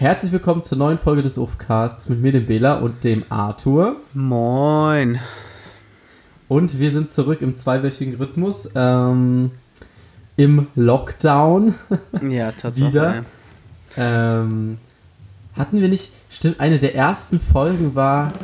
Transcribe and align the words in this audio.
Herzlich 0.00 0.30
willkommen 0.30 0.62
zur 0.62 0.78
neuen 0.78 0.96
Folge 0.96 1.22
des 1.22 1.38
UFCasts 1.38 2.08
mit 2.08 2.20
mir, 2.20 2.30
dem 2.30 2.46
Bela 2.46 2.74
und 2.74 3.02
dem 3.02 3.24
Arthur. 3.30 3.96
Moin. 4.14 5.18
Und 6.46 6.78
wir 6.78 6.92
sind 6.92 7.10
zurück 7.10 7.42
im 7.42 7.56
zweiwöchigen 7.56 8.14
Rhythmus. 8.14 8.70
Ähm, 8.76 9.50
Im 10.36 10.68
Lockdown. 10.76 11.74
Ja, 12.22 12.52
tatsächlich. 12.56 12.94
Wieder. 12.94 13.24
Ähm, 13.96 14.78
hatten 15.56 15.80
wir 15.80 15.88
nicht. 15.88 16.12
Stimmt, 16.30 16.60
eine 16.60 16.78
der 16.78 16.94
ersten 16.94 17.40
Folgen 17.40 17.96
war 17.96 18.34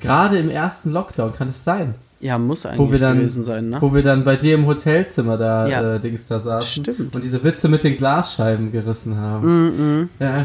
gerade 0.00 0.36
im 0.38 0.50
ersten 0.50 0.90
Lockdown, 0.90 1.32
kann 1.32 1.46
es 1.46 1.62
sein? 1.62 1.94
Ja, 2.18 2.38
muss 2.38 2.66
eigentlich 2.66 3.00
dann, 3.00 3.18
gewesen 3.18 3.44
sein, 3.44 3.70
ne? 3.70 3.76
Wo 3.80 3.94
wir 3.94 4.02
dann 4.02 4.24
bei 4.24 4.34
dir 4.34 4.56
im 4.56 4.66
Hotelzimmer 4.66 5.38
da 5.38 5.68
Ja. 5.68 5.94
äh, 5.94 6.00
Dings 6.00 6.26
da 6.26 6.40
saßen 6.40 6.82
Stimmt. 6.84 7.14
und 7.14 7.22
diese 7.22 7.44
Witze 7.44 7.68
mit 7.68 7.84
den 7.84 7.96
Glasscheiben 7.96 8.72
gerissen 8.72 9.16
haben. 9.16 10.00
Mhm. 10.00 10.08
Ja, 10.18 10.38
hm, 10.38 10.44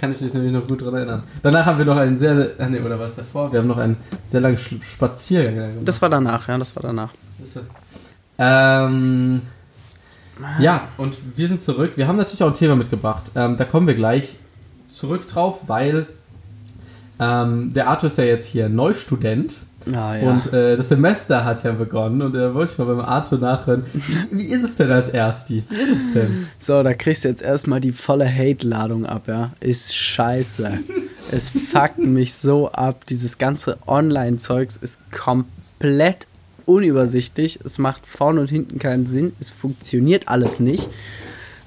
kann 0.00 0.12
ich 0.12 0.20
mich 0.20 0.34
nämlich 0.34 0.52
noch 0.52 0.66
gut 0.66 0.82
dran 0.82 0.94
erinnern. 0.94 1.22
Danach 1.42 1.66
haben 1.66 1.78
wir 1.78 1.84
noch 1.84 1.96
einen 1.96 2.18
sehr, 2.18 2.52
ah, 2.58 2.66
nee, 2.66 2.80
oder 2.80 2.98
was 2.98 3.16
davor? 3.16 3.52
Wir 3.52 3.60
haben 3.60 3.68
noch 3.68 3.78
einen 3.78 3.96
sehr 4.24 4.40
langen 4.40 4.56
Spaziergang 4.56 5.54
gemacht. 5.54 5.88
Das 5.88 6.00
war 6.02 6.08
danach, 6.08 6.48
ja, 6.48 6.58
das 6.58 6.74
war 6.76 6.82
danach. 6.82 7.10
Ähm, 8.38 9.42
ja, 10.60 10.88
und 10.96 11.16
wir 11.36 11.48
sind 11.48 11.60
zurück. 11.60 11.92
Wir 11.96 12.06
haben 12.06 12.16
natürlich 12.16 12.42
auch 12.42 12.48
ein 12.48 12.54
Thema 12.54 12.76
mitgebracht. 12.76 13.32
Ähm, 13.34 13.56
da 13.56 13.64
kommen 13.64 13.86
wir 13.86 13.94
gleich 13.94 14.36
zurück 14.90 15.26
drauf, 15.26 15.68
weil 15.68 16.06
ähm, 17.18 17.72
der 17.72 17.88
Arthur 17.88 18.06
ist 18.08 18.18
ja 18.18 18.24
jetzt 18.24 18.46
hier 18.46 18.68
Neustudent. 18.68 19.66
Ah, 19.94 20.16
ja. 20.16 20.30
Und 20.30 20.52
äh, 20.52 20.76
das 20.76 20.88
Semester 20.88 21.44
hat 21.44 21.62
ja 21.62 21.72
begonnen 21.72 22.20
und 22.20 22.34
da 22.34 22.52
wollte 22.52 22.72
ich 22.72 22.78
mal 22.78 22.84
beim 22.86 23.00
Arthur 23.00 23.38
nachhören. 23.38 23.84
Wie, 23.92 24.38
wie 24.38 24.44
ist 24.46 24.64
es 24.64 24.76
denn 24.76 24.90
als 24.90 25.08
Ersti? 25.08 25.64
Wie 25.68 25.76
ist 25.76 25.92
es 25.92 26.12
denn? 26.12 26.48
so, 26.58 26.82
da 26.82 26.94
kriegst 26.94 27.24
du 27.24 27.28
jetzt 27.28 27.42
erstmal 27.42 27.80
die 27.80 27.92
volle 27.92 28.28
Hate-Ladung 28.28 29.06
ab, 29.06 29.28
ja. 29.28 29.50
Ist 29.60 29.96
scheiße. 29.96 30.72
es 31.32 31.50
fuckt 31.50 31.98
mich 31.98 32.34
so 32.34 32.70
ab. 32.70 33.06
Dieses 33.06 33.38
ganze 33.38 33.78
Online-Zeugs 33.86 34.76
ist 34.76 35.00
komplett 35.12 36.26
unübersichtlich. 36.66 37.60
Es 37.64 37.78
macht 37.78 38.06
vorne 38.06 38.40
und 38.40 38.50
hinten 38.50 38.78
keinen 38.78 39.06
Sinn. 39.06 39.32
Es 39.40 39.50
funktioniert 39.50 40.28
alles 40.28 40.60
nicht. 40.60 40.88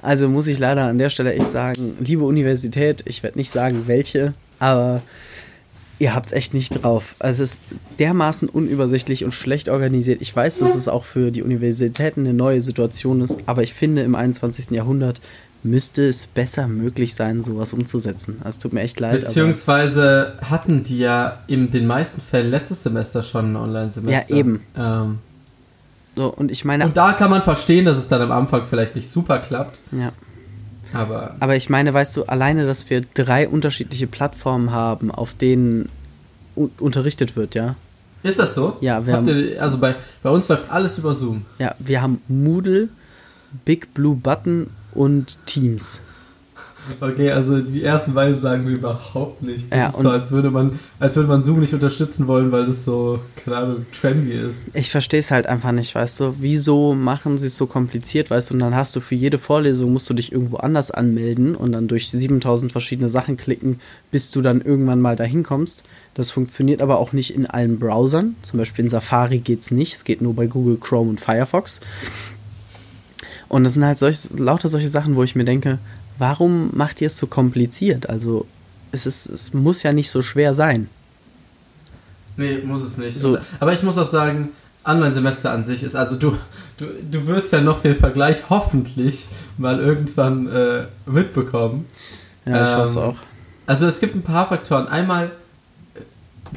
Also 0.01 0.29
muss 0.29 0.47
ich 0.47 0.59
leider 0.59 0.85
an 0.85 0.97
der 0.97 1.09
Stelle 1.09 1.33
echt 1.33 1.49
sagen, 1.49 1.95
liebe 1.99 2.23
Universität, 2.23 3.03
ich 3.05 3.23
werde 3.23 3.37
nicht 3.37 3.51
sagen 3.51 3.83
welche, 3.85 4.33
aber 4.59 5.01
ihr 6.01 6.15
habt's 6.15 6.31
echt 6.31 6.53
nicht 6.53 6.83
drauf. 6.83 7.15
Also 7.19 7.43
es 7.43 7.53
ist 7.53 7.61
dermaßen 7.99 8.49
unübersichtlich 8.49 9.23
und 9.23 9.33
schlecht 9.33 9.69
organisiert. 9.69 10.21
Ich 10.21 10.35
weiß, 10.35 10.57
dass 10.57 10.75
es 10.75 10.87
auch 10.87 11.05
für 11.05 11.31
die 11.31 11.43
Universitäten 11.43 12.21
eine 12.21 12.33
neue 12.33 12.61
Situation 12.61 13.21
ist, 13.21 13.37
aber 13.45 13.61
ich 13.61 13.73
finde, 13.73 14.01
im 14.01 14.15
21. 14.15 14.71
Jahrhundert 14.71 15.21
müsste 15.63 16.07
es 16.07 16.25
besser 16.25 16.67
möglich 16.67 17.13
sein, 17.13 17.43
sowas 17.43 17.71
umzusetzen. 17.71 18.37
Also, 18.39 18.49
Es 18.49 18.59
tut 18.59 18.73
mir 18.73 18.81
echt 18.81 18.99
leid. 18.99 19.21
Beziehungsweise 19.21 20.33
hatten 20.41 20.81
die 20.81 20.97
ja 20.97 21.37
in 21.45 21.69
den 21.69 21.85
meisten 21.85 22.19
Fällen 22.19 22.49
letztes 22.49 22.81
Semester 22.81 23.21
schon 23.21 23.53
ein 23.53 23.55
Online-Semester. 23.55 24.33
Ja, 24.33 24.39
eben. 24.39 24.59
Ähm, 24.75 25.19
so, 26.15 26.33
und 26.33 26.51
ich 26.51 26.65
meine, 26.65 26.85
und 26.85 26.97
da 26.97 27.13
kann 27.13 27.29
man 27.29 27.43
verstehen, 27.43 27.85
dass 27.85 27.97
es 27.99 28.07
dann 28.07 28.21
am 28.21 28.31
Anfang 28.31 28.63
vielleicht 28.63 28.95
nicht 28.95 29.07
super 29.07 29.37
klappt. 29.39 29.79
ja. 29.91 30.11
Aber 30.93 31.35
Aber 31.39 31.55
ich 31.55 31.69
meine, 31.69 31.93
weißt 31.93 32.17
du, 32.17 32.23
alleine, 32.23 32.65
dass 32.65 32.89
wir 32.89 33.01
drei 33.01 33.47
unterschiedliche 33.47 34.07
Plattformen 34.07 34.71
haben, 34.71 35.11
auf 35.11 35.33
denen 35.33 35.89
unterrichtet 36.55 37.35
wird, 37.35 37.55
ja. 37.55 37.75
ist 38.23 38.39
das 38.39 38.53
so? 38.53 38.77
Ja, 38.81 39.05
wir 39.07 39.13
Habt 39.15 39.27
ihr, 39.27 39.61
also 39.61 39.77
bei, 39.77 39.95
bei 40.21 40.29
uns 40.29 40.49
läuft 40.49 40.69
alles 40.69 40.97
über 40.97 41.15
Zoom. 41.15 41.45
Ja, 41.59 41.75
wir 41.79 42.01
haben 42.01 42.21
Moodle, 42.27 42.89
Big 43.65 43.93
Blue 43.93 44.15
Button 44.15 44.69
und 44.93 45.37
Teams. 45.45 46.01
Okay, 46.99 47.31
also 47.31 47.61
die 47.61 47.83
ersten 47.83 48.13
beiden 48.13 48.39
sagen 48.39 48.63
mir 48.63 48.71
überhaupt 48.71 49.41
nichts. 49.43 49.69
Das 49.69 49.77
Ja, 49.77 49.87
ist 49.89 49.99
so, 49.99 50.09
als 50.09 50.31
würde 50.31 50.49
man, 50.49 50.79
als 50.99 51.15
würde 51.15 51.29
man 51.29 51.41
Zoom 51.41 51.59
nicht 51.59 51.73
unterstützen 51.73 52.27
wollen, 52.27 52.51
weil 52.51 52.65
das 52.65 52.83
so, 52.83 53.19
keine 53.35 53.57
Ahnung, 53.57 53.85
trendy 53.91 54.31
ist. 54.31 54.63
Ich 54.73 54.89
verstehe 54.89 55.19
es 55.19 55.31
halt 55.31 55.45
einfach 55.47 55.71
nicht, 55.71 55.93
weißt 55.93 56.19
du? 56.19 56.35
Wieso 56.39 56.95
machen 56.95 57.37
sie 57.37 57.47
es 57.47 57.57
so 57.57 57.67
kompliziert, 57.67 58.29
weißt 58.31 58.49
du? 58.49 58.53
Und 58.55 58.61
dann 58.61 58.75
hast 58.75 58.95
du 58.95 58.99
für 58.99 59.15
jede 59.15 59.37
Vorlesung, 59.37 59.93
musst 59.93 60.09
du 60.09 60.13
dich 60.13 60.31
irgendwo 60.31 60.57
anders 60.57 60.91
anmelden 60.91 61.55
und 61.55 61.71
dann 61.73 61.87
durch 61.87 62.09
7000 62.09 62.71
verschiedene 62.71 63.09
Sachen 63.09 63.37
klicken, 63.37 63.79
bis 64.09 64.31
du 64.31 64.41
dann 64.41 64.61
irgendwann 64.61 65.01
mal 65.01 65.15
dahin 65.15 65.43
kommst. 65.43 65.83
Das 66.13 66.31
funktioniert 66.31 66.81
aber 66.81 66.99
auch 66.99 67.13
nicht 67.13 67.33
in 67.35 67.45
allen 67.45 67.79
Browsern. 67.79 68.35
Zum 68.41 68.59
Beispiel 68.59 68.85
in 68.85 68.89
Safari 68.89 69.39
geht's 69.39 69.71
nicht. 69.71 69.93
Es 69.93 70.03
geht 70.03 70.21
nur 70.21 70.35
bei 70.35 70.47
Google 70.47 70.77
Chrome 70.77 71.11
und 71.11 71.21
Firefox. 71.21 71.79
Und 73.47 73.63
das 73.65 73.73
sind 73.73 73.85
halt 73.85 73.97
solch, 73.97 74.17
lauter 74.35 74.67
solche 74.69 74.89
Sachen, 74.89 75.15
wo 75.15 75.23
ich 75.23 75.35
mir 75.35 75.43
denke, 75.45 75.79
warum 76.21 76.69
macht 76.73 77.01
ihr 77.01 77.07
es 77.07 77.17
so 77.17 77.27
kompliziert? 77.27 78.07
Also, 78.09 78.45
es, 78.91 79.05
ist, 79.05 79.25
es 79.27 79.53
muss 79.53 79.83
ja 79.83 79.91
nicht 79.91 80.09
so 80.11 80.21
schwer 80.21 80.53
sein. 80.53 80.87
Nee, 82.37 82.59
muss 82.63 82.81
es 82.83 82.97
nicht. 82.97 83.17
So. 83.17 83.37
Aber 83.59 83.73
ich 83.73 83.83
muss 83.83 83.97
auch 83.97 84.05
sagen, 84.05 84.49
Online-Semester 84.85 85.51
an 85.51 85.63
sich 85.63 85.83
ist, 85.83 85.95
also 85.95 86.15
du, 86.15 86.37
du, 86.77 86.85
du 87.09 87.27
wirst 87.27 87.51
ja 87.53 87.61
noch 87.61 87.79
den 87.81 87.95
Vergleich 87.95 88.49
hoffentlich 88.49 89.27
mal 89.57 89.79
irgendwann 89.79 90.47
äh, 90.47 90.85
mitbekommen. 91.05 91.85
Ja, 92.45 92.63
ich 92.63 92.71
Ähm, 92.71 92.77
hoffe 92.77 92.87
es 92.87 92.97
auch. 92.97 93.15
Also 93.67 93.85
es 93.85 93.99
gibt 93.99 94.15
ein 94.15 94.23
paar 94.23 94.47
Faktoren. 94.47 94.87
Einmal, 94.87 95.31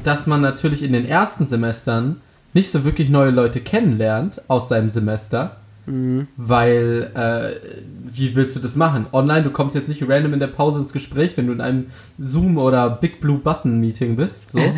dass 0.03 0.27
man 0.27 0.41
natürlich 0.41 0.81
in 0.83 0.93
den 0.93 1.05
ersten 1.05 1.45
Semestern 1.45 2.21
nicht 2.53 2.71
so 2.71 2.83
wirklich 2.85 3.09
neue 3.09 3.31
Leute 3.31 3.61
kennenlernt 3.61 4.41
aus 4.47 4.69
seinem 4.69 4.89
Semester, 4.89 5.57
Mhm. 5.87 6.27
weil 6.37 7.11
äh, 7.13 7.85
wie 8.11 8.35
willst 8.35 8.55
du 8.55 8.59
das 8.59 8.75
machen? 8.75 9.07
Online, 9.11 9.43
du 9.43 9.51
kommst 9.51 9.75
jetzt 9.75 9.87
nicht 9.87 10.07
random 10.07 10.33
in 10.33 10.39
der 10.39 10.47
Pause 10.47 10.79
ins 10.79 10.93
Gespräch, 10.93 11.37
wenn 11.37 11.47
du 11.47 11.53
in 11.53 11.61
einem 11.61 11.87
Zoom 12.17 12.57
oder 12.57 12.89
Big 12.89 13.19
Blue 13.19 13.37
Button 13.37 13.79
Meeting 13.79 14.15
bist. 14.15 14.51
So. 14.51 14.59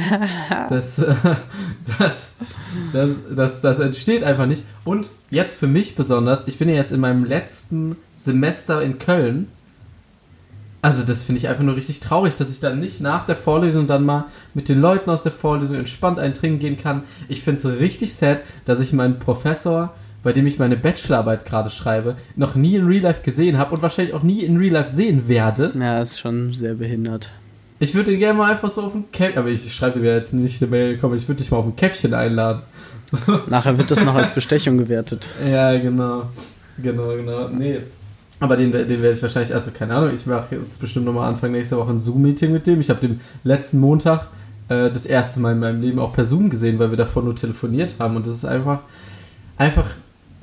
Das, 0.70 1.00
äh, 1.00 1.16
das, 2.00 2.32
das, 2.92 3.12
das, 3.34 3.62
das 3.62 3.80
entsteht 3.80 4.24
einfach 4.24 4.46
nicht. 4.46 4.66
Und 4.84 5.12
jetzt 5.30 5.58
für 5.58 5.68
mich 5.68 5.96
besonders, 5.96 6.48
ich 6.48 6.58
bin 6.58 6.68
ja 6.70 6.76
jetzt 6.76 6.92
in 6.92 7.00
meinem 7.00 7.24
letzten 7.24 7.96
Semester 8.14 8.82
in 8.82 8.98
Köln. 8.98 9.48
Also 10.82 11.04
das 11.04 11.24
finde 11.24 11.40
ich 11.40 11.48
einfach 11.48 11.64
nur 11.64 11.76
richtig 11.76 12.00
traurig, 12.00 12.36
dass 12.36 12.50
ich 12.50 12.60
dann 12.60 12.80
nicht 12.80 13.02
nach 13.02 13.26
der 13.26 13.36
Vorlesung 13.36 13.88
dann 13.88 14.04
mal 14.04 14.26
mit 14.54 14.70
den 14.70 14.80
Leuten 14.80 15.10
aus 15.10 15.24
der 15.24 15.32
Vorlesung 15.32 15.76
entspannt 15.76 16.20
ein 16.20 16.34
Trinken 16.34 16.60
gehen 16.60 16.78
kann. 16.78 17.04
Ich 17.28 17.42
finde 17.42 17.60
es 17.60 17.80
richtig 17.80 18.14
sad, 18.14 18.44
dass 18.66 18.80
ich 18.80 18.94
meinen 18.94 19.20
Professor, 19.20 19.94
bei 20.24 20.34
dem 20.34 20.48
ich 20.48 20.60
meine 20.60 20.78
Bachelorarbeit 20.78 21.46
gerade 21.46 21.70
schreibe, 21.70 22.16
noch 22.36 22.56
nie 22.56 22.76
in 22.76 22.86
Real 22.86 23.04
Life 23.04 23.24
gesehen 23.24 23.58
habe 23.58 23.76
und 23.76 23.82
wahrscheinlich 23.82 24.14
auch 24.14 24.24
nie 24.24 24.44
in 24.44 24.58
Real 24.58 24.74
Life 24.74 24.90
sehen 24.90 25.28
werde. 25.28 25.72
Ja, 25.80 26.02
ist 26.02 26.20
schon 26.20 26.54
sehr 26.54 26.74
behindert. 26.74 27.32
Ich 27.80 27.94
würde 27.94 28.12
ihn 28.12 28.20
gerne 28.20 28.38
mal 28.38 28.52
einfach 28.52 28.70
so 28.70 28.82
auf 28.82 28.96
ein 28.96 29.06
Käffchen, 29.12 29.38
aber 29.38 29.50
ich 29.50 29.74
schreibe 29.74 30.00
dir 30.00 30.16
jetzt 30.16 30.34
nicht 30.34 30.62
eine 30.62 30.72
Mail, 30.72 30.98
komm, 30.98 31.14
ich 31.14 31.28
würde 31.28 31.42
dich 31.44 31.52
mal 31.52 31.58
auf 31.58 31.66
ein 31.66 31.76
Käffchen 31.76 32.14
einladen. 32.14 32.62
So. 33.10 33.40
Nachher 33.48 33.78
wird 33.78 33.90
das 33.90 34.04
noch 34.04 34.16
als 34.16 34.34
Bestechung 34.36 34.78
gewertet. 34.78 35.30
Ja, 35.50 35.78
genau. 35.78 36.24
Genau, 36.78 37.16
genau. 37.16 37.48
Nee. 37.48 37.80
Aber 38.42 38.58
den, 38.58 38.74
den 38.74 38.90
werde 38.90 39.12
ich 39.12 39.22
wahrscheinlich, 39.22 39.54
also 39.54 39.72
keine 39.72 39.96
Ahnung, 39.96 40.14
ich 40.14 40.26
mache 40.26 40.58
jetzt 40.58 40.82
bestimmt 40.82 41.06
nochmal 41.06 41.30
Anfang 41.30 41.54
nächster 41.54 41.78
Woche 41.78 41.92
ein 41.92 42.02
Zoom-Meeting 42.02 42.52
mit 42.52 42.68
dem. 42.68 42.82
Ich 42.82 42.90
habe 42.90 43.00
den 43.00 43.22
letzten 43.46 43.80
Montag 43.80 44.28
äh, 44.68 44.92
das 44.92 45.06
erste 45.06 45.40
Mal 45.40 45.54
in 45.54 45.60
meinem 45.60 45.82
Leben 45.82 46.00
auch 46.00 46.14
per 46.14 46.26
Zoom 46.26 46.50
gesehen, 46.50 46.80
weil 46.80 46.90
wir 46.90 46.98
davor 46.98 47.24
nur 47.24 47.34
telefoniert 47.34 47.96
haben. 47.98 48.18
Und 48.18 48.28
das 48.28 48.34
ist 48.34 48.46
einfach, 48.46 48.82
einfach 49.58 49.88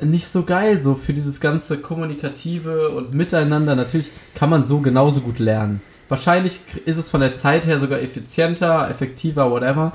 nicht 0.04 0.26
so 0.26 0.44
geil, 0.44 0.80
so 0.80 0.94
für 0.94 1.12
dieses 1.12 1.40
ganze 1.40 1.78
Kommunikative 1.78 2.90
und 2.90 3.14
Miteinander. 3.14 3.74
Natürlich 3.74 4.10
kann 4.34 4.50
man 4.50 4.64
so 4.64 4.78
genauso 4.80 5.20
gut 5.20 5.38
lernen. 5.38 5.80
Wahrscheinlich 6.08 6.60
ist 6.84 6.98
es 6.98 7.10
von 7.10 7.20
der 7.20 7.34
Zeit 7.34 7.66
her 7.66 7.80
sogar 7.80 8.00
effizienter, 8.00 8.88
effektiver, 8.90 9.50
whatever. 9.50 9.92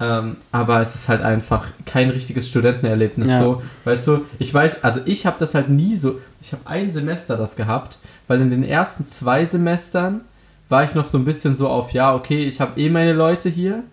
Ähm, 0.00 0.36
aber 0.50 0.80
es 0.80 0.94
ist 0.94 1.08
halt 1.08 1.22
einfach 1.22 1.66
kein 1.86 2.10
richtiges 2.10 2.48
Studentenerlebnis. 2.48 3.30
Ja. 3.30 3.38
So, 3.38 3.62
weißt 3.84 4.06
du, 4.08 4.24
ich 4.38 4.52
weiß, 4.52 4.82
also 4.82 5.00
ich 5.04 5.26
habe 5.26 5.36
das 5.38 5.54
halt 5.54 5.68
nie 5.68 5.94
so. 5.96 6.18
Ich 6.40 6.52
habe 6.52 6.66
ein 6.66 6.90
Semester 6.90 7.36
das 7.36 7.56
gehabt, 7.56 7.98
weil 8.26 8.40
in 8.40 8.50
den 8.50 8.64
ersten 8.64 9.06
zwei 9.06 9.44
Semestern 9.44 10.22
war 10.68 10.82
ich 10.82 10.94
noch 10.94 11.04
so 11.04 11.18
ein 11.18 11.24
bisschen 11.24 11.54
so 11.54 11.68
auf, 11.68 11.92
ja, 11.92 12.14
okay, 12.14 12.44
ich 12.44 12.60
habe 12.60 12.80
eh 12.80 12.88
meine 12.88 13.12
Leute 13.12 13.48
hier. 13.48 13.84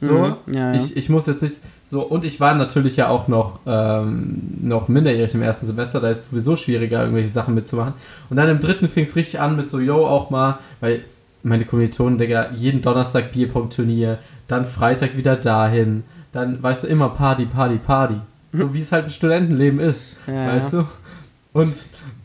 So, 0.00 0.14
Mhm, 0.46 0.54
ja, 0.54 0.72
ja. 0.72 0.74
Ich, 0.74 0.96
ich 0.96 1.08
muss 1.10 1.26
jetzt 1.26 1.42
nicht 1.42 1.60
so, 1.84 2.00
und 2.02 2.24
ich 2.24 2.40
war 2.40 2.54
natürlich 2.54 2.96
ja 2.96 3.08
auch 3.08 3.28
noch, 3.28 3.60
ähm, 3.66 4.40
noch 4.62 4.88
minderjährig 4.88 5.34
im 5.34 5.42
ersten 5.42 5.66
Semester, 5.66 6.00
da 6.00 6.08
ist 6.08 6.18
es 6.18 6.24
sowieso 6.30 6.56
schwieriger, 6.56 7.00
irgendwelche 7.02 7.28
Sachen 7.28 7.54
mitzumachen. 7.54 7.92
Und 8.30 8.36
dann 8.38 8.48
im 8.48 8.60
dritten 8.60 8.88
fing 8.88 9.02
es 9.04 9.14
richtig 9.14 9.40
an 9.40 9.56
mit 9.56 9.66
so, 9.66 9.78
yo, 9.78 10.06
auch 10.06 10.30
mal, 10.30 10.58
weil 10.80 11.00
meine 11.42 11.66
Kommilitonen, 11.66 12.16
Digga, 12.18 12.50
jeden 12.54 12.80
Donnerstag 12.80 13.32
Bierpunkt-Turnier, 13.32 14.18
dann 14.48 14.64
Freitag 14.64 15.16
wieder 15.18 15.36
dahin, 15.36 16.04
dann, 16.32 16.62
weißt 16.62 16.84
du, 16.84 16.88
immer 16.88 17.10
Party, 17.10 17.44
Party, 17.44 17.76
Party. 17.76 18.16
So 18.52 18.72
wie 18.74 18.80
es 18.80 18.90
halt 18.92 19.04
ein 19.04 19.10
Studentenleben 19.10 19.80
ist, 19.80 20.12
Ja, 20.26 20.48
weißt 20.48 20.72
du? 20.72 20.84
Und 21.52 21.74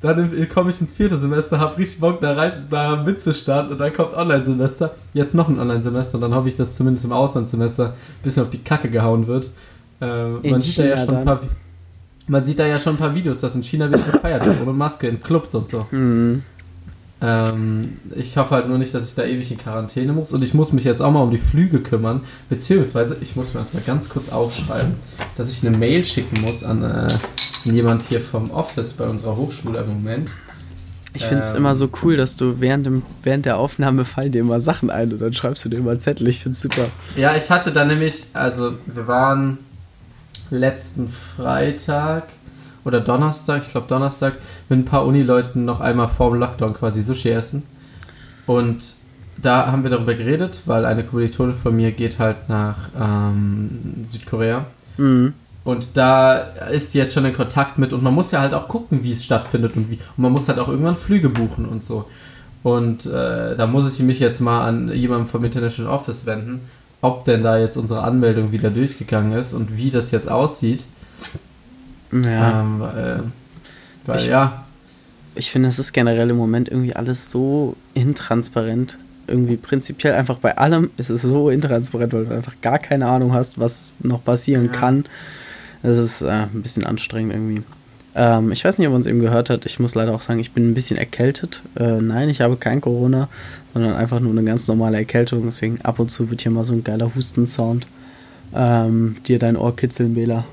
dann 0.02 0.50
komme 0.50 0.70
ich 0.70 0.80
ins 0.80 0.94
vierte 0.94 1.18
Semester, 1.18 1.60
habe 1.60 1.78
richtig 1.80 2.00
Bock 2.00 2.22
da 2.22 2.34
rein, 2.34 2.68
da 2.70 3.04
mitzustarten 3.04 3.72
und 3.72 3.80
dann 3.80 3.92
kommt 3.92 4.14
Online-Semester, 4.14 4.94
jetzt 5.14 5.34
noch 5.34 5.50
ein 5.50 5.60
Online-Semester 5.60 6.18
und 6.18 6.22
dann 6.22 6.36
hoffe 6.36 6.48
ich, 6.48 6.56
dass 6.56 6.76
zumindest 6.76 7.06
im 7.06 7.12
Auslandssemester 7.12 7.88
ein 7.88 8.22
bisschen 8.22 8.44
auf 8.44 8.52
die 8.52 8.60
Kacke 8.60 8.88
gehauen 8.88 9.26
wird. 9.26 9.50
Äh, 10.00 10.30
man 10.30 10.62
sieht 10.62 10.78
da 10.78 10.86
ja 10.86 11.06
paar, 11.24 11.42
man 12.28 12.44
sieht 12.44 12.60
da 12.60 12.68
ja 12.68 12.80
schon 12.80 12.94
ein 12.94 13.00
paar 13.00 13.16
Videos, 13.16 13.40
dass 13.40 13.56
in 13.56 13.64
China 13.64 13.88
wieder 13.90 14.04
gefeiert 14.04 14.46
wird, 14.46 14.62
ohne 14.62 14.74
Maske, 14.74 15.08
in 15.08 15.20
Clubs 15.22 15.56
und 15.56 15.70
so. 15.70 15.88
Mhm. 15.90 16.44
Ähm, 17.26 17.98
ich 18.16 18.38
hoffe 18.38 18.56
halt 18.56 18.68
nur 18.68 18.78
nicht, 18.78 18.94
dass 18.94 19.08
ich 19.08 19.16
da 19.16 19.24
ewig 19.24 19.52
in 19.52 19.58
Quarantäne 19.58 20.14
muss. 20.14 20.32
Und 20.34 20.44
ich 20.44 20.54
muss 20.54 20.72
mich 20.72 20.84
jetzt 20.84 21.02
auch 21.02 21.12
mal 21.12 21.22
um 21.22 21.32
die 21.32 21.38
Flüge 21.38 21.80
kümmern. 21.82 22.22
Beziehungsweise, 22.50 23.18
ich 23.22 23.36
muss 23.36 23.54
mir 23.54 23.60
das 23.62 23.74
mal 23.74 23.84
ganz 23.86 24.10
kurz 24.10 24.30
aufschreiben, 24.30 24.94
dass 25.36 25.52
ich 25.52 25.66
eine 25.66 25.76
Mail 25.76 26.04
schicken 26.04 26.42
muss 26.42 26.64
an 26.64 26.84
äh, 26.84 27.18
jemand 27.64 28.04
hier 28.04 28.22
vom 28.22 28.52
Office 28.52 28.94
bei 28.94 29.06
unserer 29.06 29.36
Hochschule 29.36 29.80
im 29.80 29.88
Moment. 29.96 30.32
Ich 31.14 31.24
finde 31.24 31.44
es 31.44 31.52
Ähm. 31.52 31.58
immer 31.58 31.76
so 31.76 31.90
cool, 32.04 32.18
dass 32.18 32.36
du 32.36 32.60
während, 32.60 32.86
dem, 32.86 33.02
während 33.24 33.46
der 33.46 33.58
Aufnahme 33.58 34.04
fallen 34.04 34.34
dir 34.34 34.42
immer 34.42 34.60
Sachen 34.60 34.90
ein 34.90 35.14
und 35.14 35.22
dann 35.22 35.34
schreibst 35.34 35.64
du 35.64 35.70
dir 35.70 35.78
immer 35.78 35.98
Zettel. 35.98 36.28
Ich 36.28 36.44
finde 36.44 36.56
es 36.56 36.62
super. 36.62 36.88
Ja, 37.16 37.36
ich 37.36 37.50
hatte 37.50 37.72
da 37.72 37.86
nämlich, 37.86 38.28
also 38.34 38.74
wir 38.86 39.08
waren 39.08 39.58
letzten 40.50 41.08
Freitag 41.08 42.28
oder 42.86 43.02
Donnerstag, 43.02 43.64
ich 43.64 43.72
glaube 43.72 43.88
Donnerstag, 43.88 44.38
mit 44.70 44.80
ein 44.80 44.86
paar 44.86 45.06
Unileuten 45.06 45.66
noch 45.66 45.82
einmal 45.82 46.08
vor 46.08 46.30
dem 46.30 46.40
Lockdown 46.40 46.74
quasi 46.74 47.02
Sushi 47.02 47.30
essen. 47.30 47.64
Und 48.46 48.96
da 49.38 49.72
haben 49.72 49.84
wir 49.84 49.90
darüber 49.90 50.14
geredet, 50.14 50.62
weil 50.66 50.86
eine 50.86 51.04
Kommilitonin 51.04 51.56
von 51.56 51.76
mir 51.76 51.92
geht 51.92 52.20
halt 52.20 52.48
nach 52.48 52.90
ähm, 53.00 54.06
Südkorea. 54.10 54.66
Mhm. 54.98 55.34
Und 55.64 55.98
da 55.98 56.38
ist 56.72 56.92
sie 56.92 57.00
jetzt 57.00 57.16
schon 57.16 57.26
in 57.26 57.34
Kontakt 57.34 57.80
mit 57.80 57.92
und 57.92 58.04
man 58.04 58.14
muss 58.14 58.30
ja 58.30 58.40
halt 58.40 58.54
auch 58.54 58.68
gucken, 58.68 59.04
wie 59.04 59.12
es 59.12 59.26
stattfindet 59.26 59.76
und 59.76 59.90
wie. 59.90 59.96
Und 59.96 60.20
man 60.20 60.32
muss 60.32 60.48
halt 60.48 60.60
auch 60.60 60.68
irgendwann 60.68 60.96
Flüge 60.96 61.30
buchen 61.30 61.66
und 61.66 61.84
so. 61.84 62.06
Und 62.62 63.08
äh, 63.08 63.56
da 63.56 63.68
muss 63.68 63.92
ich 63.92 64.04
mich 64.04 64.20
jetzt 64.20 64.42
mal 64.42 64.66
an 64.66 64.92
jemanden 64.94 65.26
vom 65.26 65.44
International 65.44 65.92
Office 65.92 66.28
wenden, 66.28 66.62
ob 67.02 67.26
denn 67.26 67.42
da 67.42 67.58
jetzt 67.58 67.78
unsere 67.78 68.04
Anmeldung 68.04 68.52
wieder 68.52 68.70
durchgegangen 68.70 69.34
ist 69.34 69.54
und 69.54 69.78
wie 69.78 69.90
das 69.90 70.12
jetzt 70.12 70.30
aussieht. 70.30 70.86
Ja. 72.24 72.62
Ähm, 72.62 72.80
weil, 72.80 73.24
weil 74.06 74.18
Ich- 74.20 74.28
ja, 74.28 74.62
Ich 75.38 75.52
finde, 75.52 75.68
es 75.68 75.80
ist 75.80 75.92
generell 75.92 76.30
im 76.30 76.38
Moment 76.38 76.70
irgendwie 76.70 76.96
alles 76.96 77.30
so 77.30 77.76
intransparent. 77.94 78.98
Irgendwie 79.28 79.58
prinzipiell 79.58 80.14
einfach 80.14 80.38
bei 80.38 80.58
allem 80.58 80.92
ist 80.98 81.10
es 81.10 81.24
so 81.24 81.50
intransparent, 81.50 82.14
weil 82.14 82.26
du 82.26 82.36
einfach 82.36 82.54
gar 82.62 82.80
keine 82.80 83.08
Ahnung 83.08 83.34
hast, 83.34 83.60
was 83.60 83.92
noch 84.02 84.24
passieren 84.24 84.66
Ja. 84.68 84.72
kann. 84.72 85.06
Es 85.84 85.98
ist 85.98 86.22
äh, 86.22 86.30
ein 86.30 86.62
bisschen 86.62 86.86
anstrengend 86.86 87.34
irgendwie. 87.34 87.64
Ähm, 88.16 88.52
ich 88.54 88.64
weiß 88.64 88.78
nicht, 88.78 88.88
ob 88.88 88.94
man 88.94 89.02
es 89.02 89.08
eben 89.08 89.20
gehört 89.20 89.50
hat. 89.50 89.66
Ich 89.66 89.78
muss 89.80 89.94
leider 89.94 90.14
auch 90.16 90.22
sagen, 90.22 90.40
ich 90.40 90.52
bin 90.52 90.70
ein 90.70 90.74
bisschen 90.74 90.98
erkältet. 90.98 91.64
Äh, 91.78 92.00
nein, 92.00 92.30
ich 92.30 92.40
habe 92.40 92.56
kein 92.56 92.80
Corona, 92.80 93.28
sondern 93.74 93.94
einfach 93.96 94.22
nur 94.22 94.32
eine 94.32 94.44
ganz 94.46 94.68
normale 94.70 94.96
Erkältung. 94.98 95.44
Deswegen 95.44 95.82
ab 95.82 96.00
und 96.00 96.12
zu 96.12 96.30
wird 96.30 96.42
hier 96.44 96.52
mal 96.52 96.64
so 96.64 96.72
ein 96.72 96.84
geiler 96.86 97.14
Hustensound 97.14 97.88
ähm, 98.56 99.18
dir 99.28 99.38
dein 99.38 99.58
Ohr 99.58 99.76
kitzeln, 99.76 100.14
Bela. 100.14 100.46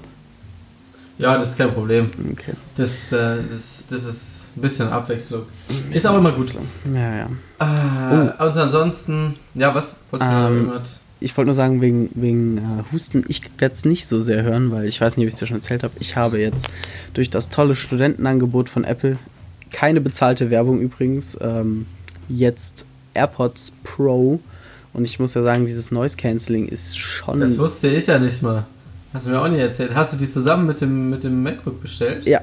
Ja, 1.23 1.39
das 1.39 1.51
ist 1.51 1.59
kein 1.59 1.73
Problem. 1.73 2.11
Okay. 2.33 2.53
Das, 2.77 3.13
äh, 3.13 3.37
das, 3.53 3.85
das 3.89 4.05
ist 4.05 4.45
ein 4.57 4.61
bisschen 4.61 4.89
Abwechslung. 4.89 5.43
Ist 5.91 6.07
auch 6.07 6.19
immer 6.19 6.33
gut. 6.33 6.53
Ja, 6.93 7.17
ja. 7.17 7.29
Äh, 7.61 8.45
Und 8.45 8.57
ansonsten, 8.57 9.37
ja, 9.55 9.75
was? 9.75 9.97
Ähm, 10.21 10.73
ich 11.21 11.37
wollte 11.37 11.47
nur 11.47 11.55
sagen, 11.55 11.81
wegen, 11.81 12.11
wegen 12.15 12.59
äh, 12.59 12.93
Husten, 12.93 13.25
ich 13.29 13.43
werde 13.59 13.75
es 13.75 13.85
nicht 13.85 14.07
so 14.07 14.21
sehr 14.21 14.43
hören, 14.43 14.73
weil 14.73 14.87
ich 14.87 15.01
weiß 15.01 15.17
nicht, 15.17 15.27
ob 15.27 15.29
ich 15.29 15.35
es 15.35 15.41
dir 15.41 15.47
schon 15.47 15.59
erzählt 15.59 15.85
habe. 15.85 15.95
Ich 16.01 16.17
habe 16.17 16.39
jetzt 16.39 16.67
durch 17.15 17.31
das 17.31 17.49
tolle 17.49 17.77
Studentenangebot 17.77 18.69
von 18.69 18.83
Apple, 18.83 19.19
keine 19.71 20.01
bezahlte 20.01 20.51
Werbung 20.51 20.81
übrigens, 20.81 21.39
ähm, 21.41 21.87
jetzt 22.29 22.87
AirPods 23.15 23.73
Pro. 23.85 24.41
Und 24.93 25.05
ich 25.05 25.21
muss 25.21 25.35
ja 25.35 25.43
sagen, 25.43 25.65
dieses 25.65 25.91
Noise 25.93 26.17
Cancelling 26.17 26.69
ist 26.69 26.99
schon. 26.99 27.41
Das 27.41 27.57
wusste 27.57 27.89
ich 27.89 28.09
ja 28.09 28.19
nicht 28.19 28.43
mal. 28.43 28.67
Hast 29.13 29.27
du 29.27 29.31
mir 29.31 29.41
auch 29.41 29.49
nicht 29.49 29.59
erzählt. 29.61 29.95
Hast 29.95 30.15
du 30.15 30.19
die 30.19 30.27
zusammen 30.29 30.67
mit 30.67 30.81
dem, 30.81 31.11
mit 31.11 31.25
dem 31.25 31.43
MacBook 31.43 31.81
bestellt? 31.81 32.27
ja. 32.27 32.41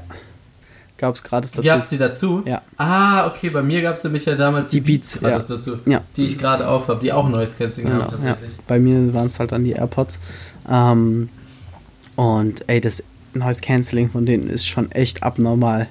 Gab 0.98 1.16
es 1.16 1.24
gratis 1.24 1.52
dazu. 1.54 1.66
Gab 1.66 1.80
es 1.80 1.88
die 1.88 1.98
dazu? 1.98 2.44
Ja. 2.46 2.62
Ah, 2.76 3.28
okay, 3.28 3.50
bei 3.50 3.62
mir 3.62 3.82
gab 3.82 3.96
es 3.96 4.04
nämlich 4.04 4.26
ja 4.26 4.36
damals 4.36 4.70
Die 4.70 4.82
Beats, 4.82 5.16
ja. 5.22 5.30
gratis 5.30 5.48
dazu. 5.48 5.80
Ja. 5.86 6.02
Die 6.18 6.26
ich 6.26 6.38
gerade 6.38 6.68
auf 6.68 6.90
habe, 6.90 7.00
die 7.00 7.14
auch 7.14 7.30
Noise 7.30 7.56
Cancelling 7.58 7.92
Genau, 7.94 8.04
haben 8.04 8.22
ja. 8.22 8.32
tatsächlich. 8.34 8.58
Bei 8.68 8.80
mir 8.80 9.14
waren 9.14 9.28
es 9.28 9.40
halt 9.40 9.54
dann 9.54 9.64
die 9.64 9.72
AirPods. 9.72 10.20
Ähm, 10.70 11.30
und 12.18 12.66
ey, 12.68 12.82
das 12.82 13.02
Noise 13.34 13.62
Cancelling 13.62 14.10
von 14.12 14.26
denen 14.26 14.50
ist 14.50 14.68
schon 14.68 14.92
echt 14.92 15.24
abnormal. 15.24 15.88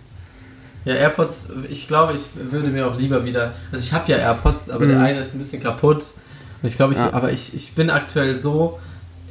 Ja, 0.85 0.93
AirPods, 0.95 1.49
ich 1.71 1.89
glaube, 1.89 2.13
ich 2.13 2.29
würde 2.51 2.69
mir 2.69 2.87
auch 2.87 2.99
lieber 2.99 3.25
wieder. 3.25 3.55
Also 3.73 3.83
ich 3.87 3.95
habe 3.95 4.13
ja 4.13 4.19
AirPods, 4.19 4.69
aber 4.69 4.85
Mhm. 4.85 4.89
der 4.91 5.01
eine 5.01 5.21
ist 5.21 5.35
ein 5.35 5.39
bisschen 5.39 5.63
kaputt. 5.63 6.13
Und 6.63 6.69
ich 6.69 6.77
glaube, 6.77 6.93
ich, 6.93 6.99
Ja. 6.99 7.15
aber 7.15 7.33
ich, 7.33 7.55
ich 7.55 7.73
bin 7.73 7.89
aktuell 7.89 8.39
so 8.39 8.79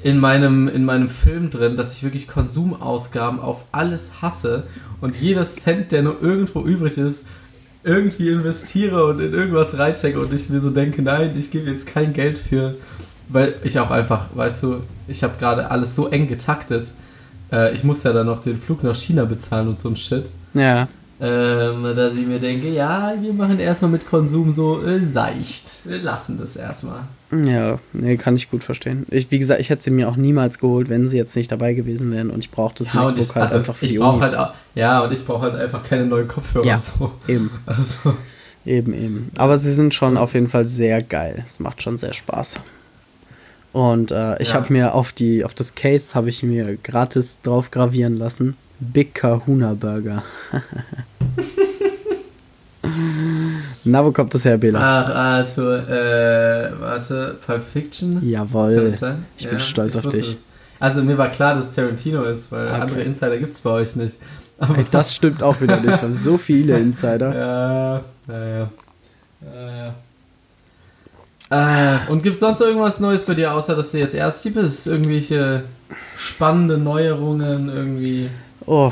in 0.04 0.20
meinem, 0.20 0.68
in 0.68 0.86
meinem 0.86 1.10
Film 1.10 1.50
drin, 1.50 1.76
dass 1.76 1.96
ich 1.96 2.04
wirklich 2.04 2.28
Konsumausgaben 2.28 3.40
auf 3.40 3.66
alles 3.72 4.22
hasse 4.22 4.64
und 5.02 5.16
jedes 5.16 5.56
Cent, 5.58 5.92
der 5.92 6.04
nur 6.04 6.22
irgendwo 6.22 6.62
übrig 6.62 6.98
ist, 6.98 7.26
irgendwie 7.84 8.30
investiere 8.30 9.06
und 9.06 9.20
in 9.20 9.34
irgendwas 9.34 9.78
reinstecke 9.78 10.20
und 10.20 10.34
ich 10.34 10.50
mir 10.50 10.60
so 10.60 10.70
denke, 10.70 11.02
nein, 11.02 11.34
ich 11.38 11.52
gebe 11.52 11.70
jetzt 11.70 11.88
kein 11.88 12.14
Geld 12.14 12.38
für, 12.38 12.76
weil 13.30 13.56
ich 13.64 13.80
auch 13.80 13.92
einfach, 13.92 14.28
weißt 14.36 14.64
du, 14.64 14.82
ich 15.08 15.24
habe 15.24 15.38
gerade 15.38 15.72
alles 15.72 15.96
so 15.96 16.08
eng 16.08 16.28
getaktet. 16.28 16.92
Äh, 17.52 17.74
ich 17.74 17.84
muss 17.84 18.04
ja 18.04 18.14
dann 18.14 18.28
noch 18.28 18.42
den 18.42 18.58
Flug 18.58 18.84
nach 18.84 18.96
China 18.96 19.26
bezahlen 19.26 19.70
und 19.70 19.80
so 19.80 19.90
ein 19.90 19.96
Shit. 19.96 20.32
Ja, 20.54 20.88
Ähm, 21.20 21.84
dass 21.96 22.14
ich 22.14 22.28
mir 22.28 22.38
denke, 22.40 22.70
ja, 22.70 23.16
wir 23.20 23.34
machen 23.34 23.60
erstmal 23.60 23.90
mit 23.90 24.08
Konsum 24.08 24.54
so 24.54 24.84
äh, 24.86 25.00
seicht. 25.04 25.80
Wir 25.86 25.98
lassen 25.98 26.38
das 26.38 26.56
erstmal. 26.56 27.06
Ja, 27.32 27.80
nee, 27.94 28.18
kann 28.18 28.36
ich 28.36 28.52
gut 28.52 28.64
verstehen. 28.64 29.08
Ich, 29.10 29.32
wie 29.32 29.40
gesagt, 29.40 29.60
ich 29.60 29.72
hätte 29.72 29.82
sie 29.84 29.90
mir 29.90 30.10
auch 30.10 30.16
niemals 30.16 30.60
geholt, 30.60 30.90
wenn 30.90 31.10
sie 31.10 31.18
jetzt 31.18 31.36
nicht 31.36 31.52
dabei 31.52 31.74
gewesen 31.74 32.12
wären 32.12 32.30
und 32.30 32.40
ich 32.40 32.52
brauche 32.52 32.76
das 32.78 32.94
Ja, 32.94 33.02
MacBook 33.02 33.24
ich, 33.24 33.36
halt 33.36 33.46
also, 33.46 33.58
einfach 33.58 33.76
für 33.76 33.86
ich 33.86 33.92
die 33.94 34.00
Uni. 34.00 34.20
halt 34.20 34.36
auch, 34.36 34.54
ja, 34.76 35.02
und 35.04 35.12
ich 35.12 35.26
brauche 35.26 35.42
halt 35.42 35.56
einfach 35.56 35.82
keine 35.82 36.06
neuen 36.06 36.28
Kopfhörer. 36.28 36.66
Ja. 36.66 36.78
So. 36.78 37.12
Eben, 37.28 37.50
Also, 37.66 38.14
eben, 38.64 38.94
eben. 38.94 39.32
Aber 39.38 39.58
sie 39.58 39.74
sind 39.74 39.96
schon 39.96 40.18
auf 40.18 40.36
jeden 40.36 40.50
Fall 40.50 40.68
sehr 40.68 41.02
geil. 41.02 41.42
Es 41.44 41.60
macht 41.60 41.82
schon 41.82 41.98
sehr 41.98 42.14
Spaß. 42.14 42.60
Und 43.74 44.12
äh, 44.12 44.40
ich 44.42 44.50
Ja. 44.50 44.54
habe 44.56 44.72
mir 44.72 44.94
auf 44.94 45.12
die 45.14 45.44
auf 45.44 45.54
das 45.56 45.74
Case 45.74 46.14
habe 46.16 46.30
ich 46.30 46.44
mir 46.44 46.78
gratis 46.78 47.40
drauf 47.42 47.72
gravieren 47.72 48.18
lassen. 48.18 48.56
Big 48.80 49.14
Kahuna 49.14 49.74
Burger. 49.74 50.24
Na, 53.84 54.04
wo 54.04 54.12
kommt 54.12 54.34
das 54.34 54.46
her, 54.46 54.58
Bela? 54.58 54.80
ach, 54.80 55.10
Arthur, 55.14 55.88
äh, 55.90 56.72
warte, 56.80 57.36
Pulp 57.46 57.64
Fiction? 57.64 58.20
Jawohl. 58.28 58.92
ich 59.38 59.50
bin 59.50 59.60
stolz 59.60 59.96
auf 59.96 60.06
wusste 60.06 60.20
dich. 60.22 60.30
es. 60.32 60.46
Also 60.80 61.04
mir 61.04 61.18
war 61.18 61.30
klar, 61.30 61.56
dass 61.56 61.74
Tarantino 61.74 62.24
ist, 62.24 62.52
weil 62.52 62.68
Okay. 62.68 62.82
andere 62.82 63.02
Insider 63.02 63.38
gibt 63.38 63.54
es 63.54 63.62
bei 63.62 63.72
euch 63.72 63.96
nicht. 63.96 64.18
Aber, 64.60 64.78
Ey, 64.78 64.86
das 64.92 65.14
stimmt 65.16 65.42
auch 65.42 65.60
wieder 65.60 65.78
nicht. 65.78 65.88
Wir 65.94 66.02
haben 66.02 66.16
so 66.16 66.38
viele 66.38 66.78
Insider. 66.80 67.34
ja, 67.36 68.04
ja, 68.28 68.72
ja. 69.50 69.94
Äh, 71.50 72.00
und 72.12 72.24
gibt 72.24 72.34
es 72.36 72.42
sonst 72.42 72.60
irgendwas 72.62 73.00
Neues 73.00 73.24
bei 73.24 73.34
dir, 73.34 73.54
außer 73.54 73.74
dass 73.76 73.92
du 73.92 73.98
jetzt 74.00 74.14
Ersti 74.14 74.50
bist? 74.50 74.86
Irgendwelche 74.86 75.64
spannende 76.16 76.78
Neuerungen, 76.78 77.70
irgendwie, 77.70 78.30
Oh, 78.68 78.92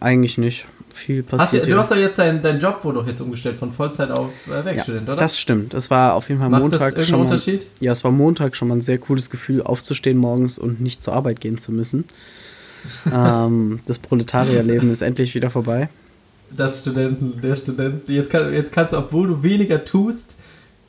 eigentlich 0.00 0.38
nicht. 0.38 0.66
Viel 0.92 1.22
Hast 1.22 1.32
du, 1.32 1.36
passiert. 1.36 1.66
du 1.66 1.76
hast 1.76 1.90
doch 1.90 1.96
jetzt 1.96 2.20
deinen 2.20 2.40
deinen 2.40 2.60
Job, 2.60 2.80
wo 2.82 2.92
du 2.92 3.02
jetzt 3.02 3.20
umgestellt 3.20 3.56
von 3.56 3.72
Vollzeit 3.72 4.12
auf 4.12 4.30
äh, 4.46 4.64
Werkstudent, 4.64 5.08
oder? 5.08 5.16
Das 5.16 5.38
stimmt. 5.40 5.74
Es 5.74 5.90
war 5.90 6.14
auf 6.14 6.28
jeden 6.28 6.40
Fall 6.40 6.50
Macht 6.50 6.62
Montag 6.62 6.94
das 6.94 7.08
schon 7.08 7.18
mal, 7.18 7.22
Unterschied? 7.22 7.66
Ja, 7.80 7.90
es 7.90 8.04
war 8.04 8.12
Montag 8.12 8.54
schon 8.54 8.68
mal 8.68 8.76
ein 8.76 8.80
sehr 8.80 8.98
cooles 8.98 9.28
Gefühl, 9.28 9.60
aufzustehen 9.62 10.18
morgens 10.18 10.56
und 10.56 10.80
nicht 10.80 11.02
zur 11.02 11.14
Arbeit 11.14 11.40
gehen 11.40 11.58
zu 11.58 11.72
müssen. 11.72 12.04
ähm, 13.12 13.80
das 13.86 13.98
Proletarierleben 13.98 14.90
ist 14.92 15.02
endlich 15.02 15.34
wieder 15.34 15.50
vorbei. 15.50 15.88
Das 16.56 16.80
Studenten, 16.80 17.40
der 17.40 17.56
Student. 17.56 18.08
Jetzt, 18.08 18.30
kann, 18.30 18.52
jetzt 18.52 18.70
kannst 18.70 18.92
du, 18.92 18.98
obwohl 18.98 19.26
du 19.26 19.42
weniger 19.42 19.84
tust, 19.84 20.36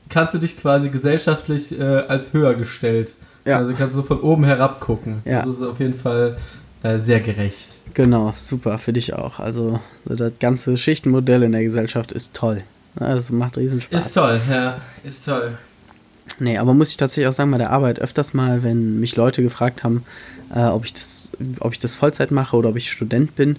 kannst 0.10 0.36
du 0.36 0.38
dich 0.38 0.60
quasi 0.60 0.90
gesellschaftlich 0.90 1.80
äh, 1.80 1.84
als 1.84 2.32
höher 2.32 2.54
gestellt. 2.54 3.16
Ja. 3.46 3.58
Also 3.58 3.74
kannst 3.74 3.96
du 3.98 4.04
von 4.04 4.20
oben 4.22 4.44
herab 4.44 4.80
gucken. 4.80 5.22
Ja. 5.26 5.44
Das 5.44 5.56
ist 5.56 5.62
auf 5.64 5.80
jeden 5.80 5.94
Fall 5.96 6.38
äh, 6.84 7.00
sehr 7.00 7.20
gerecht. 7.20 7.78
Genau, 7.94 8.34
super, 8.36 8.78
für 8.78 8.94
dich 8.94 9.14
auch. 9.14 9.40
Also 9.40 9.80
so 10.06 10.16
das 10.16 10.40
ganze 10.40 10.78
Schichtenmodell 10.78 11.44
in 11.44 11.52
der 11.52 11.64
Gesellschaft 11.64 12.12
ist 12.12 12.36
toll. 12.36 12.64
Also 12.96 13.34
macht 13.34 13.58
riesen 13.58 13.82
Spaß. 13.82 14.06
Ist 14.06 14.14
toll, 14.14 14.40
ja. 14.50 14.78
Ist 15.04 15.26
toll. 15.26 15.58
Nee, 16.40 16.58
aber 16.58 16.74
muss 16.74 16.90
ich 16.90 16.98
tatsächlich 16.98 17.28
auch 17.28 17.34
sagen, 17.34 17.52
bei 17.52 17.58
der 17.58 17.70
Arbeit 17.70 18.00
öfters 18.00 18.34
mal, 18.34 18.64
wenn 18.64 19.00
mich 19.00 19.16
Leute 19.16 19.42
gefragt 19.42 19.84
haben, 19.84 20.04
äh, 20.54 20.66
ob, 20.66 20.86
ich 20.86 20.94
das, 20.94 21.32
ob 21.60 21.72
ich 21.72 21.80
das 21.80 21.96
Vollzeit 21.96 22.32
mache 22.32 22.56
oder 22.56 22.70
ob 22.70 22.76
ich 22.76 22.92
Student 22.92 23.36
bin, 23.36 23.58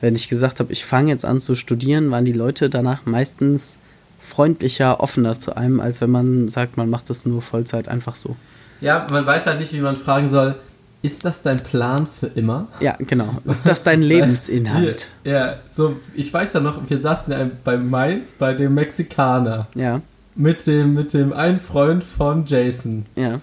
wenn 0.00 0.14
ich 0.14 0.28
gesagt 0.28 0.60
habe, 0.60 0.72
ich 0.72 0.84
fange 0.84 1.10
jetzt 1.10 1.24
an 1.24 1.40
zu 1.40 1.54
studieren, 1.54 2.10
waren 2.10 2.24
die 2.24 2.32
Leute 2.32 2.68
danach 2.68 3.06
meistens 3.06 3.78
freundlicher, 4.20 5.00
offener 5.00 5.38
zu 5.38 5.56
einem, 5.56 5.80
als 5.80 6.00
wenn 6.00 6.10
man 6.10 6.48
sagt, 6.48 6.76
man 6.76 6.90
macht 6.90 7.10
das 7.10 7.26
nur 7.26 7.42
Vollzeit 7.42 7.88
einfach 7.88 8.16
so. 8.16 8.36
Ja, 8.80 9.06
man 9.10 9.24
weiß 9.24 9.46
halt 9.46 9.60
nicht, 9.60 9.72
wie 9.72 9.80
man 9.80 9.96
fragen 9.96 10.28
soll, 10.28 10.56
ist 11.02 11.24
das 11.24 11.42
dein 11.42 11.58
Plan 11.62 12.06
für 12.06 12.26
immer? 12.26 12.68
Ja, 12.80 12.96
genau. 12.98 13.28
Ist 13.44 13.66
das 13.66 13.82
dein 13.82 14.02
Lebensinhalt? 14.40 15.08
Wir, 15.22 15.32
ja, 15.32 15.56
so, 15.68 15.96
ich 16.14 16.32
weiß 16.32 16.54
ja 16.54 16.60
noch, 16.60 16.80
wir 16.88 16.98
saßen 16.98 17.32
ja 17.32 17.50
bei 17.64 17.76
Mainz 17.76 18.32
bei 18.32 18.54
dem 18.54 18.74
Mexikaner 18.74 19.68
Ja, 19.74 20.00
mit 20.34 20.66
dem, 20.66 20.94
mit 20.94 21.12
dem 21.14 21.32
einen 21.32 21.60
Freund 21.60 22.02
von 22.04 22.44
Jason. 22.46 23.06
ja. 23.14 23.40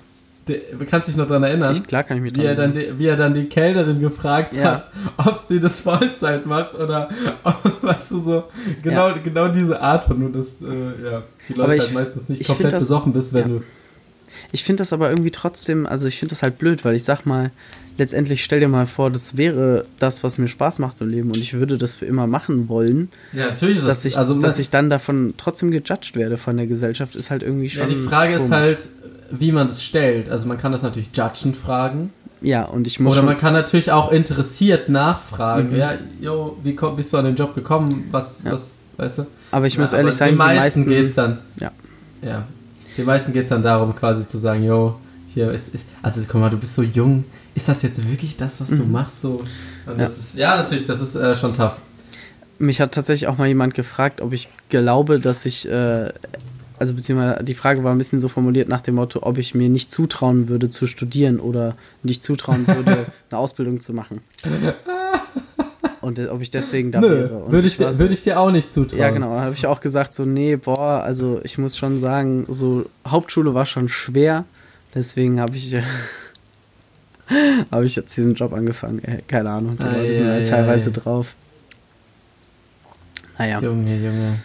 der, 0.48 0.60
kannst 0.90 1.08
du 1.08 1.12
dich 1.12 1.18
noch 1.18 1.28
daran 1.28 1.44
erinnern? 1.44 1.72
Ich, 1.72 1.84
klar 1.86 2.04
kann 2.04 2.18
ich 2.18 2.24
mich 2.24 2.36
wie 2.36 2.44
er, 2.46 2.54
dann 2.56 2.74
die, 2.74 3.00
wie 3.00 3.06
er 3.08 3.16
dann 3.16 3.34
die 3.34 3.46
Kellnerin 3.46 4.00
gefragt 4.02 4.56
Ja. 4.56 4.64
hat, 4.74 4.92
ob 5.18 5.38
sie 5.40 5.60
das 5.62 5.80
Vollzeit 5.82 6.46
macht 6.46 6.76
oder, 6.76 7.10
weißt 7.82 8.12
du, 8.12 8.20
so, 8.20 8.44
genau, 8.84 9.14
genau 9.24 9.48
diese 9.48 9.80
Art 9.80 10.04
von, 10.06 10.20
nur 10.20 10.32
dass, 10.34 10.62
äh, 10.62 10.66
ja, 11.12 11.24
die 11.48 11.54
Leute 11.54 11.76
ich- 11.78 11.82
halt 11.84 11.94
meistens 11.94 12.28
nicht 12.28 12.42
ich 12.42 12.48
komplett 12.48 12.74
das- 12.74 12.84
besoffen 12.84 13.14
bist, 13.14 13.34
wenn 13.34 13.42
ja. 13.42 13.48
du, 13.60 13.64
Ich 14.54 14.64
finde 14.64 14.82
das 14.82 14.94
aber 14.94 15.10
irgendwie 15.10 15.32
trotzdem, 15.32 15.86
also 15.86 16.08
ich 16.08 16.20
finde 16.20 16.36
das 16.36 16.44
halt 16.44 16.58
blöd, 16.60 16.86
weil 16.86 16.96
ich 16.96 17.04
sag 17.04 17.26
mal, 17.26 17.50
letztendlich 17.98 18.44
stell 18.44 18.60
dir 18.60 18.68
mal 18.68 18.86
vor, 18.86 19.10
das 19.12 19.36
wäre 19.36 19.86
das, 20.00 20.24
was 20.24 20.38
mir 20.38 20.48
Spaß 20.48 20.78
macht 20.80 21.02
im 21.02 21.10
Leben 21.10 21.30
und 21.30 21.38
ich 21.38 21.54
würde 21.54 21.78
das 21.78 21.96
für 21.96 22.06
immer 22.06 22.28
machen 22.28 22.70
wollen, 22.70 23.10
ja, 23.34 23.48
natürlich 23.48 23.78
ist 23.78 23.88
dass 23.88 24.04
das, 24.04 24.06
ich, 24.06 24.18
also, 24.18 24.40
dass 24.40 24.60
ich 24.60 24.70
dann 24.70 24.90
davon 24.90 25.34
trotzdem 25.38 25.72
gejudged 25.72 26.16
werde 26.16 26.38
von 26.38 26.56
der 26.56 26.68
Gesellschaft, 26.68 27.16
ist 27.16 27.32
halt 27.32 27.42
irgendwie 27.44 27.70
schon. 27.70 27.82
ja, 27.84 27.90
die 27.90 27.98
Frage 27.98 28.36
ist 28.36 28.44
komisch. 28.44 28.56
halt, 28.58 28.90
wie 29.32 29.52
man 29.52 29.68
das 29.68 29.84
stellt. 29.84 30.30
Also 30.30 30.48
man 30.48 30.58
kann 30.58 30.72
das 30.72 30.84
natürlich 30.84 31.10
judgen 31.16 31.54
fragen. 31.56 32.14
Ja, 32.42 32.66
und 32.66 32.86
ich 32.86 33.00
muss 33.00 33.14
Oder 33.14 33.24
man 33.24 33.38
kann 33.38 33.54
natürlich 33.54 33.92
auch 33.92 34.12
interessiert 34.12 34.88
nachfragen. 34.90 35.70
Mhm. 35.70 35.76
Ja, 35.78 35.94
yo, 36.22 36.58
wie 36.62 36.76
komm, 36.76 36.96
bist 36.96 37.12
du 37.14 37.18
an 37.18 37.26
den 37.26 37.36
Job 37.36 37.56
gekommen? 37.56 38.06
Was, 38.12 38.44
Ja. 38.44 38.52
was, 38.52 38.84
weißt 38.98 39.18
du? 39.20 39.26
aber 39.52 39.66
ich 39.66 39.78
muss 39.80 39.94
Ja, 39.94 40.00
ehrlich 40.00 40.12
aber 40.12 40.18
sagen, 40.18 40.32
den 40.32 40.36
die 40.36 40.38
meisten, 40.38 40.60
meisten 40.82 40.88
geht's 40.88 41.16
dann. 41.16 41.40
Ja. 41.60 41.72
Ja. 42.22 42.46
Den 42.98 43.06
meisten 43.06 43.34
geht's 43.34 43.50
dann 43.50 43.64
darum, 43.64 43.96
quasi 43.96 44.26
zu 44.26 44.38
sagen, 44.38 44.64
yo, 44.64 44.96
hier 45.28 45.52
ist, 45.52 45.74
ist, 45.74 45.88
also 46.02 46.22
guck 46.28 46.42
mal, 46.42 46.50
du 46.50 46.58
bist 46.58 46.76
so 46.76 46.84
jung. 46.84 47.24
Ist 47.56 47.68
das 47.70 47.82
jetzt 47.82 48.08
wirklich 48.10 48.38
das, 48.38 48.62
was 48.62 48.78
du 48.78 48.84
machst? 48.86 49.22
So? 49.22 49.44
Und 49.86 49.94
Mhm. 49.94 50.00
Ja. 50.00 50.06
ist, 50.06 50.36
ja, 50.36 50.56
natürlich, 50.58 50.86
das 50.86 51.02
ist 51.02 51.16
äh, 51.16 51.36
schon 51.36 51.54
tough. 51.54 51.82
Mich 52.60 52.80
hat 52.80 52.94
tatsächlich 52.94 53.28
auch 53.28 53.38
mal 53.38 53.48
jemand 53.48 53.74
gefragt, 53.74 54.22
ob 54.22 54.32
ich 54.34 54.50
glaube, 54.70 55.20
dass 55.20 55.46
ich, 55.46 55.68
äh, 55.70 56.10
also 56.80 56.94
beziehungsweise 56.94 57.44
die 57.44 57.56
Frage 57.56 57.84
war 57.84 57.92
ein 57.92 57.98
bisschen 57.98 58.20
so 58.20 58.28
formuliert 58.30 58.70
nach 58.70 58.82
dem 58.82 58.96
Motto, 58.96 59.20
ob 59.24 59.38
ich 59.38 59.54
mir 59.56 59.70
nicht 59.70 59.92
zutrauen 59.92 60.48
würde 60.48 60.70
zu 60.70 60.88
studieren 60.88 61.40
oder 61.40 61.76
nicht 62.04 62.24
zutrauen 62.24 62.68
würde, 62.68 63.08
eine 63.32 63.40
Ausbildung 63.40 63.82
zu 63.82 63.94
machen. 63.94 64.22
Und 66.04 66.20
ob 66.30 66.42
ich 66.42 66.50
deswegen 66.52 66.92
da 66.92 67.02
wäre. 67.02 67.30
Nö, 67.30 67.36
Und 67.46 67.52
würde 67.52 67.68
ich, 67.68 67.80
war 67.80 67.88
dir- 67.88 67.94
so, 67.94 68.00
würde 68.00 68.14
ich 68.14 68.24
dir 68.24 68.40
auch 68.40 68.52
nicht 68.52 68.72
zutrauen. 68.74 69.02
Ja, 69.02 69.10
genau. 69.10 69.30
Da 69.36 69.42
habe 69.42 69.56
ich 69.56 69.66
auch 69.66 69.80
gesagt, 69.82 70.14
so, 70.14 70.26
nee, 70.26 70.58
boah, 70.58 71.02
also 71.04 71.40
ich 71.44 71.58
muss 71.58 71.78
schon 71.78 72.00
sagen, 72.00 72.46
so 72.50 72.86
Hauptschule 73.08 73.54
war 73.54 73.66
schon 73.66 73.88
schwer. 73.90 74.44
Deswegen 74.94 75.40
habe 75.40 75.56
ich, 75.56 75.74
habe 77.72 77.86
ich 77.86 77.96
jetzt 77.96 78.16
diesen 78.18 78.34
Job 78.36 78.54
angefangen. 78.54 79.04
Äh, 79.04 79.20
keine 79.28 79.50
Ahnung, 79.50 79.78
die 79.78 79.84
Leute 79.84 80.14
sind 80.16 80.28
halt 80.28 80.42
ei, 80.48 80.50
teilweise 80.52 80.90
ei. 80.90 80.94
drauf. 80.94 81.36
Naja, 83.40 83.60
Junge, 83.62 83.96
Junge. 83.96 84.36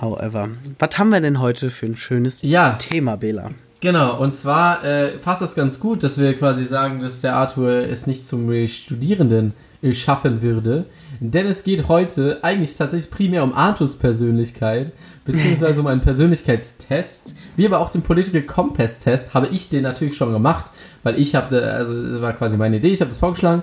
however. 0.00 0.48
Was 0.78 0.98
haben 0.98 1.10
wir 1.10 1.20
denn 1.20 1.40
heute 1.40 1.70
für 1.70 1.86
ein 1.86 1.96
schönes 1.96 2.42
Ja. 2.42 2.72
Thema, 2.72 3.16
Bela? 3.16 3.50
Genau, 3.80 4.18
und 4.18 4.32
zwar 4.32 4.82
äh, 4.84 5.18
passt 5.18 5.42
das 5.42 5.54
ganz 5.54 5.78
gut, 5.78 6.02
dass 6.02 6.18
wir 6.18 6.34
quasi 6.34 6.64
sagen, 6.64 7.00
dass 7.00 7.20
der 7.20 7.36
Arthur 7.36 7.70
es 7.70 8.06
nicht 8.06 8.24
zum 8.24 8.50
Studierenden 8.66 9.52
schaffen 9.92 10.40
würde. 10.40 10.86
Denn 11.20 11.46
es 11.46 11.64
geht 11.64 11.88
heute 11.88 12.38
eigentlich 12.42 12.76
tatsächlich 12.76 13.10
primär 13.10 13.44
um 13.44 13.52
Arthurs 13.52 13.96
Persönlichkeit, 13.96 14.92
beziehungsweise 15.24 15.80
um 15.80 15.86
einen 15.86 16.00
Persönlichkeitstest. 16.00 17.34
Wie 17.56 17.66
aber 17.66 17.80
auch 17.80 17.90
den 17.90 18.02
Political 18.02 18.42
Compass 18.42 18.98
Test 18.98 19.34
habe 19.34 19.48
ich 19.48 19.68
den 19.68 19.82
natürlich 19.82 20.16
schon 20.16 20.32
gemacht, 20.32 20.72
weil 21.02 21.20
ich 21.20 21.34
habe, 21.34 21.62
also 21.62 22.22
war 22.22 22.32
quasi 22.32 22.56
meine 22.56 22.76
Idee, 22.76 22.88
ich 22.88 23.00
habe 23.00 23.10
das 23.10 23.18
vorgeschlagen. 23.18 23.62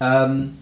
Ähm, 0.00 0.52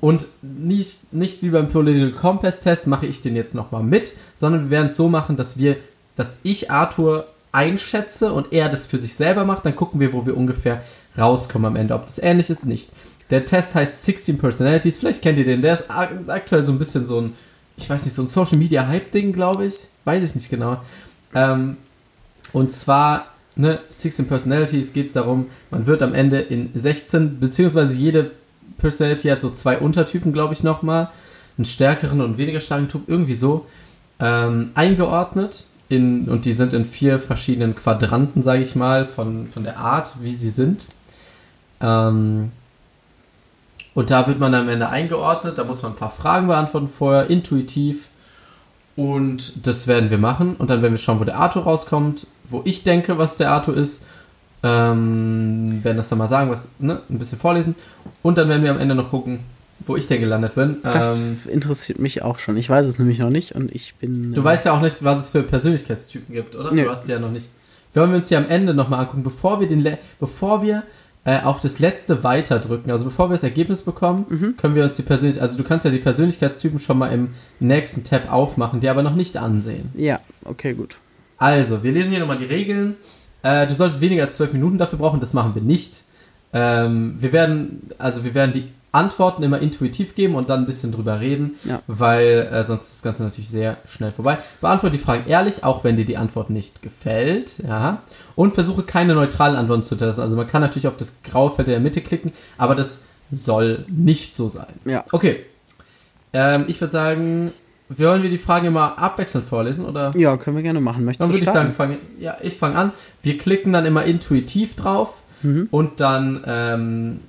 und 0.00 0.26
nicht, 0.42 1.12
nicht 1.12 1.42
wie 1.42 1.50
beim 1.50 1.68
Political 1.68 2.12
Compass 2.12 2.60
Test 2.60 2.86
mache 2.86 3.06
ich 3.06 3.20
den 3.20 3.36
jetzt 3.36 3.54
nochmal 3.54 3.82
mit, 3.82 4.12
sondern 4.34 4.64
wir 4.64 4.70
werden 4.70 4.88
es 4.88 4.96
so 4.96 5.08
machen, 5.08 5.36
dass 5.36 5.58
wir, 5.58 5.76
dass 6.14 6.36
ich 6.42 6.70
Arthur 6.70 7.26
einschätze 7.52 8.32
und 8.32 8.52
er 8.52 8.68
das 8.68 8.86
für 8.86 8.98
sich 8.98 9.14
selber 9.14 9.44
macht, 9.44 9.64
dann 9.66 9.74
gucken 9.74 10.00
wir, 10.00 10.12
wo 10.12 10.26
wir 10.26 10.36
ungefähr 10.36 10.82
rauskommen 11.16 11.66
am 11.66 11.76
Ende, 11.76 11.94
ob 11.94 12.02
das 12.02 12.18
ähnlich 12.18 12.50
ist, 12.50 12.66
nicht. 12.66 12.90
Der 13.30 13.44
Test 13.44 13.74
heißt 13.74 14.04
16 14.04 14.38
Personalities, 14.38 14.96
vielleicht 14.98 15.22
kennt 15.22 15.38
ihr 15.38 15.44
den, 15.44 15.60
der 15.62 15.74
ist 15.74 15.90
ak- 15.90 16.28
aktuell 16.28 16.62
so 16.62 16.72
ein 16.72 16.78
bisschen 16.78 17.04
so 17.04 17.20
ein, 17.20 17.32
ich 17.76 17.88
weiß 17.88 18.04
nicht, 18.04 18.14
so 18.14 18.22
ein 18.22 18.26
Social 18.26 18.58
Media 18.58 18.86
Hype 18.86 19.10
Ding, 19.12 19.32
glaube 19.32 19.66
ich, 19.66 19.74
weiß 20.04 20.22
ich 20.22 20.34
nicht 20.34 20.48
genau. 20.50 20.80
Ähm, 21.34 21.76
und 22.52 22.72
zwar, 22.72 23.26
ne, 23.56 23.80
16 23.90 24.26
Personalities 24.26 24.92
geht 24.94 25.06
es 25.06 25.12
darum, 25.12 25.46
man 25.70 25.86
wird 25.86 26.02
am 26.02 26.14
Ende 26.14 26.40
in 26.40 26.70
16, 26.74 27.38
beziehungsweise 27.38 27.98
jede 27.98 28.30
Personality 28.78 29.28
hat 29.28 29.40
so 29.40 29.50
zwei 29.50 29.78
Untertypen, 29.78 30.32
glaube 30.32 30.54
ich, 30.54 30.62
nochmal. 30.62 31.10
Einen 31.58 31.64
stärkeren 31.64 32.20
und 32.20 32.38
weniger 32.38 32.60
starken 32.60 32.88
Typ, 32.88 33.02
irgendwie 33.08 33.34
so. 33.34 33.66
Ähm, 34.20 34.70
eingeordnet. 34.74 35.64
In, 35.90 36.26
und 36.28 36.44
die 36.44 36.52
sind 36.52 36.72
in 36.74 36.84
vier 36.84 37.18
verschiedenen 37.18 37.74
Quadranten, 37.74 38.42
sage 38.42 38.62
ich 38.62 38.76
mal, 38.76 39.04
von, 39.04 39.48
von 39.48 39.64
der 39.64 39.78
Art, 39.78 40.14
wie 40.20 40.34
sie 40.34 40.50
sind. 40.50 40.86
Ähm, 41.80 42.52
und 43.98 44.12
da 44.12 44.28
wird 44.28 44.38
man 44.38 44.54
am 44.54 44.68
Ende 44.68 44.90
eingeordnet. 44.90 45.58
Da 45.58 45.64
muss 45.64 45.82
man 45.82 45.90
ein 45.90 45.96
paar 45.96 46.08
Fragen 46.08 46.46
beantworten 46.46 46.86
vorher, 46.86 47.28
intuitiv. 47.28 48.10
Und 48.94 49.66
das 49.66 49.88
werden 49.88 50.08
wir 50.10 50.18
machen. 50.18 50.54
Und 50.54 50.70
dann 50.70 50.82
werden 50.82 50.92
wir 50.92 50.98
schauen, 50.98 51.18
wo 51.18 51.24
der 51.24 51.36
Arthur 51.36 51.64
rauskommt, 51.64 52.28
wo 52.44 52.62
ich 52.64 52.84
denke, 52.84 53.18
was 53.18 53.36
der 53.38 53.50
Arthur 53.50 53.76
ist. 53.76 54.04
Ähm, 54.62 55.80
werden 55.82 55.96
das 55.96 56.10
dann 56.10 56.18
mal 56.18 56.28
sagen, 56.28 56.48
was, 56.48 56.70
ne, 56.78 57.00
ein 57.10 57.18
bisschen 57.18 57.40
vorlesen. 57.40 57.74
Und 58.22 58.38
dann 58.38 58.48
werden 58.48 58.62
wir 58.62 58.70
am 58.70 58.78
Ende 58.78 58.94
noch 58.94 59.10
gucken, 59.10 59.40
wo 59.80 59.96
ich 59.96 60.06
denn 60.06 60.20
gelandet 60.20 60.54
bin. 60.54 60.76
Das 60.84 61.18
Ähm, 61.18 61.40
interessiert 61.48 61.98
mich 61.98 62.22
auch 62.22 62.38
schon. 62.38 62.56
Ich 62.56 62.70
weiß 62.70 62.86
es 62.86 63.00
nämlich 63.00 63.18
noch 63.18 63.30
nicht 63.30 63.56
und 63.56 63.74
ich 63.74 63.96
bin. 63.96 64.32
du 64.32 64.42
äh, 64.42 64.44
weißt 64.44 64.66
ja 64.66 64.74
auch 64.74 64.80
nicht, 64.80 65.02
was 65.02 65.24
es 65.24 65.30
für 65.30 65.42
Persönlichkeitstypen 65.42 66.32
gibt, 66.32 66.54
oder? 66.54 66.72
Nö. 66.72 66.84
Du 66.84 66.90
hast 66.92 67.06
sie 67.06 67.10
ja 67.10 67.18
noch 67.18 67.32
nicht. 67.32 67.50
Wollen 67.94 68.10
wir 68.10 68.18
uns 68.18 68.28
die 68.28 68.36
am 68.36 68.48
Ende 68.48 68.74
nochmal 68.74 69.00
angucken, 69.00 69.24
bevor 69.24 69.58
wir 69.58 69.66
den, 69.66 69.80
Le 69.80 69.98
bevor 70.20 70.62
wir 70.62 70.84
äh, 71.28 71.40
auf 71.42 71.60
das 71.60 71.78
letzte 71.78 72.22
weiterdrücken, 72.24 72.90
also 72.90 73.04
bevor 73.04 73.28
wir 73.28 73.34
das 73.34 73.42
Ergebnis 73.42 73.82
bekommen, 73.82 74.24
Mhm. 74.28 74.56
können 74.56 74.74
wir 74.74 74.84
uns 74.84 74.96
die 74.96 75.02
Persönlichkeit, 75.02 75.42
also 75.42 75.58
du 75.58 75.64
kannst 75.64 75.84
ja 75.84 75.90
die 75.90 75.98
Persönlichkeitstypen 75.98 76.78
schon 76.78 76.96
mal 76.98 77.08
im 77.12 77.30
nächsten 77.60 78.02
Tab 78.04 78.32
aufmachen, 78.32 78.80
die 78.80 78.88
aber 78.88 79.02
noch 79.02 79.14
nicht 79.14 79.36
ansehen. 79.36 79.90
Ja, 79.94 80.20
okay, 80.44 80.72
gut. 80.74 80.96
Also, 81.36 81.82
wir 81.82 81.92
lesen 81.92 82.10
hier 82.10 82.20
nochmal 82.20 82.38
die 82.38 82.46
Regeln. 82.46 82.94
Äh, 83.42 83.66
du 83.66 83.74
solltest 83.74 84.00
weniger 84.00 84.24
als 84.24 84.36
zwölf 84.36 84.52
Minuten 84.52 84.78
dafür 84.78 84.98
brauchen, 84.98 85.20
das 85.20 85.34
machen 85.34 85.54
wir 85.54 85.62
nicht. 85.62 86.02
Ähm, 86.52 87.16
wir 87.18 87.32
werden, 87.34 87.90
also 87.98 88.24
wir 88.24 88.34
werden 88.34 88.52
die 88.52 88.68
Antworten 88.98 89.42
immer 89.42 89.60
intuitiv 89.60 90.14
geben 90.14 90.34
und 90.34 90.48
dann 90.50 90.60
ein 90.60 90.66
bisschen 90.66 90.92
drüber 90.92 91.20
reden, 91.20 91.54
Ja. 91.64 91.80
weil 91.86 92.48
äh, 92.52 92.64
sonst 92.64 92.82
ist 92.84 92.94
das 92.96 93.02
Ganze 93.02 93.22
natürlich 93.22 93.48
sehr 93.48 93.76
schnell 93.86 94.10
vorbei. 94.12 94.38
Beantworte 94.60 94.96
die 94.96 95.02
Fragen 95.02 95.28
ehrlich, 95.28 95.64
auch 95.64 95.84
wenn 95.84 95.96
dir 95.96 96.04
die 96.04 96.16
Antwort 96.16 96.50
nicht 96.50 96.82
gefällt, 96.82 97.54
ja. 97.66 98.02
Und 98.36 98.54
versuche 98.54 98.82
keine 98.82 99.14
neutralen 99.14 99.56
Antworten 99.56 99.82
zu 99.82 99.90
hinterlassen. 99.90 100.20
Also 100.22 100.36
man 100.36 100.46
kann 100.46 100.62
natürlich 100.62 100.88
auf 100.88 100.96
das 100.96 101.14
graue 101.22 101.50
Feld 101.50 101.68
in 101.68 101.72
der 101.72 101.80
Mitte 101.80 102.00
klicken, 102.00 102.32
aber 102.58 102.74
das 102.74 103.00
soll 103.30 103.84
nicht 103.88 104.34
so 104.34 104.48
sein. 104.48 104.66
Ja. 104.84 105.04
Okay. 105.12 105.44
Ähm, 106.32 106.64
ich 106.68 106.80
würde 106.80 106.90
sagen, 106.90 107.52
wollen 107.90 108.22
wir 108.22 108.30
die 108.30 108.38
Fragen 108.38 108.66
immer 108.66 108.98
abwechselnd 108.98 109.46
vorlesen 109.46 109.86
oder? 109.86 110.12
Ja, 110.16 110.36
können 110.36 110.56
wir 110.56 110.62
gerne 110.62 110.80
machen. 110.80 111.04
Möchtest 111.04 111.22
Dann 111.22 111.34
würde 111.34 111.44
ich 111.44 111.50
sagen, 111.50 111.72
fange, 111.72 111.98
ja, 112.18 112.36
ich 112.42 112.54
fange 112.56 112.76
an. 112.76 112.92
Wir 113.22 113.38
klicken 113.38 113.72
dann 113.72 113.86
immer 113.86 114.04
intuitiv 114.04 114.76
drauf 114.76 115.22
Mhm. 115.42 115.68
und 115.70 116.00
dann 116.00 116.42
ähm, 116.46 117.20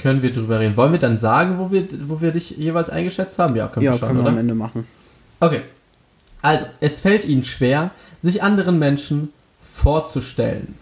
können 0.00 0.22
wir 0.22 0.32
drüber 0.32 0.58
reden. 0.60 0.76
Wollen 0.76 0.92
wir 0.92 0.98
dann 0.98 1.18
sagen, 1.18 1.58
wo 1.58 1.70
wir, 1.70 1.86
wo 2.08 2.20
wir 2.20 2.32
dich 2.32 2.50
jeweils 2.50 2.90
eingeschätzt 2.90 3.38
haben? 3.38 3.54
Ja, 3.56 3.68
können 3.68 3.84
Ja, 3.84 3.92
wir 3.92 3.98
schon, 3.98 4.08
können 4.08 4.18
wir 4.20 4.22
oder? 4.24 4.32
am 4.32 4.38
Ende 4.38 4.54
machen. 4.54 4.86
Okay. 5.40 5.62
Also, 6.42 6.66
es 6.80 7.00
fällt 7.00 7.24
Ihnen 7.26 7.42
schwer, 7.42 7.90
sich 8.20 8.42
anderen 8.42 8.78
Menschen 8.78 9.32
vorzustellen. 9.60 10.74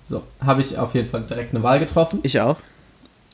So, 0.00 0.22
habe 0.40 0.60
ich 0.60 0.78
auf 0.78 0.94
jeden 0.94 1.08
Fall 1.08 1.22
direkt 1.22 1.54
eine 1.54 1.62
Wahl 1.62 1.78
getroffen. 1.78 2.20
Ich 2.22 2.40
auch. 2.40 2.56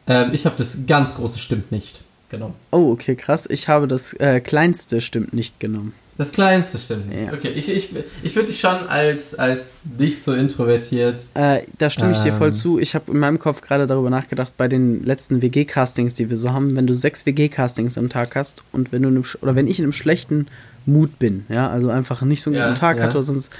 Ähm, 0.07 0.31
ich 0.33 0.47
habe 0.47 0.57
das 0.57 0.79
ganz 0.87 1.15
große 1.15 1.39
stimmt 1.39 1.71
nicht 1.71 2.01
genommen. 2.29 2.55
Oh, 2.71 2.91
okay, 2.93 3.15
krass. 3.15 3.47
Ich 3.49 3.69
habe 3.69 3.87
das 3.87 4.13
äh, 4.15 4.41
kleinste 4.41 5.01
stimmt 5.01 5.33
nicht 5.33 5.61
genommen. 5.61 5.93
Das 6.19 6.33
kleinste 6.33 6.79
stimmt 6.79 7.09
nicht. 7.11 7.27
Ja. 7.27 7.33
Okay, 7.35 7.49
ich, 7.51 7.69
ich, 7.71 7.91
ich 8.23 8.35
würde 8.35 8.47
dich 8.49 8.59
schon 8.59 8.89
als, 8.89 9.35
als 9.35 9.81
nicht 9.99 10.23
so 10.23 10.33
introvertiert. 10.33 11.27
Äh, 11.35 11.61
da 11.79 11.91
stimme 11.91 12.13
ich 12.13 12.21
dir 12.21 12.33
voll 12.33 12.49
Ähm. 12.49 12.55
zu. 12.55 12.79
Ich 12.79 12.95
habe 12.95 13.13
in 13.13 13.19
meinem 13.19 13.39
Kopf 13.39 13.61
gerade 13.61 13.87
darüber 13.87 14.09
nachgedacht, 14.09 14.55
bei 14.57 14.67
den 14.67 15.05
letzten 15.05 15.43
WG-Castings, 15.43 16.15
die 16.15 16.31
wir 16.31 16.37
so 16.39 16.53
haben, 16.53 16.75
wenn 16.75 16.87
du 16.87 16.95
sechs 16.95 17.27
WG-Castings 17.27 17.99
am 17.99 18.09
Tag 18.09 18.35
hast 18.35 18.63
und 18.73 18.93
wenn 18.93 19.03
du 19.03 19.09
in 19.11 19.17
einem, 19.17 19.25
oder 19.43 19.55
wenn 19.55 19.67
ich 19.69 19.79
in 19.79 19.85
einem 19.85 19.93
schlechten 19.93 20.47
Mut 20.87 21.19
bin, 21.19 21.45
ja, 21.51 21.69
also 21.69 21.91
einfach 21.91 22.23
nicht 22.23 22.43
so 22.43 22.49
einen 22.51 22.59
Ja, 22.61 22.69
guten 22.69 22.79
Tag 22.81 22.97
ja. 22.99 23.05
hatte 23.05 23.19
oder 23.19 23.23
sonst, 23.25 23.53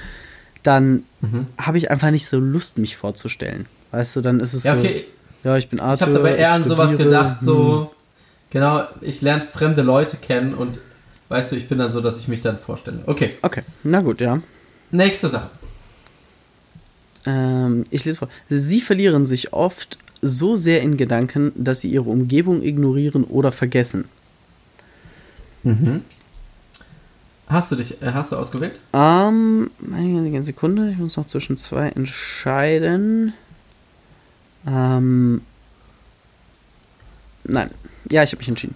dann 0.63 1.03
Mhm. 1.21 1.47
habe 1.59 1.77
ich 1.77 1.91
einfach 1.91 2.09
nicht 2.11 2.27
so 2.27 2.39
Lust, 2.39 2.77
mich 2.79 2.97
vorzustellen. 2.97 3.67
Weißt 3.91 4.15
du, 4.15 4.21
dann 4.21 4.39
ist 4.39 4.53
es 4.53 4.63
Ja, 4.63 4.73
so, 4.73 4.79
okay, 4.79 5.05
ja, 5.43 5.57
ich 5.57 5.69
bin 5.69 5.77
Ich 5.79 5.83
Arthur. 5.83 6.07
habe 6.07 6.17
dabei 6.17 6.35
eher 6.35 6.53
an 6.53 6.63
sowas 6.63 6.97
gedacht, 6.97 7.37
hm. 7.39 7.45
so, 7.45 7.91
genau, 8.49 8.83
ich 9.01 9.21
lerne 9.21 9.43
fremde 9.43 9.81
Leute 9.83 10.17
kennen 10.17 10.53
und 10.55 10.79
weißt 11.29 11.51
du, 11.51 11.55
ich 11.55 11.67
bin 11.67 11.77
dann 11.77 11.91
so, 11.91 12.01
dass 12.01 12.19
ich 12.19 12.27
mich 12.27 12.41
dann 12.41 12.57
vorstelle. 12.57 12.99
Okay, 13.05 13.37
Okay, 13.41 13.63
na 13.83 14.01
gut, 14.01 14.21
ja. 14.21 14.41
nächste 14.91 15.27
Sache. 15.27 15.49
Ähm, 17.25 17.85
ich 17.89 18.05
lese 18.05 18.19
vor. 18.19 18.29
Sie 18.49 18.81
verlieren 18.81 19.25
sich 19.25 19.53
oft 19.53 19.97
so 20.21 20.55
sehr 20.55 20.81
in 20.81 20.97
Gedanken, 20.97 21.51
dass 21.55 21.81
sie 21.81 21.89
ihre 21.89 22.09
Umgebung 22.09 22.63
ignorieren 22.63 23.23
oder 23.23 23.51
vergessen. 23.51 24.05
Mhm. 25.63 26.01
Hast 27.47 27.71
du 27.71 27.75
dich, 27.75 28.01
äh, 28.01 28.11
hast 28.13 28.31
du 28.31 28.35
ausgewählt? 28.35 28.79
Ähm, 28.93 29.71
eine 29.93 30.43
Sekunde, 30.43 30.89
ich 30.91 30.97
muss 30.97 31.17
noch 31.17 31.27
zwischen 31.27 31.57
zwei 31.57 31.89
entscheiden. 31.89 33.33
Ähm, 34.65 35.41
nein. 37.45 37.69
Ja, 38.09 38.23
ich 38.23 38.31
habe 38.31 38.39
mich 38.39 38.49
entschieden. 38.49 38.75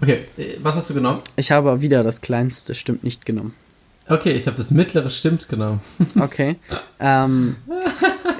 Okay, 0.00 0.26
äh, 0.36 0.56
was 0.62 0.76
hast 0.76 0.90
du 0.90 0.94
genommen? 0.94 1.22
Ich 1.36 1.50
habe 1.50 1.80
wieder 1.80 2.02
das 2.02 2.20
kleinste 2.20 2.74
stimmt 2.74 3.04
nicht 3.04 3.26
genommen. 3.26 3.54
Okay, 4.10 4.30
ich 4.32 4.46
habe 4.46 4.56
das 4.56 4.70
mittlere 4.70 5.10
stimmt 5.10 5.48
genommen. 5.48 5.80
Okay. 6.18 6.56
ähm, 6.98 7.56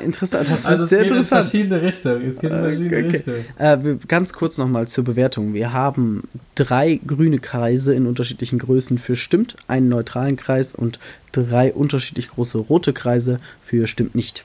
interessant, 0.03 0.49
das 0.49 0.65
wird 0.65 0.67
Also 0.67 0.83
es 0.85 0.89
sehr 0.89 0.99
geht 1.03 1.11
in 1.11 1.17
interessant. 1.19 1.45
verschiedene 1.45 1.83
Richtungen. 1.83 2.27
Es 2.27 2.39
geht 2.39 2.51
in 2.53 2.59
verschiedene 2.59 2.97
Okay. 2.97 3.09
Richtungen. 3.11 3.45
Äh, 3.59 3.79
ganz 4.07 4.33
kurz 4.33 4.57
nochmal 4.57 4.89
zur 4.89 5.05
Bewertung. 5.05 5.53
Wir 5.53 5.73
haben 5.75 6.23
drei 6.55 6.99
grüne 7.07 7.39
Kreise 7.39 7.93
in 7.95 8.07
unterschiedlichen 8.07 8.59
Größen 8.59 8.97
für 8.97 9.15
stimmt, 9.17 9.57
einen 9.67 9.91
neutralen 9.91 10.37
Kreis 10.37 10.75
und 10.75 10.99
drei 11.33 11.73
unterschiedlich 11.75 12.29
große 12.29 12.57
rote 12.59 12.95
Kreise 12.95 13.39
für 13.63 13.87
stimmt 13.87 14.15
nicht. 14.15 14.45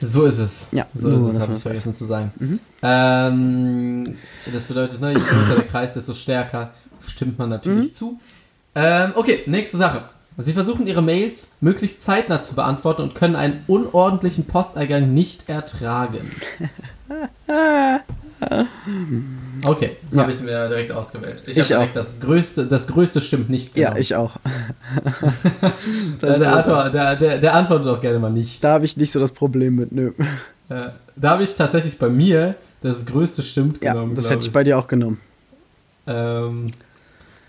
So 0.00 0.24
ist 0.24 0.38
es. 0.38 0.66
Ja, 0.72 0.86
so 0.94 1.08
ist 1.08 1.24
es, 1.24 1.40
habe 1.40 1.54
ich 1.54 1.62
vergessen 1.62 1.92
zu 1.92 2.04
sagen. 2.04 2.32
Mhm. 2.38 2.60
Ähm, 2.82 4.16
das 4.52 4.64
bedeutet, 4.66 5.00
ne, 5.00 5.12
je 5.12 5.20
größer 5.20 5.54
der 5.56 5.64
Kreis, 5.64 5.94
desto 5.94 6.14
stärker 6.14 6.72
stimmt 7.06 7.38
man 7.38 7.48
natürlich 7.50 7.88
Mhm. 7.88 7.92
zu. 7.92 8.20
Ähm, 8.74 9.12
okay, 9.14 9.40
nächste 9.46 9.76
Sache. 9.76 10.04
Sie 10.36 10.52
versuchen 10.52 10.86
ihre 10.88 11.00
Mails 11.00 11.52
möglichst 11.60 12.02
zeitnah 12.02 12.42
zu 12.42 12.54
beantworten 12.56 13.02
und 13.02 13.14
können 13.14 13.36
einen 13.36 13.62
unordentlichen 13.68 14.46
Posteingang 14.46 15.14
nicht 15.14 15.48
ertragen. 15.48 16.28
Okay, 19.64 19.96
Ja. 20.12 20.22
habe 20.22 20.32
ich 20.32 20.40
mir 20.42 20.68
direkt 20.68 20.92
ausgewählt. 20.92 21.42
Ich, 21.46 21.56
Ich 21.56 21.72
habe 21.72 21.88
das 21.94 22.18
größte, 22.20 22.66
das 22.66 22.86
größte 22.88 23.20
stimmt 23.20 23.48
nicht 23.48 23.76
Ja, 23.76 23.88
genau. 23.90 24.00
ich 24.00 24.14
auch. 24.14 24.32
der, 26.22 26.38
der, 26.38 26.56
Antwort, 26.56 26.94
der, 26.94 27.16
der, 27.16 27.38
der 27.38 27.54
antwortet 27.54 27.88
auch 27.88 28.00
gerne 28.00 28.18
mal 28.18 28.30
nicht. 28.30 28.62
Da 28.62 28.72
habe 28.74 28.84
ich 28.84 28.96
nicht 28.96 29.12
so 29.12 29.20
das 29.20 29.32
Problem 29.32 29.76
mit, 29.76 29.92
nö. 29.92 30.12
Da 30.68 31.30
habe 31.30 31.42
ich 31.44 31.54
tatsächlich 31.54 31.98
bei 31.98 32.08
mir 32.08 32.56
das 32.80 33.06
größte 33.06 33.42
stimmt 33.42 33.82
Ja, 33.82 33.92
genommen. 33.92 34.14
das 34.14 34.30
hätte 34.30 34.46
ich 34.46 34.52
bei 34.52 34.64
dir 34.64 34.78
auch 34.78 34.86
genommen. 34.86 35.20
Ähm, 36.06 36.68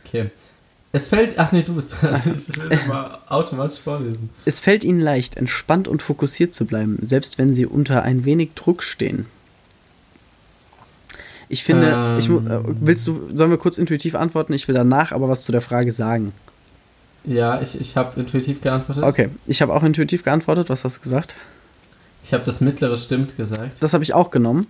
okay. 0.05 0.29
Es 0.91 1.09
fällt. 1.09 1.37
Ach 1.37 1.51
nee, 1.51 1.63
du 1.63 1.75
bist 1.75 2.01
dran. 2.01 2.21
Ich 2.25 2.47
will 2.57 2.79
mal 2.87 3.11
automatisch 3.27 3.79
vorlesen. 3.79 4.29
Es 4.45 4.61
fällt 4.61 4.83
ihnen 4.85 5.01
leicht, 5.01 5.35
entspannt 5.37 5.87
und 5.89 6.01
fokussiert 6.01 6.53
zu 6.53 6.65
bleiben, 6.65 6.97
selbst 7.01 7.37
wenn 7.37 7.53
sie 7.53 7.65
unter 7.65 8.03
ein 8.03 8.23
wenig 8.23 8.51
Druck 8.55 8.81
stehen. 8.83 9.25
Ich 11.49 11.63
finde, 11.63 11.91
Ähm. 11.93 12.19
ich 12.19 12.29
äh, 12.29 12.59
willst 12.81 13.05
du, 13.07 13.29
sollen 13.33 13.51
wir 13.51 13.57
kurz 13.57 13.77
intuitiv 13.77 14.15
antworten? 14.15 14.53
Ich 14.53 14.67
will 14.67 14.75
danach 14.75 15.11
aber 15.11 15.29
was 15.29 15.43
zu 15.43 15.51
der 15.51 15.61
Frage 15.61 15.91
sagen. 15.91 16.33
Ja, 17.23 17.61
ich, 17.61 17.79
ich 17.79 17.97
habe 17.97 18.19
intuitiv 18.19 18.61
geantwortet. 18.61 19.03
Okay, 19.03 19.29
ich 19.47 19.61
habe 19.61 19.73
auch 19.73 19.83
intuitiv 19.83 20.23
geantwortet. 20.23 20.69
Was 20.69 20.83
hast 20.83 20.97
du 20.97 21.01
gesagt? 21.01 21.35
Ich 22.23 22.33
habe 22.33 22.43
das 22.43 22.61
mittlere 22.61 22.97
stimmt 22.97 23.37
gesagt. 23.37 23.81
Das 23.81 23.93
habe 23.93 24.03
ich 24.03 24.13
auch 24.13 24.31
genommen, 24.31 24.67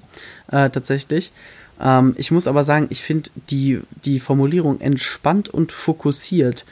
äh, 0.52 0.70
tatsächlich. 0.70 1.32
Ähm, 1.80 2.14
ich 2.18 2.32
muss 2.32 2.48
aber 2.48 2.64
sagen, 2.64 2.88
ich 2.90 3.02
finde 3.02 3.30
die, 3.50 3.82
die 4.04 4.20
Formulierung 4.20 4.82
entspannt 4.82 5.50
und 5.50 5.72
fokussiert 5.72 6.66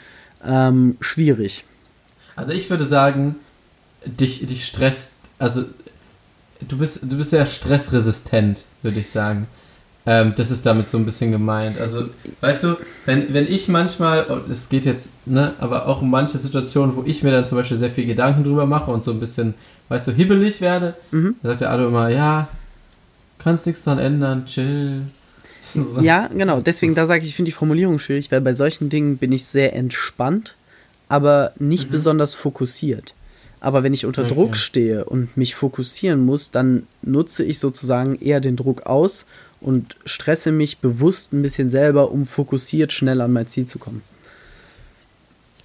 ähm, 0.46 0.98
schwierig. 1.00 1.64
Also 2.36 2.52
ich 2.52 2.70
würde 2.70 2.86
sagen, 2.86 3.36
dich, 4.06 4.46
dich 4.46 4.66
stresst. 4.66 5.12
Also 5.40 5.66
du 6.68 6.78
bist, 6.78 7.00
du 7.04 7.18
bist 7.18 7.30
sehr 7.30 7.46
stressresistent, 7.46 8.66
würde 8.82 9.00
ich 9.00 9.10
sagen. 9.10 9.48
Ähm, 10.06 10.34
das 10.36 10.52
ist 10.52 10.66
damit 10.66 10.88
so 10.90 10.98
ein 10.98 11.06
bisschen 11.06 11.32
gemeint. 11.32 11.78
Also, 11.80 12.10
weißt 12.42 12.64
du, 12.66 12.76
wenn, 13.06 13.34
wenn 13.34 13.48
ich 13.48 13.70
manchmal, 13.70 14.26
oh, 14.30 14.52
es 14.52 14.68
geht 14.68 14.84
jetzt, 14.86 15.12
ne, 15.26 15.54
aber 15.60 15.88
auch 15.88 16.02
in 16.02 16.10
manche 16.10 16.38
Situationen, 16.38 16.96
wo 16.98 17.04
ich 17.06 17.24
mir 17.24 17.32
dann 17.32 17.46
zum 17.46 17.58
Beispiel 17.58 17.78
sehr 17.78 17.90
viel 17.90 18.06
Gedanken 18.06 18.44
drüber 18.44 18.66
mache 18.66 18.92
und 18.92 19.02
so 19.02 19.12
ein 19.12 19.20
bisschen, 19.22 19.54
weißt 19.88 20.08
du, 20.08 20.12
hibbelig 20.12 20.60
werde, 20.60 20.96
Mhm. 21.12 21.36
dann 21.42 21.52
sagt 21.52 21.62
der 21.62 21.72
Ado 21.72 21.88
immer, 21.88 22.10
ja, 22.10 22.50
kannst 23.40 23.66
nichts 23.66 23.84
dran 23.86 24.00
ändern, 24.00 24.46
chill. 24.46 25.04
So. 25.74 26.02
Ja, 26.02 26.28
genau. 26.28 26.60
Deswegen, 26.60 26.94
da 26.94 27.06
sage 27.06 27.24
ich, 27.24 27.30
ich 27.30 27.36
finde 27.38 27.50
die 27.50 27.56
Formulierung 27.56 27.98
schwierig, 27.98 28.30
weil 28.34 28.42
bei 28.42 28.54
solchen 28.54 28.90
Dingen 28.90 29.18
bin 29.18 29.32
ich 29.32 29.46
sehr 29.46 29.74
entspannt, 29.74 30.58
aber 31.08 31.54
nicht 31.58 31.90
besonders 31.90 32.34
fokussiert. 32.34 33.14
Aber 33.62 33.82
wenn 33.82 33.94
ich 33.94 34.06
unter 34.06 34.24
Okay. 34.26 34.34
Druck 34.34 34.58
stehe 34.58 35.06
und 35.06 35.38
mich 35.38 35.56
fokussieren 35.56 36.26
muss, 36.26 36.52
dann 36.52 36.86
nutze 37.02 37.46
ich 37.46 37.60
sozusagen 37.60 38.20
eher 38.20 38.42
den 38.42 38.58
Druck 38.58 38.86
aus 38.86 39.26
und 39.64 39.96
stresse 40.06 40.52
mich 40.52 40.78
bewusst 40.80 41.34
ein 41.34 41.42
bisschen 41.42 41.70
selber, 41.70 42.12
um 42.12 42.26
fokussiert 42.26 42.92
schnell 42.94 43.22
an 43.22 43.32
mein 43.34 43.48
Ziel 43.48 43.66
zu 43.66 43.80
kommen. 43.80 44.04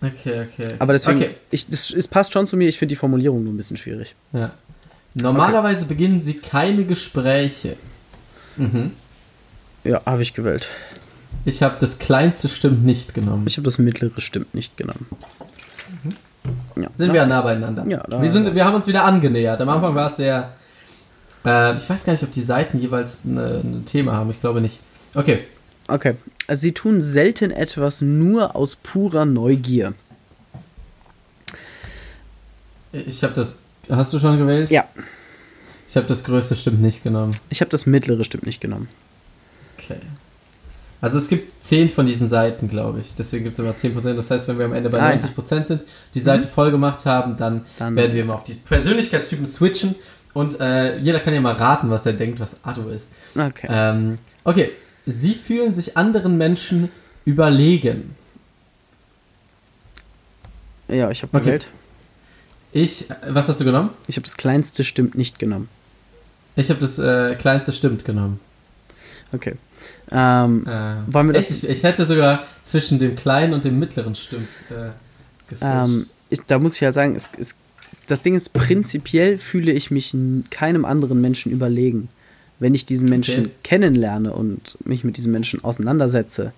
Okay, 0.01 0.43
okay. 0.47 0.75
Aber 0.79 0.93
deswegen, 0.93 1.19
Okay. 1.19 1.35
ich, 1.51 1.69
das, 1.69 1.91
es 1.91 2.07
passt 2.07 2.33
schon 2.33 2.47
zu 2.47 2.57
mir, 2.57 2.69
ich 2.69 2.79
finde 2.79 2.91
die 2.93 2.97
Formulierung 2.97 3.43
nur 3.43 3.53
ein 3.53 3.57
bisschen 3.57 3.77
schwierig. 3.77 4.15
Ja. 4.33 4.53
Normalerweise 5.15 5.87
beginnen 5.87 6.23
sie 6.23 6.35
keine 6.35 6.85
Gespräche. 6.85 7.77
Mhm. 8.57 8.93
Ja, 9.83 10.01
habe 10.07 10.23
ich 10.23 10.35
gewählt. 10.35 10.71
Ich 11.45 11.63
habe 11.63 11.77
das 11.81 11.99
kleinste 11.99 12.49
stimmt 12.49 12.85
nicht 12.85 13.15
genommen. 13.15 13.45
Ich 13.49 13.57
habe 13.57 13.65
das 13.65 13.79
mittlere 13.79 14.21
stimmt 14.21 14.55
nicht 14.55 14.77
genommen. 14.77 15.07
Ja, 16.77 16.89
sind 16.97 17.13
wir 17.13 17.21
ja 17.23 17.27
nah 17.27 17.41
beieinander. 17.43 17.85
Ja, 17.89 18.05
da- 18.09 18.23
wir, 18.23 18.31
sind, 18.31 18.55
wir 18.55 18.65
haben 18.65 18.75
uns 18.75 18.87
wieder 18.87 19.05
angenähert. 19.05 19.61
Am 19.61 19.69
Anfang 19.69 19.95
war 19.95 20.07
es 20.09 20.17
sehr. 20.17 20.53
Äh, 21.45 21.77
ich 21.77 21.89
weiß 21.89 22.05
gar 22.05 22.13
nicht, 22.13 22.23
ob 22.23 22.33
die 22.33 22.43
Seiten 22.43 22.79
jeweils 22.81 23.25
ein 23.25 23.85
Thema 23.87 24.13
haben. 24.13 24.31
Ich 24.31 24.41
glaube 24.41 24.61
nicht. 24.61 24.79
Okay. 25.15 25.41
Okay. 25.87 26.15
Also 26.47 26.61
sie 26.63 26.73
tun 26.73 27.01
selten 27.03 27.51
etwas 27.51 28.01
nur 28.03 28.57
aus 28.57 28.77
purer 28.77 29.25
Neugier. 29.25 29.95
Ich 32.93 33.23
habe 33.23 33.35
das. 33.35 33.57
Hast 33.91 34.13
du 34.13 34.19
schon 34.19 34.39
gewählt? 34.39 34.71
Ja, 34.71 34.85
Ich 35.87 35.97
habe 35.97 36.07
das 36.07 36.25
größte 36.25 36.57
stimmt 36.57 36.81
nicht 36.83 37.03
genommen. 37.03 37.35
ich 37.49 37.61
habe 37.63 37.71
das 37.71 37.87
mittlere 37.87 38.23
stimmt 38.25 38.45
nicht 38.45 38.61
genommen. 38.61 38.89
Okay. 39.79 39.97
Also 41.01 41.17
es 41.17 41.29
gibt 41.29 41.51
10 41.63 41.89
von 41.91 42.05
diesen 42.07 42.27
Seiten, 42.27 42.69
glaube 42.69 42.99
ich. 43.01 43.15
Deswegen 43.15 43.45
gibt 43.45 43.53
es 43.55 43.59
immer 43.61 43.71
10%. 43.71 44.15
Das 44.15 44.31
heißt, 44.31 44.49
wenn 44.49 44.59
wir 44.59 44.65
am 44.67 44.73
Ende 44.73 44.91
bei 44.91 45.01
Ah, 45.01 45.13
ja. 45.13 45.19
90% 45.19 45.65
sind, 45.67 45.85
die 46.15 46.21
Seite 46.21 46.49
voll 46.49 46.71
gemacht 46.73 47.07
haben, 47.07 47.37
dann, 47.37 47.65
Dann- 47.79 47.95
werden 47.97 48.15
wir 48.15 48.25
mal 48.25 48.35
auf 48.35 48.43
die 48.45 48.55
Persönlichkeitstypen 48.55 49.47
switchen. 49.47 49.95
Und 50.35 50.61
äh, 50.61 50.99
jeder 50.99 51.21
kann 51.21 51.35
ja 51.35 51.41
mal 51.41 51.55
raten, 51.55 51.91
was 51.91 52.07
er 52.07 52.13
denkt, 52.13 52.39
was 52.41 52.65
Ado 52.65 52.89
ist. 52.89 53.13
Okay. 53.35 53.67
Ähm, 53.71 54.19
okay. 54.45 54.71
Sie 55.07 55.35
fühlen 55.35 55.73
sich 55.73 55.97
anderen 55.97 56.37
Menschen 56.37 56.91
überlegen. 57.25 58.15
ja, 60.89 61.11
ich 61.11 61.23
habe 61.23 61.35
okay. 61.37 61.45
gewählt. 61.45 61.69
Ich, 62.73 63.11
äh, 63.11 63.15
was 63.29 63.49
hast 63.49 63.61
du 63.61 63.65
genommen? 63.65 63.91
Ich 64.07 64.17
habe 64.17 64.25
das 64.25 64.37
kleinste 64.37 64.85
stimmt 64.85 65.15
nicht 65.15 65.39
genommen. 65.39 65.69
Ich 66.57 66.71
habe 66.71 66.81
das 66.81 66.99
äh, 66.99 67.35
kleinste 67.37 67.73
stimmt 67.73 68.05
genommen. 68.05 68.41
Okay. 69.33 69.55
Ähm, 70.11 70.67
Äh, 70.67 70.97
Wollen 71.13 71.29
wir 71.29 71.33
das- 71.35 71.51
ich, 71.63 71.69
ich 71.69 71.83
hätte 71.83 72.05
sogar 72.05 72.45
zwischen 72.63 72.99
dem 72.99 73.17
kleinen 73.17 73.55
und 73.55 73.65
dem 73.65 73.79
mittleren 73.79 74.15
stimmt 74.15 74.49
äh, 74.71 74.91
ähm, 75.63 76.07
ist, 76.31 76.45
da 76.49 76.59
muss 76.59 76.77
ich 76.77 76.83
halt 76.83 76.95
sagen, 76.95 77.15
es, 77.17 77.31
es, 77.39 77.55
das 78.09 78.23
Ding 78.23 78.35
ist, 78.35 78.53
prinzipiell 78.53 79.39
fühle 79.39 79.71
ich 79.73 79.91
mich 79.91 80.17
keinem 80.51 80.85
anderen 80.85 81.21
Menschen 81.21 81.53
überlegen. 81.53 82.09
Wenn 82.59 82.75
ich 82.75 82.85
diesen 82.85 83.09
Menschen 83.09 83.47
Okay. 83.47 83.53
kennenlerne 83.63 84.33
und 84.33 84.77
mich 84.85 85.05
mit 85.05 85.17
diesem 85.17 85.31
Menschen 85.31 85.63
auseinandersetze, 85.63 86.53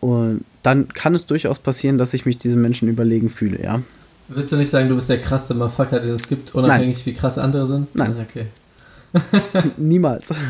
und 0.00 0.44
dann 0.62 0.88
kann 0.88 1.14
es 1.14 1.26
durchaus 1.26 1.58
passieren, 1.60 1.96
dass 1.96 2.12
ich 2.12 2.26
mich 2.26 2.36
diesem 2.36 2.60
Menschen 2.60 2.88
überlegen 2.88 3.30
fühle, 3.30 3.62
ja. 3.62 3.80
Willst 4.28 4.52
du 4.52 4.56
nicht 4.56 4.70
sagen, 4.70 4.88
du 4.88 4.96
bist 4.96 5.08
der 5.08 5.20
krasse 5.20 5.54
Motherfucker, 5.54 6.00
den 6.00 6.10
es 6.10 6.28
gibt, 6.28 6.54
unabhängig 6.54 7.06
wie 7.06 7.14
krass 7.14 7.38
andere 7.38 7.66
sind? 7.66 7.94
Nein. 7.94 8.16
Okay. 8.20 8.46
Niemals. 9.76 10.34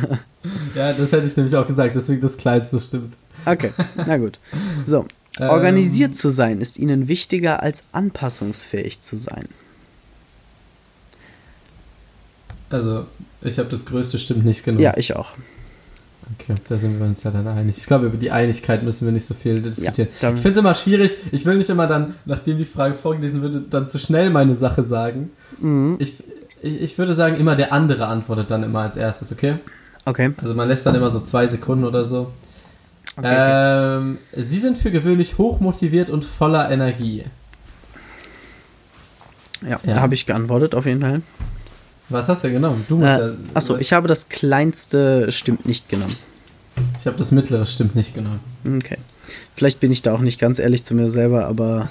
Ja, 0.75 0.93
das 0.93 1.13
hätte 1.13 1.25
ich 1.25 1.37
nämlich 1.37 1.55
auch 1.55 1.69
gesagt, 1.69 1.95
deswegen 1.95 2.21
das 2.21 2.37
kleinste 2.37 2.81
stimmt. 2.81 3.15
Okay, 3.47 3.71
na 3.97 4.17
gut. 4.17 4.41
So, 4.85 5.07
Ähm, 5.39 5.49
organisiert 5.49 6.15
zu 6.15 6.31
sein 6.31 6.61
ist 6.61 6.79
ihnen 6.79 7.09
wichtiger 7.09 7.63
als 7.63 7.85
anpassungsfähig 7.93 9.01
zu 9.01 9.17
sein. 9.17 9.47
Also, 12.73 13.05
ich 13.43 13.59
habe 13.59 13.69
das 13.69 13.85
größte 13.87 14.19
stimmt 14.19 14.45
nicht 14.45 14.65
genommen. 14.65 14.83
Ja, 14.83 14.95
ich 14.97 15.15
auch. 15.15 15.29
Okay, 16.41 16.55
da 16.69 16.79
sind 16.79 16.99
wir 16.99 17.07
uns 17.07 17.23
ja 17.25 17.31
dann 17.31 17.47
einig. 17.47 17.77
Ich 17.77 17.87
glaube, 17.87 18.07
über 18.07 18.17
die 18.17 18.31
Einigkeit 18.31 18.83
müssen 18.83 19.05
wir 19.05 19.13
nicht 19.13 19.27
so 19.27 19.35
viel 19.35 19.61
diskutieren. 19.61 20.09
dann- 20.21 20.35
ich 20.35 20.41
finde 20.41 20.53
es 20.53 20.59
immer 20.59 20.75
schwierig. 20.75 21.17
Ich 21.31 21.45
will 21.45 21.57
nicht 21.57 21.69
immer 21.69 21.87
dann, 21.87 22.15
nachdem 22.25 22.57
die 22.59 22.65
Frage 22.65 22.95
vorgelesen 22.95 23.43
wird, 23.43 23.73
dann 23.73 23.87
zu 23.87 23.99
schnell 23.99 24.31
meine 24.31 24.55
Sache 24.57 24.85
sagen. 24.85 25.31
Mhm. 25.61 25.97
Ich, 25.99 26.23
ich 26.63 26.97
würde 26.97 27.13
sagen, 27.13 27.37
immer 27.37 27.55
der 27.57 27.73
andere 27.73 28.07
antwortet 28.07 28.51
dann 28.51 28.63
immer 28.63 28.81
als 28.81 28.97
erstes, 28.97 29.31
okay? 29.33 29.57
Okay. 30.07 30.33
Also 30.41 30.55
man 30.55 30.69
lässt 30.69 30.87
dann 30.87 30.95
immer 30.95 31.11
so 31.11 31.21
zwei 31.21 31.47
Sekunden 31.49 31.85
oder 31.85 32.05
so. 32.05 32.33
okay, 33.19 33.27
okay. 33.29 33.99
Ähm, 33.99 34.19
Sie 34.35 34.59
sind 34.59 34.79
für 34.79 34.91
gewöhnlich 34.91 35.37
hochmotiviert 35.37 36.09
und 36.09 36.25
voller 36.25 36.71
Energie. 36.71 37.25
Ja, 39.63 39.79
ja. 39.85 39.95
da 39.95 40.01
habe 40.01 40.15
ich 40.15 40.25
geantwortet, 40.27 40.75
auf 40.75 40.87
jeden 40.87 41.01
Fall. 41.03 41.21
Was 42.13 42.29
hast 42.29 42.45
du 42.45 42.51
genommen? 42.51 42.85
Du 42.89 42.97
musst 42.97 43.19
Äh, 43.19 43.29
ja. 43.29 43.35
achso, 43.55 43.77
ich 43.77 43.93
habe 43.93 44.09
das 44.09 44.29
kleinste 44.29 45.31
stimmt 45.33 45.67
nicht 45.67 45.89
genommen. 45.89 46.17
ich 46.99 47.07
habe 47.07 47.17
das 47.17 47.33
mittlere 47.33 47.67
stimmt 47.67 47.95
nicht 47.95 48.15
genommen. 48.15 48.41
Okay. 48.65 48.99
Vielleicht 49.57 49.81
bin 49.81 49.93
ich 49.93 50.03
da 50.03 50.15
auch 50.15 50.21
nicht 50.21 50.39
ganz 50.41 50.59
ehrlich 50.59 50.85
zu 50.85 50.95
mir 50.95 51.11
selber, 51.11 51.47
aber 51.47 51.89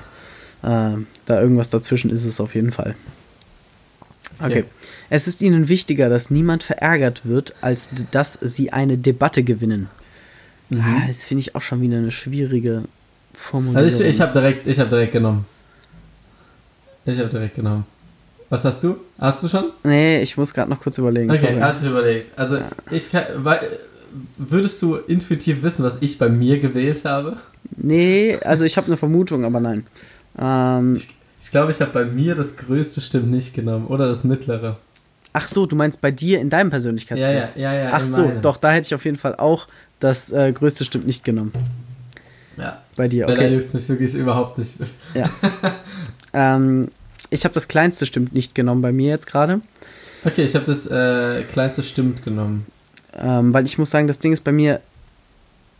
äh, 0.63 0.95
da 1.25 1.41
irgendwas 1.41 1.69
dazwischen 1.69 2.09
ist 2.09 2.25
es 2.25 2.39
auf 2.39 2.55
jeden 2.55 2.71
Fall. 2.71 2.95
Okay. 4.39 4.65
Es 5.09 5.27
ist 5.27 5.41
ihnen 5.41 5.67
wichtiger, 5.67 6.09
dass 6.09 6.29
niemand 6.31 6.63
verärgert 6.63 7.25
wird, 7.25 7.53
als 7.61 7.89
dass 8.11 8.33
sie 8.33 8.73
eine 8.73 8.97
Debatte 8.97 9.43
gewinnen. 9.43 9.87
Ah, 10.73 11.05
das 11.07 11.25
finde 11.25 11.41
ich 11.41 11.53
auch 11.55 11.61
schon 11.61 11.81
wieder 11.81 11.97
eine 11.97 12.11
schwierige 12.11 12.83
Formulierung. 13.33 13.83
Also 13.83 14.03
ich, 14.03 14.09
ich 14.11 14.21
habe 14.21 14.31
direkt, 14.33 14.67
ich 14.67 14.79
habe 14.79 14.89
direkt 14.89 15.11
genommen. 15.11 15.45
Ich 17.05 17.19
habe 17.19 17.29
direkt 17.29 17.55
genommen. 17.55 17.85
Was 18.51 18.65
hast 18.65 18.83
du? 18.83 18.97
Hast 19.17 19.41
du 19.43 19.47
schon? 19.47 19.71
nee, 19.83 20.21
ich 20.21 20.35
muss 20.37 20.53
gerade 20.53 20.69
noch 20.69 20.81
kurz 20.81 20.97
überlegen. 20.97 21.31
Okay, 21.31 21.39
sorry. 21.39 21.59
hatte 21.61 21.87
überlegt. 21.89 22.37
Also 22.37 22.57
ich 22.91 23.09
kann, 23.09 23.23
weil, 23.37 23.61
würdest 24.37 24.81
du 24.81 24.97
intuitiv 24.97 25.63
wissen, 25.63 25.85
was 25.85 25.97
ich 26.01 26.17
bei 26.17 26.27
mir 26.27 26.59
gewählt 26.59 27.05
habe? 27.05 27.37
Nee, 27.77 28.37
also 28.43 28.65
ich 28.65 28.75
habe 28.75 28.87
eine 28.87 28.97
Vermutung, 28.97 29.45
aber 29.45 29.61
nein. 29.61 29.87
Ähm, 30.37 30.95
Ich, 30.95 31.07
ich 31.41 31.49
glaube, 31.51 31.71
ich 31.71 31.79
habe 31.79 31.91
bei 31.91 32.03
mir 32.03 32.35
das 32.35 32.57
größte 32.57 32.99
stimmt 32.99 33.31
nicht 33.31 33.53
genommen 33.53 33.87
oder 33.87 34.07
das 34.09 34.25
mittlere. 34.25 34.77
ach 35.33 35.47
so, 35.47 35.65
du 35.65 35.77
meinst 35.77 36.01
bei 36.01 36.11
dir 36.11 36.41
in 36.41 36.49
deinem 36.49 36.67
Ja, 36.67 36.67
ja, 36.67 36.71
Persönlichkeitstest? 36.71 37.55
ja, 37.57 37.73
ja. 37.73 37.89
ach 37.93 38.03
so, 38.03 38.25
meinem. 38.27 38.41
doch, 38.41 38.57
da 38.57 38.71
hätte 38.73 38.87
ich 38.87 38.95
auf 38.95 39.05
jeden 39.05 39.17
Fall 39.17 39.35
auch 39.35 39.67
das 40.01 40.29
äh, 40.31 40.51
größte 40.51 40.83
stimmt 40.83 41.07
nicht 41.07 41.23
genommen. 41.23 41.53
Ja. 42.57 42.81
Bei 42.97 43.07
dir, 43.07 43.27
Weil 43.27 43.35
da 43.35 43.41
okay. 43.43 43.53
juckt 43.53 43.63
es 43.63 43.73
mich 43.73 43.87
wirklich 43.87 44.13
überhaupt 44.13 44.57
nicht. 44.57 44.75
Ja. 45.13 45.29
ähm, 46.33 46.89
ich 47.31 47.45
habe 47.45 47.55
das 47.55 47.67
kleinste 47.67 48.05
stimmt 48.05 48.33
nicht 48.33 48.53
genommen 48.53 48.83
bei 48.83 48.91
mir 48.91 49.09
jetzt 49.09 49.25
gerade. 49.25 49.61
Okay, 50.23 50.43
ich 50.43 50.53
habe 50.53 50.65
das 50.65 50.85
äh, 50.85 51.41
kleinste 51.43 51.81
stimmt 51.81 52.23
genommen. 52.23 52.67
Ähm, 53.17 53.53
weil 53.53 53.65
ich 53.65 53.79
muss 53.79 53.89
sagen, 53.89 54.07
das 54.07 54.19
Ding 54.19 54.33
ist 54.33 54.43
bei 54.43 54.51
mir, 54.51 54.81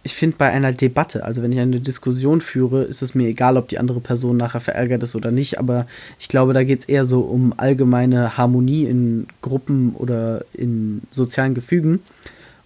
ich 0.04 0.16
finde 0.16 0.38
bei 0.38 0.50
einer 0.50 0.72
Debatte, 0.72 1.24
also 1.24 1.44
wenn 1.44 1.52
ich 1.52 1.60
eine 1.60 1.80
Diskussion 1.80 2.42
führe, 2.42 2.84
ist 2.84 3.04
es 3.04 3.14
mir 3.14 3.28
egal, 3.28 3.58
ob 3.58 3.68
die 3.68 3.78
andere 3.78 4.00
Person 4.00 4.38
nachher 4.38 4.62
verärgert 4.62 5.04
ist 5.04 5.16
oder 5.16 5.30
nicht, 5.30 5.60
aber 5.60 5.86
ich 6.20 6.28
glaube, 6.28 6.54
da 6.54 6.64
geht 6.64 6.80
es 6.80 6.86
eher 6.86 7.06
so 7.06 7.20
um 7.20 7.54
allgemeine 7.58 8.38
Harmonie 8.38 8.86
in 8.86 9.28
Gruppen 9.42 9.94
oder 9.96 10.44
in 10.54 11.02
sozialen 11.12 11.54
Gefügen. 11.54 12.00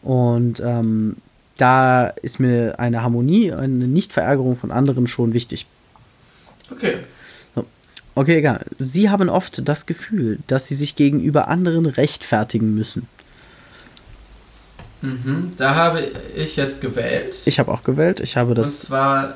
Und 0.01 0.61
ähm, 0.63 1.17
da 1.57 2.07
ist 2.07 2.39
mir 2.39 2.79
eine 2.79 3.01
Harmonie, 3.01 3.51
eine 3.51 3.87
Nichtverärgerung 3.87 4.55
von 4.55 4.71
anderen 4.71 5.07
schon 5.07 5.33
wichtig. 5.33 5.65
Okay. 6.71 6.99
Okay, 8.15 8.37
egal. 8.37 8.65
Sie 8.79 9.09
haben 9.09 9.29
oft 9.29 9.67
das 9.67 9.85
Gefühl, 9.85 10.39
dass 10.47 10.67
sie 10.67 10.75
sich 10.75 10.95
gegenüber 10.95 11.47
anderen 11.49 11.85
rechtfertigen 11.85 12.73
müssen. 12.73 13.07
Mhm. 15.01 15.51
Da 15.57 15.75
habe 15.75 16.01
ich 16.35 16.55
jetzt 16.55 16.81
gewählt. 16.81 17.41
Ich 17.45 17.59
habe 17.59 17.71
auch 17.71 17.83
gewählt. 17.83 18.21
Ich 18.21 18.37
habe 18.37 18.49
Und 18.51 18.57
das. 18.57 18.81
zwar, 18.83 19.35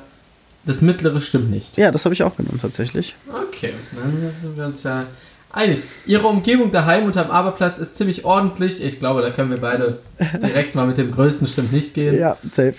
das 0.66 0.82
mittlere 0.82 1.20
stimmt 1.20 1.50
nicht. 1.52 1.78
Ja, 1.78 1.92
das 1.92 2.06
habe 2.06 2.14
ich 2.14 2.24
auch 2.24 2.38
genommen 2.38 2.60
tatsächlich. 2.62 3.16
Okay, 3.32 3.74
dann 3.96 4.32
sind 4.32 4.58
wir 4.58 4.66
uns 4.66 4.84
ja 4.84 5.06
einig. 5.52 5.82
Ihre 6.06 6.28
Umgebung 6.28 6.72
daheim 6.72 7.06
und 7.06 7.18
am 7.18 7.32
Arbeitsplatz 7.32 7.80
ist 7.80 7.96
ziemlich 7.96 8.26
ordentlich. 8.26 8.84
Ich 8.84 9.00
glaube, 9.00 9.22
da 9.22 9.30
können 9.30 9.50
wir 9.50 9.58
beide 9.60 10.00
direkt 10.42 10.76
mal 10.76 10.86
mit 10.88 10.98
dem 10.98 11.12
größten 11.12 11.48
stimmt 11.48 11.72
nicht 11.74 11.94
gehen. 11.94 12.18
Ja, 12.18 12.38
safe. 12.44 12.76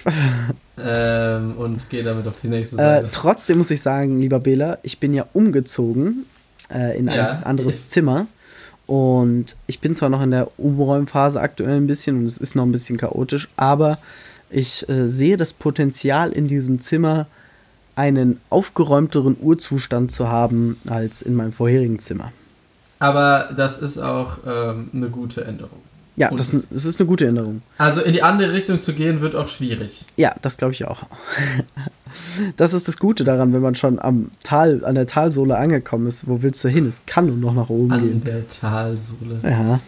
Ähm, 0.82 1.54
und 1.58 1.90
gehen 1.90 2.04
damit 2.04 2.26
auf 2.26 2.40
die 2.40 2.48
nächste 2.48 2.76
Äh, 2.76 2.78
Seite. 3.02 3.08
trotzdem 3.12 3.58
muss 3.58 3.70
ich 3.70 3.82
sagen, 3.82 4.20
lieber 4.20 4.40
Bela, 4.40 4.78
ich 4.82 4.98
bin 4.98 5.12
ja 5.14 5.26
umgezogen 5.32 6.24
äh, 6.72 6.98
in 6.98 7.08
ein 7.08 7.16
Ja. 7.16 7.40
anderes 7.44 7.86
Zimmer. 7.88 8.26
Und 8.86 9.56
ich 9.68 9.80
bin 9.80 9.94
zwar 9.94 10.08
noch 10.08 10.22
in 10.22 10.32
der 10.32 10.48
Umräumphase 10.58 11.40
aktuell 11.40 11.76
ein 11.76 11.86
bisschen 11.86 12.16
und 12.18 12.26
es 12.26 12.38
ist 12.38 12.56
noch 12.56 12.64
ein 12.64 12.72
bisschen 12.72 12.96
chaotisch, 12.96 13.48
aber 13.56 13.98
ich 14.50 14.88
äh, 14.88 15.06
sehe 15.06 15.36
das 15.36 15.52
Potenzial 15.52 16.32
in 16.32 16.48
diesem 16.48 16.80
Zimmer, 16.80 17.26
einen 17.94 18.40
aufgeräumteren 18.50 19.36
Urzustand 19.40 20.10
zu 20.10 20.28
haben 20.28 20.80
als 20.88 21.22
in 21.22 21.34
meinem 21.34 21.52
vorherigen 21.52 21.98
Zimmer. 22.00 22.32
Aber 23.00 23.48
das 23.56 23.78
ist 23.78 23.98
auch 23.98 24.38
ähm, 24.46 24.90
eine 24.94 25.08
gute 25.08 25.44
Änderung. 25.44 25.78
Ja, 26.16 26.30
das, 26.30 26.52
es- 26.52 26.68
das 26.70 26.84
ist 26.84 27.00
eine 27.00 27.06
gute 27.08 27.26
Änderung. 27.26 27.62
Also 27.78 28.02
in 28.02 28.12
die 28.12 28.22
andere 28.22 28.52
Richtung 28.52 28.80
zu 28.80 28.92
gehen, 28.92 29.20
wird 29.22 29.34
auch 29.34 29.48
schwierig. 29.48 30.04
Ja, 30.16 30.34
das 30.42 30.56
glaube 30.56 30.72
ich 30.74 30.84
auch. 30.86 31.02
Das 32.56 32.72
ist 32.74 32.88
das 32.88 32.96
Gute 32.96 33.22
daran, 33.22 33.52
wenn 33.52 33.60
man 33.62 33.76
schon 33.76 34.00
am 34.00 34.32
Tal, 34.42 34.84
an 34.84 34.96
der 34.96 35.06
Talsohle 35.06 35.56
angekommen 35.56 36.08
ist. 36.08 36.26
Wo 36.26 36.42
willst 36.42 36.64
du 36.64 36.68
hin? 36.68 36.84
Es 36.88 37.02
kann 37.06 37.26
nur 37.26 37.36
noch 37.36 37.54
nach 37.54 37.68
oben 37.70 37.92
An 37.92 38.00
gehen. 38.02 38.20
der 38.24 38.48
Talsohle. 38.48 39.38
Ja. 39.44 39.78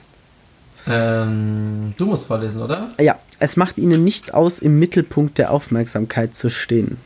Ähm, 0.87 1.95
du 1.97 2.07
musst 2.07 2.27
vorlesen, 2.27 2.63
oder? 2.63 2.91
ja, 3.01 3.19
es 3.41 3.57
macht 3.57 3.77
ihnen 3.77 4.05
nichts 4.05 4.31
aus, 4.31 4.61
im 4.61 4.79
Mittelpunkt 4.79 5.37
der 5.39 5.51
Aufmerksamkeit 5.51 6.37
zu 6.37 6.49
stehen. 6.49 6.97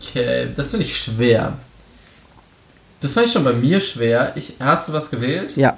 Okay, 0.00 0.48
das 0.56 0.70
finde 0.70 0.86
ich 0.86 0.96
schwer. 0.98 1.58
Das 3.00 3.14
fand 3.14 3.26
ich 3.26 3.32
schon 3.32 3.44
bei 3.44 3.52
mir 3.52 3.80
schwer. 3.80 4.32
Ich, 4.36 4.54
hast 4.58 4.88
du 4.88 4.92
was 4.92 5.10
gewählt? 5.10 5.56
Ja, 5.56 5.76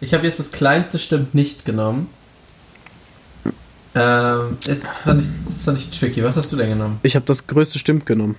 Ich 0.00 0.14
habe 0.14 0.26
jetzt 0.26 0.38
das 0.38 0.50
kleinste 0.50 0.98
stimmt 0.98 1.34
nicht 1.34 1.64
genommen. 1.64 2.08
Ähm, 3.94 4.58
das 4.66 4.98
fand, 4.98 5.20
ich, 5.20 5.28
das 5.46 5.64
fand 5.64 5.78
ich 5.78 5.90
tricky. 5.90 6.22
Was 6.22 6.36
hast 6.36 6.52
du 6.52 6.56
denn 6.56 6.70
genommen? 6.70 7.00
ich 7.02 7.14
habe 7.16 7.24
das 7.26 7.46
größte 7.46 7.78
Stimmt 7.78 8.06
genommen. 8.06 8.36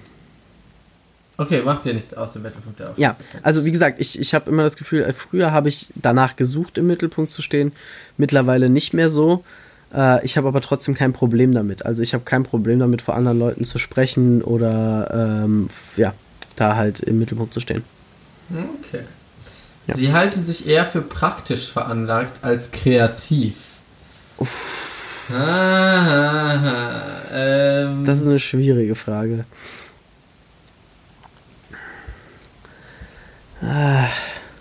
Okay, 1.37 1.61
macht 1.61 1.85
dir 1.85 1.93
nichts 1.93 2.13
aus 2.13 2.35
im 2.35 2.41
Mittelpunkt 2.41 2.79
der 2.79 2.93
Ja, 2.97 3.15
also 3.43 3.63
wie 3.63 3.71
gesagt, 3.71 4.01
ich, 4.01 4.19
ich 4.19 4.33
habe 4.33 4.49
immer 4.49 4.63
das 4.63 4.75
Gefühl, 4.75 5.03
äh, 5.03 5.13
früher 5.13 5.51
habe 5.53 5.69
ich 5.69 5.87
danach 5.95 6.35
gesucht, 6.35 6.77
im 6.77 6.87
Mittelpunkt 6.87 7.31
zu 7.31 7.41
stehen. 7.41 7.71
Mittlerweile 8.17 8.69
nicht 8.69 8.93
mehr 8.93 9.09
so. 9.09 9.45
Äh, 9.93 10.23
ich 10.25 10.35
habe 10.37 10.49
aber 10.49 10.59
trotzdem 10.59 10.95
kein 10.95 11.13
Problem 11.13 11.53
damit. 11.53 11.85
Also 11.85 12.01
ich 12.01 12.13
habe 12.13 12.25
kein 12.25 12.43
Problem 12.43 12.79
damit, 12.79 13.01
vor 13.01 13.15
anderen 13.15 13.39
Leuten 13.39 13.63
zu 13.63 13.79
sprechen 13.79 14.41
oder 14.41 15.43
ähm, 15.45 15.69
ja, 15.95 16.13
da 16.60 16.76
halt 16.76 17.00
im 17.00 17.19
Mittelpunkt 17.19 17.54
zu 17.54 17.60
stehen. 17.60 17.84
Okay. 18.50 19.04
Ja. 19.88 19.95
Sie 19.95 20.13
halten 20.13 20.43
sich 20.43 20.67
eher 20.67 20.86
für 20.86 21.02
praktisch 21.02 21.72
veranlagt 21.72 22.43
als 22.43 22.72
kreativ. 22.72 23.56
Ah, 25.32 27.02
ähm, 27.34 28.06
Das 28.06 28.19
ist 28.19 28.26
eine 28.28 28.39
schwierige 28.39 28.95
Frage. 28.95 29.45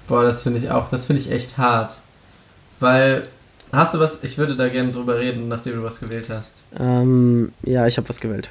boah, 0.08 0.24
das 0.24 0.42
finde 0.42 0.58
ich 0.58 0.70
auch, 0.70 0.88
das 0.88 1.06
finde 1.06 1.20
ich 1.22 1.30
echt 1.30 1.56
hart. 1.56 2.00
Weil, 2.80 3.22
hast 3.72 3.94
du 3.94 4.00
was, 4.00 4.18
ich 4.22 4.38
würde 4.38 4.56
da 4.56 4.68
gerne 4.68 4.90
drüber 4.92 5.18
reden, 5.18 5.48
nachdem 5.48 5.76
du 5.76 5.82
was 5.84 6.00
gewählt 6.00 6.28
hast. 6.30 6.64
Ähm, 6.78 7.52
ja, 7.62 7.86
ich 7.86 7.96
habe 7.96 8.08
was 8.08 8.20
gewählt. 8.20 8.50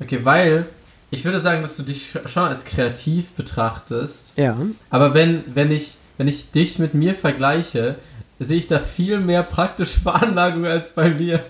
Okay, 0.00 0.24
weil 0.24 0.66
ich 1.12 1.26
würde 1.26 1.38
sagen, 1.38 1.60
dass 1.60 1.76
du 1.76 1.82
dich 1.82 2.14
schon 2.26 2.44
als 2.44 2.64
kreativ 2.64 3.32
betrachtest. 3.32 4.32
Ja. 4.36 4.56
Aber 4.88 5.12
wenn, 5.12 5.44
wenn, 5.54 5.70
ich, 5.70 5.96
wenn 6.16 6.26
ich 6.26 6.50
dich 6.50 6.78
mit 6.78 6.94
mir 6.94 7.14
vergleiche, 7.14 7.96
sehe 8.40 8.56
ich 8.56 8.66
da 8.66 8.78
viel 8.78 9.20
mehr 9.20 9.42
praktische 9.42 10.00
Veranlagung 10.02 10.64
als 10.64 10.94
bei 10.94 11.10
mir. 11.10 11.44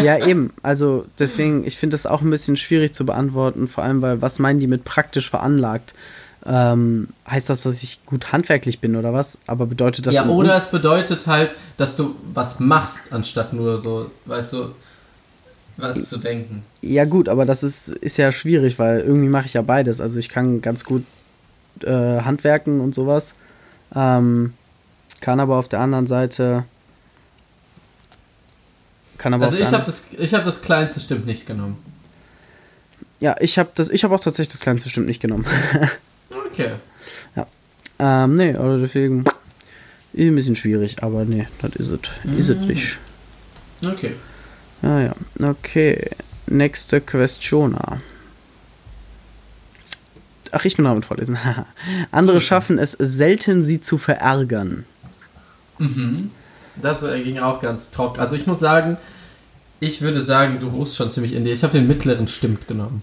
Ja, 0.00 0.24
eben. 0.24 0.52
Also 0.62 1.04
deswegen, 1.18 1.66
ich 1.66 1.76
finde 1.76 1.94
das 1.94 2.06
auch 2.06 2.22
ein 2.22 2.30
bisschen 2.30 2.56
schwierig 2.56 2.94
zu 2.94 3.04
beantworten, 3.04 3.66
vor 3.66 3.82
allem, 3.82 4.02
weil 4.02 4.22
was 4.22 4.38
meinen 4.38 4.60
die 4.60 4.68
mit 4.68 4.84
praktisch 4.84 5.28
veranlagt? 5.28 5.94
Ähm, 6.46 7.08
heißt 7.28 7.50
das, 7.50 7.62
dass 7.62 7.82
ich 7.82 8.06
gut 8.06 8.32
handwerklich 8.32 8.78
bin 8.78 8.94
oder 8.94 9.12
was? 9.12 9.38
Aber 9.48 9.66
bedeutet 9.66 10.06
das 10.06 10.14
ja, 10.14 10.26
oder 10.26 10.56
es 10.56 10.68
bedeutet 10.68 11.26
halt, 11.26 11.56
dass 11.76 11.96
du 11.96 12.14
was 12.32 12.60
machst, 12.60 13.12
anstatt 13.12 13.52
nur 13.52 13.78
so, 13.78 14.12
weißt 14.26 14.52
du, 14.52 14.74
was 15.76 16.08
zu 16.08 16.18
denken. 16.18 16.62
Ja 16.80 17.04
gut, 17.04 17.28
aber 17.28 17.44
das 17.46 17.62
ist, 17.62 17.88
ist 17.88 18.16
ja 18.18 18.30
schwierig, 18.32 18.78
weil 18.78 19.00
irgendwie 19.00 19.28
mache 19.28 19.46
ich 19.46 19.54
ja 19.54 19.62
beides. 19.62 20.00
Also 20.00 20.18
ich 20.18 20.28
kann 20.28 20.60
ganz 20.60 20.84
gut 20.84 21.04
äh, 21.82 21.90
handwerken 22.20 22.80
und 22.80 22.94
sowas. 22.94 23.34
Ähm, 23.94 24.54
kann 25.20 25.40
aber 25.40 25.56
auf 25.56 25.68
der 25.68 25.80
anderen 25.80 26.06
Seite. 26.06 26.64
Kann 29.18 29.34
aber 29.34 29.46
Also 29.46 29.58
ich 29.58 29.72
habe 29.72 29.84
das, 29.84 30.04
ich 30.18 30.34
hab 30.34 30.44
das 30.44 30.62
kleinste 30.62 31.00
stimmt 31.00 31.26
nicht 31.26 31.46
genommen. 31.46 31.76
Ja, 33.20 33.36
ich 33.38 33.56
habe 33.58 33.70
das, 33.76 33.88
ich 33.88 34.02
habe 34.02 34.14
auch 34.16 34.20
tatsächlich 34.20 34.48
das 34.52 34.60
kleinste 34.60 34.88
Stimmt 34.88 35.06
nicht 35.06 35.20
genommen. 35.20 35.46
Okay. 36.52 36.72
ähm, 37.98 38.36
nee, 38.36 38.54
also 38.54 38.82
deswegen 38.84 39.24
ist 40.12 40.26
ein 40.26 40.34
bisschen 40.34 40.54
schwierig, 40.56 41.02
aber 41.02 41.24
nee, 41.24 41.46
das 41.62 41.76
ist 41.76 41.88
es. 41.90 42.00
Ist 42.36 42.48
es 42.50 42.58
Mhm. 42.58 42.66
nicht. 42.66 42.98
Okay. 43.82 44.12
Ja, 44.82 45.00
ja. 45.00 45.14
Okay. 45.40 46.10
Nächste 46.46 47.00
Question. 47.00 47.76
Ach, 50.50 50.64
ich 50.64 50.76
bin 50.76 50.84
dran 50.84 50.96
mit 50.96 51.06
vorlesen. 51.06 51.38
Andere 52.10 52.40
schaffen 52.40 52.78
es 52.78 52.92
selten, 52.92 53.64
sie 53.64 53.80
zu 53.80 53.96
verärgern. 53.96 54.84
Mhm. 55.78 56.30
Das 56.80 57.02
äh, 57.02 57.22
ging 57.22 57.38
auch 57.38 57.60
ganz 57.60 57.90
trocken. 57.90 58.20
Also 58.20 58.36
ich 58.36 58.46
muss 58.46 58.60
sagen, 58.60 58.98
ich 59.80 60.02
würde 60.02 60.20
sagen, 60.20 60.58
du 60.60 60.68
ruhst 60.68 60.96
schon 60.96 61.10
ziemlich 61.10 61.34
in 61.34 61.44
dir. 61.44 61.52
Ich 61.52 61.62
habe 61.62 61.72
den 61.72 61.86
mittleren 61.86 62.28
stimmt 62.28 62.68
genommen. 62.68 63.02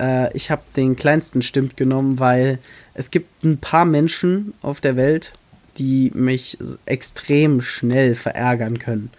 Äh, 0.00 0.34
ich 0.36 0.50
habe 0.50 0.62
den 0.76 0.96
kleinsten 0.96 1.42
Stimmt 1.42 1.76
genommen, 1.76 2.18
weil 2.18 2.58
es 2.94 3.10
gibt 3.10 3.44
ein 3.44 3.58
paar 3.58 3.84
Menschen 3.84 4.54
auf 4.62 4.80
der 4.80 4.96
Welt, 4.96 5.34
die 5.78 6.10
mich 6.14 6.58
extrem 6.86 7.60
schnell 7.60 8.14
verärgern 8.14 8.78
können. 8.78 9.10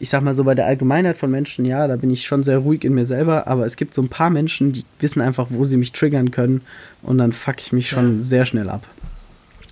Ich 0.00 0.08
sag 0.10 0.22
mal 0.22 0.34
so, 0.34 0.44
bei 0.44 0.54
der 0.54 0.66
Allgemeinheit 0.66 1.18
von 1.18 1.30
Menschen, 1.30 1.64
ja, 1.66 1.86
da 1.86 1.94
bin 1.96 2.10
ich 2.10 2.26
schon 2.26 2.42
sehr 2.42 2.58
ruhig 2.58 2.84
in 2.84 2.94
mir 2.94 3.04
selber, 3.04 3.46
aber 3.46 3.66
es 3.66 3.76
gibt 3.76 3.94
so 3.94 4.00
ein 4.02 4.08
paar 4.08 4.30
Menschen, 4.30 4.72
die 4.72 4.84
wissen 4.98 5.20
einfach, 5.20 5.46
wo 5.50 5.64
sie 5.64 5.76
mich 5.76 5.92
triggern 5.92 6.30
können 6.30 6.62
und 7.02 7.18
dann 7.18 7.32
fuck 7.32 7.56
ich 7.60 7.72
mich 7.72 7.88
schon 7.90 8.18
Ja. 8.18 8.24
sehr 8.24 8.46
schnell 8.46 8.68
ab. 8.70 8.86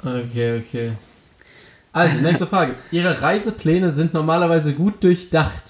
Okay, 0.05 0.61
okay. 0.61 0.93
Also, 1.93 2.19
nächste 2.19 2.47
Frage. 2.47 2.75
Ihre 2.91 3.21
Reisepläne 3.23 3.91
sind 3.91 4.13
normalerweise 4.15 4.75
gut 4.75 5.03
durchdacht. 5.03 5.65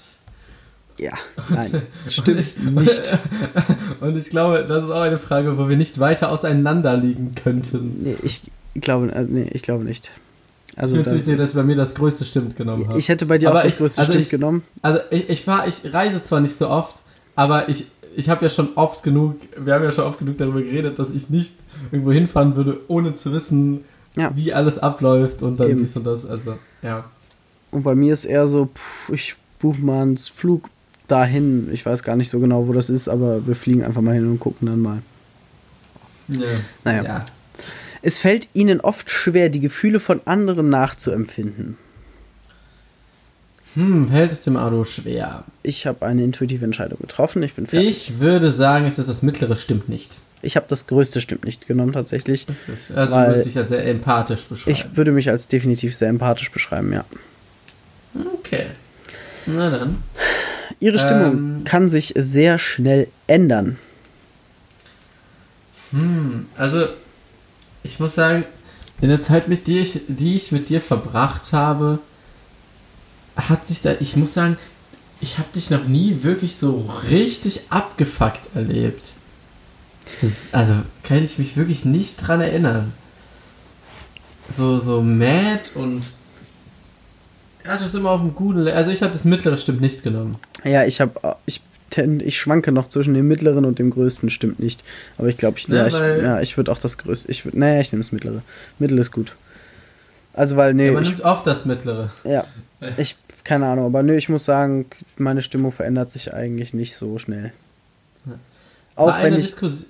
Ja, 0.99 1.13
nein, 1.49 1.81
stimmt 2.09 2.37
nicht. 2.75 3.17
Und 4.01 4.17
ich 4.17 4.29
glaube, 4.29 4.65
das 4.67 4.83
ist 4.83 4.89
auch 4.91 4.99
eine 4.99 5.17
Frage, 5.17 5.57
wo 5.57 5.69
wir 5.69 5.77
nicht 5.77 5.97
weiter 5.99 6.29
auseinander 6.29 6.97
liegen 6.97 7.33
könnten. 7.35 8.03
Nee, 8.03 8.15
ich 8.21 8.41
glaube, 8.81 9.09
äh, 9.13 9.23
nee, 9.23 9.47
ich 9.53 9.61
glaube 9.63 9.85
nicht. 9.85 10.11
Also 10.79 10.95
ich 10.95 11.01
bin 11.01 11.05
ziemlich 11.07 11.25
sicher, 11.25 11.37
dass 11.37 11.53
bei 11.53 11.63
mir 11.63 11.75
das 11.75 11.93
größte 11.93 12.25
Stimmt 12.25 12.55
genommen 12.55 12.87
hat. 12.87 12.97
Ich 12.97 13.09
hätte 13.09 13.25
bei 13.25 13.37
dir 13.37 13.49
aber 13.49 13.59
auch 13.59 13.63
das 13.63 13.73
ich, 13.73 13.77
größte 13.77 14.01
also 14.01 14.11
Stimmt 14.13 14.23
ich, 14.23 14.29
genommen. 14.29 14.63
Also 14.81 14.99
ich, 15.11 15.29
ich 15.29 15.43
fahr, 15.43 15.67
ich 15.67 15.93
reise 15.93 16.21
zwar 16.23 16.39
nicht 16.39 16.55
so 16.55 16.69
oft, 16.69 17.03
aber 17.35 17.67
ich, 17.69 17.85
ich 18.15 18.29
habe 18.29 18.43
ja 18.45 18.49
schon 18.49 18.69
oft 18.75 19.03
genug, 19.03 19.35
wir 19.57 19.73
haben 19.73 19.83
ja 19.83 19.91
schon 19.91 20.05
oft 20.05 20.19
genug 20.19 20.37
darüber 20.37 20.61
geredet, 20.61 20.97
dass 20.97 21.11
ich 21.11 21.29
nicht 21.29 21.55
irgendwo 21.91 22.11
hinfahren 22.11 22.55
würde, 22.55 22.79
ohne 22.87 23.13
zu 23.13 23.31
wissen, 23.33 23.83
Ja. 24.15 24.31
wie 24.35 24.53
alles 24.53 24.79
abläuft 24.79 25.41
und 25.43 25.59
dann 25.59 25.69
Eben. 25.71 25.79
dies 25.79 25.95
und 25.95 26.05
das. 26.05 26.25
Also, 26.25 26.55
ja. 26.81 27.03
Und 27.71 27.83
bei 27.83 27.93
mir 27.93 28.13
ist 28.13 28.25
eher 28.25 28.47
so, 28.47 28.67
pff, 28.73 29.09
ich 29.13 29.35
buche 29.59 29.81
mal 29.81 30.01
einen 30.01 30.17
Flug 30.17 30.69
dahin. 31.07 31.69
Ich 31.73 31.85
weiß 31.85 32.03
gar 32.03 32.15
nicht 32.15 32.29
so 32.29 32.39
genau, 32.39 32.67
wo 32.67 32.73
das 32.73 32.89
ist, 32.89 33.09
aber 33.09 33.45
wir 33.45 33.55
fliegen 33.55 33.83
einfach 33.83 34.01
mal 34.01 34.15
hin 34.15 34.29
und 34.31 34.39
gucken 34.39 34.67
dann 34.67 34.79
mal. 34.81 34.99
ja. 36.29 36.39
Naja. 36.85 37.03
Ja. 37.03 37.25
Es 38.01 38.17
fällt 38.17 38.49
ihnen 38.53 38.81
oft 38.81 39.09
schwer, 39.09 39.49
die 39.49 39.59
Gefühle 39.59 39.99
von 39.99 40.21
anderen 40.25 40.69
nachzuempfinden. 40.69 41.77
Hm, 43.75 44.09
fällt 44.09 44.31
es 44.31 44.41
dem 44.43 44.57
Auto 44.57 44.83
schwer. 44.83 45.43
Ich 45.61 45.85
habe 45.85 46.05
eine 46.05 46.23
intuitive 46.23 46.65
Entscheidung 46.65 46.99
getroffen. 46.99 47.43
Ich 47.43 47.53
bin 47.53 47.67
fertig. 47.67 47.89
Ich 47.89 48.19
würde 48.19 48.49
sagen, 48.49 48.85
es 48.85 48.97
ist 48.97 49.09
das 49.09 49.21
mittlere 49.21 49.55
stimmt 49.55 49.89
nicht. 49.89 50.17
Ich 50.41 50.55
habe 50.55 50.65
das 50.69 50.87
größte 50.87 51.21
stimmt 51.21 51.43
nicht 51.45 51.67
genommen 51.67 51.91
tatsächlich. 51.91 52.45
Das 52.45 52.67
ist, 52.69 52.91
also 52.91 53.15
du 53.15 53.27
würdest 53.27 53.45
dich 53.45 53.57
als 53.57 53.69
sehr 53.69 53.85
empathisch 53.85 54.45
beschreiben. 54.45 54.71
Ich 54.71 54.97
würde 54.97 55.11
mich 55.11 55.29
als 55.29 55.47
definitiv 55.49 55.95
sehr 55.95 56.09
empathisch 56.09 56.49
beschreiben, 56.51 56.93
ja. 56.93 57.03
okay. 58.33 58.67
Na 59.45 59.69
dann. 59.69 60.01
Ihre 60.79 60.97
Stimmung 60.97 61.33
Ähm. 61.33 61.63
kann 61.65 61.89
sich 61.89 62.13
sehr 62.15 62.57
schnell 62.57 63.07
ändern. 63.27 63.77
Hm, 65.91 66.47
also 66.55 66.87
ich 67.83 67.99
muss 67.99 68.15
sagen, 68.15 68.45
in 69.01 69.09
der 69.09 69.21
Zeit, 69.21 69.47
mit 69.47 69.67
dir 69.67 69.81
ich, 69.81 70.01
die 70.07 70.35
ich 70.35 70.51
mit 70.51 70.69
dir 70.69 70.81
verbracht 70.81 71.53
habe, 71.53 71.99
hat 73.35 73.65
sich 73.65 73.81
da, 73.81 73.93
ich 73.99 74.15
muss 74.15 74.33
sagen, 74.33 74.57
ich 75.21 75.37
habe 75.37 75.49
dich 75.53 75.69
noch 75.69 75.85
nie 75.85 76.23
wirklich 76.23 76.55
so 76.55 76.89
richtig 77.09 77.61
abgefuckt 77.69 78.55
erlebt. 78.55 79.13
Das, 80.21 80.53
also 80.53 80.75
kann 81.03 81.23
ich 81.23 81.37
mich 81.37 81.55
wirklich 81.55 81.85
nicht 81.85 82.15
dran 82.15 82.41
erinnern. 82.41 82.93
So, 84.49 84.79
so 84.79 85.01
mad 85.01 85.61
und 85.75 86.03
ja, 87.65 87.73
das 87.73 87.87
ist 87.87 87.95
immer 87.95 88.11
auf 88.11 88.21
dem 88.21 88.33
guten, 88.33 88.61
Le 88.61 88.73
also 88.73 88.89
ich 88.89 89.01
habe 89.01 89.11
das 89.11 89.25
mittlere 89.25 89.57
stimmt 89.57 89.81
nicht 89.81 90.01
genommen. 90.01 90.37
Ja, 90.63 90.85
ich 90.85 90.99
habe 90.99 91.37
ich 91.45 91.61
tend, 91.89 92.21
ich 92.21 92.37
schwanke 92.39 92.71
noch 92.71 92.89
zwischen 92.89 93.13
dem 93.13 93.27
mittleren 93.27 93.65
und 93.65 93.79
dem 93.79 93.89
größten, 93.89 94.29
stimmt 94.29 94.59
nicht. 94.59 94.83
Aber 95.17 95.27
ich 95.27 95.37
glaube, 95.37 95.57
ich, 95.57 95.67
Ja, 95.67 95.87
ja, 95.87 95.87
ich, 95.87 95.93
ja, 95.93 96.41
ich 96.41 96.57
würde 96.57 96.71
auch 96.71 96.79
das 96.79 96.97
größte. 96.97 97.29
Ich 97.31 97.45
würd, 97.45 97.55
naja, 97.55 97.79
ich 97.81 97.91
nehme 97.91 98.03
das 98.03 98.11
mittlere. 98.11 98.41
Mittel 98.79 98.97
ist 98.99 99.11
gut. 99.11 99.35
Also 100.33 100.55
weil 100.55 100.73
nee, 100.73 100.87
Ja, 100.87 100.93
man 100.93 101.03
ich, 101.03 101.09
nimmt 101.09 101.21
oft 101.21 101.45
das 101.47 101.65
mittlere. 101.65 102.11
ja, 102.23 102.45
ich 102.97 103.17
keine 103.43 103.65
Ahnung, 103.67 103.85
aber 103.85 104.03
nö, 104.03 104.15
ich 104.15 104.29
muss 104.29 104.45
sagen, 104.45 104.85
meine 105.17 105.41
Stimmung 105.41 105.71
verändert 105.71 106.11
sich 106.11 106.33
eigentlich 106.33 106.73
nicht 106.73 106.95
so 106.95 107.17
schnell. 107.17 107.51
Auch 108.95 109.21
wenn 109.23 109.33
ich 109.33 109.45
Diskussion. 109.47 109.89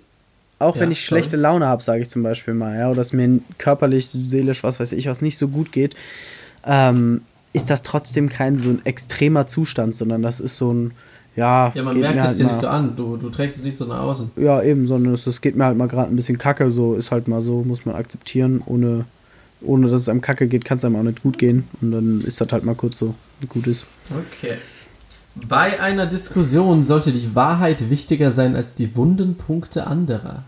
auch 0.59 0.75
Ja, 0.75 0.81
wenn 0.81 0.91
ich 0.91 1.03
schlechte 1.03 1.31
sorry. 1.31 1.41
Laune 1.41 1.65
habe, 1.65 1.83
sage 1.83 2.01
ich 2.01 2.09
zum 2.09 2.23
Beispiel 2.23 2.53
mal, 2.53 2.77
ja, 2.77 2.89
oder 2.89 3.01
es 3.01 3.11
mir 3.11 3.39
körperlich, 3.57 4.07
seelisch, 4.07 4.63
was 4.63 4.79
weiß 4.79 4.91
ich, 4.93 5.07
was 5.07 5.21
nicht 5.21 5.37
so 5.37 5.47
gut 5.47 5.71
geht, 5.71 5.95
ähm, 6.65 7.21
ist 7.53 7.69
das 7.69 7.81
trotzdem 7.81 8.29
kein 8.29 8.59
so 8.59 8.69
ein 8.69 8.85
extremer 8.85 9.47
Zustand, 9.47 9.95
sondern 9.95 10.21
das 10.21 10.39
ist 10.39 10.57
so 10.57 10.71
ein, 10.71 10.91
ja, 11.35 11.71
Ja, 11.73 11.83
man 11.83 11.99
merkt 11.99 12.19
es 12.19 12.25
halt 12.25 12.37
dir 12.37 12.45
nicht 12.45 12.59
so 12.59 12.67
an. 12.67 12.95
Du, 12.95 13.17
du 13.17 13.29
trägst 13.29 13.57
es 13.57 13.63
nicht 13.63 13.77
so 13.77 13.85
nach 13.85 13.99
außen. 13.99 14.31
Ja, 14.35 14.61
eben, 14.61 14.85
sondern 14.85 15.13
es, 15.13 15.27
es 15.27 15.41
geht 15.41 15.55
mir 15.55 15.65
halt 15.65 15.77
mal 15.77 15.87
gerade 15.87 16.11
ein 16.11 16.15
bisschen 16.15 16.37
kacke, 16.37 16.71
so 16.71 16.95
ist 16.95 17.11
halt 17.11 17.27
mal 17.27 17.41
so, 17.41 17.63
muss 17.63 17.85
man 17.85 17.95
akzeptieren, 17.95 18.61
ohne, 18.65 19.05
ohne 19.61 19.87
dass 19.87 20.01
es 20.01 20.09
einem 20.09 20.21
kacke 20.21 20.47
geht, 20.47 20.65
kann 20.65 20.77
es 20.77 20.85
einem 20.85 20.95
auch 20.95 21.03
nicht 21.03 21.23
gut 21.23 21.37
gehen 21.37 21.67
und 21.81 21.91
dann 21.91 22.21
ist 22.21 22.41
das 22.41 22.51
halt 22.51 22.63
mal 22.63 22.75
kurz 22.75 22.97
so, 22.97 23.15
wie 23.39 23.47
gut 23.47 23.67
ist. 23.67 23.85
Okay. 24.09 24.55
Bei 25.35 25.79
einer 25.79 26.05
Diskussion 26.05 26.83
sollte 26.83 27.11
die 27.11 27.35
Wahrheit 27.35 27.89
wichtiger 27.89 28.31
sein 28.31 28.55
als 28.55 28.73
die 28.73 28.95
wunden 28.95 29.35
Punkte 29.35 29.87
anderer. 29.87 30.43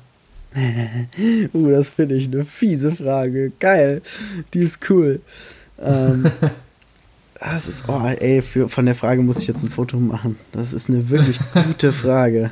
Uh, 1.53 1.67
das 1.69 1.89
finde 1.89 2.15
ich 2.15 2.27
eine 2.27 2.43
fiese 2.43 2.91
Frage. 2.91 3.51
Geil. 3.59 4.01
Die 4.53 4.59
ist 4.59 4.89
cool. 4.89 5.21
Ähm, 5.79 6.29
das 7.41 7.67
ist, 7.67 7.85
oh, 7.89 7.99
ey, 8.05 8.41
für, 8.41 8.69
von 8.69 8.85
der 8.85 8.95
Frage 8.95 9.21
muss 9.21 9.39
ich 9.41 9.47
jetzt 9.47 9.63
ein 9.63 9.69
Foto 9.69 9.97
machen. 9.97 10.37
Das 10.51 10.73
ist 10.73 10.89
eine 10.89 11.09
wirklich 11.09 11.39
gute 11.67 11.91
Frage. 11.93 12.51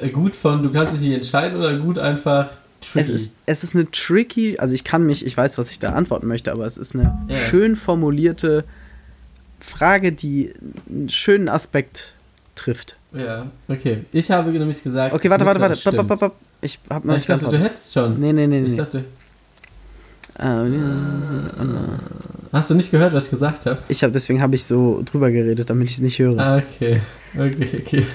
Äh, 0.00 0.08
Gut 0.10 0.34
von, 0.36 0.62
du 0.62 0.70
kannst 0.70 0.94
dich 0.94 1.02
nicht 1.02 1.14
entscheiden 1.14 1.58
oder 1.58 1.76
gut 1.78 1.98
einfach 1.98 2.50
tricky. 2.80 3.00
Es 3.00 3.08
ist, 3.10 3.32
es 3.46 3.64
ist 3.64 3.74
eine 3.74 3.90
tricky, 3.90 4.58
also 4.58 4.74
ich 4.74 4.84
kann 4.84 5.04
mich, 5.04 5.24
ich 5.26 5.36
weiß, 5.36 5.58
was 5.58 5.70
ich 5.70 5.78
da 5.78 5.90
antworten 5.90 6.26
möchte, 6.26 6.50
aber 6.52 6.64
es 6.66 6.78
ist 6.78 6.94
eine 6.94 7.16
Ja. 7.28 7.36
schön 7.38 7.76
formulierte 7.76 8.64
Frage, 9.60 10.12
die 10.12 10.52
einen 10.88 11.08
schönen 11.08 11.48
Aspekt 11.48 12.14
trifft. 12.54 12.96
ja, 13.12 13.46
okay. 13.68 14.04
Ich 14.12 14.30
habe 14.30 14.50
nämlich 14.50 14.82
gesagt. 14.82 15.14
Okay, 15.14 15.28
warte, 15.30 15.44
warte, 15.44 15.60
warte. 15.60 15.74
Stimmt. 15.76 16.06
bap, 16.08 16.18
bap. 16.20 16.34
Ich 16.62 16.78
habe 16.88 17.06
noch 17.08 17.16
Ich 17.16 17.26
dachte, 17.26 17.46
du 17.48 17.58
hättest 17.58 17.92
schon. 17.94 18.18
Nee, 18.20 18.32
nee, 18.32 18.46
nee, 18.46 18.62
Ich 18.62 18.70
nee. 18.70 18.76
dachte, 18.76 19.04
hast 22.52 22.70
du 22.70 22.74
nicht 22.74 22.90
gehört, 22.90 23.12
was 23.12 23.24
ich 23.26 23.30
gesagt 23.30 23.66
habe? 23.66 23.78
Ich 23.88 24.02
habe 24.02 24.12
deswegen 24.12 24.40
habe 24.42 24.54
ich 24.54 24.64
so 24.64 25.02
drüber 25.04 25.30
geredet, 25.30 25.68
damit 25.70 25.88
ich 25.90 25.96
es 25.96 26.00
nicht 26.02 26.18
höre. 26.18 26.38
Ah, 26.38 26.56
okay. 26.58 27.00
Okay, 27.36 27.82
okay. 27.86 28.06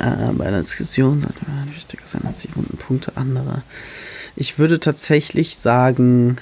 Äh, 0.00 0.32
bei 0.32 0.46
einer 0.46 0.60
Diskussion 0.60 1.20
sollte 1.20 1.38
man 1.46 1.68
wichtiger 1.74 2.02
sein 2.06 2.22
als 2.26 2.40
die 2.42 2.54
wunden 2.56 2.76
Punkte 2.76 3.16
anderer. 3.16 3.62
Ich 4.36 4.58
würde 4.58 4.80
tatsächlich 4.80 5.56
sagen, 5.58 6.36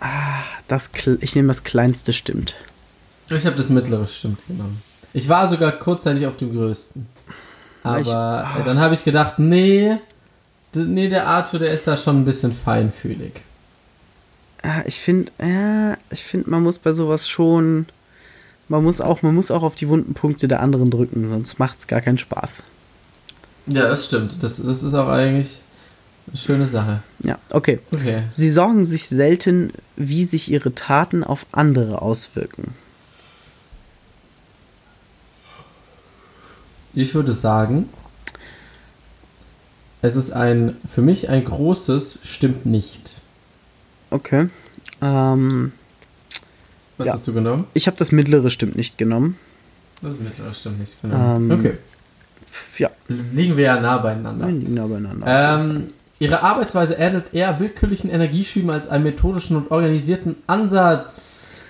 ah, 0.00 0.40
das, 0.68 0.90
ich 1.20 1.34
nehme 1.36 1.48
das 1.48 1.62
kleinste 1.64 2.12
stimmt. 2.12 2.56
Ich 3.30 3.46
habe 3.46 3.56
das 3.56 3.70
mittlere 3.70 4.06
stimmt 4.06 4.46
genommen. 4.46 4.82
Ich 5.12 5.28
war 5.28 5.48
sogar 5.48 5.72
kurzzeitig 5.72 6.26
auf 6.26 6.36
dem 6.36 6.52
größten. 6.52 7.06
Aber 7.84 8.00
Ich- 8.00 8.08
äh, 8.60 8.64
dann 8.64 8.80
habe 8.80 8.94
ich 8.94 9.04
gedacht, 9.04 9.38
nee, 9.38 9.96
nee, 10.76 11.08
der 11.08 11.26
Arthur, 11.26 11.60
der 11.60 11.72
ist 11.72 11.86
da 11.86 11.96
schon 11.96 12.20
ein 12.20 12.24
bisschen 12.24 12.52
feinfühlig. 12.52 13.32
Ah, 14.62 14.82
ich 14.86 15.00
finde, 15.00 15.30
ja, 15.40 15.96
ich 16.10 16.22
finde, 16.22 16.50
man 16.50 16.62
muss 16.62 16.78
bei 16.78 16.92
sowas 16.92 17.28
schon, 17.28 17.86
man 18.68 18.82
muss 18.82 19.00
auch, 19.00 19.22
man 19.22 19.34
muss 19.34 19.50
auch 19.50 19.62
auf 19.62 19.74
die 19.74 19.88
wunden 19.88 20.14
Punkte 20.14 20.48
der 20.48 20.60
anderen 20.60 20.90
drücken, 20.90 21.28
sonst 21.28 21.58
macht 21.58 21.80
es 21.80 21.86
gar 21.86 22.00
keinen 22.00 22.18
Spaß. 22.18 22.62
Ja, 23.66 23.88
das 23.88 24.06
stimmt. 24.06 24.42
Das, 24.42 24.62
das 24.62 24.82
ist 24.82 24.94
auch 24.94 25.08
eigentlich 25.08 25.60
eine 26.28 26.36
schöne 26.36 26.66
Sache. 26.66 27.02
Ja, 27.20 27.38
okay. 27.50 27.80
Okay. 27.92 28.24
Sie 28.32 28.50
sorgen 28.50 28.84
sich 28.84 29.08
selten, 29.08 29.72
wie 29.96 30.24
sich 30.24 30.50
ihre 30.50 30.74
Taten 30.74 31.24
auf 31.24 31.46
andere 31.52 32.02
auswirken. 32.02 32.74
Ich 36.94 37.14
würde 37.14 37.32
sagen, 37.32 37.88
es 40.04 40.16
ist 40.16 40.30
ein, 40.32 40.76
für 40.92 41.00
mich 41.02 41.28
ein 41.30 41.44
großes, 41.44 42.20
stimmt 42.24 42.66
nicht. 42.66 43.16
Okay. 44.10 44.48
Ähm, 45.00 45.72
Was 46.98 47.06
Ja. 47.06 47.12
hast 47.14 47.26
du 47.26 47.32
genommen? 47.32 47.66
ich 47.74 47.86
habe 47.86 47.96
das 47.96 48.12
mittlere 48.12 48.50
stimmt 48.50 48.76
nicht 48.76 48.98
genommen. 48.98 49.36
Das 50.02 50.18
mittlere 50.18 50.52
stimmt 50.52 50.80
nicht 50.80 51.00
genommen. 51.00 51.50
Ähm, 51.50 51.58
okay. 51.58 51.78
Ja, 52.78 52.90
Das 53.08 53.32
liegen 53.32 53.56
wir 53.56 53.64
ja 53.64 53.80
nah 53.80 53.98
beieinander. 53.98 54.46
wir 54.46 54.52
liegen 54.54 54.74
nah 54.74 54.86
beieinander. 54.86 55.26
Ähm, 55.60 55.88
ihre 56.18 56.42
Arbeitsweise 56.42 56.94
ähnelt 56.94 57.32
eher 57.32 57.58
willkürlichen 57.58 58.10
Energieschüben 58.10 58.70
als 58.70 58.86
einem 58.88 59.04
methodischen 59.04 59.56
und 59.56 59.70
organisierten 59.70 60.36
Ansatz. 60.46 61.62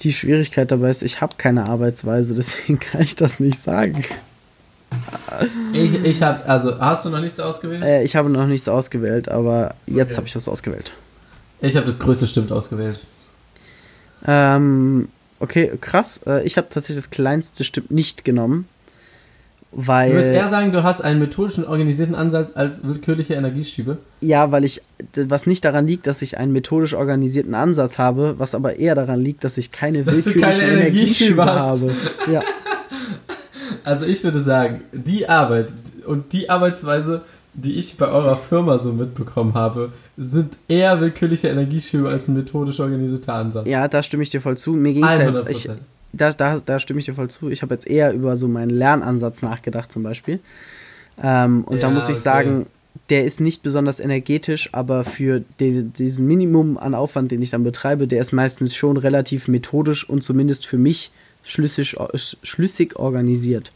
Die 0.00 0.12
Schwierigkeit 0.12 0.70
dabei 0.70 0.90
ist, 0.90 1.02
ich 1.02 1.20
habe 1.20 1.34
keine 1.38 1.68
Arbeitsweise, 1.68 2.34
deswegen 2.36 2.78
kann 2.78 3.02
ich 3.02 3.16
das 3.16 3.40
nicht 3.40 3.58
sagen. 3.58 4.04
Ich, 5.72 5.92
ich 6.04 6.22
habe, 6.22 6.44
also, 6.46 6.78
hast 6.78 7.04
du 7.04 7.10
noch 7.10 7.20
nichts 7.20 7.38
ausgewählt? 7.40 7.82
Äh, 7.82 8.02
ich 8.04 8.16
habe 8.16 8.30
noch 8.30 8.46
nichts 8.46 8.68
ausgewählt, 8.68 9.28
aber 9.28 9.74
jetzt 9.86 10.12
Okay. 10.12 10.16
habe 10.16 10.26
ich 10.26 10.32
das 10.32 10.48
ausgewählt. 10.48 10.92
Ich 11.60 11.76
habe 11.76 11.86
das 11.86 11.98
größte 11.98 12.26
stimmt 12.26 12.52
ausgewählt. 12.52 13.02
Ähm, 14.26 15.08
okay, 15.40 15.72
krass. 15.80 16.20
Äh, 16.26 16.44
ich 16.44 16.56
habe 16.56 16.68
tatsächlich 16.68 16.96
das 17.04 17.10
kleinste 17.10 17.64
Stimmt 17.64 17.90
nicht 17.90 18.24
genommen, 18.24 18.66
weil 19.72 20.08
Du 20.08 20.14
würdest 20.14 20.32
eher 20.32 20.48
sagen, 20.48 20.72
du 20.72 20.82
hast 20.82 21.00
einen 21.00 21.18
methodischen, 21.20 21.66
organisierten 21.66 22.14
Ansatz 22.14 22.52
als 22.54 22.84
willkürliche 22.86 23.34
Energieschübe. 23.34 23.98
ja, 24.20 24.50
weil 24.52 24.64
ich 24.64 24.82
was 25.16 25.46
nicht 25.46 25.64
daran 25.64 25.86
liegt, 25.86 26.06
dass 26.06 26.22
ich 26.22 26.38
einen 26.38 26.52
methodisch 26.52 26.94
organisierten 26.94 27.54
Ansatz 27.54 27.98
habe, 27.98 28.34
was 28.38 28.54
aber 28.54 28.76
eher 28.78 28.94
daran 28.94 29.20
liegt, 29.20 29.44
dass 29.44 29.58
ich 29.58 29.70
keine 29.72 30.02
Dass 30.02 30.24
willkürlichen 30.24 30.60
keine 30.60 30.72
Energieschübe 30.80 31.44
hast. 31.44 31.60
habe. 31.60 31.94
Ja, 32.32 32.40
Also 33.84 34.06
ich 34.06 34.24
würde 34.24 34.40
sagen, 34.40 34.82
die 34.92 35.28
Arbeit 35.28 35.74
und 36.06 36.32
die 36.32 36.50
Arbeitsweise, 36.50 37.22
die 37.54 37.74
ich 37.74 37.96
bei 37.96 38.08
eurer 38.08 38.36
Firma 38.36 38.78
so 38.78 38.92
mitbekommen 38.92 39.54
habe, 39.54 39.92
sind 40.16 40.56
eher 40.68 41.00
willkürliche 41.00 41.48
Energieschübe 41.48 42.08
als 42.08 42.28
ein 42.28 42.34
methodisch 42.34 42.80
organisierter 42.80 43.34
Ansatz. 43.34 43.68
Ja, 43.68 43.86
da 43.86 44.02
stimme 44.02 44.22
ich 44.22 44.30
dir 44.30 44.40
voll 44.40 44.56
zu. 44.56 44.72
Mir 44.72 44.92
ging 44.92 45.04
es 45.04 45.18
jetzt, 45.18 45.48
ich, 45.48 45.70
da, 46.12 46.32
da, 46.32 46.60
da 46.64 46.78
stimme 46.78 47.00
ich 47.00 47.06
dir 47.06 47.14
voll 47.14 47.28
zu. 47.28 47.50
Ich 47.50 47.62
habe 47.62 47.74
jetzt 47.74 47.86
eher 47.86 48.12
über 48.12 48.36
so 48.36 48.48
meinen 48.48 48.70
Lernansatz 48.70 49.42
nachgedacht 49.42 49.92
zum 49.92 50.02
Beispiel. 50.02 50.40
Ähm, 51.22 51.64
und 51.64 51.76
ja, 51.76 51.82
da 51.82 51.90
muss 51.90 52.04
ich 52.04 52.10
okay. 52.10 52.20
sagen, 52.20 52.66
der 53.10 53.24
ist 53.24 53.40
nicht 53.40 53.62
besonders 53.62 54.00
energetisch, 54.00 54.70
aber 54.72 55.04
für 55.04 55.42
den, 55.60 55.92
diesen 55.92 56.26
Minimum 56.26 56.78
an 56.78 56.94
Aufwand, 56.94 57.32
den 57.32 57.42
ich 57.42 57.50
dann 57.50 57.64
betreibe, 57.64 58.06
der 58.06 58.20
ist 58.20 58.32
meistens 58.32 58.74
schon 58.74 58.96
relativ 58.96 59.48
methodisch 59.48 60.08
und 60.08 60.22
zumindest 60.22 60.66
für 60.66 60.78
mich 60.78 61.10
schlüssig, 61.44 61.96
schlüssig 62.42 62.96
organisiert. 62.96 63.72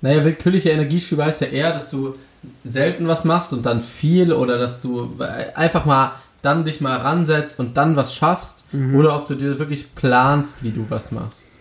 Naja, 0.00 0.24
willkürliche 0.24 0.70
Energieschübe 0.70 1.24
heißt 1.24 1.42
ja 1.42 1.46
eher, 1.48 1.72
dass 1.72 1.90
du 1.90 2.14
selten 2.64 3.06
was 3.06 3.24
machst 3.24 3.52
und 3.52 3.64
dann 3.64 3.80
viel 3.80 4.32
oder 4.32 4.58
dass 4.58 4.82
du 4.82 5.12
einfach 5.54 5.84
mal 5.84 6.12
dann 6.42 6.64
dich 6.64 6.80
mal 6.80 6.96
ransetzt 6.96 7.60
und 7.60 7.76
dann 7.76 7.94
was 7.94 8.14
schaffst 8.14 8.64
mhm. 8.72 8.96
oder 8.96 9.14
ob 9.16 9.28
du 9.28 9.36
dir 9.36 9.60
wirklich 9.60 9.94
planst, 9.94 10.64
wie 10.64 10.72
du 10.72 10.84
was 10.88 11.12
machst. 11.12 11.60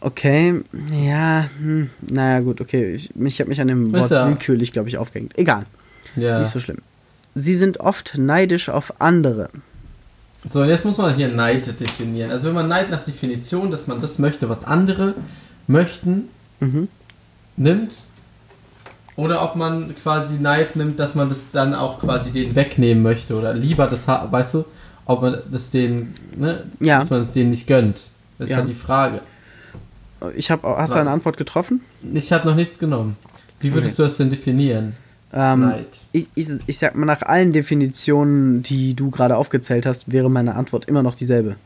Okay, 0.00 0.62
ja, 0.90 1.48
hm, 1.58 1.90
naja, 2.00 2.40
gut, 2.40 2.60
okay. 2.60 2.94
Ich, 2.94 3.14
ich 3.14 3.40
habe 3.40 3.50
mich 3.50 3.60
an 3.60 3.68
dem 3.68 3.92
Wort 3.92 4.10
ja. 4.10 4.26
willkürlich, 4.26 4.72
glaube 4.72 4.88
ich, 4.88 4.98
aufgehängt. 4.98 5.38
Egal. 5.38 5.64
Ja. 6.16 6.40
Nicht 6.40 6.50
so 6.50 6.58
schlimm. 6.58 6.78
Sie 7.34 7.54
sind 7.54 7.78
oft 7.80 8.18
neidisch 8.18 8.68
auf 8.68 9.00
andere. 9.00 9.48
So, 10.44 10.64
jetzt 10.64 10.84
muss 10.84 10.98
man 10.98 11.14
hier 11.14 11.28
Neid 11.28 11.78
definieren. 11.78 12.30
Also 12.30 12.48
wenn 12.48 12.54
man 12.54 12.68
Neid 12.68 12.90
nach 12.90 13.04
Definition, 13.04 13.70
dass 13.70 13.86
man 13.86 14.00
das 14.00 14.18
möchte, 14.18 14.48
was 14.48 14.64
andere 14.64 15.14
möchten, 15.66 16.28
mhm. 16.60 16.88
nimmt, 17.56 17.94
oder 19.16 19.42
ob 19.42 19.56
man 19.56 19.94
quasi 19.94 20.40
Neid 20.40 20.74
nimmt, 20.74 20.98
dass 20.98 21.14
man 21.14 21.28
das 21.28 21.50
dann 21.50 21.74
auch 21.74 22.00
quasi 22.00 22.32
denen 22.32 22.56
wegnehmen 22.56 23.02
möchte 23.02 23.36
oder 23.36 23.52
lieber 23.52 23.86
das, 23.86 24.08
weißt 24.08 24.54
du, 24.54 24.64
ob 25.04 25.22
man 25.22 25.42
das 25.50 25.70
denen, 25.70 26.14
ne, 26.36 26.64
ja. 26.80 26.98
dass 26.98 27.10
man 27.10 27.20
es 27.20 27.32
denen 27.32 27.50
nicht 27.50 27.66
gönnt. 27.66 28.10
Das 28.38 28.48
ist 28.48 28.52
ja. 28.52 28.58
halt 28.58 28.68
die 28.68 28.74
Frage. 28.74 29.20
Ich 30.34 30.50
habe, 30.50 30.66
hast 30.76 30.94
du 30.94 30.98
eine 30.98 31.10
Antwort 31.10 31.36
getroffen? 31.36 31.80
Ich 32.14 32.32
habe 32.32 32.48
noch 32.48 32.54
nichts 32.54 32.78
genommen. 32.78 33.16
Wie 33.60 33.74
würdest 33.74 33.94
okay. 33.94 34.02
du 34.02 34.02
das 34.04 34.16
denn 34.16 34.30
definieren? 34.30 34.94
Ähm, 35.32 35.72
ich, 36.12 36.28
ich, 36.34 36.48
ich 36.66 36.78
sag 36.78 36.94
mal, 36.94 37.06
nach 37.06 37.22
allen 37.22 37.52
Definitionen, 37.52 38.62
die 38.62 38.94
du 38.94 39.10
gerade 39.10 39.36
aufgezählt 39.36 39.86
hast, 39.86 40.12
wäre 40.12 40.30
meine 40.30 40.54
Antwort 40.54 40.86
immer 40.86 41.02
noch 41.02 41.14
dieselbe. 41.14 41.56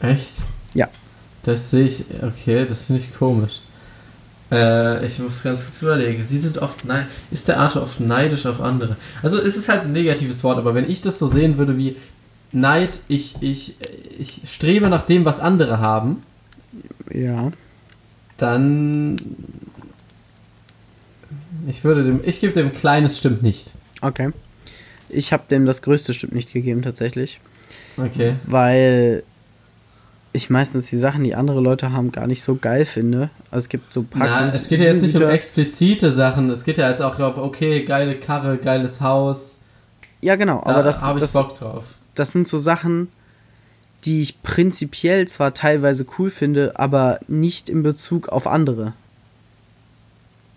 Echt? 0.00 0.42
Ja. 0.74 0.88
Das 1.42 1.70
sehe 1.70 1.86
ich, 1.86 2.04
okay, 2.22 2.64
das 2.66 2.84
finde 2.84 3.02
ich 3.02 3.14
komisch. 3.14 3.60
Äh, 4.50 5.04
ich 5.04 5.18
muss 5.18 5.42
ganz 5.42 5.64
kurz 5.64 5.82
überlegen. 5.82 6.24
Sie 6.26 6.38
sind 6.38 6.58
oft 6.58 6.84
nein. 6.86 7.06
Ist 7.30 7.48
der 7.48 7.60
Arthur 7.60 7.82
oft 7.82 8.00
neidisch 8.00 8.46
auf 8.46 8.60
andere? 8.60 8.96
Also 9.22 9.38
es 9.38 9.56
ist 9.56 9.68
halt 9.68 9.82
ein 9.82 9.92
negatives 9.92 10.42
Wort, 10.42 10.58
aber 10.58 10.74
wenn 10.74 10.88
ich 10.88 11.02
das 11.02 11.18
so 11.18 11.26
sehen 11.26 11.58
würde 11.58 11.76
wie 11.76 11.96
Neid, 12.50 13.00
ich, 13.08 13.36
ich, 13.40 13.74
ich 14.18 14.40
strebe 14.46 14.88
nach 14.88 15.04
dem, 15.04 15.26
was 15.26 15.38
andere 15.38 15.80
haben. 15.80 16.22
Ja 17.12 17.52
dann. 18.38 19.16
Ich 21.66 21.84
würde 21.84 22.04
dem. 22.04 22.20
Ich 22.24 22.40
gebe 22.40 22.52
dem 22.52 22.72
kleines 22.72 23.18
stimmt 23.18 23.42
nicht. 23.42 23.74
Okay. 24.00 24.30
Ich 25.10 25.32
habe 25.32 25.44
dem 25.50 25.66
das 25.66 25.82
größte 25.82 26.14
stimmt 26.14 26.34
nicht 26.34 26.52
gegeben, 26.52 26.82
tatsächlich. 26.82 27.40
Okay. 27.96 28.36
Weil 28.46 29.22
ich 30.32 30.50
meistens 30.50 30.86
die 30.86 30.98
Sachen, 30.98 31.24
die 31.24 31.34
andere 31.34 31.60
Leute 31.60 31.92
haben, 31.92 32.12
gar 32.12 32.26
nicht 32.26 32.42
so 32.42 32.56
geil 32.56 32.84
finde. 32.84 33.30
Also 33.50 33.64
es 33.64 33.68
gibt 33.68 33.92
so 33.92 34.02
Packungen. 34.02 34.50
Es 34.50 34.68
geht 34.68 34.80
ja 34.80 34.92
jetzt 34.92 35.02
nicht 35.02 35.16
um 35.16 35.22
explizite 35.22 36.12
Sachen. 36.12 36.50
Es 36.50 36.64
geht 36.64 36.78
ja 36.78 36.88
jetzt 36.88 37.02
auch 37.02 37.18
auf, 37.18 37.38
okay, 37.38 37.84
geile 37.84 38.14
Karre, 38.16 38.58
geiles 38.58 39.00
Haus. 39.00 39.60
Ja, 40.20 40.36
genau. 40.36 40.62
Da 40.64 40.72
aber 40.72 40.82
das 40.82 41.02
habe 41.02 41.18
ich 41.18 41.22
das, 41.22 41.32
Bock 41.32 41.54
drauf. 41.54 41.94
Das 42.14 42.32
sind 42.32 42.46
so 42.46 42.58
Sachen, 42.58 43.08
die 44.08 44.22
ich 44.22 44.42
prinzipiell 44.42 45.28
zwar 45.28 45.52
teilweise 45.52 46.06
cool 46.18 46.30
finde, 46.30 46.78
aber 46.78 47.20
nicht 47.28 47.68
in 47.68 47.82
Bezug 47.82 48.30
auf 48.30 48.46
andere. 48.46 48.94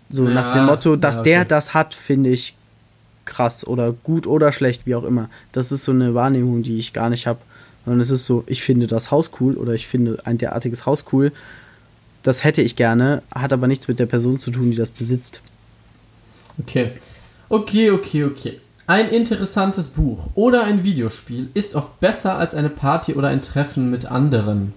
So 0.08 0.24
ja, 0.24 0.30
nach 0.30 0.54
dem 0.54 0.64
Motto, 0.64 0.96
dass 0.96 1.16
ja, 1.16 1.20
okay. 1.20 1.30
der 1.30 1.44
das 1.44 1.74
hat, 1.74 1.94
finde 1.94 2.30
ich 2.30 2.54
krass 3.26 3.66
oder 3.66 3.92
gut 3.92 4.26
oder 4.26 4.52
schlecht, 4.52 4.86
wie 4.86 4.94
auch 4.94 5.04
immer. 5.04 5.28
Das 5.52 5.70
ist 5.70 5.84
so 5.84 5.92
eine 5.92 6.14
Wahrnehmung, 6.14 6.62
die 6.62 6.78
ich 6.78 6.94
gar 6.94 7.10
nicht 7.10 7.26
habe. 7.26 7.40
Sondern 7.84 8.00
es 8.00 8.10
ist 8.10 8.24
so, 8.24 8.42
ich 8.46 8.62
finde 8.62 8.86
das 8.86 9.10
Haus 9.10 9.32
cool 9.38 9.56
oder 9.56 9.74
ich 9.74 9.86
finde 9.86 10.18
ein 10.24 10.38
derartiges 10.38 10.86
Haus 10.86 11.04
cool. 11.12 11.30
Das 12.22 12.44
hätte 12.44 12.62
ich 12.62 12.74
gerne, 12.74 13.22
hat 13.34 13.52
aber 13.52 13.66
nichts 13.66 13.86
mit 13.86 13.98
der 13.98 14.06
Person 14.06 14.40
zu 14.40 14.50
tun, 14.50 14.70
die 14.70 14.76
das 14.76 14.92
besitzt. 14.92 15.42
Okay. 16.58 16.92
Okay, 17.50 17.90
okay, 17.90 18.24
okay. 18.24 18.60
Ein 18.86 19.08
interessantes 19.10 19.90
Buch 19.90 20.30
oder 20.34 20.64
ein 20.64 20.82
Videospiel 20.82 21.50
ist 21.54 21.76
oft 21.76 22.00
besser 22.00 22.36
als 22.36 22.54
eine 22.54 22.68
Party 22.68 23.14
oder 23.14 23.28
ein 23.28 23.40
Treffen 23.40 23.90
mit 23.90 24.06
anderen. 24.06 24.74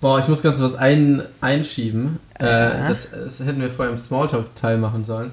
Boah, 0.00 0.18
ich 0.18 0.28
muss 0.28 0.42
ganz 0.42 0.60
was 0.60 0.74
ein, 0.76 1.22
einschieben. 1.40 2.18
Äh, 2.34 2.44
das, 2.88 3.08
das, 3.10 3.40
hätten 3.40 3.60
wir 3.60 3.70
vorher 3.70 3.92
im 3.92 3.98
Smalltalk-Teil 3.98 4.76
machen 4.78 5.04
sollen. 5.04 5.30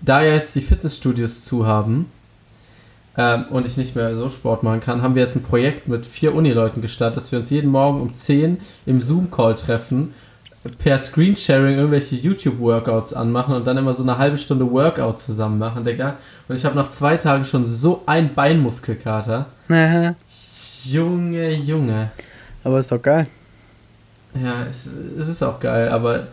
Da 0.00 0.22
ja 0.22 0.34
jetzt 0.34 0.54
die 0.54 0.60
Fitnessstudios 0.60 1.44
zu 1.44 1.66
haben 1.66 2.06
ähm, 3.16 3.46
und 3.50 3.66
ich 3.66 3.76
nicht 3.76 3.96
mehr 3.96 4.14
so 4.14 4.30
Sport 4.30 4.62
machen 4.62 4.80
kann, 4.80 5.02
haben 5.02 5.16
wir 5.16 5.22
jetzt 5.22 5.36
ein 5.36 5.42
Projekt 5.42 5.88
mit 5.88 6.06
vier 6.06 6.34
Unileuten 6.34 6.82
gestartet, 6.82 7.16
dass 7.16 7.32
wir 7.32 7.38
uns 7.40 7.50
jeden 7.50 7.70
Morgen 7.70 8.00
um 8.00 8.14
10 8.14 8.60
im 8.86 9.00
Zoom-Call 9.00 9.56
treffen 9.56 10.14
per 10.78 10.98
Screensharing 10.98 11.76
irgendwelche 11.76 12.14
YouTube-Workouts 12.16 13.14
anmachen 13.14 13.54
und 13.54 13.66
dann 13.66 13.76
immer 13.76 13.94
so 13.94 14.04
eine 14.04 14.18
halbe 14.18 14.36
Stunde 14.36 14.70
Workout 14.70 15.20
zusammen 15.20 15.58
machen, 15.58 15.82
Digga. 15.82 16.16
Und 16.48 16.56
ich 16.56 16.64
habe 16.64 16.76
nach 16.76 16.88
zwei 16.88 17.16
Tagen 17.16 17.44
schon 17.44 17.66
so 17.66 18.02
ein 18.06 18.34
Beinmuskelkater. 18.34 19.46
Aha. 19.68 20.14
Junge, 20.84 21.52
Junge. 21.54 22.10
Aber 22.62 22.78
ist 22.78 22.92
doch 22.92 23.02
geil. 23.02 23.26
Ja, 24.34 24.64
es, 24.70 24.88
es 25.18 25.28
ist 25.28 25.42
auch 25.42 25.58
geil, 25.58 25.88
aber 25.88 26.28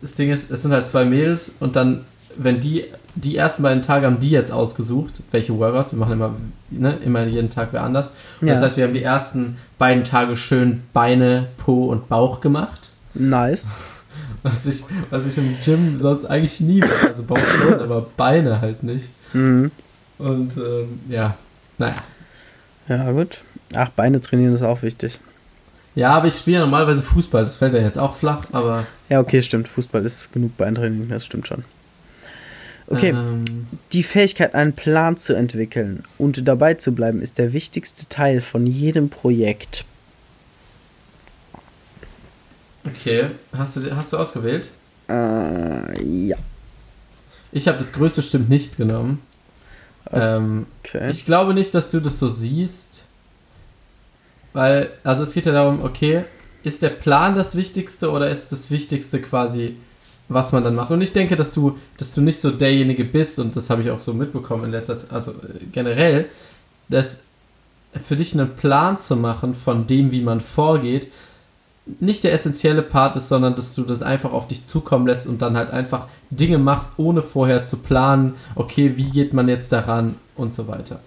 das 0.00 0.14
Ding 0.14 0.30
ist, 0.30 0.50
es 0.50 0.62
sind 0.62 0.72
halt 0.72 0.86
zwei 0.86 1.04
Mädels 1.04 1.52
und 1.60 1.76
dann, 1.76 2.04
wenn 2.36 2.60
die, 2.60 2.84
die 3.16 3.36
ersten 3.36 3.64
beiden 3.64 3.82
Tage 3.82 4.06
haben 4.06 4.20
die 4.20 4.30
jetzt 4.30 4.52
ausgesucht, 4.52 5.22
welche 5.32 5.58
Workouts, 5.58 5.92
wir 5.92 5.98
machen 5.98 6.12
immer, 6.12 6.36
ne, 6.70 6.96
immer 7.04 7.24
jeden 7.24 7.50
Tag 7.50 7.68
wer 7.72 7.82
anders. 7.82 8.12
Ja. 8.40 8.48
Das 8.48 8.62
heißt, 8.62 8.76
wir 8.76 8.84
haben 8.84 8.94
die 8.94 9.02
ersten 9.02 9.56
beiden 9.76 10.04
Tage 10.04 10.36
schön 10.36 10.84
Beine, 10.92 11.48
Po 11.58 11.86
und 11.86 12.08
Bauch 12.08 12.40
gemacht. 12.40 12.90
Nice. 13.14 13.70
Was 14.42 14.66
ich, 14.66 14.84
was 15.10 15.26
ich 15.26 15.36
im 15.38 15.56
Gym 15.64 15.98
sonst 15.98 16.24
eigentlich 16.24 16.60
nie 16.60 16.80
mache. 16.80 17.08
Also 17.08 17.24
Bauch 17.24 17.38
schon, 17.38 17.74
aber 17.80 18.06
Beine 18.16 18.60
halt 18.60 18.82
nicht. 18.82 19.12
Mhm. 19.32 19.70
Und 20.18 20.56
ähm, 20.56 21.00
ja, 21.08 21.36
naja. 21.76 21.96
Ja, 22.88 23.10
gut. 23.12 23.42
Ach, 23.74 23.88
Beine 23.90 24.20
trainieren 24.20 24.52
ist 24.52 24.62
auch 24.62 24.82
wichtig. 24.82 25.20
Ja, 25.94 26.12
aber 26.12 26.28
ich 26.28 26.34
spiele 26.34 26.60
normalerweise 26.60 27.02
Fußball. 27.02 27.42
Das 27.44 27.56
fällt 27.56 27.74
ja 27.74 27.80
jetzt 27.80 27.98
auch 27.98 28.14
flach, 28.14 28.44
aber. 28.52 28.86
Ja, 29.08 29.20
okay, 29.20 29.42
stimmt. 29.42 29.68
Fußball 29.68 30.04
ist 30.04 30.32
genug 30.32 30.56
Beintraining, 30.56 31.08
das 31.08 31.26
stimmt 31.26 31.48
schon. 31.48 31.64
Okay. 32.86 33.10
Ähm, 33.10 33.44
die 33.92 34.02
Fähigkeit, 34.02 34.54
einen 34.54 34.72
Plan 34.72 35.16
zu 35.16 35.34
entwickeln 35.34 36.04
und 36.16 36.48
dabei 36.48 36.74
zu 36.74 36.94
bleiben, 36.94 37.20
ist 37.20 37.38
der 37.38 37.52
wichtigste 37.52 38.08
Teil 38.08 38.40
von 38.40 38.66
jedem 38.66 39.10
Projekt. 39.10 39.84
Okay, 42.84 43.30
hast 43.56 43.76
du, 43.76 43.96
hast 43.96 44.12
du 44.12 44.16
ausgewählt? 44.16 44.70
Äh, 45.08 46.02
ja. 46.02 46.36
Ich 47.52 47.66
habe 47.66 47.78
das 47.78 47.92
größte 47.92 48.22
stimmt 48.22 48.48
nicht 48.48 48.76
genommen. 48.76 49.22
Ähm, 50.10 50.66
okay. 50.80 51.10
ich 51.10 51.26
glaube 51.26 51.54
nicht, 51.54 51.74
dass 51.74 51.90
du 51.90 52.00
das 52.00 52.18
so 52.18 52.28
siehst. 52.28 53.04
Weil, 54.52 54.90
also 55.04 55.22
es 55.22 55.34
geht 55.34 55.46
ja 55.46 55.52
darum, 55.52 55.82
okay, 55.82 56.24
ist 56.62 56.82
der 56.82 56.88
Plan 56.90 57.34
das 57.34 57.56
Wichtigste 57.56 58.10
oder 58.10 58.30
ist 58.30 58.50
das 58.50 58.70
Wichtigste 58.70 59.20
quasi, 59.20 59.76
was 60.28 60.52
man 60.52 60.64
dann 60.64 60.74
macht? 60.74 60.90
Und 60.90 61.02
ich 61.02 61.12
denke, 61.12 61.36
dass 61.36 61.54
du, 61.54 61.78
dass 61.96 62.14
du 62.14 62.20
nicht 62.20 62.40
so 62.40 62.50
derjenige 62.50 63.04
bist, 63.04 63.38
und 63.38 63.54
das 63.56 63.70
habe 63.70 63.82
ich 63.82 63.90
auch 63.90 63.98
so 63.98 64.12
mitbekommen 64.12 64.64
in 64.64 64.70
letzter 64.70 64.98
Zeit, 64.98 65.12
also 65.12 65.32
äh, 65.32 65.64
generell, 65.72 66.26
dass 66.88 67.22
für 67.92 68.16
dich 68.16 68.34
einen 68.34 68.54
Plan 68.54 68.98
zu 68.98 69.16
machen 69.16 69.54
von 69.54 69.86
dem, 69.86 70.10
wie 70.10 70.20
man 70.20 70.40
vorgeht, 70.40 71.08
nicht 72.00 72.24
der 72.24 72.32
essentielle 72.32 72.82
Part 72.82 73.16
ist, 73.16 73.28
sondern 73.28 73.54
dass 73.54 73.74
du 73.74 73.82
das 73.82 74.02
einfach 74.02 74.32
auf 74.32 74.48
dich 74.48 74.64
zukommen 74.64 75.06
lässt 75.06 75.26
und 75.26 75.42
dann 75.42 75.56
halt 75.56 75.70
einfach 75.70 76.08
Dinge 76.30 76.58
machst, 76.58 76.94
ohne 76.98 77.22
vorher 77.22 77.64
zu 77.64 77.78
planen, 77.78 78.34
okay, 78.54 78.96
wie 78.96 79.10
geht 79.10 79.32
man 79.32 79.48
jetzt 79.48 79.72
daran 79.72 80.16
und 80.36 80.52
so 80.52 80.68
weiter. 80.68 81.00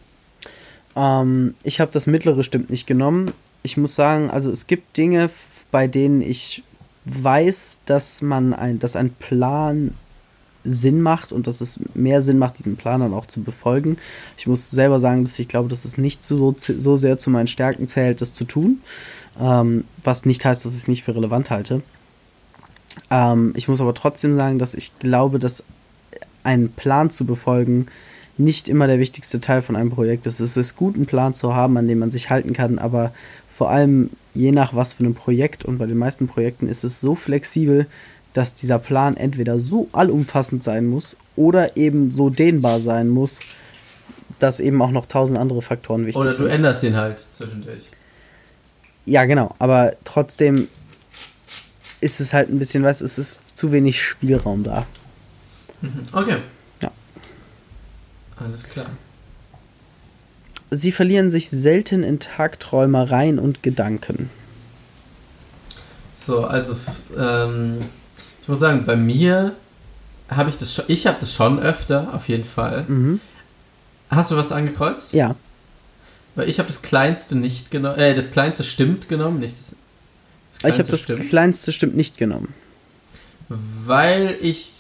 Ähm, 0.96 1.56
ich 1.64 1.80
habe 1.80 1.92
das 1.92 2.08
mittlere 2.08 2.44
stimmt 2.44 2.70
nicht 2.70 2.88
genommen. 2.88 3.32
Ich 3.64 3.78
muss 3.78 3.96
sagen, 3.96 4.30
also 4.30 4.50
es 4.52 4.68
gibt 4.68 4.98
Dinge, 4.98 5.30
bei 5.72 5.88
denen 5.88 6.22
ich 6.22 6.64
weiß, 7.06 7.80
dass 7.86 8.22
man 8.22 8.54
ein, 8.54 8.80
dass 8.80 8.96
ein 8.96 9.12
Plan 9.12 9.96
Sinn 10.64 11.02
macht 11.02 11.32
und 11.32 11.48
dass 11.48 11.62
es 11.62 11.80
mehr 11.96 12.22
Sinn 12.22 12.38
macht, 12.38 12.60
diesen 12.60 12.76
Plan 12.76 13.02
dann 13.02 13.14
auch 13.14 13.26
zu 13.26 13.42
befolgen. 13.42 13.98
Ich 14.38 14.48
muss 14.48 14.70
selber 14.70 15.00
sagen, 15.00 15.24
dass 15.24 15.40
ich 15.40 15.48
glaube, 15.48 15.70
dass 15.70 15.86
es 15.86 15.98
nicht 15.98 16.24
so, 16.24 16.56
so 16.58 16.98
sehr 16.98 17.18
zu 17.18 17.30
meinen 17.30 17.48
Stärken 17.48 17.88
zählt, 17.88 18.22
das 18.22 18.34
zu 18.34 18.46
tun. 18.46 18.82
Ähm, 19.40 19.86
was 20.04 20.26
nicht 20.26 20.44
heißt, 20.44 20.66
dass 20.66 20.74
ich 20.74 20.82
es 20.82 20.88
nicht 20.88 21.04
für 21.04 21.16
relevant 21.16 21.50
halte. 21.50 21.82
Ähm, 23.10 23.54
ich 23.56 23.68
muss 23.68 23.82
aber 23.82 23.94
trotzdem 23.94 24.36
sagen, 24.36 24.60
dass 24.60 24.74
ich 24.74 24.98
glaube, 25.00 25.40
dass 25.40 25.64
einen 26.44 26.70
Plan 26.72 27.10
zu 27.10 27.26
befolgen 27.26 27.88
nicht 28.38 28.68
immer 28.68 28.88
der 28.88 29.00
wichtigste 29.00 29.40
Teil 29.40 29.62
von 29.62 29.76
einem 29.76 29.92
Projekt 29.92 30.26
ist. 30.26 30.40
Es 30.40 30.58
ist 30.58 30.76
gut, 30.76 30.96
einen 30.96 31.06
Plan 31.06 31.34
zu 31.34 31.56
haben, 31.56 31.78
an 31.78 31.88
dem 31.88 32.00
man 32.00 32.12
sich 32.12 32.30
halten 32.30 32.54
kann, 32.54 32.80
aber 32.80 33.12
vor 33.54 33.70
allem 33.70 34.10
je 34.34 34.52
nach 34.52 34.74
was 34.74 34.94
für 34.94 35.04
einem 35.04 35.14
Projekt 35.14 35.66
und 35.66 35.78
bei 35.78 35.86
den 35.86 35.98
meisten 35.98 36.28
Projekten 36.28 36.68
ist 36.68 36.84
es 36.84 37.02
so 37.02 37.16
flexibel, 37.16 37.86
dass 38.34 38.54
dieser 38.56 38.80
Plan 38.80 39.18
entweder 39.18 39.60
so 39.60 39.90
allumfassend 39.92 40.64
sein 40.64 40.88
muss 40.88 41.18
oder 41.36 41.76
eben 41.76 42.12
so 42.12 42.30
dehnbar 42.30 42.80
sein 42.80 43.10
muss, 43.10 43.40
dass 44.40 44.60
eben 44.60 44.82
auch 44.82 44.92
noch 44.92 45.06
tausend 45.06 45.38
andere 45.38 45.62
Faktoren 45.62 46.06
wichtig 46.06 46.22
Oder 46.22 46.32
sind. 46.32 46.46
du 46.46 46.50
änderst 46.50 46.84
ihn 46.84 46.96
halt 46.96 47.20
zwischendurch. 47.20 47.84
Ja, 49.06 49.26
genau, 49.26 49.56
aber 49.60 49.94
trotzdem 50.04 50.68
ist 52.02 52.20
es 52.20 52.34
halt 52.34 52.50
ein 52.50 52.60
bisschen 52.60 52.84
was, 52.84 53.02
es 53.02 53.18
ist 53.18 53.58
zu 53.58 53.72
wenig 53.72 54.02
Spielraum 54.02 54.64
da. 54.64 54.86
Mhm. 55.82 56.06
Okay. 56.12 56.38
Ja. 56.82 56.92
Alles 58.38 58.68
klar. 58.68 58.88
Sie 60.72 60.92
verlieren 60.92 61.32
sich 61.32 61.50
selten 61.50 62.04
in 62.04 62.20
Tagträumereien 62.20 63.40
und 63.40 63.62
Gedanken. 63.62 64.30
So, 66.14 66.46
also 66.46 66.76
ähm, 67.18 67.80
ich 68.42 68.48
muss 68.48 68.60
sagen, 68.60 68.86
bei 68.86 68.96
mir 68.96 69.56
habe 70.30 70.50
ich 70.50 70.58
das 70.58 70.74
schon, 70.74 70.86
ich 70.88 71.08
habe 71.08 71.18
das 71.20 71.34
schon 71.34 71.60
öfter, 71.60 72.14
auf 72.14 72.30
jeden 72.30 72.44
Fall. 72.44 72.86
Mhm. 72.88 73.20
Hast 74.10 74.32
du 74.32 74.38
was 74.38 74.52
angekreuzt? 74.52 75.14
Ja, 75.14 75.36
Weil 76.36 76.48
ich 76.50 76.60
habe 76.60 76.68
das 76.68 76.82
kleinste 76.82 77.36
nicht 77.36 77.72
genommen, 77.72 77.98
äh, 78.00 78.14
das 78.14 78.32
kleinste 78.32 78.64
stimmt 78.64 79.10
genommen, 79.10 79.40
nicht 79.40 79.60
das, 79.60 79.76
das 80.62 80.72
ich 80.74 80.80
habe 80.80 80.90
das 80.90 81.02
stimmt. 81.02 81.22
kleinste 81.30 81.72
stimmt 81.74 81.96
nicht 81.96 82.18
genommen. 82.18 82.54
Weil 83.50 84.38
ich. 84.42 84.74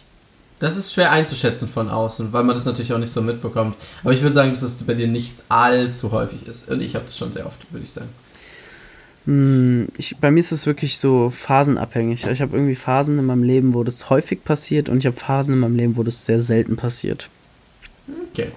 Das 0.60 0.78
ist 0.78 0.94
schwer 0.94 1.10
einzuschätzen 1.12 1.68
von 1.68 1.90
außen, 1.90 2.34
weil 2.34 2.44
man 2.44 2.54
das 2.54 2.66
natürlich 2.66 2.94
auch 2.94 3.00
nicht 3.00 3.12
so 3.12 3.24
mitbekommt. 3.24 3.76
Aber 4.04 4.14
ich 4.14 4.22
würde 4.22 4.36
sagen, 4.36 4.52
dass 4.52 4.62
es 4.62 4.76
bei 4.84 4.94
dir 4.94 5.08
nicht 5.08 5.34
allzu 5.50 6.12
häufig 6.12 6.46
ist. 6.48 6.70
Und 6.70 6.82
ich 6.82 6.94
habe 6.94 7.06
das 7.06 7.18
schon 7.18 7.32
sehr 7.32 7.48
oft, 7.48 7.60
würde 7.74 7.84
ich 7.84 7.92
sagen. 7.92 8.10
Hm, 9.26 9.88
Ich, 9.98 10.18
bei 10.18 10.30
mir 10.30 10.40
ist 10.40 10.52
es 10.52 10.68
wirklich 10.68 11.00
so 11.00 11.32
phasenabhängig. 11.32 12.28
Ich 12.28 12.42
habe 12.42 12.56
irgendwie 12.56 12.76
Phasen 12.76 13.18
in 13.18 13.26
meinem 13.26 13.42
Leben, 13.44 13.74
wo 13.74 13.84
das 13.84 14.12
häufig 14.12 14.44
passiert 14.44 14.88
und 14.88 15.00
ich 15.00 15.08
habe 15.08 15.18
Phasen 15.18 15.56
in 15.56 15.60
meinem 15.62 15.76
Leben, 15.76 15.96
wo 15.98 16.04
das 16.04 16.26
sehr 16.28 16.44
selten 16.44 16.76
passiert. 16.76 17.30
Okay. 18.32 18.52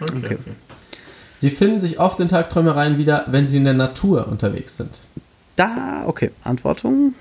Okay, 0.00 0.12
Okay. 0.16 0.34
okay. 0.40 0.52
Sie 1.38 1.50
finden 1.50 1.78
sich 1.78 2.00
oft 2.00 2.18
in 2.20 2.28
Tagträumereien 2.28 2.98
wieder, 2.98 3.24
wenn 3.28 3.46
sie 3.46 3.58
in 3.58 3.64
der 3.64 3.74
Natur 3.74 4.26
unterwegs 4.28 4.76
sind. 4.76 5.00
Da, 5.56 6.02
okay, 6.06 6.30
Antwortung? 6.42 7.14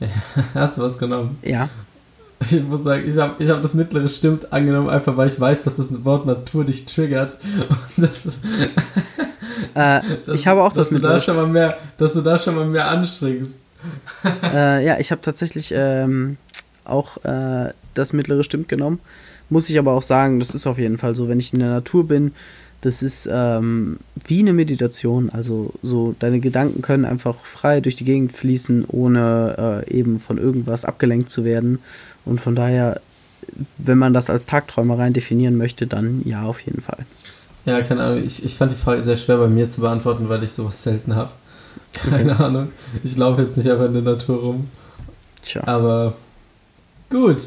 Hast 0.54 0.78
du 0.78 0.82
was 0.82 0.98
genommen? 0.98 1.38
Ja. 1.42 1.68
Ich 2.40 2.60
muss 2.60 2.82
sagen, 2.82 3.08
ich 3.08 3.16
habe 3.18 3.40
ich 3.40 3.48
hab 3.48 3.62
das 3.62 3.74
mittlere 3.74 4.08
Stimmt 4.08 4.52
angenommen, 4.52 4.88
einfach 4.88 5.16
weil 5.16 5.28
ich 5.28 5.38
weiß, 5.38 5.62
dass 5.62 5.76
das 5.76 6.04
Wort 6.04 6.26
Natur 6.26 6.64
dich 6.64 6.86
triggert. 6.86 7.38
Das, 7.96 8.26
Äh, 9.74 10.00
dass, 10.26 10.34
ich 10.34 10.46
habe 10.46 10.62
auch 10.62 10.72
dass 10.72 10.88
das 10.88 10.90
du 10.90 10.94
da 10.94 11.14
mittlere 11.14 11.20
schon 11.20 11.36
mal 11.36 11.46
mehr, 11.46 11.78
dass 11.96 12.12
du 12.14 12.20
da 12.20 12.38
schon 12.38 12.54
mal 12.54 12.66
mehr 12.66 12.88
anstrengst. 12.88 13.58
äh, 14.52 14.84
ja, 14.84 14.98
ich 14.98 15.10
habe 15.10 15.22
tatsächlich 15.22 15.72
ähm, 15.74 16.36
auch 16.84 17.24
äh, 17.24 17.72
das 17.94 18.12
mittlere 18.12 18.44
Stimmt 18.44 18.68
genommen. 18.68 19.00
Muss 19.50 19.68
ich 19.68 19.78
aber 19.78 19.92
auch 19.92 20.02
sagen, 20.02 20.38
das 20.38 20.54
ist 20.54 20.66
auf 20.66 20.78
jeden 20.78 20.98
Fall 20.98 21.14
so, 21.14 21.28
wenn 21.28 21.40
ich 21.40 21.52
in 21.52 21.60
der 21.60 21.68
Natur 21.68 22.06
bin, 22.06 22.32
das 22.82 23.02
ist 23.02 23.28
ähm, 23.30 23.98
wie 24.24 24.40
eine 24.40 24.52
Meditation. 24.52 25.30
Also 25.30 25.72
so, 25.82 26.14
deine 26.18 26.40
Gedanken 26.40 26.82
können 26.82 27.04
einfach 27.04 27.36
frei 27.44 27.80
durch 27.80 27.96
die 27.96 28.04
Gegend 28.04 28.32
fließen, 28.32 28.84
ohne 28.88 29.84
äh, 29.88 29.96
eben 29.96 30.18
von 30.18 30.36
irgendwas 30.36 30.84
abgelenkt 30.84 31.30
zu 31.30 31.44
werden. 31.44 31.78
Und 32.24 32.40
von 32.40 32.56
daher, 32.56 33.00
wenn 33.78 33.98
man 33.98 34.12
das 34.12 34.30
als 34.30 34.46
Tagträumereien 34.46 35.12
definieren 35.12 35.56
möchte, 35.56 35.86
dann 35.86 36.22
ja, 36.24 36.42
auf 36.42 36.60
jeden 36.60 36.82
Fall. 36.82 37.06
Ja, 37.64 37.80
keine 37.82 38.02
Ahnung. 38.02 38.24
Ich, 38.24 38.44
ich 38.44 38.56
fand 38.56 38.72
die 38.72 38.76
Frage 38.76 39.04
sehr 39.04 39.16
schwer 39.16 39.38
bei 39.38 39.48
mir 39.48 39.68
zu 39.68 39.80
beantworten, 39.80 40.28
weil 40.28 40.42
ich 40.42 40.50
sowas 40.50 40.82
selten 40.82 41.14
habe. 41.14 41.32
Keine 41.92 42.40
Ahnung. 42.40 42.70
Ich 43.04 43.16
laufe 43.16 43.42
jetzt 43.42 43.56
nicht 43.58 43.70
einfach 43.70 43.84
in 43.84 43.92
der 43.92 44.02
Natur 44.02 44.40
rum. 44.40 44.68
Tja. 45.44 45.62
Aber 45.66 46.14
gut. 47.10 47.42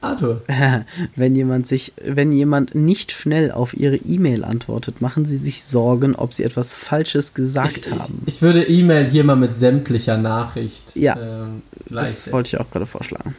Arthur. 0.00 0.42
wenn 1.16 1.34
jemand 1.34 1.66
sich, 1.66 1.92
wenn 2.02 2.30
jemand 2.30 2.74
nicht 2.74 3.10
schnell 3.10 3.50
auf 3.50 3.74
ihre 3.74 3.96
E-Mail 3.96 4.44
antwortet, 4.44 5.00
machen 5.00 5.26
sie 5.26 5.36
sich 5.36 5.64
Sorgen, 5.64 6.14
ob 6.14 6.32
sie 6.34 6.44
etwas 6.44 6.72
Falsches 6.74 7.34
gesagt 7.34 7.78
Ich, 7.78 7.86
ich, 7.86 8.02
haben. 8.02 8.22
ich 8.26 8.42
würde 8.42 8.62
E-Mail 8.62 9.06
hier 9.06 9.24
mal 9.24 9.36
mit 9.36 9.56
sämtlicher 9.56 10.16
Nachricht. 10.16 10.94
Ja, 10.96 11.16
ähm, 11.18 11.62
das 11.88 12.30
wollte 12.30 12.48
ich 12.48 12.60
auch 12.60 12.70
gerade 12.70 12.86
vorschlagen. 12.86 13.34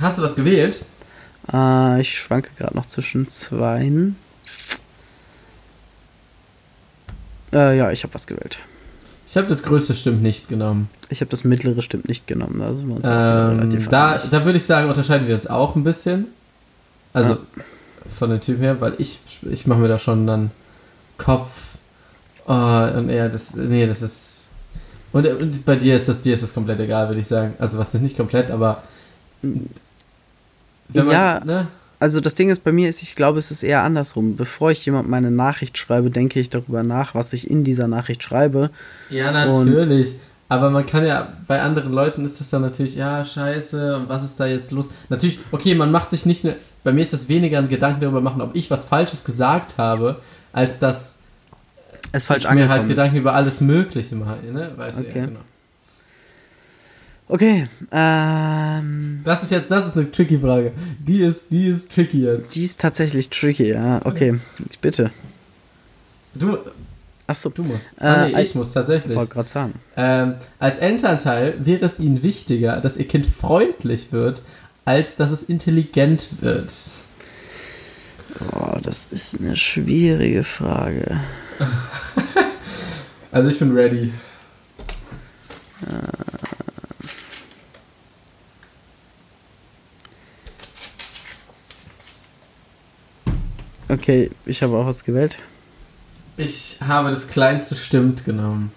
Hast 0.00 0.18
du 0.18 0.22
was 0.22 0.36
gewählt? 0.36 0.84
Äh, 1.52 2.00
ich 2.00 2.18
schwanke 2.18 2.50
gerade 2.58 2.76
noch 2.76 2.86
zwischen 2.86 3.28
zweien. 3.28 4.16
Äh, 7.52 7.78
ja, 7.78 7.90
ich 7.90 8.02
habe 8.02 8.12
was 8.14 8.26
gewählt. 8.26 8.60
Ich 9.26 9.36
habe 9.36 9.46
das 9.46 9.62
größte 9.62 9.94
stimmt 9.94 10.22
nicht 10.22 10.48
genommen. 10.48 10.90
Ich 11.10 11.20
habe 11.20 11.30
das 11.30 11.44
mittlere 11.44 11.80
stimmt 11.82 12.08
nicht 12.08 12.26
genommen. 12.26 12.60
Wieder 12.60 13.50
Ähm, 13.50 13.58
relativ 13.60 13.88
da 13.88 14.20
da 14.30 14.44
würde 14.44 14.58
ich 14.58 14.64
sagen, 14.64 14.88
unterscheiden 14.88 15.26
wir 15.26 15.34
uns 15.34 15.46
auch 15.46 15.74
ein 15.74 15.84
bisschen. 15.84 16.26
Also 17.12 17.38
von 18.18 18.30
dem 18.30 18.40
Typ 18.40 18.60
her, 18.60 18.80
weil 18.80 18.94
ich, 18.98 19.18
ich 19.50 19.66
mache 19.66 19.80
mir 19.80 19.88
da 19.88 19.98
schon 19.98 20.26
dann 20.26 20.50
Kopf. 21.16 21.68
Oh, 22.46 22.52
und 22.52 23.10
ja, 23.10 23.28
das. 23.28 23.54
Nee, 23.54 23.86
das 23.86 24.02
ist. 24.02 24.46
Und, 25.12 25.26
und 25.26 25.64
bei 25.64 25.76
dir 25.76 25.96
ist 25.96 26.08
das, 26.08 26.20
dir 26.20 26.34
ist 26.34 26.42
das 26.42 26.54
komplett 26.54 26.80
egal, 26.80 27.08
würde 27.08 27.20
ich 27.20 27.26
sagen. 27.26 27.54
Also 27.58 27.78
was 27.78 27.94
ist 27.94 28.00
nicht 28.00 28.16
komplett, 28.16 28.50
aber. 28.50 28.82
Wenn 29.42 31.06
man, 31.06 31.10
Ja. 31.10 31.40
Ne? 31.44 31.68
Also 32.00 32.20
das 32.20 32.36
Ding 32.36 32.48
ist 32.48 32.62
bei 32.62 32.70
mir 32.70 32.88
ist, 32.88 33.02
ich 33.02 33.16
glaube, 33.16 33.40
es 33.40 33.50
ist 33.50 33.64
eher 33.64 33.82
andersrum. 33.82 34.36
Bevor 34.36 34.70
ich 34.70 34.86
jemand 34.86 35.08
meine 35.08 35.32
Nachricht 35.32 35.76
schreibe, 35.76 36.10
denke 36.10 36.38
ich 36.38 36.48
darüber 36.48 36.84
nach, 36.84 37.14
was 37.14 37.32
ich 37.32 37.50
in 37.50 37.64
dieser 37.64 37.88
Nachricht 37.88 38.22
schreibe. 38.22 38.70
Ja, 39.10 39.32
natürlich. 39.32 40.14
Aber 40.48 40.70
man 40.70 40.86
kann 40.86 41.04
ja, 41.06 41.32
bei 41.46 41.60
anderen 41.60 41.92
Leuten 41.92 42.24
ist 42.24 42.40
das 42.40 42.50
dann 42.50 42.62
natürlich, 42.62 42.94
ja, 42.96 43.24
scheiße, 43.24 43.96
und 43.96 44.08
was 44.08 44.24
ist 44.24 44.40
da 44.40 44.46
jetzt 44.46 44.70
los? 44.72 44.90
Natürlich, 45.08 45.38
okay, 45.52 45.74
man 45.74 45.90
macht 45.90 46.10
sich 46.10 46.24
nicht, 46.26 46.44
ne, 46.44 46.56
bei 46.84 46.92
mir 46.92 47.02
ist 47.02 47.12
das 47.12 47.28
weniger 47.28 47.58
ein 47.58 47.68
Gedanken 47.68 48.00
darüber 48.00 48.20
machen, 48.20 48.40
ob 48.40 48.56
ich 48.56 48.70
was 48.70 48.84
Falsches 48.86 49.24
gesagt 49.24 49.76
habe, 49.78 50.20
als 50.52 50.78
dass 50.78 51.18
Es 52.12 52.24
falsch 52.24 52.44
ich 52.44 52.50
mir 52.50 52.50
halt 52.50 52.62
angekommen 52.62 52.80
ist. 52.82 52.88
Gedanken 52.88 53.16
über 53.16 53.34
alles 53.34 53.60
Mögliche 53.60 54.14
mache, 54.16 54.38
ne? 54.50 54.70
Weißt 54.76 55.00
du, 55.00 55.04
Okay. 55.04 55.18
ja, 55.18 55.26
genau. 55.26 55.40
Okay, 57.30 57.68
ähm, 57.92 59.20
Das 59.22 59.42
ist 59.42 59.50
jetzt, 59.50 59.70
das 59.70 59.86
ist 59.86 59.96
eine 59.98 60.10
tricky 60.10 60.38
Frage. 60.38 60.72
Die 60.98 61.20
ist, 61.22 61.52
die 61.52 61.66
ist 61.66 61.92
tricky 61.92 62.22
jetzt. 62.24 62.54
die 62.54 62.62
ist 62.64 62.80
tatsächlich 62.80 63.28
tricky, 63.28 63.68
ja. 63.68 64.00
Okay, 64.04 64.40
ich 64.70 64.78
bitte. 64.78 65.10
Du, 66.34 66.56
Achso, 67.28 67.50
du 67.50 67.62
musst. 67.62 67.92
Äh, 68.00 68.04
ah, 68.04 68.26
nee, 68.26 68.32
ich 68.32 68.38
ich- 68.48 68.54
muss 68.54 68.72
tatsächlich. 68.72 69.14
wollte 69.16 69.32
gerade 69.34 69.48
sagen. 69.48 69.74
Ähm, 69.96 70.34
als 70.58 70.78
Elternteil 70.78 71.54
wäre 71.64 71.84
es 71.84 71.98
ihnen 72.00 72.22
wichtiger, 72.22 72.80
dass 72.80 72.96
ihr 72.96 73.06
Kind 73.06 73.26
freundlich 73.26 74.12
wird, 74.12 74.42
als 74.86 75.14
dass 75.16 75.30
es 75.30 75.42
intelligent 75.42 76.40
wird. 76.40 76.72
Oh, 78.52 78.78
das 78.82 79.06
ist 79.10 79.38
eine 79.40 79.54
schwierige 79.56 80.42
Frage. 80.42 81.20
Also 83.30 83.50
ich 83.50 83.58
bin 83.58 83.72
ready. 83.76 84.10
Okay, 93.88 94.30
ich 94.44 94.62
habe 94.62 94.76
auch 94.76 94.86
was 94.86 95.04
gewählt. 95.04 95.38
Ich 96.38 96.76
habe 96.80 97.10
das 97.10 97.26
kleinste 97.26 97.74
stimmt 97.74 98.24
genommen. 98.24 98.72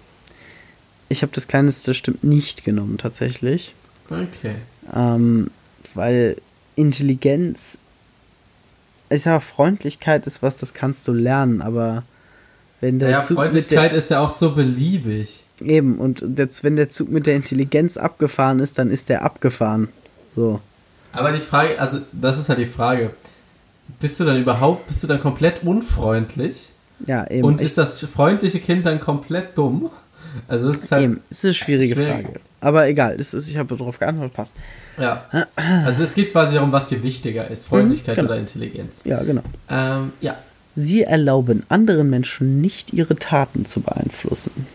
Ich 1.08 1.22
habe 1.22 1.32
das 1.32 1.46
kleinste 1.46 1.94
stimmt 1.94 2.24
nicht 2.24 2.64
genommen, 2.64 2.98
tatsächlich. 2.98 3.74
Okay. 4.10 4.56
Ähm, 4.92 5.50
weil 5.94 6.36
Intelligenz, 6.74 7.78
ich 9.10 9.22
sag, 9.22 9.42
Freundlichkeit 9.42 10.26
ist 10.26 10.42
was, 10.42 10.58
das 10.58 10.74
kannst 10.74 11.06
du 11.06 11.12
lernen, 11.12 11.62
aber 11.62 12.02
wenn 12.80 12.98
der 12.98 13.10
Ja, 13.10 13.20
Zug 13.20 13.36
Freundlichkeit 13.36 13.92
ist 13.92 14.10
ja 14.10 14.18
auch 14.18 14.30
so 14.30 14.56
beliebig. 14.56 15.44
der, 15.60 15.68
eben, 15.68 15.98
und 15.98 16.20
der, 16.24 16.48
wenn 16.62 16.74
der 16.74 16.88
Zug 16.88 17.10
mit 17.10 17.26
der 17.28 17.36
Intelligenz 17.36 17.96
abgefahren 17.96 18.58
ist, 18.58 18.76
dann 18.78 18.90
ist 18.90 19.08
der 19.08 19.22
abgefahren. 19.22 19.88
So. 20.34 20.60
Aber 21.12 21.30
die 21.30 21.38
Frage, 21.38 21.78
also 21.80 22.00
das 22.10 22.38
ist 22.38 22.48
ja 22.48 22.56
die 22.56 22.66
Frage. 22.66 23.14
Bist 24.00 24.18
du 24.18 24.24
dann 24.24 24.40
überhaupt, 24.40 24.88
bist 24.88 25.00
du 25.04 25.06
dann 25.06 25.20
komplett 25.20 25.62
unfreundlich? 25.62 26.71
Ja, 27.06 27.28
eben. 27.30 27.44
Und 27.44 27.60
ist 27.60 27.78
das 27.78 28.00
freundliche 28.00 28.60
Kind 28.60 28.86
dann 28.86 29.00
komplett 29.00 29.56
dumm? 29.56 29.90
Also 30.48 30.70
es 30.70 30.84
ist 30.84 30.92
halt. 30.92 31.04
Eben, 31.04 31.20
es 31.30 31.38
ist 31.38 31.44
eine 31.44 31.54
schwierige 31.54 31.94
schwierig. 31.94 32.24
Frage. 32.26 32.40
Aber 32.60 32.86
egal, 32.88 33.16
ist, 33.16 33.34
ich 33.34 33.56
habe 33.56 33.76
darauf 33.76 33.98
geantwortet, 33.98 34.34
passt. 34.34 34.54
Ja. 34.98 35.26
Also 35.56 36.04
es 36.04 36.14
geht 36.14 36.30
quasi 36.32 36.54
darum, 36.54 36.72
was 36.72 36.88
dir 36.88 37.02
wichtiger 37.02 37.50
ist, 37.50 37.66
Freundlichkeit 37.66 38.16
genau. 38.16 38.28
oder 38.28 38.38
Intelligenz. 38.38 39.02
Ja, 39.04 39.22
genau. 39.22 39.42
Ähm, 39.68 40.12
ja. 40.20 40.36
Sie 40.74 41.02
erlauben 41.02 41.64
anderen 41.68 42.08
Menschen 42.08 42.60
nicht 42.60 42.92
ihre 42.92 43.16
Taten 43.16 43.64
zu 43.66 43.80
beeinflussen. 43.80 44.66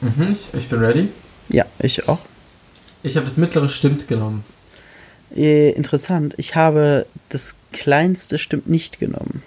Mhm, 0.00 0.32
ich, 0.32 0.52
ich 0.54 0.68
bin 0.68 0.78
ready. 0.80 1.08
Ja, 1.50 1.66
ich 1.78 2.08
auch. 2.08 2.20
Ich 3.02 3.16
habe 3.16 3.26
das 3.26 3.36
mittlere 3.36 3.68
stimmt 3.68 4.08
genommen. 4.08 4.44
Äh, 5.34 5.70
interessant, 5.72 6.34
ich 6.38 6.56
habe 6.56 7.06
das 7.28 7.56
kleinste 7.72 8.38
stimmt 8.38 8.68
nicht 8.68 8.98
genommen. 8.98 9.42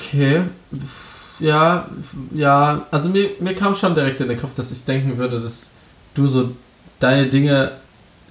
Okay. 0.00 0.42
Ja, 1.38 1.88
ja, 2.34 2.86
also 2.90 3.08
mir, 3.08 3.30
mir 3.40 3.54
kam 3.54 3.74
schon 3.74 3.94
direkt 3.94 4.20
in 4.20 4.28
den 4.28 4.38
Kopf, 4.38 4.54
dass 4.54 4.70
ich 4.72 4.84
denken 4.84 5.16
würde, 5.18 5.40
dass 5.40 5.70
du 6.14 6.26
so 6.26 6.54
deine 6.98 7.28
Dinge, 7.28 7.72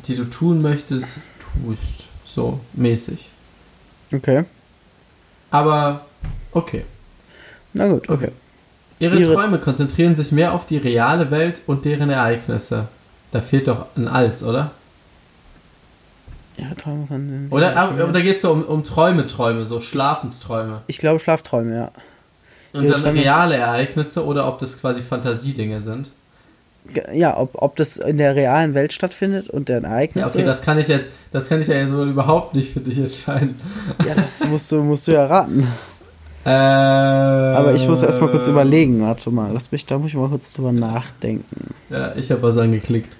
die 0.06 0.16
du 0.16 0.26
tun 0.26 0.62
möchtest, 0.62 1.22
tust. 1.66 2.08
So 2.26 2.60
mäßig. 2.74 3.30
Okay. 4.14 4.46
Aber 5.50 6.06
okay. 6.52 6.86
Na 7.74 7.88
gut, 7.88 8.10
okay. 8.10 8.26
Okay. 8.26 8.34
Ihre, 9.00 9.18
Ihre- 9.18 9.34
Träume 9.34 9.60
konzentrieren 9.60 10.16
sich 10.16 10.32
mehr 10.32 10.54
auf 10.54 10.66
die 10.66 10.78
reale 10.78 11.32
Welt 11.32 11.62
und 11.66 11.86
deren 11.86 12.10
Ereignisse. 12.10 12.88
Da 13.32 13.42
fehlt 13.42 13.68
doch 13.68 13.86
ein 13.96 14.08
Als, 14.08 14.44
oder? 14.44 14.72
Ja, 16.60 16.76
Träume 16.76 17.08
von 17.08 17.48
Oder, 17.52 17.78
aber, 17.78 18.04
aber 18.04 18.12
da 18.12 18.20
geht 18.22 18.38
es 18.38 18.42
so 18.42 18.52
um, 18.52 18.64
um 18.64 18.84
Träume, 18.84 19.26
Träume, 19.26 19.66
so 19.66 19.80
Schlafensträume. 19.80 20.82
Ich 20.88 20.98
glaube 20.98 21.20
Schlafträume, 21.20 21.76
ja. 21.76 21.92
Und 22.74 22.84
Ihre 22.84 22.94
dann 22.94 23.02
Träume- 23.04 23.22
reale 23.22 23.56
Ereignisse 23.56 24.26
oder 24.26 24.48
ob 24.48 24.60
das 24.60 24.80
quasi 24.80 25.02
Fantasiedinge 25.02 25.82
sind. 25.82 26.12
Ja, 27.14 27.38
ob, 27.38 27.52
ob 27.62 27.76
das 27.76 27.98
in 27.98 28.18
der 28.18 28.36
realen 28.36 28.74
Welt 28.74 28.94
stattfindet 28.94 29.50
und 29.50 29.70
deren 29.70 29.84
Ja, 29.84 29.90
Ereignisse. 29.90 30.30
okay, 30.38 30.44
das 30.44 30.62
kann 30.62 30.80
ich 30.80 30.88
jetzt, 30.88 31.10
das 31.32 31.48
kann 31.48 31.62
ich 31.62 31.68
ja 31.68 31.76
jetzt 31.76 31.94
wohl 31.94 32.10
überhaupt 32.10 32.56
nicht 32.56 32.74
für 32.74 32.80
dich 32.80 32.98
entscheiden. 32.98 33.60
ja, 34.08 34.16
das 34.16 34.44
musst 34.48 34.72
du, 34.72 34.82
musst 34.84 35.08
du 35.08 35.12
ja 35.14 35.26
raten. 35.26 35.68
Äh, 36.46 36.50
Aber 36.50 37.74
ich 37.74 37.88
muss 37.88 38.02
erst 38.02 38.22
mal 38.22 38.30
kurz 38.30 38.48
überlegen, 38.48 39.02
warte 39.02 39.30
mal. 39.30 39.52
Lass 39.54 39.72
mich, 39.72 39.86
da 39.86 39.98
muss 40.00 40.10
ich 40.10 40.16
mal 40.16 40.30
kurz 40.30 40.54
drüber 40.54 40.72
nachdenken. 40.72 41.76
Ja, 41.90 42.16
ich 42.16 42.32
habe 42.32 42.42
was 42.42 42.58
angeklickt. 42.58 43.16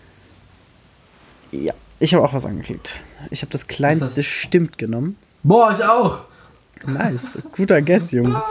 Ja, 1.52 1.74
ich 2.00 2.14
habe 2.14 2.24
auch 2.24 2.34
was 2.34 2.46
angeklickt. 2.46 2.96
Ich 3.30 3.42
habe 3.42 3.52
das 3.52 3.68
kleinste 3.68 4.24
stimmt 4.24 4.78
genommen. 4.78 5.18
Boah, 5.44 5.72
ich 5.72 5.84
auch! 5.84 6.22
Nice, 6.86 7.38
guter 7.56 7.82
Guess, 7.82 8.12
Junge. 8.12 8.42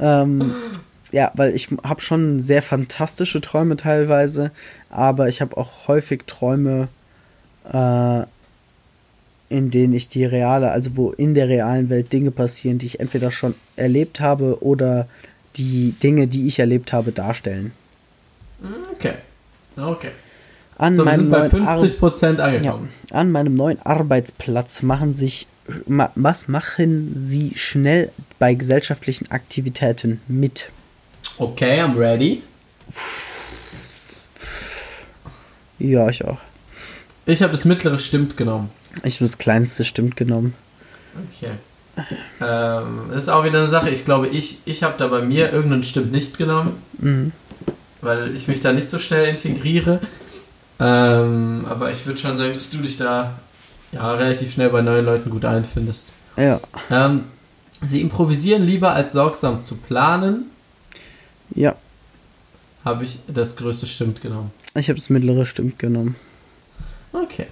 ähm, 0.00 0.54
ja, 1.12 1.30
weil 1.34 1.54
ich 1.54 1.68
habe 1.84 2.00
schon 2.00 2.40
sehr 2.40 2.62
fantastische 2.62 3.40
Träume 3.40 3.76
teilweise, 3.76 4.50
aber 4.90 5.28
ich 5.28 5.40
habe 5.40 5.56
auch 5.56 5.86
häufig 5.86 6.22
Träume, 6.26 6.88
äh, 7.70 8.22
in 9.50 9.70
denen 9.70 9.92
ich 9.92 10.08
die 10.08 10.24
reale, 10.24 10.70
also 10.70 10.96
wo 10.96 11.12
in 11.12 11.34
der 11.34 11.48
realen 11.48 11.90
Welt 11.90 12.12
Dinge 12.12 12.30
passieren, 12.30 12.78
die 12.78 12.86
ich 12.86 13.00
entweder 13.00 13.30
schon 13.30 13.54
erlebt 13.76 14.20
habe 14.20 14.62
oder 14.62 15.06
die 15.56 15.92
Dinge, 16.02 16.26
die 16.26 16.48
ich 16.48 16.58
erlebt 16.58 16.92
habe, 16.92 17.12
darstellen. 17.12 17.72
Okay. 18.92 19.14
Okay. 19.76 20.10
An 20.76 20.94
So, 20.94 21.02
wir 21.02 21.04
meinem 21.04 21.18
sind 21.20 21.30
bei 21.30 21.48
neuen 21.48 21.66
Ar- 21.66 21.78
50% 21.78 22.38
Ja, 22.38 22.44
angekommen. 22.44 22.88
an 23.12 23.30
meinem 23.32 23.54
neuen 23.54 23.80
Arbeitsplatz 23.84 24.82
machen 24.82 25.14
sich 25.14 25.46
ma, 25.86 26.10
was 26.14 26.48
machen 26.48 27.14
Sie 27.18 27.52
schnell 27.54 28.10
bei 28.38 28.54
gesellschaftlichen 28.54 29.30
Aktivitäten 29.30 30.20
mit? 30.28 30.70
Okay, 31.38 31.80
I'm 31.80 31.96
ready. 31.96 32.42
Ja, 35.78 36.08
ich 36.08 36.24
auch. 36.24 36.38
Ich 37.26 37.42
habe 37.42 37.52
das 37.52 37.64
mittlere 37.64 37.98
stimmt 37.98 38.36
genommen. 38.36 38.68
Ich 39.02 39.16
habe 39.16 39.24
das 39.24 39.38
kleinste 39.38 39.84
stimmt 39.84 40.16
genommen. 40.16 40.54
Okay. 41.32 41.52
Ähm, 42.40 43.06
das 43.12 43.24
ist 43.24 43.28
auch 43.28 43.44
wieder 43.44 43.60
eine 43.60 43.68
Sache. 43.68 43.90
Ich 43.90 44.04
glaube, 44.04 44.28
ich, 44.28 44.58
ich 44.64 44.82
habe 44.82 44.94
da 44.98 45.06
bei 45.08 45.22
mir 45.22 45.52
irgendeinen 45.52 45.82
stimmt 45.84 46.12
nicht 46.12 46.36
genommen, 46.38 46.82
Mhm. 46.98 47.32
weil 48.00 48.34
ich 48.34 48.48
mich 48.48 48.60
da 48.60 48.72
nicht 48.72 48.88
so 48.88 48.98
schnell 48.98 49.26
integriere. 49.28 50.00
Ähm, 50.80 51.66
aber 51.68 51.90
ich 51.90 52.04
würde 52.06 52.18
schon 52.18 52.36
sagen, 52.36 52.52
dass 52.52 52.70
du 52.70 52.78
dich 52.78 52.96
da 52.96 53.38
ja, 53.92 54.12
relativ 54.12 54.52
schnell 54.52 54.70
bei 54.70 54.82
neuen 54.82 55.04
Leuten 55.04 55.30
gut 55.30 55.44
einfindest. 55.44 56.10
Ja. 56.36 56.60
Ähm, 56.90 57.24
sie 57.84 58.00
improvisieren 58.00 58.64
lieber 58.64 58.92
als 58.92 59.12
sorgsam 59.12 59.62
zu 59.62 59.76
planen. 59.76 60.46
Ja. 61.54 61.76
Habe 62.84 63.04
ich 63.04 63.20
das 63.28 63.56
größte 63.56 63.86
stimmt 63.86 64.20
genommen. 64.20 64.50
Ich 64.74 64.88
habe 64.88 64.98
das 64.98 65.10
mittlere 65.10 65.46
stimmt 65.46 65.78
genommen. 65.78 66.16
Okay. 67.12 67.46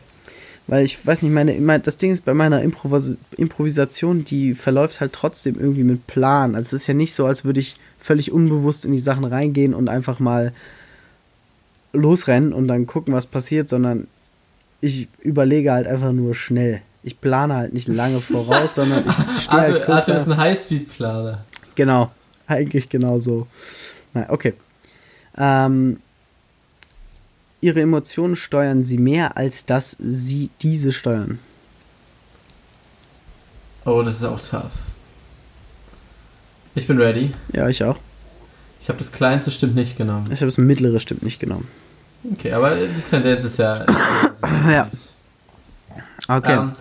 Weil 0.67 0.85
ich 0.85 1.05
weiß 1.05 1.23
nicht, 1.23 1.33
meine, 1.33 1.53
mein, 1.61 1.83
das 1.83 1.97
Ding 1.97 2.13
ist 2.13 2.25
bei 2.25 2.35
meiner 2.35 2.63
Improvis 2.63 3.15
Improvisation, 3.37 4.25
die 4.25 4.55
verläuft 4.55 5.01
halt 5.01 5.13
trotzdem 5.13 5.59
irgendwie 5.59 5.85
mit 5.85 6.07
Plan. 6.07 6.55
Also 6.55 6.77
es 6.77 6.83
ist 6.83 6.87
ja 6.87 6.95
nicht 6.95 7.15
so, 7.15 7.27
als 7.27 7.45
würde 7.45 7.61
ich 7.61 7.75
völlig 7.99 8.33
unbewusst 8.33 8.85
in 8.85 8.93
die 8.93 8.99
Sachen 8.99 9.25
reingehen 9.25 9.75
und 9.75 9.89
einfach 9.89 10.19
mal 10.19 10.53
losrennen 11.93 12.53
und 12.53 12.69
dann 12.69 12.87
gucken, 12.87 13.15
was 13.15 13.27
passiert, 13.27 13.69
sondern 13.69 14.07
ich 14.81 15.09
überlege 15.21 15.73
halt 15.73 15.87
einfach 15.87 16.13
nur 16.13 16.35
schnell. 16.35 16.83
Ich 17.03 17.21
plane 17.21 17.55
halt 17.55 17.73
nicht 17.73 17.89
lange 17.89 18.21
voraus, 18.21 18.75
sondern 18.77 19.07
ich 19.07 19.43
stehe 19.43 19.61
halt 19.61 19.73
Arthur, 19.73 19.85
kurz 19.85 20.09
Arthur 20.09 20.17
ist 20.17 20.29
ein 20.29 20.37
Highspeed-Planer. 20.37 21.45
Genau, 21.75 22.11
eigentlich 22.47 22.89
genau 22.89 23.19
so. 23.19 23.47
Na, 24.15 24.29
okay. 24.31 24.55
Ähm, 25.37 26.01
ihre 27.61 27.81
Emotionen 27.81 28.37
steuern 28.37 28.85
sie 28.85 28.99
mehr, 28.99 29.37
als 29.37 29.65
dass 29.65 29.97
sie 29.99 30.51
diese 30.61 30.93
steuern. 30.93 31.39
Oh, 33.85 34.03
das 34.03 34.17
ist 34.17 34.25
auch 34.25 34.41
tough. 34.41 34.73
Ich 36.75 36.87
bin 36.87 36.99
ready. 36.99 37.33
Ja, 37.53 37.69
ich 37.69 37.83
auch. 37.85 37.99
Ich 38.81 38.89
habe 38.89 38.99
das 38.99 39.13
kleinste 39.13 39.51
stimmt 39.51 39.75
nicht 39.75 39.97
genommen. 39.97 40.27
Ich 40.33 40.41
habe 40.41 40.47
das 40.47 40.59
mittlere 40.59 40.99
stimmt 40.99 41.23
nicht 41.23 41.39
genommen. 41.39 41.69
Okay, 42.31 42.53
aber 42.53 42.75
die 42.77 43.03
Tendenz 43.03 43.45
ist 43.45 43.59
ja. 43.59 43.85
Ja. 44.69 44.89
Okay. 46.29 46.53
Ähm, 46.53 46.73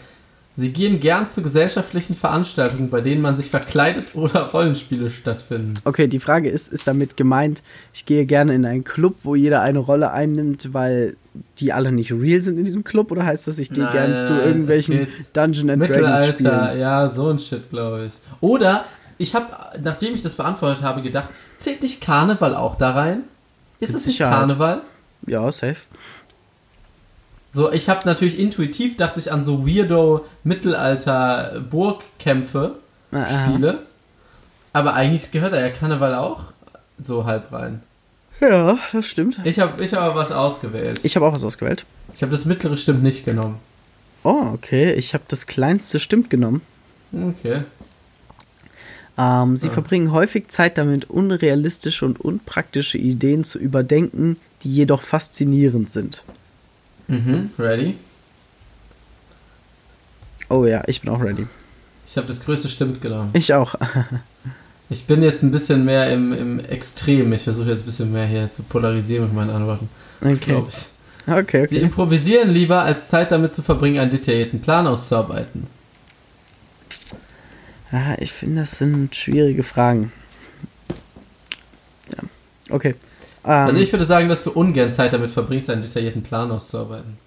sie 0.55 0.71
gehen 0.71 0.99
gern 0.99 1.27
zu 1.27 1.41
gesellschaftlichen 1.41 2.15
Veranstaltungen, 2.15 2.89
bei 2.89 3.01
denen 3.01 3.21
man 3.21 3.35
sich 3.35 3.49
verkleidet 3.49 4.13
oder 4.13 4.51
Rollenspiele 4.51 5.09
stattfinden. 5.09 5.73
Okay, 5.83 6.07
die 6.07 6.19
Frage 6.19 6.49
ist, 6.49 6.71
ist 6.71 6.87
damit 6.87 7.17
gemeint, 7.17 7.63
ich 7.93 8.05
gehe 8.05 8.25
gerne 8.25 8.53
in 8.53 8.65
einen 8.65 8.83
Club, 8.83 9.15
wo 9.23 9.35
jeder 9.35 9.61
eine 9.61 9.79
Rolle 9.79 10.11
einnimmt, 10.11 10.73
weil 10.73 11.15
die 11.59 11.71
alle 11.73 11.91
nicht 11.91 12.11
real 12.11 12.41
sind 12.41 12.57
in 12.57 12.65
diesem 12.65 12.83
Club? 12.83 13.11
Oder 13.11 13.25
heißt 13.25 13.47
das, 13.47 13.57
ich 13.57 13.69
gehe 13.69 13.89
gerne 13.91 14.17
zu 14.17 14.33
irgendwelchen 14.33 15.07
Dungeon 15.33 15.69
and 15.69 15.81
Dragons 15.81 16.27
Mittelalter, 16.27 16.65
Spielen? 16.65 16.79
ja, 16.79 17.09
so 17.09 17.29
ein 17.29 17.39
Shit, 17.39 17.69
glaube 17.69 18.05
ich. 18.05 18.13
Oder 18.41 18.85
ich 19.17 19.33
habe, 19.33 19.47
nachdem 19.81 20.13
ich 20.13 20.21
das 20.21 20.35
beantwortet 20.35 20.83
habe, 20.83 21.01
gedacht, 21.01 21.29
zählt 21.55 21.81
nicht 21.81 22.01
Karneval 22.01 22.55
auch 22.55 22.75
da 22.75 22.91
rein? 22.91 23.23
Ist 23.79 23.95
es 23.95 24.05
nicht. 24.05 24.19
Karneval? 24.19 24.81
Ja, 25.27 25.51
safe. 25.51 25.77
So, 27.49 27.71
ich 27.71 27.89
habe 27.89 28.05
natürlich 28.05 28.39
intuitiv 28.39 28.95
dachte 28.95 29.19
ich 29.19 29.31
an 29.31 29.43
so 29.43 29.67
weirdo 29.67 30.25
Mittelalter 30.43 31.61
Burgkämpfe. 31.69 32.75
Spiele, 33.11 33.79
aber 34.71 34.93
eigentlich 34.93 35.31
gehört 35.31 35.51
da 35.51 35.59
ja 35.59 35.69
Karneval 35.69 36.15
auch 36.15 36.53
so 36.97 37.25
halb 37.25 37.51
rein. 37.51 37.83
Ja, 38.39 38.79
das 38.93 39.05
stimmt. 39.05 39.41
Ich 39.43 39.59
habe 39.59 39.83
ich 39.83 39.93
hab 39.93 39.99
aber 40.01 40.15
was 40.15 40.31
ausgewählt. 40.31 41.03
Ich 41.03 41.17
habe 41.17 41.25
auch 41.25 41.33
was 41.33 41.43
ausgewählt. 41.43 41.85
Ich 42.13 42.21
habe 42.21 42.31
das 42.31 42.45
mittlere 42.45 42.77
stimmt 42.77 43.03
nicht 43.03 43.25
genommen. 43.25 43.59
Oh, 44.23 44.51
okay. 44.53 44.93
Ich 44.93 45.13
habe 45.13 45.25
das 45.27 45.45
kleinste 45.45 45.99
stimmt 45.99 46.29
genommen. 46.29 46.61
Okay. 47.11 47.63
Ähm, 49.21 49.55
sie 49.57 49.67
Ja. 49.67 49.73
verbringen 49.73 50.11
häufig 50.11 50.47
Zeit 50.47 50.77
damit, 50.77 51.09
unrealistische 51.09 52.05
und 52.05 52.19
unpraktische 52.19 52.97
Ideen 52.97 53.43
zu 53.43 53.59
überdenken, 53.59 54.37
die 54.63 54.73
jedoch 54.73 55.01
faszinierend 55.01 55.91
sind. 55.91 56.23
Mhm, 57.07 57.51
ready. 57.59 57.95
Oh 60.49 60.65
ja, 60.65 60.83
ich 60.87 61.01
bin 61.01 61.09
auch 61.11 61.21
ready. 61.21 61.45
Ich 62.07 62.17
habe 62.17 62.27
das 62.27 62.43
größte 62.43 62.67
stimmt 62.69 63.01
genommen. 63.01 63.29
Ich 63.33 63.53
auch. 63.53 63.75
Ich 64.93 65.05
bin 65.05 65.23
jetzt 65.23 65.41
ein 65.41 65.51
bisschen 65.51 65.85
mehr 65.85 66.11
im, 66.11 66.33
im 66.33 66.59
Extrem. 66.59 67.31
Ich 67.31 67.43
versuche 67.43 67.69
jetzt 67.69 67.83
ein 67.83 67.85
bisschen 67.85 68.11
mehr 68.11 68.25
hier 68.25 68.51
zu 68.51 68.61
polarisieren 68.61 69.23
mit 69.27 69.33
meinen 69.33 69.49
Antworten. 69.51 69.87
Okay. 70.19 70.61
Ich. 70.67 70.87
Okay, 71.31 71.65
Sie 71.65 71.77
okay. 71.77 71.85
improvisieren 71.85 72.49
lieber, 72.49 72.81
als 72.81 73.07
Zeit 73.07 73.31
damit 73.31 73.53
zu 73.53 73.61
verbringen, 73.61 73.99
einen 73.99 74.11
detaillierten 74.11 74.59
Plan 74.59 74.87
auszuarbeiten. 74.87 75.67
Ah, 77.91 78.15
ich 78.19 78.31
finde, 78.31 78.61
das 78.61 78.77
sind 78.77 79.15
schwierige 79.15 79.63
Fragen. 79.63 80.11
Ja. 82.15 82.23
Okay. 82.69 82.95
Ähm, 83.43 83.51
Also 83.51 83.79
ich 83.79 83.91
würde 83.91 84.05
sagen, 84.05 84.29
dass 84.29 84.43
du 84.43 84.51
ungern 84.51 84.91
Zeit 84.91 85.13
damit 85.13 85.31
verbringst, 85.31 85.69
einen 85.69 85.81
detaillierten 85.81 86.23
Plan 86.23 86.51
auszuarbeiten. 86.51 87.17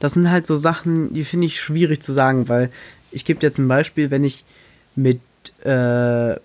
das 0.00 0.14
sind 0.14 0.30
halt 0.30 0.46
so 0.46 0.56
Sachen, 0.56 1.12
die 1.12 1.24
finde 1.24 1.46
ich 1.46 1.60
schwierig 1.60 2.00
zu 2.00 2.12
sagen, 2.12 2.48
weil 2.48 2.70
ich 3.10 3.24
gebe 3.24 3.40
dir 3.40 3.48
jetzt 3.48 3.58
ein 3.58 3.66
Beispiel, 3.68 4.10
wenn 4.10 4.22
ich 4.22 4.44
mit, 4.94 5.20
äh, 5.64 6.36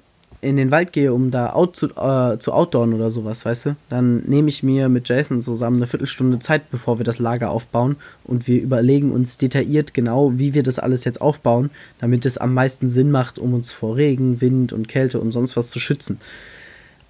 in 0.44 0.58
den 0.58 0.72
Wald 0.72 0.94
gehe, 0.94 1.14
um 1.14 1.32
da 1.32 1.54
out 1.54 1.76
zu, 1.76 1.88
äh, 1.88 2.38
zu 2.38 2.52
outdooren 2.54 2.94
oder 2.94 3.10
sowas, 3.10 3.46
weißt 3.46 3.66
du, 3.68 3.76
dann 3.90 4.24
nehme 4.26 4.50
ich 4.50 4.62
mir 4.62 4.90
mit 4.90 5.10
Jason 5.10 5.42
zusammen 5.42 5.78
eine 5.78 5.88
Viertelstunde 5.88 6.40
Zeit, 6.40 6.70
bevor 6.70 7.00
wir 7.00 7.06
das 7.06 7.20
Lager 7.20 7.50
aufbauen 7.50 7.96
und 8.24 8.48
wir 8.48 8.62
überlegen 8.62 9.12
uns 9.12 9.38
detailliert 9.38 9.94
genau, 9.94 10.38
wie 10.38 10.54
wir 10.54 10.64
das 10.64 10.80
alles 10.80 11.06
jetzt 11.06 11.22
aufbauen, 11.22 11.70
damit 12.00 12.26
es 12.26 12.38
am 12.38 12.54
meisten 12.54 12.90
Sinn 12.90 13.10
macht, 13.12 13.40
um 13.40 13.54
uns 13.54 13.72
vor 13.72 13.96
Regen, 13.96 14.42
Wind 14.42 14.74
und 14.74 14.88
Kälte 14.88 15.20
und 15.20 15.32
sonst 15.32 15.56
was 15.56 15.70
zu 15.70 15.80
schützen. 15.80 16.20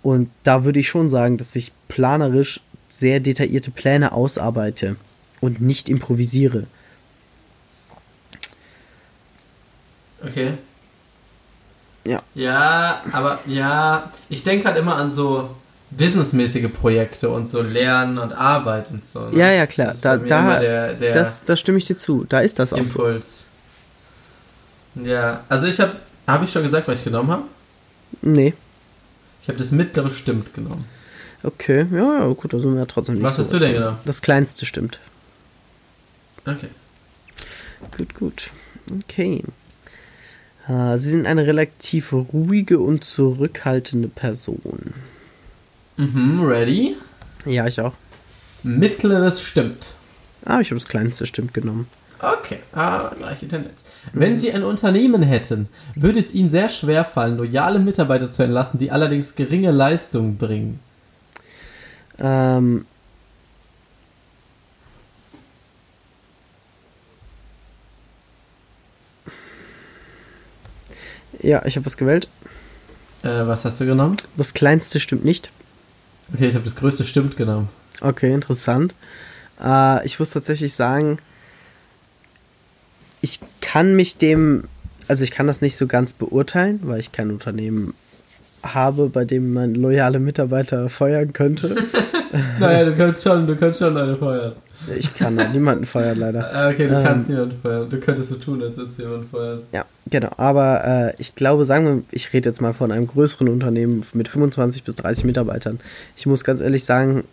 Und 0.02 0.30
da 0.44 0.66
würde 0.66 0.80
ich 0.80 0.90
schon 0.90 1.10
sagen, 1.10 1.38
dass 1.38 1.56
ich 1.56 1.72
planerisch 1.88 2.62
sehr 2.88 3.20
detaillierte 3.20 3.72
Pläne 3.72 4.12
ausarbeite 4.12 4.98
und 5.42 5.62
nicht 5.62 5.90
improvisiere. 5.90 6.68
Okay. 10.22 10.54
Ja. 12.06 12.22
Ja, 12.36 13.02
aber 13.12 13.40
ja, 13.46 14.12
ich 14.30 14.44
denke 14.44 14.66
halt 14.66 14.78
immer 14.78 14.96
an 14.96 15.10
so 15.10 15.50
businessmäßige 15.92 16.72
Projekte 16.72 17.30
und 17.30 17.48
so 17.48 17.62
Lernen 17.62 18.18
und 18.18 18.34
Arbeit 18.34 18.92
und 18.92 19.06
so. 19.06 19.30
Ne? 19.30 19.38
Ja, 19.38 19.52
ja, 19.52 19.68
klar. 19.68 19.88
Das 19.88 20.02
Da, 20.02 20.18
da, 20.18 20.60
der, 20.60 20.94
der 20.96 21.14
das, 21.14 21.46
da 21.46 21.56
stimme 21.56 21.78
ich 21.78 21.86
dir 21.86 21.98
zu. 21.98 22.26
Da 22.28 22.40
ist 22.40 22.60
das 22.60 22.74
auch 22.74 22.78
so. 22.78 22.84
Impuls. 22.84 23.46
Ja, 24.96 25.44
also 25.50 25.68
ich 25.68 25.80
habe, 25.80 25.96
habe 26.28 26.46
ich 26.46 26.52
schon 26.52 26.64
gesagt, 26.64 26.88
was 26.88 27.00
ich 27.00 27.06
genommen 27.06 27.32
habe? 27.32 27.44
Nee. 28.22 28.54
Ich 29.42 29.48
habe 29.48 29.58
das 29.58 29.72
mittlere 29.72 30.12
stimmt 30.12 30.54
genommen. 30.54 30.86
Okay, 31.44 31.88
ja, 31.92 32.20
ja, 32.20 32.28
gut, 32.28 32.54
da 32.54 32.60
sind 32.60 32.74
wir 32.74 32.80
ja 32.80 32.86
trotzdem 32.86 33.16
nicht 33.16 33.24
Was 33.24 33.36
so 33.36 33.44
hast 33.44 33.52
du 33.52 33.60
denn 33.60 33.74
genommen? 33.74 33.98
Das 34.06 34.22
kleinste 34.22 34.66
stimmt. 34.66 35.00
Okay. 36.46 36.70
Gut, 37.98 38.14
gut. 38.16 38.52
Okay. 39.04 39.44
Äh, 40.68 40.98
Sie 40.98 41.10
sind 41.10 41.28
eine 41.28 41.46
relativ 41.46 42.14
ruhige 42.14 42.80
und 42.80 43.04
zurückhaltende 43.04 44.08
Person. 44.08 44.94
Mhm, 45.98 46.44
ready? 46.44 46.96
Ja, 47.46 47.68
ich 47.68 47.80
auch. 47.82 47.94
Mittleres 48.64 49.42
stimmt. 49.42 49.96
Ah, 50.46 50.60
ich 50.60 50.70
habe 50.70 50.80
das 50.80 50.88
kleinste 50.88 51.26
stimmt 51.26 51.54
genommen. 51.54 51.88
Okay, 52.20 52.60
ah, 52.74 53.12
gleiche 53.18 53.48
Tendenz. 53.50 53.84
Wenn 54.14 54.38
Sie 54.38 54.54
ein 54.54 54.64
Unternehmen 54.64 55.24
hätten, 55.24 55.68
würde 55.96 56.20
es 56.20 56.34
Ihnen 56.34 56.50
sehr 56.50 56.70
schwer 56.70 57.04
fallen, 57.04 57.36
loyale 57.36 57.80
Mitarbeiter 57.80 58.32
zu 58.32 58.44
entlassen, 58.44 58.78
die 58.78 58.92
allerdings 58.92 59.36
geringe 59.36 59.72
Leistung 59.72 60.38
bringen. 60.38 60.80
Ähm. 62.20 62.86
Ja, 71.44 71.64
ich 71.66 71.76
habe 71.76 71.86
was 71.86 71.98
gewählt. 71.98 72.28
Äh, 73.22 73.48
was 73.48 73.66
hast 73.66 73.80
du 73.80 73.86
genommen? 73.86 74.18
Das 74.38 74.54
kleinste 74.54 75.00
stimmt 75.00 75.26
nicht. 75.26 75.52
Okay, 76.34 76.48
ich 76.48 76.56
habe 76.56 76.64
das 76.64 76.76
größte 76.76 77.04
stimmt 77.04 77.38
genommen. 77.38 77.70
Okay, 78.02 78.34
interessant. 78.34 78.96
Äh, 79.64 80.06
ich 80.06 80.20
muss 80.20 80.32
tatsächlich 80.32 80.74
sagen, 80.74 81.18
ich 83.22 83.40
kann 83.62 83.96
mich 83.96 84.18
dem, 84.18 84.66
also 85.08 85.24
ich 85.24 85.32
kann 85.32 85.48
das 85.48 85.62
nicht 85.62 85.76
so 85.76 85.86
ganz 85.88 86.14
beurteilen, 86.14 86.80
weil 86.84 87.00
ich 87.00 87.12
kein 87.12 87.30
Unternehmen 87.30 87.94
habe, 88.64 89.10
bei 89.10 89.26
dem 89.26 89.54
man 89.54 89.76
loyale 89.76 90.20
Mitarbeiter 90.20 90.90
feuern 90.90 91.34
könnte. 91.34 91.76
naja, 92.60 92.86
du 92.86 92.96
kannst 92.96 93.24
schon, 93.24 93.46
du 93.46 93.56
kannst 93.56 93.80
schon 93.80 93.96
eine 93.96 94.16
feuern. 94.16 94.54
Ich 94.98 95.14
kann 95.16 95.36
niemanden 95.54 95.86
feuern, 95.86 96.18
leider. 96.18 96.50
Ah, 96.54 96.70
Okay, 96.70 96.88
du 96.88 96.96
Ähm. 96.96 97.04
kannst 97.04 97.30
niemanden 97.30 97.60
feuern. 97.62 97.90
Du 97.90 98.00
könntest 98.00 98.30
so 98.32 98.36
tun, 98.38 98.62
als 98.64 98.78
würdest 98.78 98.98
du 98.98 99.04
jemanden 99.04 99.28
feuern. 99.30 99.60
Ja, 99.72 99.86
genau. 100.10 100.30
Aber 100.38 100.84
äh, 100.86 101.22
ich 101.22 101.36
glaube, 101.36 101.66
sagen 101.66 101.86
wir, 101.86 102.04
ich 102.12 102.34
rede 102.34 102.50
jetzt 102.50 102.60
mal 102.62 102.74
von 102.74 102.92
einem 102.92 103.08
größeren 103.08 103.48
Unternehmen 103.50 104.02
mit 104.14 104.28
25 104.28 104.84
bis 104.84 104.96
30 104.96 105.26
Mitarbeitern. 105.26 105.80
Ich 106.18 106.26
muss 106.26 106.44
ganz 106.44 106.60
ehrlich 106.60 106.84
sagen, 106.86 107.24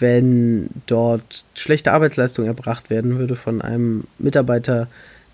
wenn 0.00 0.68
dort 0.86 1.44
schlechte 1.54 1.92
Arbeitsleistung 1.92 2.46
erbracht 2.46 2.90
werden 2.90 3.18
würde 3.18 3.36
von 3.36 3.62
einem 3.62 4.04
Mitarbeiter, 4.18 4.88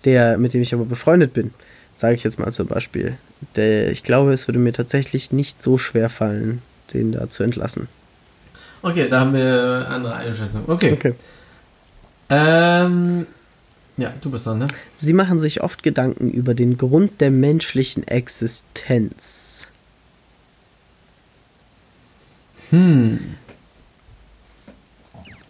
der, 0.05 0.37
mit 0.37 0.53
dem 0.53 0.61
ich 0.61 0.73
aber 0.73 0.85
befreundet 0.85 1.33
bin, 1.33 1.51
sage 1.97 2.15
ich 2.15 2.23
jetzt 2.23 2.37
mal 2.39 2.51
zum 2.51 2.67
Beispiel, 2.67 3.17
der, 3.55 3.89
ich 3.91 4.03
glaube, 4.03 4.33
es 4.33 4.47
würde 4.47 4.59
mir 4.59 4.73
tatsächlich 4.73 5.31
nicht 5.31 5.61
so 5.61 5.77
schwer 5.77 6.09
fallen, 6.09 6.61
den 6.93 7.11
da 7.11 7.29
zu 7.29 7.43
entlassen. 7.43 7.87
Okay, 8.85 9.09
da 9.09 9.21
haben 9.21 9.33
wir 9.33 9.87
andere 9.89 10.13
Einschätzung. 10.13 10.63
Okay. 10.67 10.93
Okay. 10.93 11.13
Ähm, 12.29 13.25
ja, 13.97 14.13
du 14.21 14.29
bist 14.29 14.45
dran, 14.45 14.59
ne? 14.59 14.67
Sie 14.95 15.13
machen 15.13 15.39
sich 15.39 15.63
oft 15.63 15.81
Gedanken 15.81 16.29
über 16.29 16.53
den 16.53 16.77
Grund 16.77 17.19
der 17.19 17.31
menschlichen 17.31 18.07
Existenz. 18.07 19.65
Hm. 22.69 23.35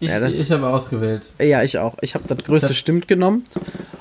Ich, 0.00 0.08
Ja, 0.08 0.20
das- 0.20 0.34
ich 0.34 0.50
habe 0.50 0.68
ausgewählt. 0.68 1.32
Ja, 1.38 1.62
ich 1.62 1.76
auch. 1.78 1.96
Ich 2.00 2.14
habe 2.14 2.24
das 2.26 2.38
größte 2.38 2.68
hab- 2.70 2.74
Stimmt 2.76 3.06
genommen. 3.08 3.44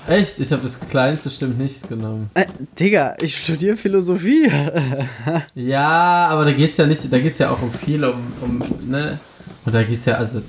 Echt? 0.07 0.39
Ich 0.39 0.51
habe 0.51 0.61
das 0.61 0.79
kleinste 0.79 1.29
stimmt 1.29 1.57
nicht 1.57 1.87
genommen. 1.89 2.29
Äh, 2.35 2.45
Digga, 2.79 3.15
ich 3.19 3.37
studiere 3.37 3.77
Philosophie. 3.77 4.51
Ja, 5.55 6.27
aber 6.27 6.45
da 6.45 6.51
geht's 6.51 6.77
ja 6.77 6.85
nicht, 6.85 7.11
da 7.11 7.17
geht's 7.19 7.39
ja 7.39 7.49
auch 7.49 7.61
um 7.61 7.71
viel, 7.71 8.03
um, 8.03 8.31
um 8.41 8.61
ne? 8.87 9.19
Und 9.65 9.73
da 9.73 9.83
geht's 9.83 10.05
ja, 10.05 10.15
also, 10.15 10.41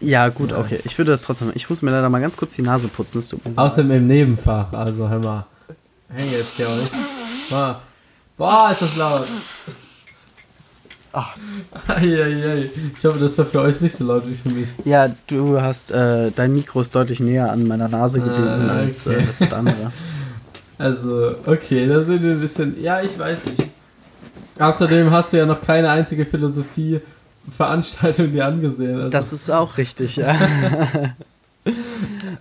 ja, 0.00 0.28
gut, 0.28 0.52
okay. 0.52 0.80
Ich 0.84 0.98
würde 0.98 1.12
das 1.12 1.22
trotzdem. 1.22 1.52
Ich 1.54 1.70
muss 1.70 1.80
mir 1.80 1.90
leider 1.90 2.10
mal 2.10 2.20
ganz 2.20 2.36
kurz 2.36 2.54
die 2.54 2.62
Nase 2.62 2.88
putzen. 2.88 3.22
Leid. 3.22 3.56
außerdem 3.56 3.90
im 3.92 4.06
Nebenfach, 4.06 4.72
also 4.72 5.08
hör 5.08 5.18
mal. 5.18 5.46
Häng 6.10 6.30
jetzt 6.30 6.56
hier 6.56 6.68
auch 6.68 6.76
nicht. 6.76 6.92
Boah 8.36 8.70
ist 8.72 8.82
das 8.82 8.96
laut. 8.96 9.26
Ach. 11.12 11.36
Eieiei. 11.88 12.70
Ich 12.96 13.04
hoffe, 13.04 13.18
das 13.18 13.36
war 13.38 13.44
für 13.46 13.60
euch 13.62 13.80
nicht 13.80 13.94
so 13.96 14.04
laut 14.04 14.28
wie 14.28 14.34
für 14.34 14.50
mich. 14.50 14.68
Ja, 14.84 15.08
du 15.26 15.60
hast, 15.60 15.90
äh, 15.90 16.30
dein 16.30 16.52
Mikro 16.54 16.80
ist 16.80 16.94
deutlich 16.94 17.18
näher 17.20 17.50
an 17.50 17.66
meiner 17.66 17.88
Nase 17.88 18.20
gewesen 18.20 18.70
Ah, 18.70 18.76
als 18.78 19.06
okay. 19.06 19.22
äh, 19.22 19.26
das 19.40 19.52
andere. 19.52 19.92
Also, 20.78 21.34
okay, 21.44 21.86
da 21.86 22.02
sind 22.02 22.22
wir 22.22 22.30
ein 22.30 22.40
bisschen. 22.40 22.82
Ja, 22.82 23.02
ich 23.02 23.18
weiß 23.18 23.44
nicht. 23.44 23.64
Außerdem 24.58 25.10
hast 25.10 25.34
du 25.34 25.36
ja 25.36 25.44
noch 25.44 25.60
keine 25.60 25.90
einzige 25.90 26.24
Philosophie-Veranstaltung 26.24 28.32
dir 28.32 28.46
angesehen. 28.46 28.96
Also, 28.96 29.10
Das 29.10 29.30
ist 29.34 29.50
auch 29.50 29.76
richtig, 29.76 30.16
ja. 30.16 30.34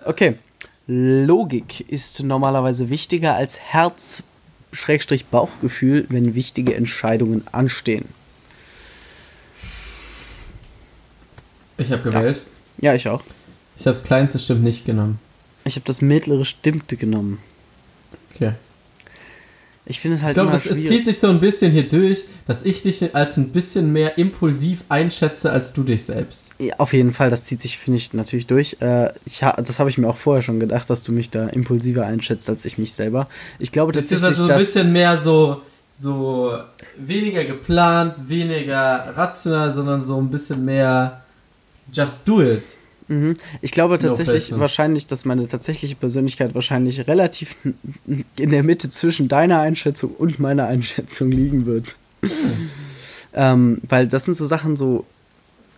okay. 0.05 0.37
Logik 0.87 1.81
ist 1.89 2.23
normalerweise 2.23 2.89
wichtiger 2.89 3.35
als 3.35 3.59
Herz-Bauchgefühl, 3.59 6.05
wenn 6.09 6.33
wichtige 6.33 6.75
Entscheidungen 6.75 7.43
anstehen. 7.51 8.05
Ich 11.79 11.91
habe 11.91 12.03
gewählt. 12.03 12.45
Ja, 12.77 12.93
ich 12.93 13.07
auch. 13.07 13.21
Ich 13.75 13.85
habe 13.85 13.95
das 13.95 14.03
kleinste 14.03 14.39
stimmt 14.39 14.63
nicht 14.63 14.85
genommen. 14.85 15.19
Ich 15.63 15.75
habe 15.75 15.85
das 15.85 16.01
mittlere 16.01 16.45
Stimmte 16.45 16.97
genommen. 16.97 17.39
Okay. 18.33 18.53
Ich 19.85 19.99
finde 19.99 20.17
es 20.17 20.23
halt 20.23 20.37
Ich 20.37 20.43
glaube, 20.43 20.55
es, 20.55 20.63
zieht 20.63 21.05
sich 21.05 21.17
so 21.17 21.29
ein 21.29 21.39
bisschen 21.39 21.71
hier 21.71 21.89
durch, 21.89 22.25
dass 22.45 22.63
ich 22.63 22.83
dich 22.83 23.15
als 23.15 23.37
ein 23.37 23.49
bisschen 23.49 23.91
mehr 23.91 24.19
impulsiv 24.19 24.83
einschätze 24.87 25.51
als 25.51 25.73
du 25.73 25.81
dich 25.81 26.05
selbst. 26.05 26.51
Ja, 26.59 26.75
auf 26.77 26.93
jeden 26.93 27.11
Fall, 27.11 27.31
das 27.31 27.43
zieht 27.43 27.63
sich, 27.63 27.79
finde 27.79 27.97
ich, 27.97 28.13
natürlich 28.13 28.45
durch. 28.45 28.77
Äh, 28.81 29.11
ich 29.25 29.41
ha 29.43 29.53
das 29.53 29.79
habe 29.79 29.89
ich 29.89 29.97
mir 29.97 30.07
auch 30.07 30.17
vorher 30.17 30.43
schon 30.43 30.59
gedacht, 30.59 30.91
dass 30.91 31.01
du 31.01 31.11
mich 31.11 31.31
da 31.31 31.47
impulsiver 31.47 32.05
einschätzt 32.05 32.47
als 32.49 32.65
ich 32.65 32.77
mich 32.77 32.93
selber. 32.93 33.27
Ich 33.57 33.71
glaube 33.71 33.91
Das 33.91 34.03
ist 34.03 34.21
tatsächlich, 34.21 34.29
also 34.29 34.45
so 34.45 34.53
ein 34.53 34.59
dass 34.59 34.67
bisschen 34.67 34.91
mehr 34.91 35.17
so, 35.17 35.61
so 35.89 36.59
weniger 36.95 37.45
geplant, 37.45 38.29
weniger 38.29 39.13
rational, 39.15 39.71
sondern 39.71 40.03
so 40.03 40.21
ein 40.21 40.29
bisschen 40.29 40.63
mehr 40.65 41.23
just 41.93 42.27
do 42.27 42.41
it. 42.41 42.75
Mhm. 43.07 43.33
Ich 43.61 43.71
glaube 43.71 43.95
No 43.95 44.01
tatsächlich 44.01 44.35
placement. 44.35 44.61
wahrscheinlich, 44.61 45.07
dass 45.07 45.25
meine 45.25 45.47
tatsächliche 45.47 45.95
Persönlichkeit 45.95 46.53
wahrscheinlich 46.53 47.07
relativ 47.07 47.55
in 48.05 48.51
der 48.51 48.63
Mitte 48.63 48.89
zwischen 48.89 49.27
deiner 49.27 49.59
Einschätzung 49.59 50.11
und 50.11 50.39
meiner 50.39 50.67
Einschätzung 50.67 51.31
liegen 51.31 51.65
wird. 51.65 51.95
ähm, 53.33 53.79
weil 53.87 54.07
das 54.07 54.25
sind 54.25 54.35
so 54.35 54.45
Sachen 54.45 54.75
so. 54.77 55.05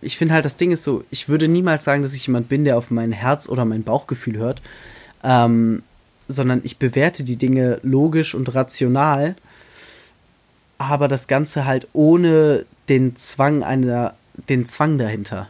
Ich 0.02 0.16
finde 0.18 0.34
halt, 0.34 0.44
das 0.44 0.56
Ding 0.56 0.72
ist 0.72 0.82
so, 0.82 1.04
ich 1.10 1.28
würde 1.28 1.46
niemals 1.48 1.84
sagen, 1.84 2.02
dass 2.02 2.12
ich 2.12 2.26
jemand 2.26 2.48
bin, 2.48 2.64
der 2.64 2.76
auf 2.76 2.90
mein 2.90 3.12
Herz 3.12 3.48
oder 3.48 3.64
mein 3.64 3.84
Bauchgefühl 3.84 4.36
hört, 4.36 4.60
ähm, 5.22 5.82
sondern 6.28 6.60
ich 6.64 6.78
bewerte 6.78 7.22
die 7.22 7.36
Dinge 7.36 7.78
logisch 7.82 8.34
und 8.34 8.52
rational, 8.54 9.36
aber 10.78 11.06
das 11.06 11.28
Ganze 11.28 11.66
halt 11.66 11.86
ohne 11.92 12.64
den 12.88 13.14
Zwang 13.14 13.62
einer, 13.62 14.14
den 14.48 14.66
Zwang 14.66 14.98
dahinter. 14.98 15.48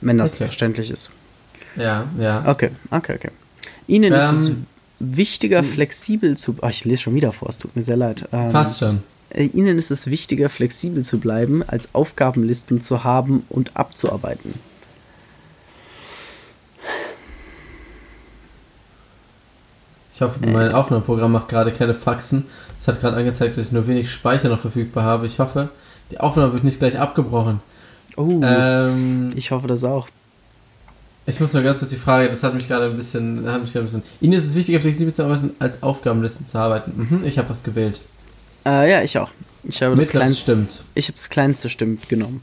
Wenn 0.00 0.18
das 0.18 0.34
Okay. 0.34 0.44
verständlich 0.44 0.90
ist. 0.90 1.10
Ja, 1.76 2.06
ja. 2.18 2.42
Okay, 2.48 2.70
okay, 2.90 3.14
okay. 3.16 3.30
Ihnen 3.86 4.12
ist 4.12 4.32
es 4.32 4.48
Ähm, 4.50 4.66
wichtiger, 4.98 5.62
flexibel 5.62 6.36
zu. 6.36 6.56
Ach, 6.60 6.70
ich 6.70 6.84
lese 6.84 7.02
schon 7.02 7.14
wieder 7.14 7.32
vor, 7.32 7.48
es 7.48 7.58
tut 7.58 7.74
mir 7.76 7.82
sehr 7.82 7.96
leid. 7.96 8.28
Ähm, 8.32 8.50
Passt 8.52 8.78
schon. 8.80 9.02
äh, 9.30 9.44
Ihnen 9.44 9.78
ist 9.78 9.90
es 9.90 10.08
wichtiger, 10.08 10.48
flexibel 10.50 11.04
zu 11.04 11.18
bleiben, 11.18 11.62
als 11.66 11.94
Aufgabenlisten 11.94 12.80
zu 12.80 13.04
haben 13.04 13.44
und 13.48 13.76
abzuarbeiten. 13.76 14.54
Ich 20.14 20.20
hoffe, 20.20 20.38
mein 20.46 20.72
Aufnahmeprogramm 20.72 21.32
macht 21.32 21.48
gerade 21.48 21.72
keine 21.72 21.94
Faxen. 21.94 22.44
Es 22.78 22.86
hat 22.86 23.00
gerade 23.00 23.16
angezeigt, 23.16 23.56
dass 23.56 23.66
ich 23.68 23.72
nur 23.72 23.86
wenig 23.86 24.10
Speicher 24.10 24.48
noch 24.48 24.60
verfügbar 24.60 25.04
habe. 25.04 25.26
Ich 25.26 25.38
hoffe, 25.38 25.70
die 26.10 26.20
Aufnahme 26.20 26.52
wird 26.52 26.64
nicht 26.64 26.78
gleich 26.78 26.98
abgebrochen. 26.98 27.60
Oh, 28.16 28.40
Ähm, 28.42 29.30
ich 29.36 29.50
hoffe 29.50 29.66
das 29.68 29.84
auch. 29.84 30.08
ich 31.26 31.40
muss 31.40 31.52
mal 31.52 31.62
ganz 31.62 31.78
kurz 31.78 31.90
die 31.90 31.96
Frage, 31.96 32.28
das 32.28 32.42
hat 32.42 32.54
mich 32.54 32.68
gerade 32.68 32.86
ein 32.86 32.96
bisschen, 32.96 33.48
hat 33.50 33.60
mich 33.62 33.76
ein 33.76 33.82
bisschen. 33.84 34.02
Ihnen 34.20 34.32
ist 34.34 34.44
es 34.44 34.54
wichtiger, 34.54 34.80
flexibel 34.80 35.12
zu 35.12 35.24
arbeiten, 35.24 35.50
als 35.58 35.82
Aufgabenlisten 35.82 36.46
zu 36.46 36.58
arbeiten. 36.58 36.92
Mhm, 36.96 37.24
ich 37.24 37.38
habe 37.38 37.48
was 37.48 37.62
gewählt. 37.62 38.00
Äh, 38.66 38.90
ja, 38.90 39.02
ich 39.02 39.18
auch. 39.18 39.30
Ich 39.64 39.82
habe 39.82 39.94
das 39.96 40.08
kleinste, 40.08 40.40
stimmt. 40.40 40.82
ich 40.94 41.06
habe 41.08 41.16
das 41.16 41.28
kleinste 41.30 41.68
stimmt 41.68 42.08
genommen. 42.08 42.42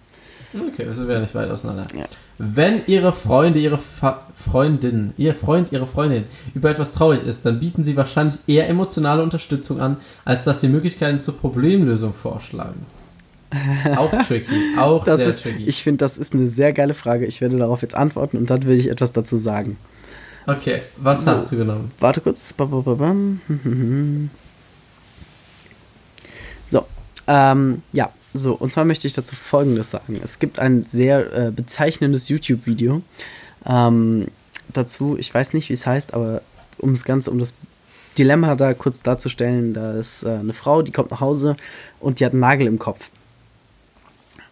Okay, 0.53 0.85
wir 0.87 0.95
sind 0.95 1.09
ja 1.09 1.19
nicht 1.19 1.35
weit 1.35 1.49
auseinander. 1.51 1.85
Ja. 1.95 2.05
Wenn 2.39 2.81
Ihre 2.87 3.11
Freunde, 3.13 3.59
Ihre 3.59 3.77
Fa 3.77 4.25
Freundin, 4.33 5.13
Ihr 5.17 5.35
Freund, 5.35 5.71
Ihre 5.73 5.85
Freundin 5.85 6.23
über 6.55 6.71
etwas 6.71 6.93
traurig 6.93 7.21
ist, 7.23 7.45
dann 7.45 7.59
bieten 7.59 7.83
Sie 7.83 7.95
wahrscheinlich 7.97 8.39
eher 8.47 8.67
emotionale 8.69 9.21
Unterstützung 9.21 9.79
an, 9.81 9.97
als 10.25 10.45
dass 10.45 10.61
Sie 10.61 10.69
Möglichkeiten 10.69 11.19
zur 11.19 11.37
Problemlösung 11.37 12.13
vorschlagen. 12.13 12.85
Auch 13.95 14.11
tricky, 14.27 14.77
auch 14.77 15.03
Das 15.03 15.17
sehr 15.17 15.27
ist, 15.27 15.41
tricky. 15.43 15.65
ich 15.65 15.81
finde, 15.83 15.97
das 15.97 16.17
ist 16.17 16.33
eine 16.33 16.47
sehr 16.47 16.71
geile 16.73 16.93
Frage. 16.93 17.25
Ich 17.25 17.41
werde 17.41 17.57
darauf 17.57 17.81
jetzt 17.81 17.95
antworten 17.95 18.37
und 18.37 18.49
dann 18.49 18.63
will 18.63 18.77
ich 18.79 18.89
etwas 18.89 19.11
dazu 19.13 19.37
sagen. 19.37 19.77
okay, 20.45 20.81
was 20.97 21.25
So. 21.25 21.31
hast 21.31 21.51
du 21.51 21.57
genommen? 21.57 21.91
Warte 21.99 22.21
kurz. 22.21 22.53
So, 26.67 26.85
ähm, 27.27 27.81
ja, 27.91 28.11
so, 28.33 28.53
und 28.53 28.71
zwar 28.71 28.85
möchte 28.85 29.07
ich 29.07 29.13
dazu 29.13 29.35
Folgendes 29.35 29.91
sagen. 29.91 30.19
Es 30.23 30.39
gibt 30.39 30.59
ein 30.59 30.83
sehr 30.87 31.33
äh, 31.47 31.51
bezeichnendes 31.51 32.29
YouTube-Video 32.29 33.01
ähm, 33.65 34.27
dazu. 34.73 35.17
Ich 35.17 35.33
weiß 35.33 35.53
nicht, 35.53 35.69
wie 35.69 35.73
es 35.73 35.87
heißt, 35.87 36.13
aber 36.13 36.41
um 36.77 36.93
das 36.93 37.03
Ganze, 37.03 37.31
um 37.31 37.39
das 37.39 37.53
Dilemma 38.17 38.55
da 38.55 38.73
kurz 38.73 39.01
darzustellen, 39.01 39.73
da 39.73 39.93
ist 39.93 40.23
äh, 40.23 40.29
eine 40.29 40.53
Frau, 40.53 40.81
die 40.81 40.91
kommt 40.91 41.09
nach 41.11 41.21
Hause 41.21 41.55
und 41.99 42.19
die 42.19 42.25
hat 42.25 42.33
einen 42.33 42.41
Nagel 42.41 42.67
im 42.67 42.77
Kopf. 42.77 43.09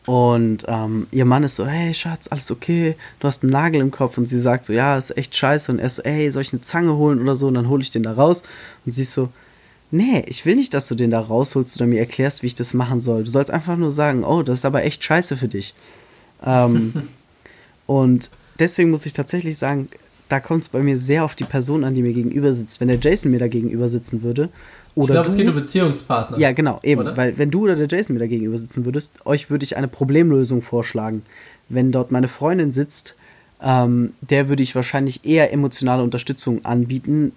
Und 0.07 0.63
ähm, 0.69 1.05
ihr 1.11 1.25
Mann 1.25 1.43
ist 1.43 1.57
so, 1.57 1.67
hey 1.67 1.93
Schatz, 1.93 2.29
alles 2.29 2.49
okay, 2.49 2.95
du 3.19 3.27
hast 3.27 3.43
einen 3.43 3.51
Nagel 3.51 3.81
im 3.81 3.91
Kopf. 3.91 4.17
Und 4.17 4.25
sie 4.25 4.39
sagt 4.39 4.65
so, 4.65 4.71
ja, 4.71 4.97
ist 4.97 5.17
echt 5.17 5.35
scheiße. 5.35 5.69
Und 5.69 5.79
er 5.79 5.87
ist 5.87 5.97
so, 5.97 6.03
hey, 6.05 6.31
soll 6.31 6.43
ich 6.43 6.53
eine 6.53 6.61
Zange 6.61 6.95
holen 6.95 7.21
oder 7.21 7.35
so? 7.35 7.47
Und 7.47 7.55
dann 7.55 7.67
hole 7.67 7.81
ich 7.81 7.91
den 7.91 8.03
da 8.03 8.13
raus. 8.13 8.43
Und 8.85 8.95
sie 8.95 9.01
ist 9.01 9.11
so, 9.11 9.27
nee, 9.91 10.23
ich 10.25 10.45
will 10.45 10.55
nicht, 10.55 10.73
dass 10.73 10.87
du 10.87 10.95
den 10.95 11.11
da 11.11 11.19
rausholst 11.19 11.75
oder 11.75 11.87
mir 11.87 11.99
erklärst, 11.99 12.41
wie 12.41 12.47
ich 12.47 12.55
das 12.55 12.73
machen 12.73 13.01
soll. 13.01 13.25
Du 13.25 13.29
sollst 13.29 13.51
einfach 13.51 13.75
nur 13.75 13.91
sagen, 13.91 14.23
oh, 14.23 14.43
das 14.43 14.59
ist 14.59 14.65
aber 14.65 14.85
echt 14.85 15.03
scheiße 15.03 15.35
für 15.35 15.49
dich. 15.49 15.75
Ähm, 16.41 17.09
und 17.85 18.31
deswegen 18.59 18.91
muss 18.91 19.05
ich 19.05 19.11
tatsächlich 19.11 19.57
sagen, 19.57 19.89
da 20.29 20.39
kommt 20.39 20.63
es 20.63 20.69
bei 20.69 20.81
mir 20.81 20.97
sehr 20.97 21.25
auf 21.25 21.35
die 21.35 21.43
Person 21.43 21.83
an, 21.83 21.95
die 21.95 22.01
mir 22.01 22.13
gegenüber 22.13 22.53
sitzt. 22.53 22.79
Wenn 22.79 22.87
der 22.87 22.99
Jason 22.99 23.31
mir 23.31 23.39
da 23.39 23.49
gegenüber 23.49 23.89
sitzen 23.89 24.23
würde, 24.23 24.47
Ich 24.97 25.03
oder 25.03 25.13
glaube, 25.13 25.29
es 25.29 25.35
geht 25.35 25.47
um 25.47 25.53
Beziehungspartner. 25.53 26.39
ja, 26.39 26.51
genau, 26.51 26.79
eben. 26.81 27.01
Oder? 27.01 27.15
Weil 27.15 27.37
wenn 27.37 27.51
du 27.51 27.63
oder 27.65 27.75
der 27.75 27.87
Jason 27.87 28.15
mir 28.15 28.19
da 28.19 28.27
gegenüber 28.27 28.57
sitzen 28.57 28.83
würdest, 28.83 29.25
euch 29.25 29.49
würde 29.51 29.63
ich 29.63 29.77
eine 29.77 29.87
Problemlösung 29.87 30.63
vorschlagen. 30.63 31.21
Wenn 31.69 31.91
dort 31.91 32.11
meine 32.11 32.27
Freundin 32.27 32.71
sitzt, 32.71 33.15
ähm, 33.61 34.13
der 34.21 34.49
würde 34.49 34.63
ich 34.63 34.73
wahrscheinlich 34.73 35.23
eher 35.25 35.53
emotionale 35.53 36.01
Unterstützung 36.01 36.65
anbieten, 36.65 37.33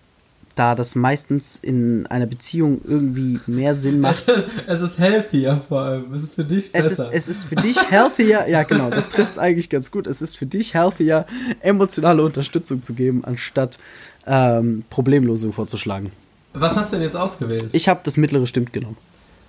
da 0.54 0.74
das 0.74 0.94
meistens 0.94 1.56
in 1.56 2.06
einer 2.06 2.26
Beziehung 2.26 2.80
irgendwie 2.84 3.40
mehr 3.46 3.74
Sinn 3.74 4.00
macht. 4.00 4.24
es 4.66 4.80
ist 4.80 4.98
healthier 4.98 5.62
vor 5.66 5.82
allem. 5.82 6.12
Es 6.14 6.22
ist 6.22 6.34
für 6.34 6.44
dich 6.44 6.70
Es 6.72 6.86
ist, 6.86 6.96
besser. 6.98 7.10
es 7.12 7.28
ist 7.28 7.44
für 7.44 7.56
dich 7.56 7.90
healthier, 7.90 8.46
ja 8.48 8.62
genau, 8.62 8.90
das 8.90 9.08
trifft 9.10 9.32
es 9.32 9.38
eigentlich 9.38 9.70
ganz 9.70 9.90
gut. 9.90 10.06
Es 10.06 10.22
ist 10.22 10.36
für 10.36 10.46
dich 10.46 10.74
healthier, 10.74 11.26
emotionale 11.60 12.22
Unterstützung 12.22 12.82
zu 12.82 12.94
geben, 12.94 13.22
anstatt 13.24 13.78
ähm, 14.26 14.84
Problemlösung 14.90 15.52
vorzuschlagen. 15.52 16.10
Was 16.52 16.76
hast 16.76 16.92
du 16.92 16.96
denn 16.96 17.04
jetzt 17.04 17.16
ausgewählt? 17.16 17.68
Ich 17.72 17.88
habe 17.88 18.00
das 18.02 18.16
mittlere 18.16 18.46
Stimmt 18.46 18.72
genommen. 18.72 18.96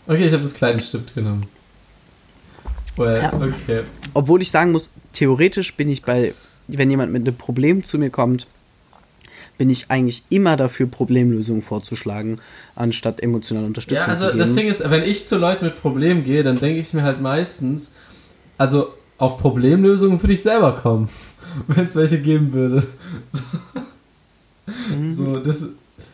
okay, 0.08 0.26
ich 0.26 0.34
habe 0.34 0.44
das 0.44 0.54
kleine 0.54 0.80
Stift 0.80 1.16
genommen. 1.16 1.48
Well, 2.98 3.22
Ja. 3.22 3.34
okay. 3.34 3.82
Obwohl 4.14 4.42
ich 4.42 4.52
sagen 4.52 4.72
muss, 4.72 4.92
theoretisch 5.14 5.74
bin 5.76 5.90
ich 5.90 6.04
bei, 6.04 6.34
wenn 6.68 6.90
jemand 6.92 7.12
mit 7.12 7.28
einem 7.28 7.38
Problem 7.38 7.84
zu 7.84 7.98
mir 7.98 8.10
kommt, 8.10 8.48
bin 9.58 9.70
ich 9.70 9.90
eigentlich 9.90 10.24
immer 10.30 10.58
dafür, 10.58 10.88
Problemlösungen 10.88 11.62
vorzuschlagen, 11.62 12.40
anstatt 12.76 13.22
emotionale 13.22 13.66
Unterstützung 13.68 14.02
Ja, 14.04 14.08
also 14.08 14.26
zu 14.26 14.32
geben. 14.32 14.40
das 14.40 14.56
Ding 14.56 14.68
ist, 14.68 14.90
wenn 14.90 15.04
ich 15.04 15.26
zu 15.26 15.38
Leuten 15.38 15.66
mit 15.66 15.80
Problemen 15.82 16.24
gehe, 16.24 16.44
dann 16.44 16.56
denke 16.58 16.80
ich 16.80 16.94
mir 16.94 17.04
halt 17.04 17.22
meistens, 17.22 17.92
also 18.58 18.94
auf 19.18 19.38
Problemlösungen 19.38 20.22
würde 20.22 20.34
ich 20.34 20.42
selber 20.42 20.74
kommen, 20.76 21.10
wenn 21.68 21.86
es 21.86 21.96
welche 21.96 22.20
geben 22.22 22.54
würde. 22.54 22.84
So, 25.12 25.26
das, 25.40 25.66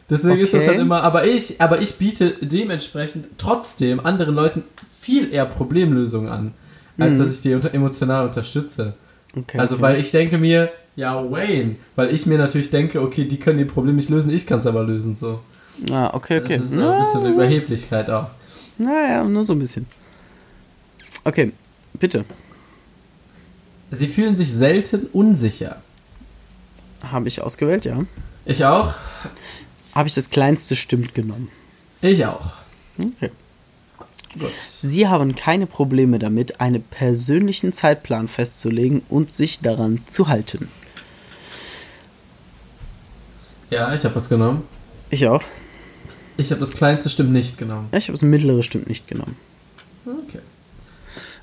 deswegen 0.09 0.39
ist 0.39 0.53
das 0.53 0.61
Okay. 0.63 0.69
halt 0.71 0.79
immer, 0.79 1.03
aber 1.03 1.25
ich, 1.25 1.59
aber 1.61 1.81
ich 1.81 1.95
biete 1.95 2.35
dementsprechend 2.41 3.27
trotzdem 3.37 3.99
anderen 3.99 4.35
Leuten 4.35 4.63
viel 5.01 5.33
eher 5.33 5.45
Problemlösungen 5.45 6.29
an, 6.31 6.53
als 6.97 7.15
Mhm. 7.15 7.19
dass 7.23 7.33
ich 7.33 7.41
die 7.41 7.53
unter, 7.53 7.73
emotional 7.73 8.25
unterstütze. 8.25 8.93
okay, 9.35 9.59
also, 9.59 9.75
okay. 9.75 9.81
weil 9.83 9.99
ich 9.99 10.11
denke 10.11 10.37
mir, 10.37 10.71
ja, 10.95 11.29
Wayne, 11.31 11.75
weil 11.95 12.11
ich 12.13 12.25
mir 12.25 12.37
natürlich 12.37 12.69
denke, 12.69 13.01
okay, 13.01 13.25
die 13.25 13.39
können 13.39 13.57
die 13.59 13.65
Probleme 13.65 13.97
nicht 13.97 14.09
lösen, 14.09 14.31
ich 14.31 14.47
kann 14.47 14.59
es 14.61 14.65
aber 14.65 14.83
lösen, 14.83 15.15
so. 15.15 15.41
Ah, 15.91 16.09
okay, 16.13 16.39
okay. 16.41 16.57
Das 16.57 16.71
ist 16.71 16.77
ein 16.77 16.99
bisschen 16.99 17.21
eine 17.23 17.33
Überheblichkeit 17.33 18.09
auch. 18.09 18.27
Naja, 18.79 19.23
nur 19.23 19.43
so 19.43 19.53
ein 19.53 19.59
bisschen. 19.59 19.85
Okay, 21.23 21.51
bitte. 21.93 22.25
Sie 23.91 24.07
fühlen 24.07 24.35
sich 24.35 24.51
selten 24.51 25.07
unsicher. 25.13 25.77
Habe 27.11 27.27
ich 27.27 27.41
ausgewählt, 27.41 27.85
ja. 27.85 27.99
Ich 28.45 28.65
auch. 28.65 28.95
Habe 29.97 30.09
ich 30.09 30.13
das 30.13 30.29
kleinste 30.29 30.75
Stimmt 30.75 31.15
genommen. 31.15 31.49
Ich 32.01 32.23
auch. 32.23 32.51
Okay. 32.99 33.31
Gut. 34.39 34.51
Sie 34.51 35.07
haben 35.07 35.35
keine 35.35 35.65
Probleme 35.65 36.19
damit, 36.19 36.61
einen 36.61 36.83
persönlichen 36.83 37.73
Zeitplan 37.73 38.27
festzulegen 38.27 39.01
und 39.09 39.33
sich 39.33 39.59
daran 39.61 40.03
zu 40.07 40.27
halten. 40.27 40.69
Ja, 43.71 43.91
ich 43.91 44.03
habe 44.03 44.13
was 44.13 44.29
genommen. 44.29 44.61
Ich 45.09 45.25
auch. 45.27 45.41
Ich 46.37 46.51
habe 46.51 46.59
das 46.59 46.73
kleinste 46.73 47.09
Stimmt 47.09 47.31
nicht 47.31 47.57
genommen. 47.57 47.89
Ja, 47.91 47.97
ich 47.97 48.07
habe 48.07 48.13
das 48.13 48.21
mittlere 48.21 48.61
Stimmt 48.61 48.87
nicht 48.87 49.07
genommen. 49.07 49.35
Okay. 50.05 50.41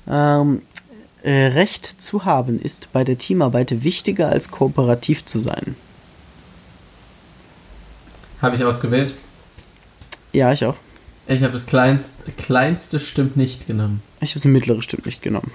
Ähm, 0.07 0.61
äh, 1.23 1.47
Recht 1.47 1.85
zu 1.85 2.23
haben 2.23 2.61
ist 2.61 2.93
bei 2.93 3.03
der 3.03 3.17
Teamarbeit 3.17 3.83
wichtiger 3.83 4.29
als 4.29 4.49
kooperativ 4.49 5.25
zu 5.25 5.39
sein. 5.39 5.75
Habe 8.41 8.55
ich 8.55 8.63
ausgewählt. 8.63 9.15
Ja, 10.33 10.51
ich 10.51 10.65
auch. 10.65 10.75
Ich 11.27 11.41
habe 11.41 11.53
das 11.53 11.65
kleinst, 11.65 12.15
kleinste 12.37 12.99
Stimmt 12.99 13.35
nicht 13.37 13.67
genommen. 13.67 14.01
Ich 14.19 14.31
habe 14.31 14.41
das 14.41 14.45
mittlere 14.45 14.81
Stimmt 14.81 15.05
nicht 15.05 15.21
genommen. 15.21 15.51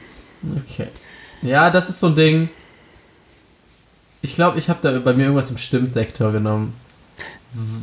Okay. 0.65 0.89
Ja, 1.43 1.71
das 1.71 1.89
ist 1.89 2.01
so 2.01 2.09
ein 2.09 2.15
Ding. 2.15 2.49
Ich 4.23 4.35
glaube, 4.35 4.59
ich 4.59 4.69
habe 4.69 4.81
da 4.83 4.99
bei 4.99 5.15
mir 5.15 5.25
irgendwas 5.25 5.51
im 5.51 5.59
Stimmsektor 5.59 6.33
genommen. 6.33 6.75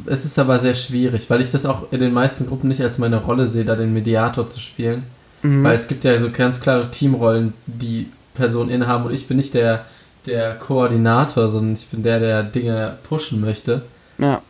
Es 0.06 0.24
ist 0.24 0.38
aber 0.40 0.60
sehr 0.60 0.76
schwierig, 0.76 1.30
weil 1.30 1.42
ich 1.42 1.52
das 1.52 1.66
auch 1.66 1.92
in 1.92 2.00
den 2.00 2.14
meisten 2.14 2.48
Gruppen 2.48 2.70
nicht 2.70 2.82
als 2.82 2.98
meine 3.00 3.18
Rolle 3.18 3.48
sehe, 3.48 3.66
da 3.66 3.76
den 3.76 3.94
Mediator 3.94 4.48
zu 4.48 4.60
spielen. 4.60 5.04
Mhm. 5.42 5.64
Weil 5.64 5.76
es 5.76 5.88
gibt 5.88 6.04
ja 6.04 6.18
so 6.20 6.30
ganz 6.32 6.60
klare 6.60 6.90
Teamrollen, 6.90 7.54
die 7.66 8.10
Personen 8.34 8.70
innehaben 8.70 9.06
und 9.06 9.14
ich 9.14 9.28
bin 9.28 9.38
nicht 9.38 9.54
der, 9.54 9.86
der 10.26 10.56
Koordinator, 10.56 11.50
sondern 11.50 11.74
ich 11.74 11.88
bin 11.88 12.04
der, 12.04 12.20
der 12.20 12.44
Dinge 12.44 12.98
pushen 13.04 13.42
möchte. 13.42 13.82
Ja, 14.18 14.42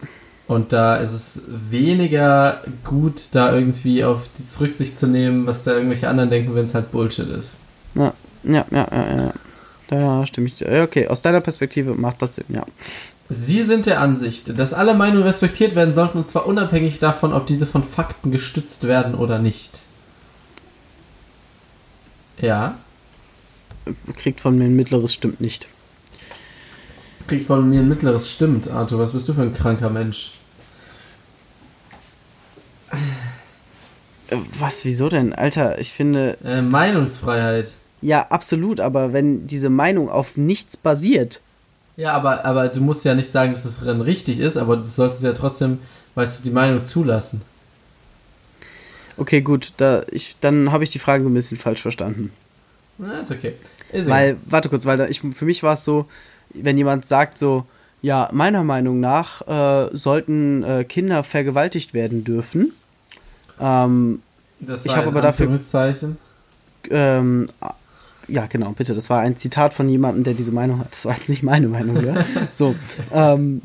Und 0.47 0.71
da 0.71 0.95
ist 0.95 1.11
es 1.11 1.41
weniger 1.47 2.61
gut, 2.85 3.29
da 3.33 3.53
irgendwie 3.53 4.03
auf 4.05 4.29
das 4.37 4.59
Rücksicht 4.61 4.97
zu 4.97 5.05
nehmen, 5.07 5.45
was 5.45 5.63
da 5.63 5.73
irgendwelche 5.73 6.07
anderen 6.07 6.29
denken, 6.29 6.55
wenn 6.55 6.63
es 6.63 6.73
halt 6.73 6.91
Bullshit 6.91 7.27
ist. 7.29 7.55
ja, 7.95 8.13
ja, 8.43 8.65
ja, 8.71 8.87
ja. 8.91 9.15
ja. 9.15 9.33
Da 9.89 10.25
stimme 10.25 10.47
ich. 10.47 10.59
Ja, 10.59 10.83
Okay, 10.83 11.07
aus 11.07 11.21
deiner 11.21 11.41
Perspektive 11.41 11.95
macht 11.95 12.21
das 12.21 12.35
Sinn, 12.35 12.45
ja. 12.49 12.65
Sie 13.29 13.63
sind 13.63 13.85
der 13.85 13.99
Ansicht, 14.01 14.57
dass 14.57 14.73
alle 14.73 14.93
Meinungen 14.93 15.23
respektiert 15.23 15.75
werden 15.75 15.93
sollten, 15.93 16.17
und 16.17 16.27
zwar 16.27 16.45
unabhängig 16.45 16.99
davon, 16.99 17.33
ob 17.33 17.45
diese 17.45 17.65
von 17.65 17.83
Fakten 17.83 18.31
gestützt 18.31 18.85
werden 18.87 19.15
oder 19.15 19.39
nicht. 19.39 19.81
Ja, 22.39 22.77
Kriegt 24.15 24.41
von 24.41 24.57
mir 24.57 24.65
ein 24.65 24.75
mittleres 24.75 25.13
Stimmt 25.13 25.41
nicht. 25.41 25.67
kriegt 27.27 27.45
von 27.45 27.69
mir 27.69 27.79
ein 27.81 27.87
mittleres 27.89 28.31
Stimmt, 28.31 28.69
Arthur. 28.69 28.99
Was 28.99 29.13
bist 29.13 29.27
du 29.27 29.33
für 29.33 29.41
ein 29.41 29.53
kranker 29.53 29.89
Mensch? 29.89 30.31
Was, 34.59 34.85
wieso 34.85 35.09
denn? 35.09 35.33
Alter, 35.33 35.79
ich 35.79 35.93
finde. 35.93 36.37
Äh, 36.43 36.61
Meinungsfreiheit. 36.61 37.73
Ja, 38.01 38.27
absolut, 38.29 38.79
aber 38.79 39.13
wenn 39.13 39.47
diese 39.47 39.69
Meinung 39.69 40.09
auf 40.09 40.37
nichts 40.37 40.77
basiert. 40.77 41.41
Ja, 41.95 42.13
aber, 42.13 42.45
aber 42.45 42.67
du 42.67 42.81
musst 42.81 43.05
ja 43.05 43.15
nicht 43.15 43.29
sagen, 43.29 43.53
dass 43.53 43.63
das 43.63 43.83
Rennen 43.83 44.01
richtig 44.01 44.39
ist, 44.39 44.55
aber 44.57 44.77
du 44.77 44.83
solltest 44.83 45.23
ja 45.23 45.33
trotzdem, 45.33 45.79
weißt 46.13 46.39
du, 46.39 46.43
die 46.43 46.51
Meinung 46.51 46.85
zulassen. 46.85 47.41
Okay, 49.17 49.41
gut, 49.41 49.73
da 49.77 50.03
ich, 50.11 50.37
dann 50.39 50.71
habe 50.71 50.83
ich 50.83 50.91
die 50.91 50.99
Frage 50.99 51.25
ein 51.25 51.33
bisschen 51.33 51.57
falsch 51.57 51.81
verstanden. 51.81 52.31
Na, 52.99 53.19
ist 53.19 53.31
okay. 53.31 53.53
Ist. 53.91 54.09
Weil, 54.09 54.37
warte 54.45 54.69
kurz, 54.69 54.85
weil 54.85 54.97
da 54.97 55.07
ich, 55.07 55.21
für 55.21 55.45
mich 55.45 55.63
war 55.63 55.73
es 55.73 55.83
so, 55.83 56.05
wenn 56.53 56.77
jemand 56.77 57.05
sagt 57.05 57.37
so, 57.39 57.65
Ja, 58.01 58.29
meiner 58.31 58.63
Meinung 58.63 58.99
nach 58.99 59.41
äh, 59.47 59.89
sollten 59.95 60.63
äh, 60.63 60.83
Kinder 60.83 61.23
vergewaltigt 61.23 61.93
werden 61.93 62.23
dürfen. 62.23 62.73
Ähm, 63.59 64.21
Das 64.59 64.85
Ich 64.85 64.89
war 64.91 64.97
hab 64.97 65.03
ein 65.05 65.09
aber 65.09 65.21
dafür- 65.21 65.47
ähm, 66.89 67.49
ja, 68.27 68.45
genau, 68.45 68.71
bitte. 68.71 68.93
Das 68.93 69.09
war 69.09 69.21
ein 69.21 69.35
Zitat 69.37 69.73
von 69.73 69.89
jemandem, 69.89 70.23
der 70.23 70.33
diese 70.35 70.51
Meinung 70.51 70.79
hat. 70.79 70.91
Das 70.91 71.05
war 71.05 71.15
jetzt 71.15 71.29
nicht 71.29 71.43
meine 71.43 71.67
Meinung, 71.67 72.05
ja. 72.05 72.15
So. 72.51 72.75
Ähm, 73.13 73.61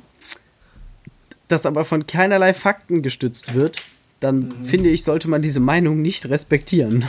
das 1.49 1.67
aber 1.67 1.85
von 1.85 2.07
keinerlei 2.07 2.55
Fakten 2.55 3.03
gestützt 3.03 3.53
wird, 3.55 3.83
dann 4.21 4.55
finde 4.65 4.89
ich, 4.89 5.05
sollte 5.05 5.29
man 5.29 5.43
diese 5.43 5.61
Meinung 5.61 6.01
nicht 6.01 6.29
respektieren. 6.31 7.05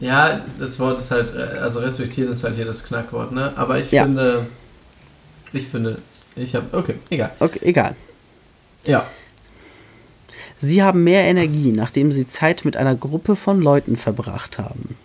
Ja, 0.00 0.40
das 0.58 0.78
Wort 0.78 0.98
ist 0.98 1.10
halt, 1.10 1.34
äh, 1.34 1.58
also 1.58 1.78
respektieren 1.80 2.30
ist 2.30 2.42
halt 2.44 2.56
hier 2.56 2.64
das 2.66 2.84
Knackwort, 2.84 3.32
ne? 3.32 3.52
Aber 3.56 3.78
ich 3.78 3.92
Ja. 3.92 4.02
finde, 4.04 4.46
ich 5.52 5.66
finde, 5.66 5.98
ich 6.34 6.54
habe, 6.54 6.76
okay, 6.76 6.94
egal. 7.10 7.32
Okay, 7.40 7.60
egal. 7.62 7.96
Ja. 8.84 9.06
Sie 10.58 10.82
haben 10.82 11.04
mehr 11.04 11.24
Energie, 11.24 11.72
nachdem 11.72 12.12
sie 12.12 12.26
Zeit 12.26 12.64
mit 12.64 12.76
einer 12.76 12.94
Gruppe 12.94 13.36
von 13.36 13.60
Leuten 13.60 13.96
verbracht 13.96 14.58
haben. 14.58 14.96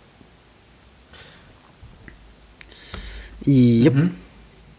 Jupp, 3.44 3.94
Mhm. 3.94 4.14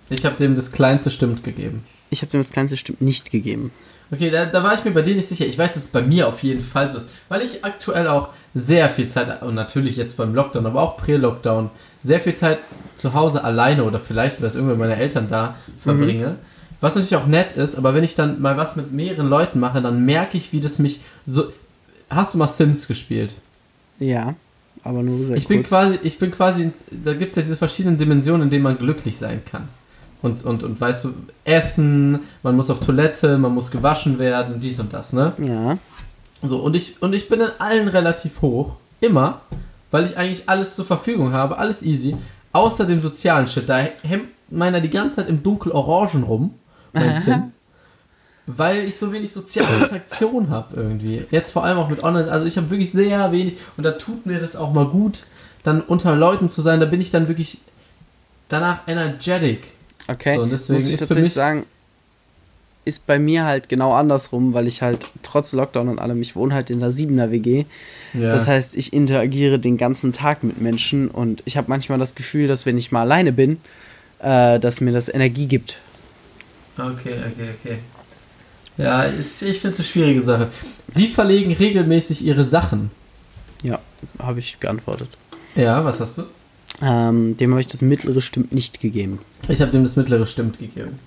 Ich 0.09 0.26
habe 0.26 0.36
dem 0.36 0.55
das 0.55 0.72
kleinste 0.72 1.09
Stimmt 1.11 1.43
gegeben. 1.43 1.84
ich 2.09 2.22
habe 2.22 2.32
dem 2.32 2.39
das 2.41 2.51
kleinste 2.51 2.78
Stimmt 2.78 3.01
nicht 3.01 3.32
gegeben. 3.32 3.72
Okay, 4.11 4.30
da, 4.30 4.45
da 4.45 4.61
war 4.64 4.76
ich 4.76 4.84
mir 4.84 4.91
bei 4.91 5.01
dir 5.01 5.16
nicht 5.16 5.28
sicher. 5.28 5.45
Ich 5.45 5.57
weiß, 5.57 5.74
dass 5.74 5.84
es 5.84 5.89
bei 5.89 6.01
mir 6.03 6.28
auf 6.28 6.43
jeden 6.43 6.61
Fall 6.61 6.89
so 6.89 6.97
ist, 6.97 7.09
weil 7.30 7.41
ich 7.41 7.66
aktuell 7.66 8.07
auch 8.07 8.30
sehr 8.53 8.89
viel 8.89 9.07
Zeit, 9.07 9.41
und 9.41 9.55
natürlich 9.55 9.95
jetzt 9.95 10.18
beim 10.18 10.36
Lockdown, 10.36 10.66
aber 10.68 10.82
auch 10.84 10.97
Prä-Lockdown, 10.97 11.72
sehr 12.03 12.19
viel 12.19 12.35
Zeit 12.35 12.59
zu 12.95 13.13
Hause 13.13 13.43
alleine 13.43 13.83
oder 13.85 13.97
vielleicht, 13.99 14.41
weil 14.41 14.47
es 14.49 14.55
irgendwann 14.55 14.77
meine 14.79 14.97
Eltern 14.97 15.27
da 15.29 15.55
verbringe. 15.79 16.35
Was 16.81 16.95
natürlich 16.95 17.15
auch 17.15 17.27
nett 17.27 17.53
ist, 17.53 17.75
aber 17.75 17.93
wenn 17.93 18.03
ich 18.03 18.15
dann 18.15 18.41
mal 18.41 18.57
was 18.57 18.75
mit 18.75 18.91
mehreren 18.91 19.27
Leuten 19.27 19.59
mache, 19.59 19.81
dann 19.81 20.03
merke 20.05 20.37
ich, 20.37 20.51
wie 20.51 20.59
das 20.59 20.79
mich 20.79 20.99
so. 21.25 21.45
Hast 22.09 22.33
du 22.33 22.37
mal 22.37 22.47
Sims 22.49 22.87
gespielt? 22.87 23.35
Ja, 23.99 24.35
aber 24.83 25.01
nur 25.01 25.23
sehr 25.25 25.37
Ich 25.37 25.47
bin 25.47 25.59
kurz. 25.59 25.69
quasi, 25.69 25.99
ich 26.03 26.19
bin 26.19 26.29
quasi, 26.31 26.61
ins, 26.63 26.83
da 26.91 27.13
gibt 27.13 27.31
es 27.31 27.37
ja 27.37 27.41
diese 27.41 27.55
verschiedenen 27.55 27.97
Dimensionen, 27.97 28.43
in 28.43 28.49
denen 28.49 28.63
man 28.63 28.77
glücklich 28.77 29.17
sein 29.17 29.41
kann. 29.49 29.69
Und, 30.21 30.43
und, 30.45 30.63
und 30.63 30.79
weißt 30.79 31.05
du, 31.05 31.13
Essen, 31.45 32.19
man 32.43 32.55
muss 32.55 32.69
auf 32.69 32.79
Toilette, 32.81 33.37
man 33.37 33.53
muss 33.53 33.71
gewaschen 33.71 34.19
werden, 34.19 34.59
dies 34.59 34.79
und 34.79 34.91
das, 34.93 35.13
ne? 35.13 35.33
Ja, 35.37 35.77
So, 36.41 36.59
und 36.59 36.75
ich, 36.75 37.01
und 37.01 37.13
ich 37.13 37.29
bin 37.29 37.39
in 37.41 37.49
allen 37.59 37.87
relativ 37.87 38.41
hoch. 38.41 38.75
Immer. 38.99 39.41
Weil 39.93 40.05
ich 40.05 40.17
eigentlich 40.17 40.49
alles 40.49 40.73
zur 40.75 40.85
Verfügung 40.85 41.33
habe, 41.33 41.59
alles 41.59 41.83
easy. 41.83 42.17
Außer 42.51 42.85
dem 42.85 42.99
sozialen 42.99 43.45
Shit. 43.45 43.69
Da 43.69 43.77
hemmt 44.01 44.29
meiner 44.49 44.81
die 44.81 44.89
ganze 44.89 45.17
Zeit 45.17 45.29
im 45.29 45.43
Dunkel-Orangen 45.43 46.23
rum. 46.23 46.55
Mein 46.93 47.21
Sim. 47.21 47.51
Weil 48.47 48.79
ich 48.79 48.97
so 48.97 49.13
wenig 49.13 49.31
soziale 49.31 49.69
Interaktion 49.83 50.49
habe 50.49 50.75
irgendwie. 50.75 51.25
Jetzt 51.31 51.51
vor 51.51 51.63
allem 51.63 51.77
auch 51.77 51.89
mit 51.89 52.03
Online. 52.03 52.29
Also 52.31 52.45
ich 52.47 52.57
habe 52.57 52.69
wirklich 52.71 52.91
sehr 52.91 53.31
wenig. 53.31 53.57
Und 53.77 53.83
da 53.83 53.91
tut 53.91 54.25
mir 54.25 54.39
das 54.39 54.55
auch 54.55 54.73
mal 54.73 54.87
gut, 54.87 55.23
dann 55.61 55.79
unter 55.81 56.15
Leuten 56.15 56.49
zu 56.49 56.61
sein. 56.61 56.79
Da 56.79 56.87
bin 56.87 56.99
ich 56.99 57.11
dann 57.11 57.27
wirklich 57.27 57.59
danach 58.49 58.79
energetic. 58.87 59.71
okay. 60.09 60.35
So, 60.37 60.41
und 60.41 60.51
deswegen 60.51 60.79
Muss 60.79 60.87
ich 60.87 60.93
ist 60.95 60.99
für 61.01 61.07
tatsächlich 61.07 61.25
mich- 61.29 61.33
sagen, 61.33 61.65
ist 62.86 63.07
bei 63.07 63.19
mir 63.19 63.45
halt 63.45 63.69
genau 63.69 63.93
andersrum, 63.93 64.53
weil 64.53 64.67
ich 64.67 64.81
halt 64.81 65.09
trotz 65.21 65.53
Lockdown 65.53 65.89
und 65.89 65.99
allem, 65.99 66.21
ich 66.21 66.36
wohne 66.36 66.53
halt 66.53 66.69
in 66.69 66.79
der 66.79 66.91
7er 66.91 67.31
WG. 67.31 67.65
Ja. 68.13 68.31
Das 68.31 68.47
heißt, 68.47 68.75
ich 68.75 68.93
interagiere 68.93 69.59
den 69.59 69.77
ganzen 69.77 70.13
Tag 70.13 70.43
mit 70.43 70.61
Menschen 70.61 71.07
und 71.07 71.41
ich 71.45 71.57
habe 71.57 71.67
manchmal 71.69 71.99
das 71.99 72.15
Gefühl, 72.15 72.47
dass 72.47 72.65
wenn 72.65 72.77
ich 72.77 72.91
mal 72.91 73.01
alleine 73.01 73.31
bin, 73.31 73.57
äh, 74.19 74.59
dass 74.59 74.81
mir 74.81 74.91
das 74.91 75.09
Energie 75.09 75.47
gibt. 75.47 75.79
Okay, 76.77 77.15
okay, 77.31 77.49
okay. 77.59 77.77
Ja, 78.77 79.03
ist, 79.03 79.41
ich 79.41 79.59
finde 79.59 79.73
es 79.73 79.79
eine 79.79 79.88
schwierige 79.88 80.21
Sache. 80.21 80.49
Sie 80.88 81.07
verlegen 81.07 81.53
regelmäßig 81.53 82.25
ihre 82.25 82.43
Sachen. 82.43 82.89
Ja, 83.61 83.79
habe 84.19 84.39
ich 84.39 84.59
geantwortet. 84.59 85.09
Ja, 85.55 85.86
was 85.86 85.99
hast 85.99 86.17
du? 86.17 86.23
Ähm, 86.81 87.38
dem 87.38 87.51
habe 87.51 87.61
ich 87.61 87.67
das 87.67 87.81
mittlere 87.81 88.21
stimmt 88.21 88.51
nicht 88.51 88.81
gegeben. 88.81 89.19
Ich 89.47 89.61
habe 89.61 89.71
dem 89.71 89.84
das 89.84 89.95
mittlere 89.95 90.25
stimmt 90.25 90.57
gegeben. 90.57 90.99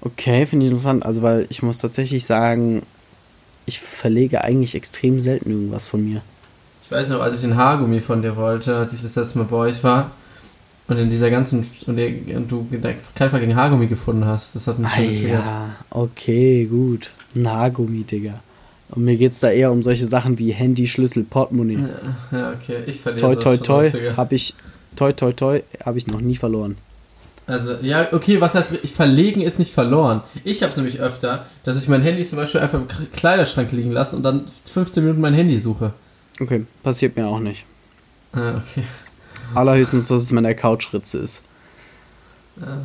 Okay, 0.00 0.46
finde 0.46 0.66
ich 0.66 0.70
interessant. 0.70 1.04
Also, 1.04 1.22
weil 1.22 1.46
ich 1.50 1.62
muss 1.62 1.78
tatsächlich 1.78 2.24
sagen, 2.24 2.82
ich 3.66 3.80
verlege 3.80 4.42
eigentlich 4.44 4.74
extrem 4.74 5.20
selten 5.20 5.50
irgendwas 5.50 5.88
von 5.88 6.04
mir. 6.04 6.22
Ich 6.82 6.90
weiß 6.90 7.10
noch, 7.10 7.20
als 7.20 7.36
ich 7.38 7.44
ein 7.44 7.56
Haargummi 7.56 8.00
von 8.00 8.22
dir 8.22 8.36
wollte, 8.36 8.76
als 8.76 8.92
ich 8.94 9.02
das 9.02 9.14
letzte 9.16 9.38
Mal 9.38 9.44
bei 9.44 9.56
euch 9.56 9.84
war 9.84 10.10
und 10.86 10.96
in 10.96 11.10
dieser 11.10 11.30
ganzen 11.30 11.66
und, 11.86 11.96
du 12.50 12.66
keinen 13.14 13.30
Fall 13.30 13.40
gegen 13.40 13.56
Haargummi 13.56 13.88
gefunden 13.88 14.24
hast, 14.24 14.54
das 14.54 14.66
hat 14.66 14.78
mich 14.78 14.88
Ah, 14.88 14.96
schon 14.96 15.06
getriggert. 15.14 15.44
ja, 15.44 15.76
okay, 15.90 16.64
gut. 16.64 17.10
Ein 17.34 17.50
Haargummi, 17.50 18.04
Digga. 18.04 18.40
Und 18.90 19.04
mir 19.04 19.16
geht's 19.16 19.40
da 19.40 19.50
eher 19.50 19.70
um 19.70 19.82
solche 19.82 20.06
Sachen 20.06 20.38
wie 20.38 20.50
Handy, 20.52 20.88
Schlüssel, 20.88 21.24
Portemonnaie. 21.24 21.78
Ja, 22.32 22.52
okay, 22.52 22.84
ich 22.86 23.02
verliere 23.02 23.34
toi, 23.34 23.36
toi, 23.36 23.56
toi, 23.58 23.84
häufiger. 23.84 24.16
habe 24.16 24.34
ich, 24.34 24.54
toi, 24.96 25.12
toi, 25.12 25.32
toi, 25.32 25.60
habe 25.84 25.98
ich 25.98 26.06
noch 26.06 26.22
nie 26.22 26.36
verloren. 26.36 26.78
Also, 27.48 27.76
ja, 27.80 28.12
okay, 28.12 28.40
was 28.42 28.54
heißt, 28.54 28.74
ich 28.82 28.92
verlegen 28.92 29.40
ist 29.40 29.58
nicht 29.58 29.72
verloren. 29.72 30.20
Ich 30.44 30.62
habe 30.62 30.70
es 30.70 30.76
nämlich 30.76 31.00
öfter, 31.00 31.46
dass 31.64 31.82
ich 31.82 31.88
mein 31.88 32.02
Handy 32.02 32.26
zum 32.26 32.36
Beispiel 32.36 32.60
einfach 32.60 32.78
im 32.78 32.86
Kleiderschrank 32.86 33.72
liegen 33.72 33.90
lasse 33.90 34.14
und 34.16 34.22
dann 34.22 34.44
15 34.70 35.02
Minuten 35.02 35.22
mein 35.22 35.32
Handy 35.32 35.58
suche. 35.58 35.94
Okay, 36.38 36.66
passiert 36.82 37.16
mir 37.16 37.26
auch 37.26 37.40
nicht. 37.40 37.64
Ah, 38.32 38.56
okay. 38.58 38.84
Allerhöchstens, 39.54 40.08
dass 40.08 40.24
es 40.24 40.30
meine 40.30 40.54
Couchritze 40.54 41.16
ist. 41.16 41.40
Ah. 42.60 42.84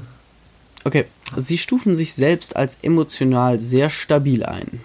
Okay, 0.86 1.08
sie 1.36 1.58
stufen 1.58 1.98
sich 1.98 2.14
selbst 2.14 2.56
als 2.56 2.78
emotional 2.84 3.60
sehr 3.60 3.90
stabil 3.90 4.46
ein. 4.46 4.80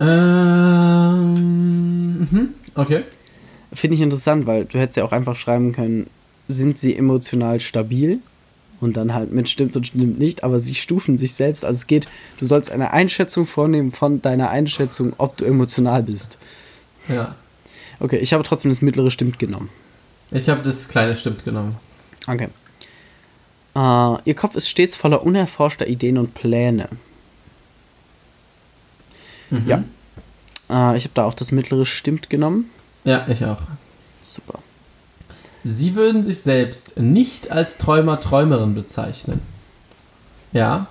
Ähm, 0.00 1.34
mhm, 2.20 2.54
okay. 2.74 3.04
Finde 3.74 3.96
ich 3.96 4.00
interessant, 4.00 4.46
weil 4.46 4.64
du 4.64 4.78
hättest 4.78 4.96
ja 4.96 5.04
auch 5.04 5.12
einfach 5.12 5.36
schreiben 5.36 5.72
können, 5.72 6.08
sind 6.48 6.78
sie 6.78 6.96
emotional 6.96 7.60
stabil? 7.60 8.20
Und 8.80 8.96
dann 8.96 9.14
halt 9.14 9.32
mit 9.32 9.48
stimmt 9.48 9.74
und 9.76 9.86
stimmt 9.86 10.18
nicht, 10.18 10.44
aber 10.44 10.60
sie 10.60 10.74
stufen 10.74 11.16
sich 11.16 11.34
selbst. 11.34 11.64
Also 11.64 11.78
es 11.78 11.86
geht, 11.86 12.08
du 12.38 12.44
sollst 12.44 12.70
eine 12.70 12.92
Einschätzung 12.92 13.46
vornehmen 13.46 13.90
von 13.90 14.20
deiner 14.20 14.50
Einschätzung, 14.50 15.14
ob 15.16 15.36
du 15.38 15.44
emotional 15.44 16.02
bist. 16.02 16.38
Ja. 17.08 17.34
Okay, 18.00 18.18
ich 18.18 18.32
habe 18.32 18.44
trotzdem 18.44 18.70
das 18.70 18.82
mittlere 18.82 19.10
stimmt 19.10 19.38
genommen. 19.38 19.70
Ich 20.30 20.48
habe 20.48 20.62
das 20.62 20.88
kleine 20.88 21.16
Stimmt 21.16 21.44
genommen. 21.44 21.76
Okay. 22.26 22.48
Äh, 23.74 24.16
ihr 24.24 24.34
Kopf 24.34 24.56
ist 24.56 24.68
stets 24.68 24.96
voller 24.96 25.24
unerforschter 25.24 25.86
Ideen 25.86 26.18
und 26.18 26.34
Pläne. 26.34 26.88
Mhm. 29.50 29.68
Ja. 29.68 29.84
Äh, 30.68 30.96
ich 30.96 31.04
habe 31.04 31.14
da 31.14 31.24
auch 31.24 31.34
das 31.34 31.52
mittlere 31.52 31.86
stimmt 31.86 32.28
genommen. 32.28 32.70
Ja, 33.04 33.26
ich 33.28 33.44
auch. 33.44 33.60
Super. 34.22 34.58
Sie 35.68 35.96
würden 35.96 36.22
sich 36.22 36.42
selbst 36.42 37.00
nicht 37.00 37.50
als 37.50 37.76
Träumer, 37.76 38.20
Träumerin 38.20 38.76
bezeichnen. 38.76 39.40
Ja. 40.52 40.86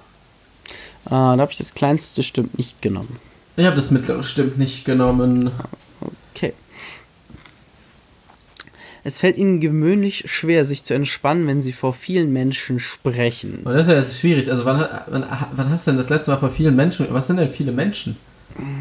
Äh, 1.05 1.11
da 1.11 1.38
habe 1.38 1.51
ich 1.51 1.57
das 1.57 1.73
kleinste 1.73 2.23
stimmt 2.23 2.57
nicht 2.57 2.82
genommen. 2.82 3.17
Ich 3.55 3.65
habe 3.65 3.78
das 3.78 3.89
mittlere 3.89 4.21
Stimmt 4.21 4.57
nicht 4.57 4.84
genommen. 4.84 5.51
Okay. 6.34 6.53
Es 9.05 9.17
fällt 9.17 9.38
ihnen 9.38 9.61
gewöhnlich 9.61 10.30
schwer, 10.30 10.65
sich 10.65 10.84
zu 10.84 10.93
entspannen, 10.93 11.47
wenn 11.47 11.61
sie 11.61 11.71
vor 11.71 11.93
vielen 11.93 12.34
Menschen 12.34 12.82
sprechen. 12.82 13.59
Und 13.63 13.73
das 13.73 13.84
ist 13.84 13.88
ja 13.88 13.95
jetzt 13.97 14.19
schwierig. 14.19 14.51
Also, 14.51 14.65
wann, 14.65 14.86
wann, 15.07 15.26
wann 15.53 15.69
hast 15.69 15.88
du 15.88 15.91
denn 15.91 15.97
das 15.97 16.09
letzte 16.09 16.32
Mal 16.32 16.38
vor 16.38 16.49
vielen 16.49 16.76
Menschen. 16.76 17.07
Was 17.11 17.28
sind 17.28 17.38
denn 17.38 17.49
viele 17.49 17.71
Menschen? 17.71 18.17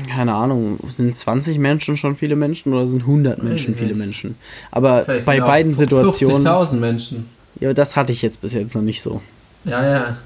Keine 0.08 0.34
Ahnung, 0.34 0.78
sind 0.88 1.16
20 1.16 1.58
Menschen 1.58 1.96
schon 1.96 2.14
viele 2.16 2.36
Menschen 2.36 2.72
oder 2.72 2.86
sind 2.86 3.00
100 3.02 3.42
Menschen 3.42 3.74
viele. 3.74 3.94
Menschen? 3.94 4.36
Aber 4.70 5.04
Vielleicht 5.04 5.26
bei 5.26 5.40
beiden 5.40 5.74
Situationen. 5.74 6.42
50.000 6.46 6.74
Menschen. 6.76 7.28
Ja, 7.58 7.72
das 7.72 7.96
hatte 7.96 8.12
ich 8.12 8.22
jetzt 8.22 8.40
bis 8.40 8.52
jetzt 8.52 8.74
noch 8.74 8.82
nicht 8.82 9.02
so. 9.02 9.20
Ja, 9.64 9.82
ja. 9.84 10.16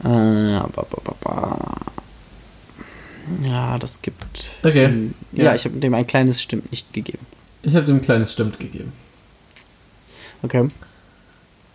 Äh, 0.00 0.60
ba, 0.74 0.84
ba, 0.90 0.98
ba, 1.04 1.14
ba. 1.22 1.76
Ja, 3.42 3.78
das 3.78 4.02
gibt. 4.02 4.50
Okay. 4.62 4.84
Ähm, 4.84 5.14
ja, 5.32 5.44
Ja. 5.44 5.54
ich 5.54 5.64
habe 5.64 5.76
dem 5.78 5.94
ein 5.94 6.06
kleines 6.06 6.42
Stimmt 6.42 6.70
nicht 6.70 6.92
gegeben. 6.92 7.24
Ich 7.62 7.74
habe 7.74 7.86
dem 7.86 7.96
ein 7.96 8.02
kleines 8.02 8.32
Stimmt 8.32 8.58
gegeben. 8.60 8.92
Okay. 10.42 10.68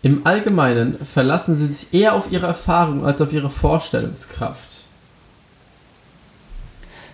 Im 0.04 0.26
Allgemeinen 0.26 1.04
verlassen 1.06 1.56
sie 1.56 1.68
sich 1.68 1.94
eher 1.94 2.14
auf 2.14 2.32
ihre 2.32 2.48
Erfahrung 2.48 3.06
als 3.06 3.22
auf 3.22 3.34
ihre 3.34 3.50
Vorstellungskraft. 3.50 4.81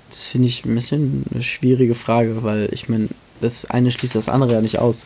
Das 0.09 0.25
finde 0.25 0.47
ich 0.47 0.65
ein 0.65 0.75
bisschen 0.75 1.25
eine 1.31 1.41
schwierige 1.41 1.95
Frage, 1.95 2.43
weil 2.43 2.69
ich 2.71 2.89
meine, 2.89 3.09
das 3.41 3.65
eine 3.65 3.91
schließt 3.91 4.15
das 4.15 4.29
andere 4.29 4.53
ja 4.53 4.61
nicht 4.61 4.79
aus. 4.79 5.05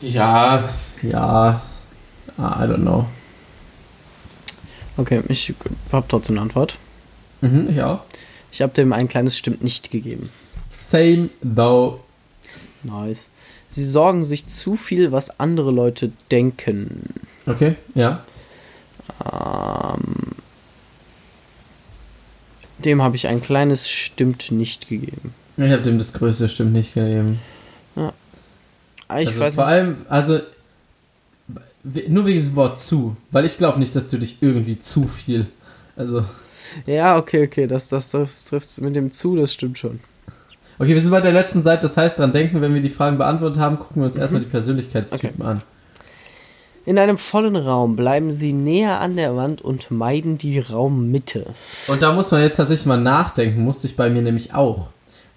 Ja, 0.00 0.68
ja. 1.02 1.62
I 2.38 2.42
don't 2.42 2.82
know. 2.82 3.06
Okay, 4.96 5.22
ich 5.28 5.54
habe 5.92 6.06
trotzdem 6.08 6.34
eine 6.36 6.42
Antwort. 6.42 6.78
Mhm, 7.40 7.68
auch. 7.80 8.02
Ich 8.52 8.62
habe 8.62 8.72
dem 8.72 8.92
ein 8.92 9.08
kleines 9.08 9.36
Stimmt 9.36 9.62
nicht 9.62 9.90
gegeben. 9.90 10.30
Same 10.68 11.30
though. 11.42 12.00
Nice. 12.82 13.30
Sie 13.68 13.84
sorgen 13.84 14.24
sich 14.24 14.46
zu 14.46 14.76
viel, 14.76 15.12
was 15.12 15.38
andere 15.38 15.70
Leute 15.70 16.10
denken. 16.30 17.04
Okay, 17.46 17.76
ja. 17.94 18.24
Ähm, 19.24 20.32
dem 22.84 23.02
habe 23.02 23.16
ich 23.16 23.26
ein 23.28 23.40
kleines 23.42 23.88
Stimmt 23.88 24.50
nicht 24.50 24.88
gegeben. 24.88 25.34
Ich 25.56 25.70
habe 25.70 25.82
dem 25.82 25.98
das 25.98 26.12
größte 26.12 26.48
Stimmt 26.48 26.72
nicht 26.72 26.94
gegeben. 26.94 27.38
Ah, 27.96 28.12
Ich 29.20 29.28
also 29.28 29.40
weiß 29.40 29.54
vor 29.56 29.64
nicht. 29.66 29.72
allem, 29.74 29.96
also 30.08 30.40
nur 32.08 32.26
wegen 32.26 32.36
diesem 32.38 32.56
Wort 32.56 32.78
zu, 32.80 33.16
weil 33.30 33.44
ich 33.44 33.56
glaube 33.56 33.78
nicht, 33.78 33.96
dass 33.96 34.08
du 34.08 34.18
dich 34.18 34.38
irgendwie 34.40 34.78
zu 34.78 35.08
viel, 35.08 35.46
also 35.96 36.24
Ja, 36.86 37.16
okay, 37.16 37.44
okay, 37.44 37.66
das, 37.66 37.88
das, 37.88 38.10
das 38.10 38.44
trifft 38.44 38.80
mit 38.80 38.94
dem 38.94 39.10
zu, 39.10 39.34
das 39.36 39.52
stimmt 39.52 39.78
schon. 39.78 40.00
okay, 40.78 40.94
wir 40.94 41.00
sind 41.00 41.10
bei 41.10 41.20
der 41.20 41.32
letzten 41.32 41.62
Seite, 41.62 41.82
das 41.82 41.96
heißt 41.96 42.18
dran 42.18 42.32
denken, 42.32 42.60
wenn 42.60 42.74
wir 42.74 42.82
die 42.82 42.88
Fragen 42.90 43.18
beantwortet 43.18 43.60
haben, 43.60 43.78
gucken 43.78 44.02
wir 44.02 44.06
uns 44.06 44.16
erstmal 44.16 44.42
die 44.42 44.48
Persönlichkeitstypen 44.48 45.42
an. 45.44 45.62
In 46.90 46.98
einem 46.98 47.18
vollen 47.18 47.54
Raum 47.54 47.94
bleiben 47.94 48.32
sie 48.32 48.52
näher 48.52 48.98
an 48.98 49.14
der 49.14 49.36
Wand 49.36 49.62
und 49.62 49.92
meiden 49.92 50.38
die 50.38 50.58
Raummitte. 50.58 51.46
Und 51.86 52.02
da 52.02 52.10
muss 52.12 52.32
man 52.32 52.42
jetzt 52.42 52.56
tatsächlich 52.56 52.84
mal 52.84 52.96
nachdenken, 53.00 53.62
musste 53.62 53.86
ich 53.86 53.94
bei 53.94 54.10
mir 54.10 54.22
nämlich 54.22 54.54
auch, 54.54 54.88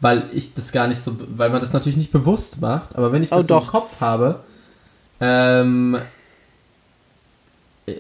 weil 0.01 0.28
ich 0.34 0.56
das 0.56 0.72
gar 0.72 0.88
nicht 0.88 0.99
so, 0.99 1.16
weil 1.38 1.51
man 1.51 1.62
das 1.62 1.72
natürlich 1.72 1.95
nicht 1.95 2.12
bewusst 2.12 2.60
macht, 2.60 2.95
aber 2.95 3.12
wenn 3.12 3.22
ich 3.22 3.32
Oh, 3.32 3.36
das 3.36 3.45
doch. 3.45 3.66
im 3.66 3.70
Kopf 3.70 3.99
habe, 3.99 4.39
ähm, 5.22 5.99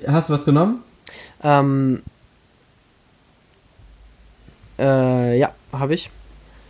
hast 0.07 0.29
du 0.29 0.33
was 0.33 0.45
genommen? 0.45 0.79
Ähm, 1.43 2.01
äh, 4.79 5.37
ja, 5.37 5.51
habe 5.71 5.93
ich. 5.93 6.09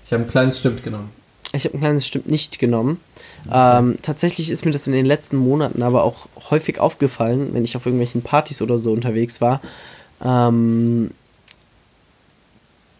Ich 0.03 0.11
habe 0.11 0.23
ein 0.23 0.27
kleines 0.27 0.59
Stimmt 0.59 0.84
genommen. 0.84 1.11
Ich 1.56 1.66
habe 1.66 1.78
ein 1.78 1.82
kleines 1.82 2.08
Stimmt 2.08 2.28
nicht 2.28 2.58
genommen. 2.58 2.99
Ähm, 3.51 3.99
tatsächlich 4.01 4.49
ist 4.49 4.66
mir 4.66 4.72
das 4.72 4.88
in 4.88 4.93
den 4.93 5.06
letzten 5.06 5.38
Monaten 5.38 5.84
aber 5.84 6.04
auch 6.04 6.28
häufig 6.49 6.80
aufgefallen, 6.80 7.54
wenn 7.54 7.64
ich 7.64 7.76
auf 7.76 7.86
irgendwelchen 7.86 8.24
Partys 8.24 8.62
oder 8.62 8.78
so 8.80 8.91
unterwegs 8.91 9.39
war, 9.39 9.62
ähm, 10.24 11.12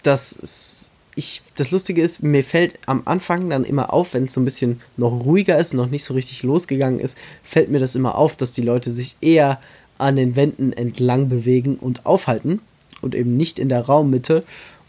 dass 0.04 0.92
ich, 1.16 1.42
das 1.56 1.72
Lustige 1.72 2.02
ist, 2.02 2.24
mir 2.24 2.44
fällt 2.44 2.80
am 2.86 3.04
Anfang 3.06 3.50
dann 3.50 3.64
immer 3.64 3.94
auf, 3.94 4.14
wenn 4.14 4.26
es 4.26 4.34
so 4.34 4.42
ein 4.42 4.46
bisschen 4.46 4.82
noch 4.98 5.12
ruhiger 5.12 5.58
ist, 5.58 5.74
noch 5.74 5.90
nicht 5.90 6.04
so 6.04 6.14
richtig 6.14 6.44
losgegangen 6.44 7.00
ist, 7.00 7.18
fällt 7.44 7.70
mir 7.70 7.80
das 7.80 7.96
immer 7.96 8.16
auf, 8.16 8.36
dass 8.36 8.54
die 8.54 8.62
Leute 8.62 8.92
sich 8.92 9.18
eher 9.22 9.60
an 9.98 10.16
den 10.16 10.36
Wänden 10.36 10.74
entlang 10.74 11.30
bewegen 11.30 11.76
und 11.76 12.06
aufhalten 12.06 12.62
und 13.02 13.16
eben 13.16 13.38
nicht 13.38 13.60
in 13.60 13.70
der 13.70 13.82
Raummitte. 13.82 14.44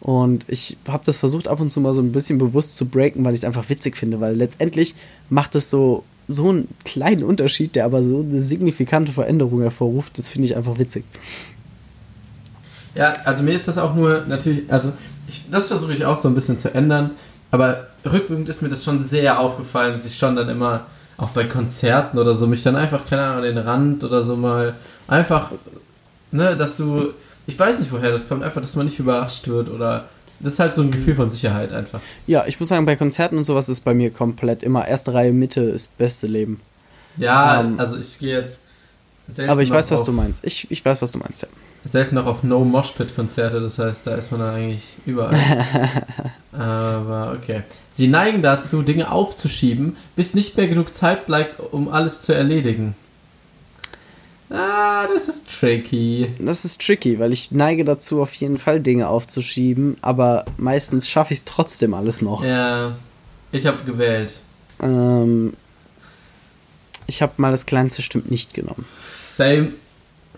Und 0.05 0.45
ich 0.47 0.77
habe 0.87 1.03
das 1.03 1.17
versucht 1.17 1.47
ab 1.47 1.59
und 1.59 1.71
zu 1.71 1.81
mal 1.81 1.91
so 1.91 1.99
ein 1.99 2.11
bisschen 2.11 2.37
bewusst 2.37 2.77
zu 2.77 2.85
breaken, 2.85 3.25
weil 3.25 3.33
ich 3.33 3.39
es 3.39 3.43
einfach 3.43 3.67
witzig 3.69 3.97
finde, 3.97 4.21
weil 4.21 4.35
letztendlich 4.35 4.93
macht 5.31 5.55
es 5.55 5.71
so, 5.71 6.03
so 6.27 6.49
einen 6.49 6.67
kleinen 6.83 7.23
Unterschied, 7.23 7.75
der 7.75 7.85
aber 7.85 8.03
so 8.03 8.19
eine 8.19 8.39
signifikante 8.39 9.11
Veränderung 9.11 9.61
hervorruft. 9.61 10.19
Das 10.19 10.29
finde 10.29 10.45
ich 10.45 10.55
einfach 10.55 10.77
witzig. 10.77 11.05
Ja, 12.93 13.13
also 13.23 13.41
mir 13.41 13.55
ist 13.55 13.67
das 13.67 13.79
auch 13.79 13.95
nur 13.95 14.25
natürlich, 14.27 14.71
also 14.71 14.93
ich, 15.27 15.43
das 15.49 15.69
versuche 15.69 15.93
ich 15.93 16.05
auch 16.05 16.15
so 16.15 16.27
ein 16.27 16.35
bisschen 16.35 16.59
zu 16.59 16.71
ändern, 16.71 17.09
aber 17.49 17.87
rückwirkend 18.05 18.47
ist 18.47 18.61
mir 18.61 18.69
das 18.69 18.83
schon 18.83 18.99
sehr 18.99 19.39
aufgefallen, 19.39 19.95
dass 19.95 20.05
ich 20.05 20.15
schon 20.15 20.35
dann 20.35 20.49
immer, 20.49 20.85
auch 21.17 21.29
bei 21.29 21.45
Konzerten 21.45 22.19
oder 22.19 22.35
so, 22.35 22.45
mich 22.45 22.61
dann 22.61 22.75
einfach, 22.75 23.05
keine 23.05 23.23
Ahnung, 23.23 23.37
an 23.37 23.43
den 23.43 23.57
Rand 23.57 24.03
oder 24.03 24.21
so 24.21 24.35
mal 24.35 24.75
einfach, 25.07 25.51
ne, 26.31 26.55
dass 26.55 26.77
du, 26.77 27.13
ich 27.47 27.57
weiß 27.57 27.79
nicht 27.79 27.91
woher 27.91 28.11
das 28.11 28.27
kommt, 28.27 28.43
einfach, 28.43 28.61
dass 28.61 28.75
man 28.75 28.85
nicht 28.85 28.99
überrascht 28.99 29.47
wird 29.47 29.69
oder 29.69 30.05
das 30.39 30.53
ist 30.53 30.59
halt 30.59 30.73
so 30.73 30.81
ein 30.81 30.91
Gefühl 30.91 31.15
von 31.15 31.29
Sicherheit 31.29 31.71
einfach. 31.71 32.01
Ja, 32.27 32.45
ich 32.45 32.59
muss 32.59 32.69
sagen, 32.69 32.85
bei 32.85 32.95
Konzerten 32.95 33.37
und 33.37 33.45
sowas 33.45 33.69
ist 33.69 33.81
bei 33.81 33.93
mir 33.93 34.11
komplett 34.11 34.63
immer 34.63 34.87
erste 34.87 35.13
Reihe 35.13 35.31
Mitte 35.31 35.61
ist 35.61 35.97
beste 35.97 36.27
Leben. 36.27 36.59
Ja, 37.17 37.61
Ähm, 37.61 37.79
also 37.79 37.97
ich 37.97 38.19
gehe 38.19 38.37
jetzt 38.37 38.61
selten 39.27 39.51
Aber 39.51 39.61
ich 39.61 39.71
weiß, 39.71 39.91
was 39.91 40.03
du 40.03 40.11
meinst. 40.11 40.45
Ich, 40.45 40.69
ich 40.69 40.83
weiß, 40.83 41.01
was 41.01 41.11
du 41.11 41.19
meinst, 41.19 41.43
ja. 41.43 41.47
selten 41.83 42.15
noch 42.15 42.25
auf 42.25 42.43
No 42.43 42.63
Mosh 42.65 42.91
Pit 42.91 43.15
Konzerte, 43.15 43.61
das 43.61 43.79
heißt, 43.79 44.05
da 44.07 44.15
ist 44.15 44.31
man 44.31 44.41
dann 44.41 44.55
eigentlich 44.55 44.95
überall. 45.05 45.35
Aber 46.51 47.37
okay. 47.37 47.63
Sie 47.89 48.07
neigen 48.07 48.41
dazu, 48.41 48.81
Dinge 48.81 49.11
aufzuschieben, 49.11 49.97
bis 50.15 50.33
nicht 50.33 50.57
mehr 50.57 50.67
genug 50.67 50.93
Zeit 50.93 51.25
bleibt, 51.25 51.59
um 51.71 51.89
alles 51.89 52.21
zu 52.21 52.33
erledigen. 52.33 52.95
Ah, 54.55 55.07
das 55.07 55.27
ist 55.27 55.47
tricky. 55.59 56.29
Das 56.39 56.65
ist 56.65 56.81
tricky, 56.81 57.19
weil 57.19 57.33
ich 57.33 57.51
neige 57.51 57.83
dazu, 57.83 58.21
auf 58.21 58.33
jeden 58.33 58.57
Fall 58.57 58.79
Dinge 58.79 59.07
aufzuschieben, 59.07 59.97
aber 60.01 60.45
meistens 60.57 61.09
schaffe 61.09 61.33
ich 61.33 61.39
es 61.39 61.45
trotzdem 61.45 61.93
alles 61.93 62.21
noch. 62.21 62.43
Ja, 62.43 62.95
ich 63.51 63.65
habe 63.65 63.83
gewählt. 63.83 64.33
Ähm, 64.81 65.53
ich 67.07 67.21
habe 67.21 67.33
mal 67.37 67.51
das 67.51 67.65
kleinste 67.65 68.01
Stimmt 68.01 68.31
nicht 68.31 68.53
genommen. 68.53 68.85
Same. 69.21 69.73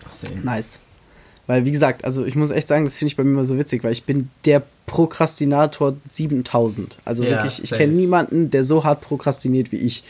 Same. 0.08 0.40
Nice. 0.42 0.78
Weil, 1.46 1.64
wie 1.64 1.72
gesagt, 1.72 2.04
also 2.04 2.26
ich 2.26 2.36
muss 2.36 2.50
echt 2.50 2.68
sagen, 2.68 2.84
das 2.84 2.98
finde 2.98 3.10
ich 3.10 3.16
bei 3.16 3.24
mir 3.24 3.30
immer 3.30 3.44
so 3.44 3.58
witzig, 3.58 3.82
weil 3.82 3.92
ich 3.92 4.04
bin 4.04 4.28
der 4.44 4.62
Prokrastinator 4.84 5.96
7000. 6.10 6.98
Also 7.06 7.24
Ja, 7.24 7.30
wirklich, 7.30 7.64
ich 7.64 7.70
kenne 7.70 7.94
niemanden, 7.94 8.50
der 8.50 8.64
so 8.64 8.84
hart 8.84 9.00
prokrastiniert 9.00 9.72
wie 9.72 9.78
ich. 9.78 10.04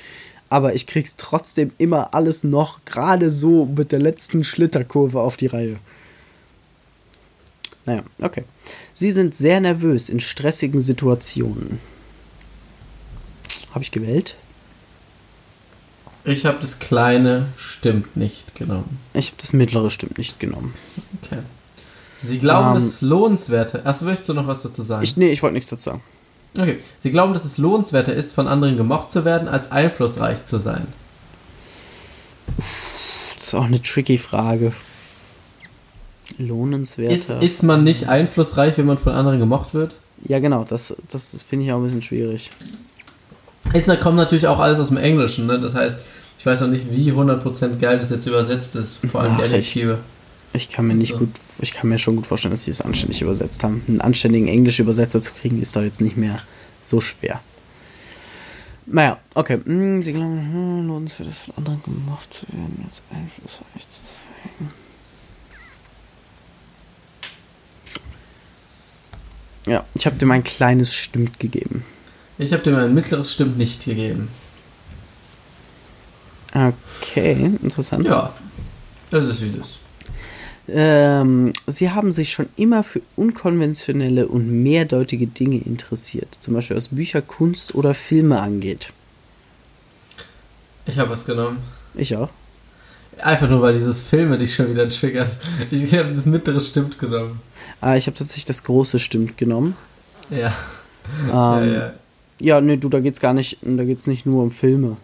Aber 0.50 0.74
ich 0.74 0.86
krieg's 0.86 1.16
trotzdem 1.16 1.72
immer 1.78 2.14
alles 2.14 2.42
noch 2.42 2.84
gerade 2.84 3.30
so 3.30 3.66
mit 3.66 3.92
der 3.92 4.00
letzten 4.00 4.44
Schlitterkurve 4.44 5.20
auf 5.20 5.36
die 5.36 5.46
Reihe. 5.46 5.76
Naja, 7.84 8.02
okay. 8.22 8.44
Sie 8.92 9.10
sind 9.10 9.34
sehr 9.34 9.60
nervös 9.60 10.08
in 10.08 10.20
stressigen 10.20 10.80
Situationen. 10.80 11.80
Habe 13.72 13.82
ich 13.82 13.90
gewählt? 13.90 14.36
Ich 16.24 16.44
habe 16.44 16.58
das 16.60 16.78
kleine 16.78 17.46
stimmt 17.56 18.16
nicht 18.16 18.54
genommen. 18.54 18.98
Ich 19.14 19.28
habe 19.28 19.40
das 19.40 19.52
mittlere 19.52 19.90
Stimmt 19.90 20.18
nicht 20.18 20.38
genommen. 20.40 20.74
Okay. 21.22 21.38
Sie 22.22 22.38
glauben, 22.38 22.68
Ähm, 22.68 22.74
dass 22.74 22.84
es 22.84 23.00
lohnenswerter. 23.00 23.86
Achso, 23.86 24.04
möchtest 24.04 24.28
du 24.28 24.34
noch 24.34 24.46
was 24.46 24.62
dazu 24.62 24.82
sagen? 24.82 25.04
Ich, 25.04 25.16
nee, 25.16 25.30
ich 25.30 25.42
wollte 25.42 25.54
nichts 25.54 25.70
dazu 25.70 25.90
sagen. 25.90 26.02
Okay. 26.58 26.78
Sie 26.98 27.10
glauben, 27.10 27.32
dass 27.32 27.44
es 27.44 27.58
lohnenswerter 27.58 28.12
ist, 28.14 28.34
von 28.34 28.48
anderen 28.48 28.76
gemocht 28.76 29.10
zu 29.10 29.24
werden, 29.24 29.48
als 29.48 29.70
einflussreich 29.72 30.44
zu 30.44 30.58
sein. 30.58 30.86
Das 33.36 33.46
ist 33.48 33.54
auch 33.54 33.64
eine 33.64 33.82
tricky 33.82 34.18
Frage. 34.18 34.72
Ist, 36.30 36.38
Lohnenswerter. 36.38 37.40
ist 37.42 37.62
man 37.62 37.82
nicht 37.84 38.08
einflussreich, 38.08 38.76
wenn 38.78 38.86
man 38.86 38.98
von 38.98 39.12
anderen 39.12 39.38
gemocht 39.38 39.74
wird? 39.74 39.96
ja, 40.26 40.40
genau, 40.40 40.64
das, 40.68 40.94
das 41.10 41.42
finde 41.48 41.64
ich 41.66 41.72
auch 41.72 41.76
ein 41.78 41.84
bisschen 41.84 42.02
schwierig. 42.02 42.50
Ist, 43.72 43.88
kommt 44.00 44.16
natürlich 44.16 44.48
auch 44.48 44.58
alles 44.58 44.80
aus 44.80 44.88
dem 44.88 44.96
Englischen, 44.96 45.46
ne? 45.46 45.60
Das 45.60 45.74
heißt, 45.76 45.96
ich 46.38 46.44
weiß 46.46 46.60
noch 46.62 46.68
nicht, 46.68 46.86
wie 46.90 47.12
100% 47.12 47.78
geil 47.78 47.98
das 47.98 48.10
jetzt 48.10 48.26
übersetzt 48.26 48.74
ist. 48.76 49.00
Vor 49.10 49.20
allem 49.20 49.36
die 49.36 49.42
Ach, 49.42 49.46
ich- 49.46 49.52
Adjektive. 49.52 49.98
Ich 50.54 50.70
kann 50.70 50.86
mir 50.88 50.94
nicht 50.94 51.12
So. 51.12 51.18
gut, 51.18 51.28
ich 51.60 51.72
kann 51.72 51.88
mir 51.88 51.98
schon 51.98 52.16
gut 52.16 52.26
vorstellen, 52.26 52.52
dass 52.52 52.64
sie 52.64 52.70
es 52.70 52.80
anständig 52.80 53.22
übersetzt 53.22 53.64
haben. 53.64 53.82
Einen 53.88 54.00
anständigen 54.00 54.48
Englisch-Übersetzer 54.48 55.20
zu 55.22 55.32
kriegen, 55.32 55.60
ist 55.60 55.74
doch 55.74 55.82
jetzt 55.82 56.00
nicht 56.00 56.16
mehr 56.16 56.38
so 56.84 57.00
schwer. 57.00 57.40
Naja, 58.86 59.18
okay. 59.34 59.60
Hm, 59.64 60.02
sie 60.02 60.12
glauben, 60.12 60.40
hm, 60.40 60.86
lohnt 60.86 61.08
es 61.10 61.16
für 61.16 61.24
das 61.24 61.40
von 61.40 61.54
anderen 61.58 61.82
gemacht 61.82 62.32
zu 62.32 62.46
werden, 62.52 62.84
als 62.86 63.02
einflussreich 63.10 63.88
zu 63.90 64.00
sein. 64.02 64.70
Ja, 69.66 69.84
ich 69.94 70.06
habe 70.06 70.16
dir 70.16 70.24
mein 70.24 70.44
kleines 70.44 70.94
Stimmt 70.94 71.38
gegeben. 71.38 71.84
Ich 72.38 72.52
habe 72.52 72.62
dir 72.62 72.70
mal 72.70 72.84
ein 72.84 72.94
mittleres 72.94 73.32
Stimmt 73.32 73.58
nicht 73.58 73.84
gegeben. 73.84 74.28
Okay, 76.54 77.52
interessant. 77.62 78.06
Ja, 78.06 78.32
das 79.10 79.26
ist 79.26 79.42
wie 79.42 79.48
es 79.48 79.54
ist. 79.54 79.80
Ähm, 80.70 81.52
sie 81.66 81.90
haben 81.90 82.12
sich 82.12 82.32
schon 82.32 82.48
immer 82.56 82.84
für 82.84 83.00
unkonventionelle 83.16 84.28
und 84.28 84.62
mehrdeutige 84.62 85.26
Dinge 85.26 85.58
interessiert, 85.58 86.34
zum 86.34 86.54
Beispiel 86.54 86.76
was 86.76 86.88
Bücher, 86.88 87.22
Kunst 87.22 87.74
oder 87.74 87.94
Filme 87.94 88.40
angeht. 88.40 88.92
Ich 90.86 90.98
habe 90.98 91.10
was 91.10 91.24
genommen. 91.24 91.58
Ich 91.94 92.16
auch. 92.16 92.28
Einfach 93.18 93.48
nur, 93.48 93.62
weil 93.62 93.74
dieses 93.74 94.00
Filme 94.00 94.38
dich 94.38 94.54
schon 94.54 94.70
wieder 94.70 94.88
triggert. 94.88 95.36
Ich 95.70 95.92
habe 95.94 96.12
das 96.14 96.26
mittlere 96.26 96.60
Stimmt 96.60 96.98
genommen. 96.98 97.40
Ah, 97.80 97.96
ich 97.96 98.06
habe 98.06 98.16
tatsächlich 98.16 98.44
das 98.44 98.62
große 98.64 98.98
Stimmt 98.98 99.36
genommen. 99.36 99.76
Ja. 100.30 100.54
Ähm, 101.24 101.28
ja, 101.30 101.66
ja, 101.66 101.92
ja. 102.38 102.60
nee, 102.60 102.76
du, 102.76 102.88
da 102.88 103.00
geht's 103.00 103.20
gar 103.20 103.32
nicht, 103.32 103.58
da 103.62 103.84
geht's 103.84 104.06
nicht 104.06 104.26
nur 104.26 104.42
um 104.42 104.50
Filme. 104.50 104.98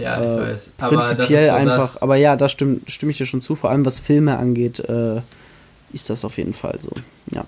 Ja, 0.00 0.20
ich 0.20 0.26
Äh, 0.26 0.40
weiß. 0.52 0.70
Aber 0.78 0.96
Prinzipiell 1.02 1.46
so 1.48 1.52
einfach, 1.52 2.02
aber 2.02 2.16
ja, 2.16 2.36
da 2.36 2.48
stimme, 2.48 2.80
stimme 2.86 3.10
ich 3.10 3.18
dir 3.18 3.26
schon 3.26 3.40
zu. 3.40 3.54
Vor 3.54 3.70
allem 3.70 3.84
was 3.84 4.00
Filme 4.00 4.38
angeht, 4.38 4.80
äh, 4.80 5.20
ist 5.92 6.08
das 6.08 6.24
auf 6.24 6.38
jeden 6.38 6.54
Fall 6.54 6.78
so. 6.80 6.90
Ja. 7.32 7.44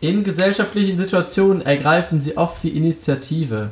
In 0.00 0.22
gesellschaftlichen 0.22 0.98
Situationen 0.98 1.62
ergreifen 1.62 2.20
sie 2.20 2.36
oft 2.36 2.62
die 2.62 2.76
Initiative. 2.76 3.70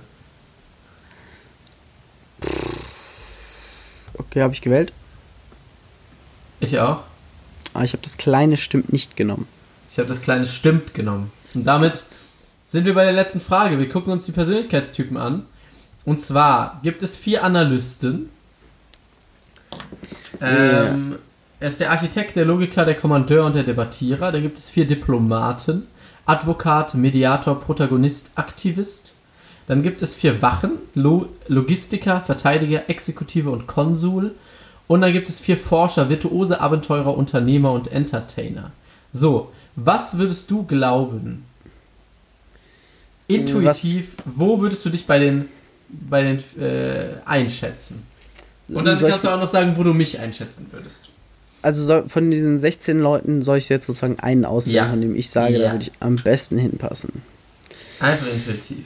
Okay, 4.15 4.41
habe 4.43 4.55
ich 4.55 4.63
gewählt. 4.63 4.93
Ich 6.61 6.79
auch. 6.79 7.01
Ah, 7.75 7.83
ich 7.83 7.93
habe 7.93 8.03
das 8.03 8.17
kleine 8.17 8.57
Stimmt 8.57 8.93
nicht 8.93 9.17
genommen. 9.17 9.47
Ich 9.91 9.99
habe 9.99 10.09
das 10.09 10.21
kleine 10.21 10.47
Stimmt 10.47 10.95
genommen. 10.95 11.31
Und 11.55 11.65
damit 11.67 12.05
sind 12.65 12.87
wir 12.87 12.95
bei 12.95 13.05
der 13.05 13.13
letzten 13.13 13.41
Frage. 13.41 13.79
Wir 13.79 13.89
gucken 13.89 14.13
uns 14.13 14.25
die 14.25 14.33
Persönlichkeitstypen 14.33 15.17
an. 15.19 15.45
Und 16.05 16.21
zwar 16.21 16.81
gibt 16.83 17.03
es 17.03 17.17
vier 17.17 17.45
Analysten. 17.45 18.29
Ähm, 20.41 21.17
er 21.61 21.69
ist 21.69 21.81
der 21.81 21.91
Architekt, 21.91 22.35
der 22.37 22.45
Logiker, 22.45 22.85
der 22.85 22.97
Kommandeur 22.97 23.47
und 23.47 23.55
der 23.55 23.63
Debattierer. 23.63 24.33
Da 24.33 24.41
gibt 24.41 24.59
es 24.59 24.69
vier 24.69 24.87
Diplomaten. 24.87 25.87
Advokat, 26.27 26.95
Mediator, 26.95 27.61
Protagonist, 27.61 28.31
Aktivist. 28.35 29.15
Dann 29.67 29.83
gibt 29.83 30.03
es 30.03 30.15
vier 30.15 30.43
Wachen, 30.43 30.73
Lo 30.95 31.29
Logistiker, 31.49 32.21
Verteidiger, 32.21 32.91
Exekutive 32.91 33.51
und 33.51 33.67
Konsul. 33.67 34.33
Und 34.89 35.01
dann 35.01 35.13
gibt 35.13 35.29
es 35.29 35.39
vier 35.39 35.57
Forscher, 35.57 36.09
Virtuose, 36.09 36.61
Abenteurer, 36.61 37.17
Unternehmer 37.17 37.73
und 37.73 37.91
Entertainer. 37.91 38.73
So, 39.13 39.53
was 39.77 40.19
würdest 40.19 40.51
du 40.51 40.65
glauben? 40.65 41.45
Intuitiv, 43.29 44.17
was? 44.19 44.25
wo 44.37 44.61
würdest 44.61 44.85
du 44.85 44.91
dich 44.91 45.07
bei 45.07 45.19
den, 45.19 45.49
bei 45.93 46.23
den 46.23 46.39
äh, 46.61 47.15
einschätzen? 47.25 48.03
Und 48.69 48.85
dann 48.85 48.99
kannst 48.99 49.25
du 49.25 49.29
auch 49.29 49.39
noch 49.39 49.49
sagen, 49.49 49.75
wo 49.77 49.83
du 49.83 49.93
mich 49.93 50.19
einschätzen 50.19 50.67
würdest. 50.71 51.11
Also 51.63 51.85
soll, 51.85 52.09
von 52.09 52.31
diesen 52.31 52.59
16 52.59 52.99
Leuten 52.99 53.43
soll 53.43 53.59
ich 53.59 53.69
jetzt 53.69 53.87
sozusagen 53.87 54.19
einen 54.19 54.45
auswählen, 54.45 54.77
ja. 54.77 54.91
von 54.91 55.01
dem 55.01 55.15
ich 55.15 55.31
sage, 55.31 55.59
ja. 55.59 55.67
da 55.67 55.73
würde 55.73 55.85
ich 55.85 55.93
am 56.01 56.17
besten 56.17 56.59
hinpassen. 56.59 57.23
Einfach 58.01 58.27
intuitiv. 58.27 58.85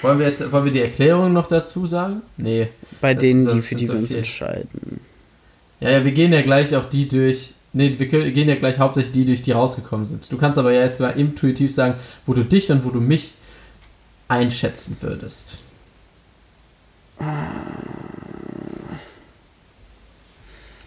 Wollen 0.00 0.18
wir 0.18 0.28
jetzt 0.28 0.52
wollen 0.52 0.64
wir 0.64 0.72
die 0.72 0.80
Erklärung 0.80 1.32
noch 1.32 1.46
dazu 1.46 1.86
sagen? 1.86 2.22
Nee. 2.36 2.68
Bei 3.00 3.14
denen, 3.14 3.48
die 3.48 3.62
für 3.62 3.74
die 3.74 3.88
wir 3.88 3.96
uns 3.96 4.12
entscheiden. 4.12 5.00
Ja, 5.80 5.90
ja, 5.90 6.04
wir 6.04 6.12
gehen 6.12 6.32
ja 6.32 6.42
gleich 6.42 6.74
auch 6.76 6.86
die 6.86 7.08
durch. 7.08 7.54
Nee, 7.72 7.98
wir 7.98 8.06
gehen 8.06 8.48
ja 8.48 8.54
gleich 8.54 8.78
hauptsächlich 8.78 9.12
die 9.12 9.24
durch, 9.24 9.42
die 9.42 9.52
rausgekommen 9.52 10.06
sind. 10.06 10.30
Du 10.30 10.36
kannst 10.36 10.58
aber 10.58 10.72
ja 10.72 10.82
jetzt 10.82 11.00
mal 11.00 11.10
intuitiv 11.10 11.72
sagen, 11.72 11.94
wo 12.26 12.34
du 12.34 12.44
dich 12.44 12.70
und 12.70 12.84
wo 12.84 12.90
du 12.90 13.00
mich 13.00 13.34
einschätzen 14.32 14.96
würdest. 15.02 15.58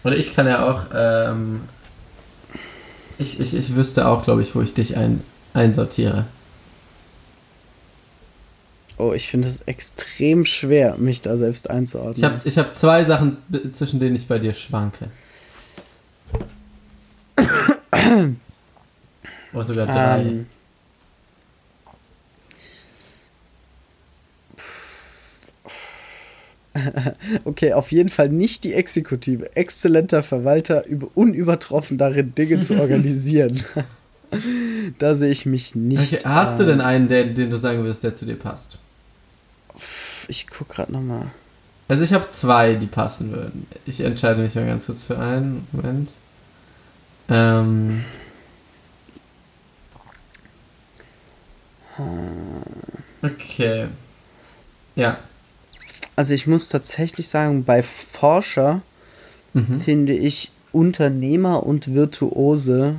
Oder 0.02 0.16
ich 0.16 0.34
kann 0.34 0.48
ja 0.48 0.68
auch, 0.68 0.86
ähm, 0.92 1.62
ich, 3.18 3.38
ich, 3.40 3.54
ich 3.54 3.76
wüsste 3.76 4.08
auch, 4.08 4.24
glaube 4.24 4.42
ich, 4.42 4.54
wo 4.54 4.60
ich 4.60 4.74
dich 4.74 4.96
ein, 4.96 5.22
einsortiere. 5.54 6.26
Oh, 8.98 9.12
ich 9.12 9.28
finde 9.28 9.48
es 9.48 9.60
extrem 9.62 10.44
schwer, 10.44 10.96
mich 10.98 11.22
da 11.22 11.36
selbst 11.36 11.70
einzuordnen. 11.70 12.16
Ich 12.16 12.24
habe 12.24 12.38
ich 12.42 12.58
hab 12.58 12.74
zwei 12.74 13.04
Sachen, 13.04 13.36
zwischen 13.70 14.00
denen 14.00 14.16
ich 14.16 14.26
bei 14.26 14.40
dir 14.40 14.54
schwanke. 14.54 15.10
Oder 19.52 19.64
sogar 19.64 19.86
drei. 19.86 20.22
Ähm, 20.22 20.46
okay, 27.44 27.72
auf 27.72 27.92
jeden 27.92 28.08
Fall 28.08 28.28
nicht 28.28 28.64
die 28.64 28.74
Exekutive. 28.74 29.54
Exzellenter 29.56 30.22
Verwalter, 30.22 30.84
unübertroffen 31.14 31.98
darin, 31.98 32.32
Dinge 32.32 32.60
zu 32.60 32.78
organisieren. 32.78 33.62
da 34.98 35.14
sehe 35.14 35.30
ich 35.30 35.46
mich 35.46 35.74
nicht. 35.74 36.14
Okay, 36.14 36.22
hast 36.24 36.60
du 36.60 36.64
denn 36.64 36.80
einen, 36.80 37.08
der, 37.08 37.24
den 37.24 37.50
du 37.50 37.58
sagen 37.58 37.78
würdest, 37.80 38.04
der 38.04 38.14
zu 38.14 38.26
dir 38.26 38.36
passt? 38.36 38.78
Ich 40.28 40.46
guck 40.48 40.68
gerade 40.68 40.92
nochmal. 40.92 41.30
Also 41.88 42.02
ich 42.02 42.12
habe 42.12 42.26
zwei, 42.28 42.74
die 42.74 42.86
passen 42.86 43.32
würden. 43.32 43.66
Ich 43.84 44.00
entscheide 44.00 44.42
mich 44.42 44.54
mal 44.54 44.66
ganz 44.66 44.86
kurz 44.86 45.04
für 45.04 45.18
einen. 45.18 45.66
Moment. 45.70 46.12
Ähm. 47.28 48.04
Okay. 53.22 53.86
Ja. 54.96 55.18
Also 56.16 56.34
ich 56.34 56.46
muss 56.46 56.68
tatsächlich 56.68 57.28
sagen, 57.28 57.64
bei 57.64 57.82
Forscher 57.82 58.80
mhm. 59.52 59.80
finde 59.80 60.14
ich 60.14 60.50
Unternehmer 60.72 61.64
und 61.64 61.94
Virtuose 61.94 62.96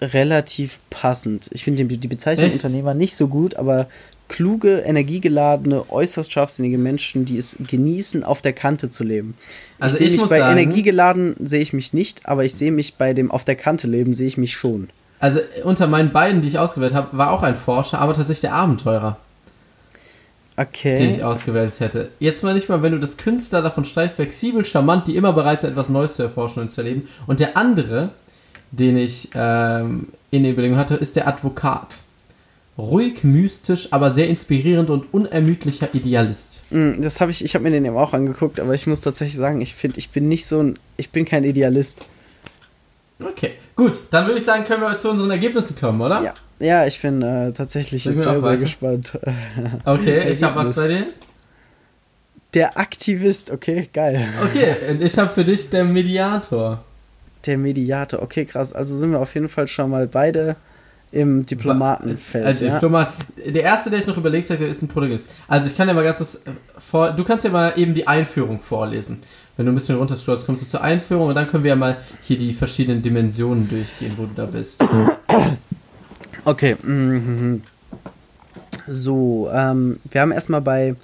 relativ 0.00 0.80
passend. 0.90 1.50
Ich 1.52 1.64
finde 1.64 1.84
die 1.84 2.08
Bezeichnung 2.08 2.46
Echt? 2.46 2.56
Unternehmer 2.56 2.94
nicht 2.94 3.16
so 3.16 3.28
gut, 3.28 3.56
aber 3.56 3.88
kluge, 4.28 4.78
energiegeladene, 4.78 5.90
äußerst 5.90 6.32
scharfsinnige 6.32 6.78
Menschen, 6.78 7.24
die 7.24 7.38
es 7.38 7.56
genießen, 7.66 8.24
auf 8.24 8.42
der 8.42 8.52
Kante 8.52 8.90
zu 8.90 9.04
leben. 9.04 9.34
Also 9.78 9.98
ich, 9.98 10.14
ich 10.14 10.20
mich 10.20 10.30
bei 10.30 10.38
sagen, 10.38 10.58
energiegeladen 10.58 11.36
sehe 11.44 11.60
ich 11.60 11.72
mich 11.72 11.92
nicht, 11.92 12.26
aber 12.26 12.44
ich 12.44 12.54
sehe 12.54 12.72
mich 12.72 12.94
bei 12.94 13.12
dem 13.12 13.30
auf 13.30 13.44
der 13.44 13.56
Kante 13.56 13.86
leben 13.86 14.14
sehe 14.14 14.26
ich 14.26 14.36
mich 14.36 14.54
schon. 14.54 14.88
Also 15.20 15.40
unter 15.62 15.86
meinen 15.86 16.12
beiden, 16.12 16.40
die 16.40 16.48
ich 16.48 16.58
ausgewählt 16.58 16.94
habe, 16.94 17.16
war 17.16 17.30
auch 17.30 17.42
ein 17.42 17.54
Forscher, 17.54 17.98
aber 17.98 18.12
tatsächlich 18.12 18.42
der 18.42 18.54
Abenteurer. 18.54 19.18
Okay. 20.56 20.96
Den 20.96 21.10
ich 21.10 21.24
ausgewählt 21.24 21.80
hätte. 21.80 22.10
Jetzt 22.20 22.44
mal 22.44 22.54
nicht 22.54 22.68
mal, 22.68 22.82
wenn 22.82 22.92
du 22.92 23.00
das 23.00 23.16
Künstler 23.16 23.60
davon 23.60 23.84
steigst, 23.84 24.16
flexibel, 24.16 24.64
charmant, 24.64 25.08
die 25.08 25.16
immer 25.16 25.32
bereit 25.32 25.60
sind, 25.60 25.70
etwas 25.70 25.88
Neues 25.88 26.14
zu 26.14 26.22
erforschen 26.22 26.62
und 26.62 26.70
zu 26.70 26.80
erleben. 26.80 27.08
Und 27.26 27.40
der 27.40 27.56
andere, 27.56 28.10
den 28.70 28.96
ich 28.96 29.30
ähm, 29.34 30.08
in 30.30 30.44
der 30.44 30.52
Überlegung 30.52 30.78
hatte, 30.78 30.94
ist 30.94 31.16
der 31.16 31.26
Advokat. 31.26 32.00
Ruhig, 32.78 33.22
mystisch, 33.22 33.88
aber 33.92 34.10
sehr 34.10 34.28
inspirierend 34.28 34.90
und 34.90 35.12
unermüdlicher 35.12 35.88
Idealist. 35.92 36.62
Mm, 36.70 37.02
das 37.02 37.20
habe 37.20 37.30
ich, 37.30 37.44
ich 37.44 37.54
habe 37.54 37.62
mir 37.62 37.70
den 37.70 37.84
eben 37.84 37.96
auch 37.96 38.12
angeguckt, 38.12 38.58
aber 38.58 38.74
ich 38.74 38.86
muss 38.86 39.00
tatsächlich 39.00 39.36
sagen, 39.36 39.60
ich 39.60 39.74
finde, 39.74 39.98
ich 39.98 40.10
bin 40.10 40.26
nicht 40.28 40.46
so 40.46 40.60
ein, 40.60 40.78
ich 40.96 41.10
bin 41.10 41.24
kein 41.24 41.44
Idealist. 41.44 42.08
Okay, 43.22 43.52
gut, 43.76 44.02
dann 44.10 44.26
würde 44.26 44.38
ich 44.38 44.44
sagen, 44.44 44.64
können 44.64 44.82
wir 44.82 44.96
zu 44.96 45.08
unseren 45.08 45.30
Ergebnissen 45.30 45.76
kommen, 45.76 46.00
oder? 46.00 46.20
Ja, 46.22 46.34
ja 46.60 46.86
ich 46.86 47.00
bin 47.00 47.22
äh, 47.22 47.52
tatsächlich 47.52 48.04
jetzt 48.04 48.22
sehr, 48.22 48.40
sehr 48.40 48.56
gespannt. 48.56 49.18
Okay, 49.84 50.30
ich 50.30 50.42
habe 50.42 50.56
was 50.56 50.74
bei 50.74 50.88
dir. 50.88 51.06
Der 52.54 52.78
Aktivist, 52.78 53.50
okay, 53.50 53.88
geil. 53.92 54.24
Okay, 54.44 54.96
ich 55.00 55.18
habe 55.18 55.30
für 55.30 55.44
dich 55.44 55.70
der 55.70 55.84
Mediator. 55.84 56.84
Der 57.46 57.58
Mediator, 57.58 58.22
okay, 58.22 58.44
krass. 58.44 58.72
Also 58.72 58.94
sind 58.96 59.10
wir 59.10 59.18
auf 59.18 59.34
jeden 59.34 59.48
Fall 59.48 59.68
schon 59.68 59.90
mal 59.90 60.06
beide 60.06 60.56
im 61.14 61.46
Diplomatenfeld. 61.46 62.44
Also 62.44 62.66
ja? 62.66 62.74
Diplomat. 62.74 63.12
Der 63.44 63.62
erste, 63.62 63.90
der 63.90 64.00
ich 64.00 64.06
noch 64.06 64.16
überlegt 64.16 64.50
hatte, 64.50 64.64
ist 64.64 64.82
ein 64.82 64.88
Protagonist. 64.88 65.28
Also 65.46 65.66
ich 65.68 65.76
kann 65.76 65.86
ja 65.88 65.94
mal 65.94 66.04
ganz 66.04 66.18
das 66.18 66.36
äh, 66.36 66.50
vor. 66.78 67.12
Du 67.12 67.24
kannst 67.24 67.44
ja 67.44 67.50
mal 67.50 67.72
eben 67.76 67.94
die 67.94 68.06
Einführung 68.06 68.60
vorlesen. 68.60 69.22
Wenn 69.56 69.66
du 69.66 69.72
ein 69.72 69.76
bisschen 69.76 69.96
runter 69.96 70.16
scrollst, 70.16 70.46
kommst 70.46 70.64
du 70.64 70.68
zur 70.68 70.82
Einführung 70.82 71.28
und 71.28 71.36
dann 71.36 71.46
können 71.46 71.62
wir 71.62 71.70
ja 71.70 71.76
mal 71.76 71.98
hier 72.20 72.36
die 72.36 72.52
verschiedenen 72.52 73.02
Dimensionen 73.02 73.68
durchgehen, 73.68 74.12
wo 74.16 74.26
du 74.26 74.32
da 74.34 74.46
bist. 74.46 74.84
Okay. 76.44 76.76
Mhm. 76.82 77.62
So, 78.86 79.50
ähm, 79.52 80.00
wir 80.10 80.20
haben 80.20 80.32
erstmal 80.32 80.60
bei 80.60 80.94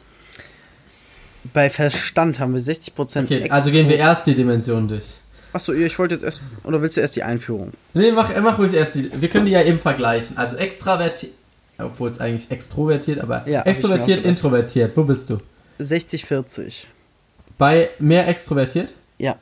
bei 1.55 1.71
Verstand 1.71 2.39
haben 2.39 2.53
wir 2.53 2.61
60% 2.61 3.25
Okay, 3.25 3.51
also 3.51 3.71
gehen 3.71 3.89
wir 3.89 3.97
erst 3.97 4.27
die 4.27 4.35
Dimension 4.35 4.87
durch. 4.87 5.17
Achso, 5.53 5.73
ich 5.73 5.99
wollte 5.99 6.15
jetzt 6.15 6.23
erst. 6.23 6.43
Oder 6.65 6.81
willst 6.81 6.97
du 6.97 7.01
erst 7.01 7.17
die 7.17 7.23
Einführung? 7.23 7.73
Nee, 7.95 8.13
mach, 8.13 8.31
mach 8.41 8.59
ruhig 8.59 8.73
erst 8.73 8.95
die. 8.95 9.11
Wir 9.21 9.29
können 9.29 9.47
die 9.47 9.53
ja 9.53 9.63
eben 9.63 9.79
vergleichen. 9.79 10.37
Also 10.37 10.57
extravertiert. 10.57 11.33
Obwohl 11.79 12.11
es 12.11 12.21
eigentlich 12.21 12.51
extrovertiert, 12.51 13.21
aber 13.21 13.49
ja, 13.49 13.63
extrovertiert, 13.63 14.23
introvertiert. 14.23 14.97
Wo 14.97 15.05
bist 15.05 15.31
du? 15.31 15.39
60-40. 15.81 16.85
Bei 17.57 17.89
mehr 17.99 18.29
extrovertiert? 18.29 18.93
Ja. 19.19 19.37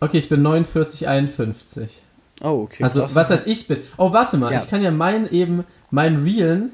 Okay, 0.00 0.16
ich 0.16 0.30
bin 0.30 0.40
49, 0.40 1.06
51. 1.06 2.02
Oh, 2.40 2.62
okay. 2.62 2.84
Also, 2.84 3.02
krass. 3.02 3.14
was 3.14 3.30
heißt 3.30 3.46
ich 3.46 3.66
bin? 3.66 3.78
Oh, 3.96 4.12
warte 4.12 4.36
mal, 4.36 4.52
ja. 4.52 4.58
ich 4.58 4.68
kann 4.68 4.82
ja 4.82 4.90
meinen 4.90 5.28
eben, 5.30 5.64
meinen 5.90 6.22
Realen, 6.22 6.72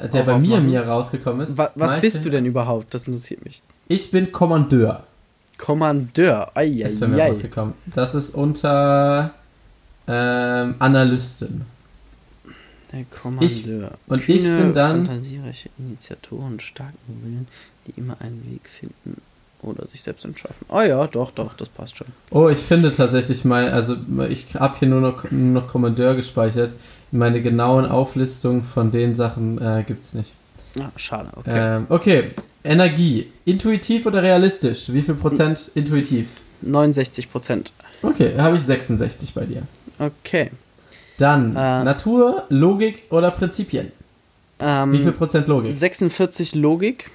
der 0.00 0.22
Auch 0.22 0.26
bei 0.26 0.38
mir, 0.38 0.60
mir 0.60 0.82
rausgekommen 0.86 1.40
ist. 1.40 1.56
Was, 1.56 1.70
was 1.74 2.00
bist 2.00 2.24
du 2.24 2.30
denn 2.30 2.44
überhaupt? 2.46 2.94
Das 2.94 3.06
interessiert 3.06 3.44
mich. 3.44 3.62
Ich 3.88 4.10
bin 4.10 4.30
Kommandeur. 4.30 5.04
Kommandeur. 5.56 6.52
Ei, 6.54 6.64
ei, 6.64 6.86
ist 6.86 7.00
bei 7.00 7.08
mir 7.08 7.24
rausgekommen. 7.24 7.74
Das 7.86 8.14
ist 8.14 8.30
unter 8.30 9.34
ähm, 10.06 10.76
Analysten. 10.78 11.66
Der 12.92 13.04
Kommandeur. 13.04 13.90
Ich, 14.06 14.12
und 14.12 14.20
Kühne, 14.20 14.38
ich 14.38 14.44
bin 14.44 14.74
dann. 14.74 15.06
Fantasiereiche 15.06 15.70
Initiatoren, 15.78 16.60
starken 16.60 17.22
Willen, 17.22 17.48
die 17.86 17.98
immer 17.98 18.20
einen 18.20 18.46
Weg 18.50 18.68
finden 18.68 19.20
oder 19.62 19.86
sich 19.86 20.02
selbst 20.02 20.24
entschaffen. 20.24 20.66
Oh 20.68 20.80
ja, 20.80 21.06
doch, 21.06 21.30
doch, 21.30 21.54
das 21.54 21.68
passt 21.68 21.96
schon. 21.96 22.06
Oh, 22.30 22.48
ich 22.48 22.58
finde 22.58 22.92
tatsächlich 22.92 23.44
mal, 23.44 23.70
also 23.70 23.96
ich 24.28 24.54
habe 24.54 24.78
hier 24.78 24.88
nur 24.88 25.00
noch, 25.00 25.30
nur 25.30 25.62
noch 25.62 25.68
Kommandeur 25.68 26.14
gespeichert. 26.14 26.74
Meine 27.10 27.40
genauen 27.42 27.86
Auflistungen 27.86 28.62
von 28.62 28.90
den 28.90 29.14
Sachen 29.14 29.60
äh, 29.60 29.82
gibt 29.86 30.02
es 30.02 30.14
nicht. 30.14 30.34
Ah, 30.78 30.90
schade, 30.96 31.30
okay. 31.34 31.76
Ähm, 31.76 31.86
okay, 31.88 32.24
Energie. 32.62 33.32
Intuitiv 33.44 34.06
oder 34.06 34.22
realistisch? 34.22 34.92
Wie 34.92 35.02
viel 35.02 35.14
Prozent 35.14 35.70
intuitiv? 35.74 36.42
69 36.62 37.30
Prozent. 37.30 37.72
Okay, 38.02 38.34
habe 38.38 38.56
ich 38.56 38.62
66 38.62 39.34
bei 39.34 39.44
dir. 39.44 39.62
Okay. 39.98 40.50
Dann 41.16 41.50
äh, 41.56 41.84
Natur, 41.84 42.44
Logik 42.48 43.04
oder 43.10 43.30
Prinzipien? 43.30 43.90
Ähm, 44.60 44.92
Wie 44.92 44.98
viel 44.98 45.12
Prozent 45.12 45.48
Logik? 45.48 45.72
46 45.72 46.54
Logik. 46.54 47.10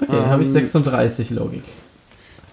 Okay, 0.00 0.16
ähm, 0.16 0.26
habe 0.26 0.42
ich 0.42 0.48
36 0.48 1.30
Logik. 1.30 1.64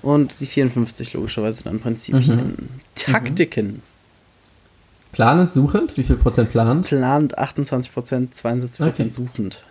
Und 0.01 0.39
die 0.39 0.45
54 0.45 1.13
logischerweise 1.13 1.63
dann 1.63 1.79
Prinzipien. 1.79 2.35
Mhm. 2.35 2.55
Taktiken. 2.95 3.67
Mhm. 3.67 3.81
Planend, 5.11 5.51
suchend? 5.51 5.97
Wie 5.97 6.03
viel 6.03 6.17
Prozent 6.17 6.51
planend? 6.51 6.87
Planend 6.87 7.37
28 7.37 7.93
Prozent, 7.93 8.35
72 8.35 8.85
Prozent 8.85 9.17
okay. 9.17 9.27
suchend. 9.27 9.63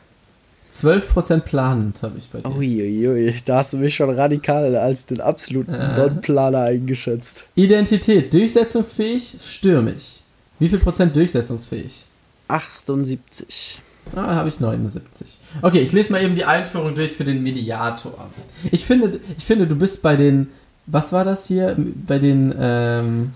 12% 0.73 1.41
planend 1.41 2.03
habe 2.03 2.19
ich 2.19 2.29
bei 2.31 2.41
dir. 2.41 2.51
Uiuiui, 2.51 3.35
da 3.45 3.59
hast 3.59 3.75
du 3.75 3.77
mich 3.77 3.95
schon 3.95 4.11
radikal 4.11 4.75
als 4.75 5.07
den 5.07 5.21
absoluten 5.21 5.73
Ja. 5.73 5.97
Non-Planer 5.97 6.63
eingeschätzt. 6.63 7.45
Identität, 7.55 8.33
durchsetzungsfähig, 8.33 9.37
stürmig. 9.41 10.23
Wie 10.59 10.69
viel 10.69 10.81
Prozent 10.81 11.15
durchsetzungsfähig? 11.15 12.05
78. 12.49 13.81
Ah, 14.15 14.35
habe 14.35 14.49
ich 14.49 14.61
79. 14.61 15.39
Okay, 15.63 15.81
ich 15.81 15.93
lese 15.93 16.13
mal 16.13 16.23
eben 16.23 16.35
die 16.35 16.45
Einführung 16.45 16.95
durch 16.95 17.13
für 17.13 17.25
den 17.25 17.43
Mediator. 17.43 18.31
Ich 18.71 18.85
finde, 18.85 19.21
ich 19.37 19.45
finde, 19.45 19.67
du 19.67 19.77
bist 19.77 20.03
bei 20.03 20.17
den, 20.17 20.49
was 20.87 21.13
war 21.13 21.25
das 21.25 21.47
hier? 21.47 21.77
Bei 22.07 22.19
den, 22.19 22.55
ähm, 22.59 23.33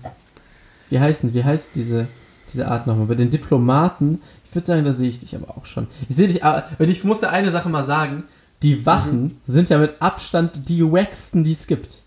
wie 0.89 0.99
heißen, 0.99 1.33
wie 1.33 1.43
heißt 1.43 1.75
diese, 1.75 2.07
diese 2.51 2.67
Art 2.67 2.87
nochmal? 2.87 3.07
Bei 3.07 3.15
den 3.15 3.29
Diplomaten. 3.29 4.21
Ich 4.47 4.55
würde 4.55 4.67
sagen, 4.67 4.85
da 4.85 4.93
sehe 4.93 5.09
ich 5.09 5.19
dich 5.19 5.35
aber 5.35 5.57
auch 5.57 5.65
schon. 5.65 5.87
Ich 6.07 6.15
sehe 6.15 6.27
dich, 6.27 6.43
aber 6.43 6.63
und 6.79 6.89
ich 6.89 7.03
muss 7.03 7.21
ja 7.21 7.29
eine 7.29 7.51
Sache 7.51 7.69
mal 7.69 7.83
sagen. 7.83 8.23
Die 8.61 8.85
Wachen 8.85 9.39
sind 9.45 9.69
ja 9.69 9.77
mit 9.77 10.01
Abstand 10.01 10.67
die 10.67 10.83
wacksten, 10.83 11.43
die 11.43 11.53
es 11.53 11.65
gibt. 11.65 12.01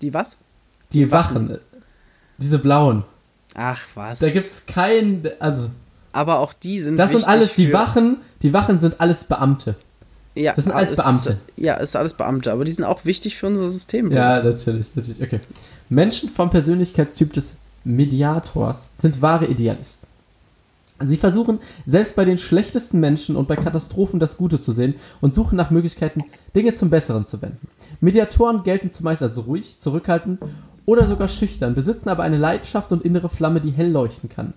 Die 0.00 0.14
was? 0.14 0.36
Die, 0.92 1.00
Die 1.00 1.12
Wachen. 1.12 1.50
Wachen. 1.50 1.58
Diese 2.38 2.58
blauen. 2.58 3.04
Ach 3.54 3.80
was. 3.94 4.20
Da 4.20 4.30
gibt's 4.30 4.64
keinen, 4.64 5.22
also, 5.40 5.70
Aber 6.12 6.38
auch 6.38 6.52
die 6.52 6.80
sind 6.80 6.96
das 6.96 7.12
sind 7.12 7.26
alles, 7.26 7.54
die 7.54 7.72
Wachen, 7.72 8.18
die 8.42 8.52
Wachen 8.52 8.80
sind 8.80 9.00
alles 9.00 9.24
Beamte. 9.24 9.76
Ja, 10.34 10.54
das 10.54 10.64
sind 10.64 10.74
alles 10.74 10.90
es 10.90 10.96
Beamte. 10.96 11.38
Ja, 11.56 11.74
ist 11.74 11.96
alles 11.96 12.14
Beamte, 12.14 12.52
aber 12.52 12.64
die 12.64 12.72
sind 12.72 12.84
auch 12.84 13.04
wichtig 13.04 13.36
für 13.36 13.46
unser 13.46 13.68
System. 13.70 14.10
Ja, 14.12 14.42
natürlich, 14.42 14.94
natürlich. 14.94 15.20
Okay. 15.20 15.40
Menschen 15.88 16.28
vom 16.28 16.50
Persönlichkeitstyp 16.50 17.32
des 17.32 17.56
Mediators 17.84 18.92
sind 18.94 19.20
wahre 19.20 19.46
Idealisten. 19.46 20.06
Sie 21.04 21.16
versuchen, 21.16 21.60
selbst 21.86 22.16
bei 22.16 22.24
den 22.24 22.38
schlechtesten 22.38 22.98
Menschen 22.98 23.36
und 23.36 23.46
bei 23.46 23.54
Katastrophen 23.54 24.18
das 24.18 24.36
Gute 24.36 24.60
zu 24.60 24.72
sehen 24.72 24.94
und 25.20 25.32
suchen 25.32 25.56
nach 25.56 25.70
Möglichkeiten, 25.70 26.24
Dinge 26.56 26.74
zum 26.74 26.90
Besseren 26.90 27.24
zu 27.24 27.40
wenden. 27.40 27.68
Mediatoren 28.00 28.64
gelten 28.64 28.90
zumeist 28.90 29.22
als 29.22 29.46
ruhig, 29.46 29.78
zurückhaltend 29.78 30.40
oder 30.86 31.04
sogar 31.04 31.28
schüchtern, 31.28 31.74
besitzen 31.74 32.08
aber 32.08 32.24
eine 32.24 32.36
Leidenschaft 32.36 32.90
und 32.90 33.04
innere 33.04 33.28
Flamme, 33.28 33.60
die 33.60 33.70
hell 33.70 33.90
leuchten 33.90 34.28
kann. 34.28 34.54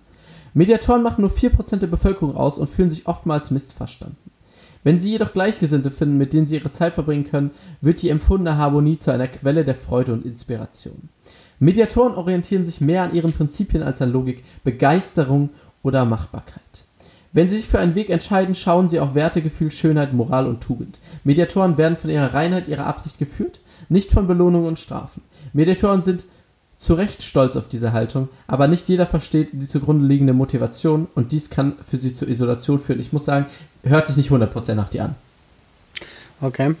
Mediatoren 0.54 1.02
machen 1.02 1.22
nur 1.22 1.30
4% 1.30 1.76
der 1.76 1.86
Bevölkerung 1.86 2.36
aus 2.36 2.58
und 2.58 2.68
fühlen 2.68 2.90
sich 2.90 3.06
oftmals 3.06 3.50
missverstanden. 3.50 4.30
Wenn 4.84 4.98
sie 4.98 5.10
jedoch 5.10 5.32
Gleichgesinnte 5.32 5.90
finden, 5.90 6.18
mit 6.18 6.32
denen 6.32 6.46
sie 6.46 6.56
ihre 6.56 6.70
Zeit 6.70 6.94
verbringen 6.94 7.24
können, 7.24 7.52
wird 7.80 8.02
die 8.02 8.08
empfundene 8.08 8.56
Harmonie 8.56 8.98
zu 8.98 9.12
einer 9.12 9.28
Quelle 9.28 9.64
der 9.64 9.76
Freude 9.76 10.12
und 10.12 10.24
Inspiration. 10.24 11.08
Mediatoren 11.60 12.14
orientieren 12.14 12.64
sich 12.64 12.80
mehr 12.80 13.04
an 13.04 13.14
ihren 13.14 13.32
Prinzipien 13.32 13.84
als 13.84 14.02
an 14.02 14.12
Logik, 14.12 14.42
Begeisterung 14.64 15.50
oder 15.82 16.04
Machbarkeit. 16.04 16.84
Wenn 17.32 17.48
sie 17.48 17.56
sich 17.56 17.68
für 17.68 17.78
einen 17.78 17.94
Weg 17.94 18.10
entscheiden, 18.10 18.54
schauen 18.54 18.88
sie 18.88 19.00
auf 19.00 19.14
Werte, 19.14 19.40
Gefühl, 19.40 19.70
Schönheit, 19.70 20.12
Moral 20.12 20.46
und 20.46 20.60
Tugend. 20.60 20.98
Mediatoren 21.24 21.78
werden 21.78 21.96
von 21.96 22.10
ihrer 22.10 22.34
Reinheit, 22.34 22.68
ihrer 22.68 22.86
Absicht 22.86 23.18
geführt, 23.18 23.60
nicht 23.88 24.10
von 24.10 24.26
Belohnungen 24.26 24.66
und 24.66 24.78
Strafen. 24.78 25.22
Mediatoren 25.52 26.02
sind 26.02 26.26
zu 26.82 26.94
Recht 26.94 27.22
stolz 27.22 27.54
auf 27.54 27.68
diese 27.68 27.92
Haltung, 27.92 28.28
aber 28.48 28.66
nicht 28.66 28.88
jeder 28.88 29.06
versteht 29.06 29.50
die 29.52 29.68
zugrunde 29.68 30.04
liegende 30.04 30.32
Motivation 30.32 31.06
und 31.14 31.30
dies 31.30 31.48
kann 31.48 31.74
für 31.88 31.96
sie 31.96 32.12
zur 32.12 32.26
Isolation 32.26 32.80
führen. 32.80 32.98
Ich 32.98 33.12
muss 33.12 33.24
sagen, 33.24 33.46
hört 33.84 34.08
sich 34.08 34.16
nicht 34.16 34.30
100% 34.30 34.74
nach 34.74 34.88
dir 34.88 35.04
an. 35.04 35.14
Okay. 36.40 36.74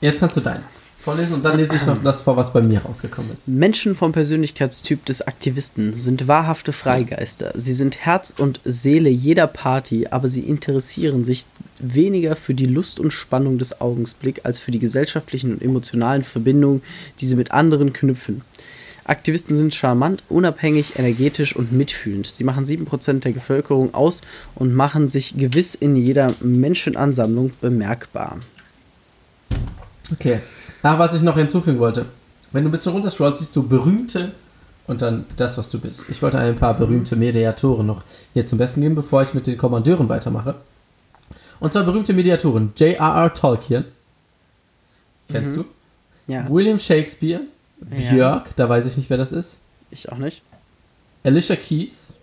Jetzt 0.00 0.20
kannst 0.20 0.36
du 0.36 0.40
deins 0.40 0.84
vorlesen 1.02 1.34
und 1.34 1.44
dann 1.44 1.56
lese 1.56 1.74
ich 1.74 1.84
noch 1.84 2.00
das 2.00 2.22
vor, 2.22 2.36
was 2.36 2.52
bei 2.52 2.62
mir 2.62 2.82
rausgekommen 2.82 3.32
ist. 3.32 3.48
Menschen 3.48 3.96
vom 3.96 4.12
Persönlichkeitstyp 4.12 5.04
des 5.04 5.26
Aktivisten 5.26 5.98
sind 5.98 6.28
wahrhafte 6.28 6.72
Freigeister. 6.72 7.52
Sie 7.56 7.72
sind 7.72 7.98
Herz 7.98 8.32
und 8.38 8.60
Seele 8.64 9.10
jeder 9.10 9.48
Party, 9.48 10.06
aber 10.10 10.28
sie 10.28 10.42
interessieren 10.42 11.24
sich 11.24 11.46
weniger 11.80 12.36
für 12.36 12.54
die 12.54 12.66
Lust 12.66 13.00
und 13.00 13.12
Spannung 13.12 13.58
des 13.58 13.80
Augenblicks 13.80 14.44
als 14.44 14.58
für 14.60 14.70
die 14.70 14.78
gesellschaftlichen 14.78 15.54
und 15.54 15.62
emotionalen 15.62 16.22
Verbindungen, 16.22 16.82
die 17.18 17.26
sie 17.26 17.34
mit 17.34 17.50
anderen 17.50 17.92
knüpfen. 17.92 18.42
Aktivisten 19.04 19.56
sind 19.56 19.74
charmant, 19.74 20.22
unabhängig, 20.28 20.98
energetisch 20.98 21.56
und 21.56 21.72
mitfühlend. 21.72 22.26
Sie 22.26 22.44
machen 22.44 22.64
7% 22.64 23.20
der 23.20 23.30
Bevölkerung 23.30 23.94
aus 23.94 24.20
und 24.54 24.74
machen 24.74 25.08
sich 25.08 25.36
gewiss 25.36 25.74
in 25.74 25.96
jeder 25.96 26.32
Menschenansammlung 26.40 27.50
bemerkbar. 27.60 28.38
Okay. 30.12 30.40
Ach, 30.82 30.98
was 30.98 31.14
ich 31.14 31.22
noch 31.22 31.36
hinzufügen 31.36 31.78
wollte. 31.78 32.06
Wenn 32.52 32.64
du 32.64 32.68
ein 32.68 32.72
bisschen 32.72 32.92
runterscrollst, 32.92 33.40
siehst 33.40 33.56
du 33.56 33.66
berühmte 33.66 34.32
und 34.86 35.00
dann 35.02 35.24
das, 35.36 35.56
was 35.58 35.70
du 35.70 35.80
bist. 35.80 36.08
Ich 36.10 36.20
wollte 36.22 36.38
ein 36.38 36.56
paar 36.56 36.74
berühmte 36.76 37.16
Mediatoren 37.16 37.86
noch 37.86 38.02
hier 38.34 38.44
zum 38.44 38.58
Besten 38.58 38.82
geben, 38.82 38.94
bevor 38.94 39.22
ich 39.22 39.32
mit 39.34 39.46
den 39.46 39.56
Kommandeuren 39.56 40.08
weitermache. 40.08 40.56
Und 41.60 41.72
zwar 41.72 41.84
berühmte 41.84 42.12
Mediatoren. 42.12 42.72
J.R.R. 42.76 43.32
Tolkien. 43.34 43.84
Kennst 45.30 45.56
Mhm. 45.56 45.64
Ja, 46.26 46.42
du? 46.42 46.54
William 46.54 46.78
Shakespeare. 46.78 47.42
Ja. 47.90 48.10
Björk, 48.12 48.56
da 48.56 48.68
weiß 48.68 48.86
ich 48.86 48.96
nicht, 48.96 49.10
wer 49.10 49.16
das 49.18 49.32
ist. 49.32 49.56
ich 49.90 50.10
auch 50.10 50.18
nicht. 50.18 50.42
Alicia 51.24 51.56
Keys. 51.56 52.18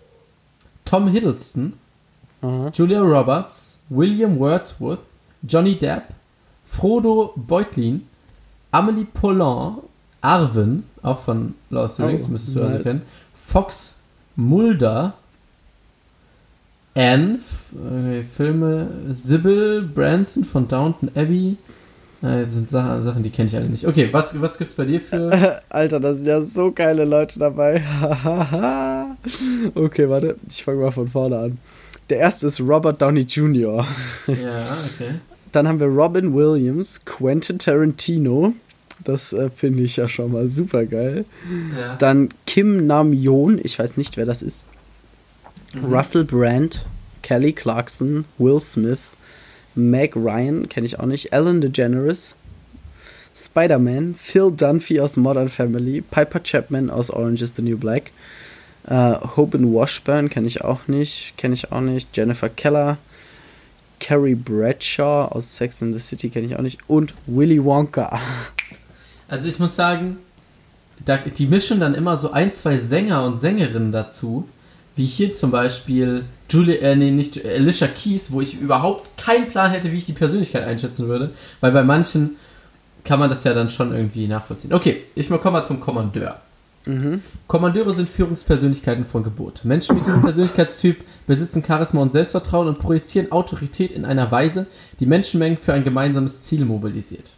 Tom 0.84 1.08
Hiddleston. 1.08 1.74
Aha. 2.42 2.70
Julia 2.74 3.00
Roberts, 3.02 3.80
William 3.90 4.38
Wordsworth, 4.38 5.00
Johnny 5.46 5.76
Depp, 5.78 6.04
Frodo 6.64 7.32
Beutlin, 7.36 8.06
Amelie 8.70 9.04
Poulain, 9.04 9.76
Arwen, 10.22 10.84
auch 11.02 11.18
von 11.20 11.54
Lord 11.68 11.90
of 11.90 11.96
the 11.96 12.02
Oh, 12.02 12.06
Rings, 12.06 12.28
müsstest 12.28 12.56
du 12.56 12.62
also 12.62 12.74
nice. 12.76 12.82
kennen, 12.84 13.02
Fox 13.34 13.98
Mulder, 14.36 15.14
Anne, 16.94 17.38
äh, 17.74 18.22
Filme, 18.22 18.88
Sybil 19.10 19.82
Branson 19.82 20.44
von 20.44 20.66
Downton 20.66 21.10
Abbey, 21.14 21.56
das 22.22 22.52
sind 22.52 22.68
Sachen, 22.68 23.02
Sachen 23.02 23.22
die 23.22 23.30
kenne 23.30 23.48
ich 23.48 23.56
alle 23.56 23.68
nicht. 23.68 23.86
Okay, 23.86 24.08
was, 24.12 24.40
was 24.40 24.58
gibt's 24.58 24.74
bei 24.74 24.84
dir 24.84 25.00
für... 25.00 25.60
Alter, 25.70 26.00
da 26.00 26.12
sind 26.12 26.26
ja 26.26 26.40
so 26.42 26.70
geile 26.70 27.04
Leute 27.04 27.38
dabei. 27.38 27.82
okay, 29.74 30.08
warte, 30.08 30.36
ich 30.48 30.62
fange 30.62 30.80
mal 30.80 30.90
von 30.90 31.08
vorne 31.08 31.38
an. 31.38 31.58
Der 32.10 32.18
erste 32.18 32.48
ist 32.48 32.60
Robert 32.60 33.00
Downey 33.00 33.20
Jr. 33.20 33.86
ja, 34.26 34.66
okay. 34.92 35.14
Dann 35.52 35.66
haben 35.66 35.80
wir 35.80 35.86
Robin 35.86 36.34
Williams, 36.34 37.04
Quentin 37.04 37.58
Tarantino. 37.58 38.52
Das 39.02 39.32
äh, 39.32 39.48
finde 39.48 39.82
ich 39.82 39.96
ja 39.96 40.08
schon 40.08 40.32
mal 40.32 40.48
super 40.48 40.84
geil. 40.84 41.24
Ja. 41.78 41.96
Dann 41.96 42.28
Kim 42.46 42.86
Nam-yoon, 42.86 43.58
ich 43.62 43.78
weiß 43.78 43.96
nicht, 43.96 44.18
wer 44.18 44.26
das 44.26 44.42
ist. 44.42 44.66
Mhm. 45.72 45.92
Russell 45.92 46.24
Brand, 46.24 46.84
Kelly 47.22 47.52
Clarkson, 47.52 48.26
Will 48.38 48.60
Smith, 48.60 48.98
Meg 49.74 50.16
Ryan, 50.16 50.68
kenne 50.68 50.86
ich 50.86 50.98
auch 50.98 51.06
nicht, 51.06 51.32
Ellen 51.32 51.60
DeGeneres, 51.60 52.34
Spider-Man, 53.34 54.16
Phil 54.18 54.50
Dunphy 54.50 55.00
aus 55.00 55.16
Modern 55.16 55.48
Family, 55.48 56.00
Piper 56.00 56.40
Chapman 56.42 56.90
aus 56.90 57.10
Orange 57.10 57.42
is 57.42 57.54
the 57.54 57.62
New 57.62 57.78
Black, 57.78 58.10
äh, 58.86 59.14
Hoban 59.36 59.72
Washburn 59.72 60.28
kenne 60.28 60.46
ich 60.46 60.62
auch 60.62 60.88
nicht, 60.88 61.34
kenne 61.36 61.54
ich 61.54 61.70
auch 61.70 61.80
nicht, 61.80 62.16
Jennifer 62.16 62.48
Keller, 62.48 62.98
Carrie 64.00 64.34
Bradshaw 64.34 65.28
aus 65.30 65.56
Sex 65.56 65.82
and 65.82 65.94
the 65.94 66.00
City 66.00 66.30
kenne 66.30 66.46
ich 66.46 66.56
auch 66.56 66.62
nicht 66.62 66.80
und 66.88 67.14
Willy 67.26 67.62
Wonka. 67.62 68.18
Also 69.28 69.48
ich 69.48 69.58
muss 69.60 69.76
sagen, 69.76 70.16
da, 71.04 71.18
die 71.18 71.46
mischen 71.46 71.78
dann 71.78 71.94
immer 71.94 72.16
so 72.16 72.32
ein, 72.32 72.52
zwei 72.52 72.78
Sänger 72.78 73.24
und 73.24 73.38
Sängerinnen 73.38 73.92
dazu, 73.92 74.48
wie 75.00 75.06
hier 75.06 75.32
zum 75.32 75.50
Beispiel 75.50 76.26
Julie, 76.50 76.76
äh, 76.76 76.94
nee, 76.94 77.10
nicht 77.10 77.36
Ju- 77.36 77.48
Alicia 77.48 77.88
Keys, 77.88 78.32
wo 78.32 78.42
ich 78.42 78.60
überhaupt 78.60 79.16
keinen 79.16 79.46
Plan 79.48 79.70
hätte, 79.70 79.90
wie 79.92 79.96
ich 79.96 80.04
die 80.04 80.12
Persönlichkeit 80.12 80.64
einschätzen 80.64 81.08
würde, 81.08 81.30
weil 81.62 81.72
bei 81.72 81.82
manchen 81.82 82.36
kann 83.02 83.18
man 83.18 83.30
das 83.30 83.44
ja 83.44 83.54
dann 83.54 83.70
schon 83.70 83.94
irgendwie 83.94 84.28
nachvollziehen. 84.28 84.74
Okay, 84.74 84.98
ich 85.14 85.30
mal 85.30 85.38
komme 85.38 85.58
mal 85.58 85.64
zum 85.64 85.80
Kommandeur. 85.80 86.42
Mhm. 86.84 87.22
Kommandeure 87.46 87.94
sind 87.94 88.10
Führungspersönlichkeiten 88.10 89.06
von 89.06 89.22
Geburt. 89.22 89.64
Menschen 89.64 89.96
mit 89.96 90.06
diesem 90.06 90.20
Persönlichkeitstyp 90.20 90.98
besitzen 91.26 91.64
Charisma 91.66 92.02
und 92.02 92.12
Selbstvertrauen 92.12 92.68
und 92.68 92.78
projizieren 92.78 93.32
Autorität 93.32 93.92
in 93.92 94.04
einer 94.04 94.30
Weise, 94.30 94.66
die 94.98 95.06
Menschenmengen 95.06 95.56
für 95.56 95.72
ein 95.72 95.82
gemeinsames 95.82 96.42
Ziel 96.42 96.66
mobilisiert. 96.66 97.32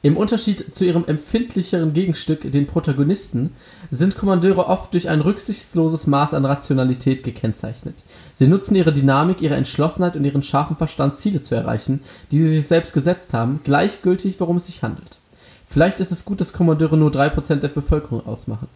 Im 0.00 0.16
Unterschied 0.16 0.74
zu 0.76 0.84
ihrem 0.84 1.04
empfindlicheren 1.06 1.92
Gegenstück, 1.92 2.52
den 2.52 2.66
Protagonisten, 2.66 3.50
sind 3.90 4.16
Kommandeure 4.16 4.68
oft 4.68 4.92
durch 4.94 5.08
ein 5.08 5.20
rücksichtsloses 5.20 6.06
Maß 6.06 6.34
an 6.34 6.44
Rationalität 6.44 7.24
gekennzeichnet. 7.24 8.04
Sie 8.32 8.46
nutzen 8.46 8.76
ihre 8.76 8.92
Dynamik, 8.92 9.42
ihre 9.42 9.56
Entschlossenheit 9.56 10.14
und 10.14 10.24
ihren 10.24 10.44
scharfen 10.44 10.76
Verstand, 10.76 11.16
Ziele 11.16 11.40
zu 11.40 11.56
erreichen, 11.56 12.00
die 12.30 12.38
sie 12.38 12.54
sich 12.54 12.68
selbst 12.68 12.92
gesetzt 12.92 13.34
haben, 13.34 13.58
gleichgültig, 13.64 14.38
worum 14.38 14.56
es 14.56 14.66
sich 14.66 14.84
handelt. 14.84 15.18
Vielleicht 15.66 15.98
ist 15.98 16.12
es 16.12 16.24
gut, 16.24 16.40
dass 16.40 16.52
Kommandeure 16.52 16.96
nur 16.96 17.10
3% 17.10 17.56
der 17.56 17.68
Bevölkerung 17.68 18.24
ausmachen. 18.24 18.68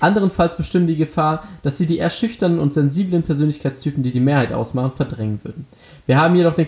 Anderenfalls 0.00 0.56
bestünde 0.56 0.94
die 0.94 0.98
Gefahr, 0.98 1.44
dass 1.62 1.76
sie 1.76 1.86
die 1.86 1.98
eher 1.98 2.08
schüchternen 2.08 2.58
und 2.58 2.72
sensiblen 2.72 3.22
Persönlichkeitstypen, 3.22 4.02
die 4.02 4.12
die 4.12 4.20
Mehrheit 4.20 4.54
ausmachen, 4.54 4.92
verdrängen 4.92 5.40
würden. 5.42 5.66
Wir 6.06 6.18
haben 6.18 6.34
jedoch 6.34 6.54
den 6.54 6.66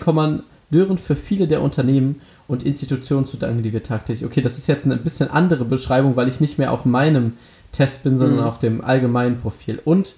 Kommandeuren 0.73 0.97
für 0.97 1.15
viele 1.15 1.47
der 1.47 1.61
Unternehmen 1.61 2.21
und 2.47 2.63
Institutionen 2.63 3.25
zu 3.25 3.37
danken, 3.37 3.61
die 3.63 3.73
wir 3.73 3.83
tagtäglich. 3.83 4.25
Okay, 4.25 4.41
das 4.41 4.57
ist 4.57 4.67
jetzt 4.67 4.85
eine 4.85 4.97
bisschen 4.97 5.29
andere 5.29 5.65
Beschreibung, 5.65 6.15
weil 6.15 6.27
ich 6.27 6.39
nicht 6.39 6.57
mehr 6.57 6.71
auf 6.71 6.83
meinem 6.85 7.33
Test 7.71 8.03
bin, 8.03 8.17
sondern 8.17 8.39
Mhm. 8.39 8.43
auf 8.45 8.59
dem 8.59 8.81
allgemeinen 8.83 9.35
Profil. 9.37 9.79
Und 9.83 10.15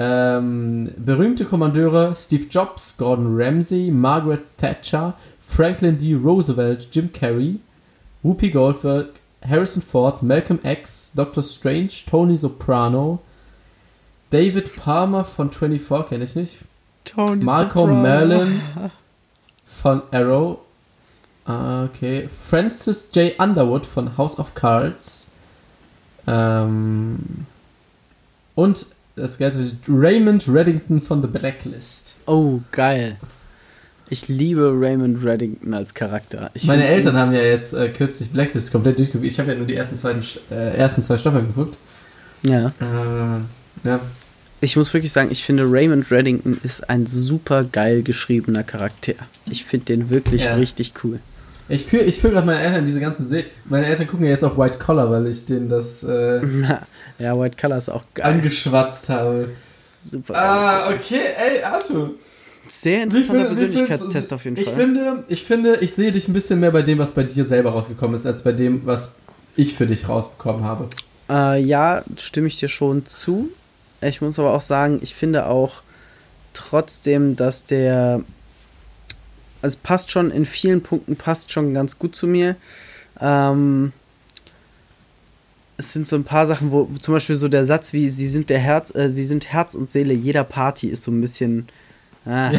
Ähm, 0.00 0.92
berühmte 0.96 1.44
Kommandeure 1.44 2.14
Steve 2.14 2.44
Jobs, 2.48 2.96
Gordon 2.98 3.34
Ramsay, 3.36 3.90
Margaret 3.90 4.42
Thatcher, 4.60 5.14
Franklin 5.40 5.98
D. 5.98 6.14
Roosevelt, 6.14 6.86
Jim 6.92 7.10
Carrey, 7.12 7.58
Whoopi 8.22 8.50
Goldberg, 8.50 9.08
Harrison 9.44 9.82
Ford, 9.82 10.22
Malcolm 10.22 10.60
X, 10.62 11.10
Doctor 11.16 11.42
Strange, 11.42 11.88
Tony 12.08 12.36
Soprano, 12.36 13.18
David 14.30 14.76
Palmer 14.76 15.24
von 15.24 15.50
24, 15.50 16.08
kenne 16.10 16.22
ich 16.22 16.36
nicht. 16.36 16.58
Tony 17.04 17.44
Malcolm 17.44 17.88
Soprano. 17.90 18.02
Merlin 18.02 18.60
von 19.78 20.02
Arrow. 20.12 20.58
Ah, 21.46 21.84
Okay. 21.84 22.28
Francis 22.28 23.08
J. 23.14 23.38
Underwood 23.40 23.86
von 23.86 24.16
House 24.18 24.38
of 24.38 24.54
Cards. 24.54 25.28
Ähm, 26.26 27.18
und 28.54 28.86
das 29.16 29.38
Geilste 29.38 29.60
ist 29.62 29.76
Raymond 29.88 30.46
Reddington 30.48 31.00
von 31.00 31.22
The 31.22 31.28
Blacklist. 31.28 32.14
Oh, 32.26 32.60
geil. 32.70 33.16
Ich 34.10 34.28
liebe 34.28 34.72
Raymond 34.74 35.22
Reddington 35.24 35.74
als 35.74 35.92
Charakter. 35.94 36.50
Ich 36.54 36.64
Meine 36.64 36.86
Eltern 36.86 37.16
haben 37.16 37.32
ja 37.32 37.42
jetzt 37.42 37.74
äh, 37.74 37.88
kürzlich 37.90 38.30
Blacklist 38.30 38.72
komplett 38.72 38.98
durchgeguckt. 38.98 39.26
Ich 39.30 39.38
habe 39.38 39.52
ja 39.52 39.58
nur 39.58 39.66
die 39.66 39.74
ersten, 39.74 39.96
zweiten, 39.96 40.22
äh, 40.50 40.76
ersten 40.76 41.02
zwei 41.02 41.18
Staffeln 41.18 41.48
geguckt. 41.48 41.78
Ja. 42.42 42.72
Äh, 42.80 43.88
ja. 43.88 44.00
Ich 44.60 44.76
muss 44.76 44.92
wirklich 44.92 45.12
sagen, 45.12 45.28
ich 45.30 45.44
finde 45.44 45.64
Raymond 45.70 46.10
Reddington 46.10 46.58
ist 46.64 46.88
ein 46.90 47.06
super 47.06 47.64
geil 47.64 48.02
geschriebener 48.02 48.64
Charakter. 48.64 49.14
Ich 49.48 49.64
finde 49.64 49.86
den 49.86 50.10
wirklich 50.10 50.44
Ja. 50.44 50.54
richtig 50.54 50.92
cool. 51.04 51.20
Ich 51.68 51.84
fühle 51.84 52.04
ich 52.04 52.18
fühl 52.18 52.30
gerade 52.30 52.46
meine 52.46 52.60
Eltern 52.60 52.84
diese 52.84 52.98
ganzen 52.98 53.28
Se 53.28 53.44
Meine 53.66 53.86
Eltern 53.86 54.08
gucken 54.08 54.24
ja 54.24 54.32
jetzt 54.32 54.42
auch 54.42 54.56
White 54.58 54.78
Collar, 54.78 55.10
weil 55.10 55.26
ich 55.26 55.44
denen 55.44 55.68
das 55.68 56.02
äh, 56.02 56.40
ja, 57.18 57.38
White 57.38 57.56
Collar 57.60 57.78
ist 57.78 57.88
auch 57.90 58.02
geil. 58.14 58.26
angeschwatzt 58.26 59.08
habe. 59.10 59.50
Super 59.88 60.32
geil. 60.32 60.42
Ah, 60.42 60.90
okay, 60.90 61.20
ey, 61.36 61.62
Arthur. 61.62 62.12
Sehr 62.68 63.02
interessanter 63.04 63.44
Persönlichkeitstest 63.46 64.32
auf 64.32 64.44
jeden 64.44 64.56
ich 64.58 64.64
Fall. 64.64 64.76
Finde, 64.76 65.24
ich 65.28 65.44
finde, 65.44 65.76
ich 65.76 65.92
sehe 65.92 66.10
dich 66.12 66.26
ein 66.28 66.32
bisschen 66.32 66.58
mehr 66.60 66.70
bei 66.70 66.82
dem, 66.82 66.98
was 66.98 67.12
bei 67.12 67.22
dir 67.24 67.44
selber 67.44 67.70
rausgekommen 67.70 68.14
ist, 68.16 68.26
als 68.26 68.42
bei 68.42 68.52
dem, 68.52 68.84
was 68.86 69.16
ich 69.56 69.74
für 69.74 69.86
dich 69.86 70.08
rausbekommen 70.08 70.64
habe. 70.64 70.88
Äh, 71.30 71.60
ja, 71.62 72.02
stimme 72.18 72.46
ich 72.48 72.58
dir 72.58 72.68
schon 72.68 73.04
zu. 73.06 73.50
Ich 74.00 74.20
muss 74.20 74.38
aber 74.38 74.54
auch 74.54 74.60
sagen, 74.60 75.00
ich 75.02 75.14
finde 75.14 75.46
auch 75.46 75.82
trotzdem, 76.54 77.36
dass 77.36 77.64
der. 77.64 78.20
Es 79.60 79.74
passt 79.76 80.12
schon, 80.12 80.30
in 80.30 80.44
vielen 80.46 80.82
Punkten 80.82 81.16
passt 81.16 81.50
schon 81.50 81.74
ganz 81.74 81.98
gut 81.98 82.14
zu 82.14 82.26
mir. 82.28 82.54
Ähm, 83.20 83.92
es 85.76 85.92
sind 85.92 86.06
so 86.08 86.16
ein 86.16 86.24
paar 86.24 86.46
Sachen, 86.46 86.70
wo, 86.72 86.84
zum 87.00 87.14
Beispiel 87.14 87.36
so 87.36 87.48
der 87.48 87.64
Satz 87.66 87.92
wie 87.92 88.08
sie 88.08 88.28
sind 88.28 88.50
der 88.50 88.58
Herz, 88.58 88.94
äh, 88.94 89.10
sie 89.10 89.24
sind 89.24 89.46
Herz 89.52 89.74
und 89.74 89.88
Seele 89.88 90.12
jeder 90.14 90.44
Party 90.44 90.88
ist 90.88 91.04
so 91.04 91.10
ein 91.10 91.20
bisschen. 91.20 91.68
Ah, 92.26 92.50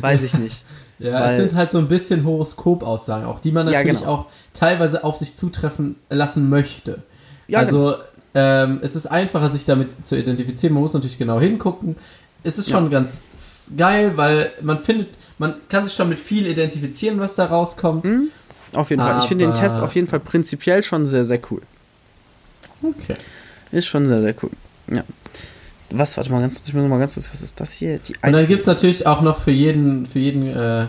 Weiß 0.00 0.22
ich 0.22 0.34
nicht. 0.38 0.62
Ja, 1.00 1.14
Weil- 1.14 1.30
es 1.40 1.48
sind 1.50 1.58
halt 1.58 1.72
so 1.72 1.78
ein 1.78 1.88
bisschen 1.88 2.24
Horoskopaussagen, 2.24 3.26
auch 3.26 3.40
die 3.40 3.50
man 3.52 3.66
Ja, 3.68 3.78
natürlich 3.78 4.00
genau. 4.00 4.12
auch 4.12 4.26
teilweise 4.52 5.02
auf 5.02 5.16
sich 5.16 5.34
zutreffen 5.34 5.96
lassen 6.10 6.50
möchte. 6.50 7.02
Ja, 7.48 7.64
genau. 7.64 7.94
Ähm, 8.34 8.78
es 8.82 8.96
ist 8.96 9.06
einfacher, 9.06 9.48
sich 9.48 9.64
damit 9.64 10.06
zu 10.06 10.16
identifizieren. 10.16 10.74
Man 10.74 10.82
muss 10.82 10.94
natürlich 10.94 11.18
genau 11.18 11.40
hingucken. 11.40 11.96
Es 12.42 12.58
ist 12.58 12.70
schon 12.70 12.88
ganz 12.90 13.24
s- 13.34 13.70
geil, 13.76 14.12
weil 14.16 14.50
man 14.62 14.78
findet, 14.78 15.08
man 15.38 15.54
kann 15.68 15.84
sich 15.84 15.94
schon 15.94 16.08
mit 16.08 16.18
viel 16.18 16.46
identifizieren, 16.46 17.20
was 17.20 17.34
da 17.34 17.46
rauskommt. 17.46 18.04
Hm? 18.04 18.28
Auf 18.74 18.90
jeden 18.90 19.02
Fall. 19.02 19.18
Ich 19.20 19.26
finde 19.26 19.44
den 19.44 19.52
Aber- 19.52 19.60
Test 19.60 19.80
auf 19.80 19.94
jeden 19.94 20.06
Fall 20.06 20.20
prinzipiell 20.20 20.82
schon 20.82 21.06
sehr, 21.06 21.24
sehr 21.24 21.40
cool. 21.50 21.60
Okay. 22.82 23.16
Ist 23.72 23.86
schon 23.86 24.06
sehr, 24.06 24.22
sehr 24.22 24.34
cool. 24.42 24.50
Ja. 24.90 25.02
Was, 25.90 26.16
warte 26.16 26.30
mal 26.30 26.40
ganz 26.40 26.56
kurz, 26.56 26.68
ich 26.68 26.74
muss 26.74 26.88
mal 26.88 26.98
ganz 26.98 27.14
kurz, 27.14 27.30
was 27.32 27.42
ist 27.42 27.60
das 27.60 27.72
hier? 27.72 27.98
Die 27.98 28.14
Und 28.22 28.32
dann 28.32 28.46
gibt 28.46 28.60
es 28.60 28.66
natürlich 28.66 29.06
auch 29.06 29.22
noch 29.22 29.38
für 29.38 29.50
jeden, 29.50 30.06
für 30.06 30.20
jeden 30.20 30.46
äh, 30.46 30.86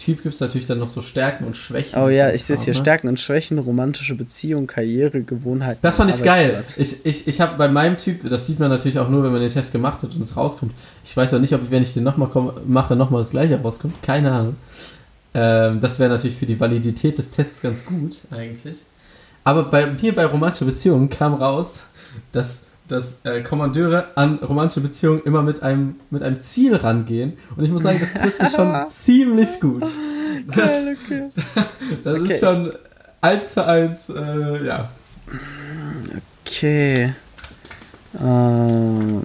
Typ 0.00 0.22
gibt 0.22 0.34
es 0.34 0.40
natürlich 0.40 0.66
dann 0.66 0.78
noch 0.78 0.88
so 0.88 1.02
Stärken 1.02 1.44
und 1.44 1.56
Schwächen. 1.56 2.00
Oh 2.00 2.08
ja, 2.08 2.30
ich 2.30 2.44
sehe 2.44 2.54
es 2.54 2.62
hier. 2.62 2.72
ne? 2.74 2.80
Stärken 2.80 3.08
und 3.08 3.20
Schwächen, 3.20 3.58
romantische 3.58 4.14
Beziehung, 4.14 4.66
Karriere, 4.66 5.20
Gewohnheiten. 5.20 5.80
Das 5.82 5.96
fand 5.96 6.14
ich 6.14 6.22
geil. 6.22 6.64
Ich, 6.76 7.04
ich, 7.04 7.28
ich 7.28 7.40
habe 7.40 7.58
bei 7.58 7.68
meinem 7.68 7.98
Typ, 7.98 8.28
das 8.28 8.46
sieht 8.46 8.58
man 8.58 8.70
natürlich 8.70 8.98
auch 8.98 9.10
nur, 9.10 9.22
wenn 9.22 9.32
man 9.32 9.40
den 9.40 9.50
Test 9.50 9.72
gemacht 9.72 10.02
hat 10.02 10.14
und 10.14 10.22
es 10.22 10.36
rauskommt. 10.36 10.72
Ich 11.04 11.14
weiß 11.16 11.34
auch 11.34 11.38
nicht, 11.38 11.52
ob 11.54 11.70
wenn 11.70 11.82
ich 11.82 11.92
den 11.92 12.04
nochmal 12.04 12.30
mache, 12.66 12.96
nochmal 12.96 13.20
das 13.22 13.30
gleiche 13.30 13.60
rauskommt. 13.60 14.02
Keine 14.02 14.32
Ahnung. 14.32 14.56
Ähm, 15.34 15.80
das 15.80 15.98
wäre 15.98 16.10
natürlich 16.10 16.36
für 16.36 16.46
die 16.46 16.58
Validität 16.58 17.18
des 17.18 17.30
Tests 17.30 17.60
ganz 17.60 17.84
gut, 17.84 18.22
eigentlich. 18.30 18.78
Aber 19.44 19.64
bei 19.64 19.86
mir 19.86 20.14
bei 20.14 20.24
romantische 20.24 20.64
Beziehungen 20.64 21.10
kam 21.10 21.34
raus, 21.34 21.84
dass, 22.32 22.62
dass 22.90 23.24
äh, 23.24 23.42
Kommandeure 23.42 24.16
an 24.16 24.38
romantische 24.38 24.80
Beziehungen 24.80 25.22
immer 25.24 25.42
mit 25.42 25.62
einem, 25.62 25.96
mit 26.10 26.22
einem 26.22 26.40
Ziel 26.40 26.74
rangehen. 26.74 27.38
Und 27.56 27.64
ich 27.64 27.70
muss 27.70 27.82
sagen, 27.82 27.98
das 28.00 28.14
trifft 28.14 28.40
sich 28.40 28.50
schon 28.50 28.74
ziemlich 28.88 29.60
gut. 29.60 29.84
Das, 30.48 30.56
Geil, 30.56 30.96
okay. 31.04 31.30
das 32.02 32.14
Okay, 32.14 32.32
ist 32.32 32.40
schon 32.40 32.72
eins 33.20 33.52
zu 33.52 33.66
eins, 33.66 34.08
äh, 34.08 34.66
ja. 34.66 34.90
Okay. 36.44 37.14
Ähm. 38.20 39.22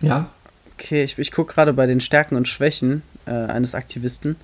Ja. 0.02 0.30
Okay, 0.74 1.04
ich, 1.04 1.16
ich 1.18 1.30
gucke 1.30 1.54
gerade 1.54 1.72
bei 1.72 1.86
den 1.86 2.00
Stärken 2.00 2.34
und 2.34 2.48
Schwächen 2.48 3.02
äh, 3.24 3.30
eines 3.30 3.76
Aktivisten. 3.76 4.36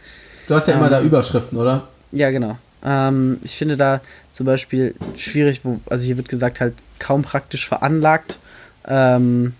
Du 0.48 0.54
hast 0.54 0.66
ja 0.66 0.74
immer 0.74 0.86
Ähm, 0.86 0.92
da 0.92 1.02
Überschriften, 1.02 1.58
oder? 1.58 1.88
Ja, 2.10 2.30
genau. 2.30 2.58
Ähm, 2.82 3.38
ich 3.42 3.54
finde 3.54 3.76
da 3.76 4.00
zum 4.32 4.46
Beispiel 4.46 4.94
schwierig, 5.16 5.60
wo, 5.62 5.78
also 5.90 6.04
hier 6.04 6.16
wird 6.16 6.28
gesagt, 6.28 6.60
halt 6.60 6.74
kaum 6.98 7.22
praktisch 7.22 7.68
veranlagt 7.68 8.38
ähm, 8.86 9.54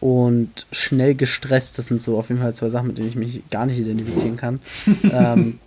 und 0.00 0.66
schnell 0.70 1.14
gestresst. 1.14 1.78
Das 1.78 1.86
sind 1.86 2.02
so 2.02 2.18
auf 2.18 2.28
jeden 2.28 2.42
Fall 2.42 2.54
zwei 2.54 2.68
Sachen, 2.68 2.88
mit 2.88 2.98
denen 2.98 3.08
ich 3.08 3.16
mich 3.16 3.48
gar 3.50 3.64
nicht 3.64 3.78
identifizieren 3.78 4.36
kann. 4.36 4.60
ähm, 5.10 5.58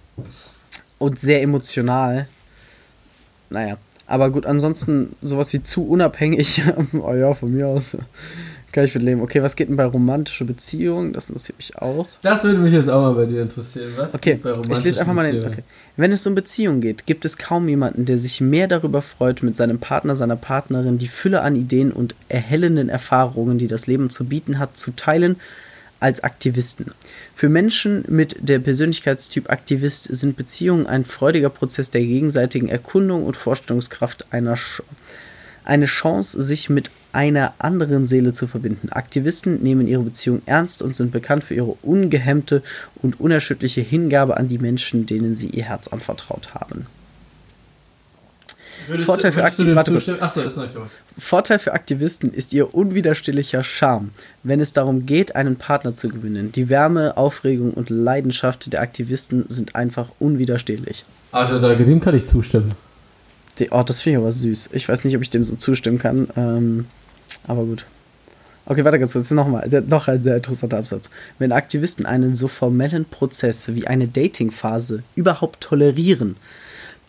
und 1.00 1.18
sehr 1.18 1.42
emotional. 1.42 2.28
Naja, 3.50 3.78
aber 4.06 4.30
gut, 4.30 4.46
ansonsten 4.46 5.16
sowas 5.24 5.52
wie 5.54 5.64
zu 5.64 5.88
unabhängig. 5.88 6.62
oh 6.94 7.14
ja, 7.16 7.34
von 7.34 7.52
mir 7.52 7.68
aus. 7.68 7.98
Kann 8.72 8.86
ich 8.86 8.96
mit 8.96 9.04
leben. 9.04 9.22
Okay, 9.22 9.44
was 9.44 9.56
geht 9.56 9.70
denn 9.70 9.76
bei 9.76 9.86
romantische 9.86 10.46
Beziehungen? 10.46 11.12
Das 11.12 11.30
interessiert 11.30 11.58
mich 11.58 11.78
auch. 11.78 12.08
Das 12.22 12.44
würde 12.44 12.60
mich 12.60 12.74
jetzt 12.74 12.90
auch 12.90 13.02
mal 13.02 13.14
bei 13.14 13.26
dir 13.26 13.42
interessieren. 13.42 13.92
Was 13.98 14.14
Okay, 14.14 14.34
geht 14.34 14.44
bei 14.44 14.52
ich 14.52 14.58
romantischen 14.58 14.84
lese 14.86 15.02
einfach 15.02 15.14
mal 15.14 15.32
den. 15.32 15.46
Okay. 15.46 15.64
Wenn 15.98 16.12
es 16.12 16.26
um 16.26 16.36
Beziehungen 16.36 16.80
geht, 16.80 17.06
gibt 17.06 17.26
es 17.26 17.38
kaum 17.38 17.68
jemanden, 17.68 18.06
der 18.06 18.18
sich 18.18 18.40
mehr 18.40 18.68
darüber 18.68 19.02
freut, 19.02 19.44
mit 19.44 19.56
seinem 19.56 19.80
Partner, 19.80 20.16
seiner 20.16 20.38
Partnerin 20.38 20.98
die 20.98 21.10
Fülle 21.10 21.42
an 21.42 21.56
Ideen 21.56 21.92
und 21.92 22.16
erhellenden 22.30 22.88
Erfahrungen, 22.88 23.58
die 23.58 23.68
das 23.68 23.88
Leben 23.88 24.10
zu 24.10 24.26
bieten 24.26 24.58
hat, 24.58 24.78
zu 24.78 24.92
teilen, 24.92 25.36
als 26.00 26.24
Aktivisten. 26.24 26.92
Für 27.36 27.48
Menschen 27.48 28.04
mit 28.08 28.36
der 28.40 28.60
Persönlichkeitstyp 28.60 29.50
Aktivist 29.50 30.06
sind 30.06 30.36
Beziehungen 30.36 30.88
ein 30.88 31.06
freudiger 31.06 31.50
Prozess 31.50 31.92
der 31.92 32.02
gegenseitigen 32.02 32.70
Erkundung 32.70 33.24
und 33.26 33.38
Vorstellungskraft 33.38 34.26
einer 34.32 34.58
Sch 34.58 34.82
eine 35.64 35.86
Chance, 35.86 36.42
sich 36.44 36.72
mit 36.72 36.90
einer 37.14 37.54
anderen 37.60 38.08
Seele 38.08 38.34
zu 38.34 38.48
verbinden. 38.48 38.90
Aktivisten 38.92 39.62
nehmen 39.62 39.88
ihre 39.88 40.04
Beziehung 40.04 40.42
ernst 40.46 40.82
und 40.82 40.96
sind 40.96 41.12
bekannt 41.12 41.44
für 41.44 41.56
ihre 41.56 41.76
ungehemmte 41.82 42.62
und 42.96 43.20
unerschütterliche 43.20 43.82
Hingabe 43.82 44.38
an 44.38 44.48
die 44.48 44.58
Menschen, 44.58 45.06
denen 45.06 45.36
sie 45.36 45.48
ihr 45.48 45.66
Herz 45.66 45.88
anvertraut 45.88 46.54
haben. 46.54 46.88
Würdest 48.88 49.06
Vorteil 49.06 49.32
für 49.32 49.42
du 49.42 49.64
nicht 49.64 50.74
vorbei. 50.74 50.88
Vorteil 51.18 51.60
für 51.60 51.74
Aktivisten 51.74 52.32
ist 52.32 52.54
ihr 52.54 52.74
unwiderstehlicher 52.74 53.64
Charme, 53.64 54.10
wenn 54.44 54.60
es 54.60 54.74
darum 54.74 55.06
geht, 55.06 55.36
einen 55.36 55.58
Partner 55.58 55.94
zu 55.94 56.10
gewinnen. 56.10 56.52
Die 56.52 56.70
Wärme, 56.70 57.18
Aufregung 57.18 57.74
und 57.74 57.90
Leidenschaft 57.90 58.72
der 58.74 58.82
Aktivisten 58.82 59.46
sind 59.50 59.76
einfach 59.76 60.10
unwiderstehlich. 60.20 61.06
Also, 61.32 61.60
da, 61.60 61.76
dem 61.76 62.02
kann 62.02 62.16
ich 62.16 62.26
zustimmen. 62.26 62.74
Die, 63.60 63.70
oh, 63.72 63.84
das 63.84 64.00
finde 64.00 64.18
ich 64.18 64.24
aber 64.24 64.32
süß. 64.32 64.70
Ich 64.74 64.88
weiß 64.88 65.04
nicht, 65.04 65.16
ob 65.16 65.22
ich 65.22 65.30
dem 65.30 65.44
so 65.44 65.56
zustimmen 65.56 66.00
kann, 66.00 66.30
ähm, 66.36 66.88
aber 67.48 67.64
gut. 67.64 67.86
Okay, 68.66 68.86
warte 68.86 69.00
ganz 69.00 69.14
kurz. 69.14 69.32
Nochmal, 69.32 69.68
noch 69.88 70.08
ein 70.08 70.22
sehr 70.22 70.38
interessanter 70.38 70.78
Absatz. 70.78 71.10
Wenn 71.40 71.52
Aktivisten 71.52 72.06
einen 72.06 72.36
so 72.36 72.48
formellen 72.48 73.06
Prozess 73.06 73.74
wie 73.76 73.88
eine 73.88 74.08
Datingphase 74.08 75.04
überhaupt 75.16 75.62
tolerieren, 75.62 76.36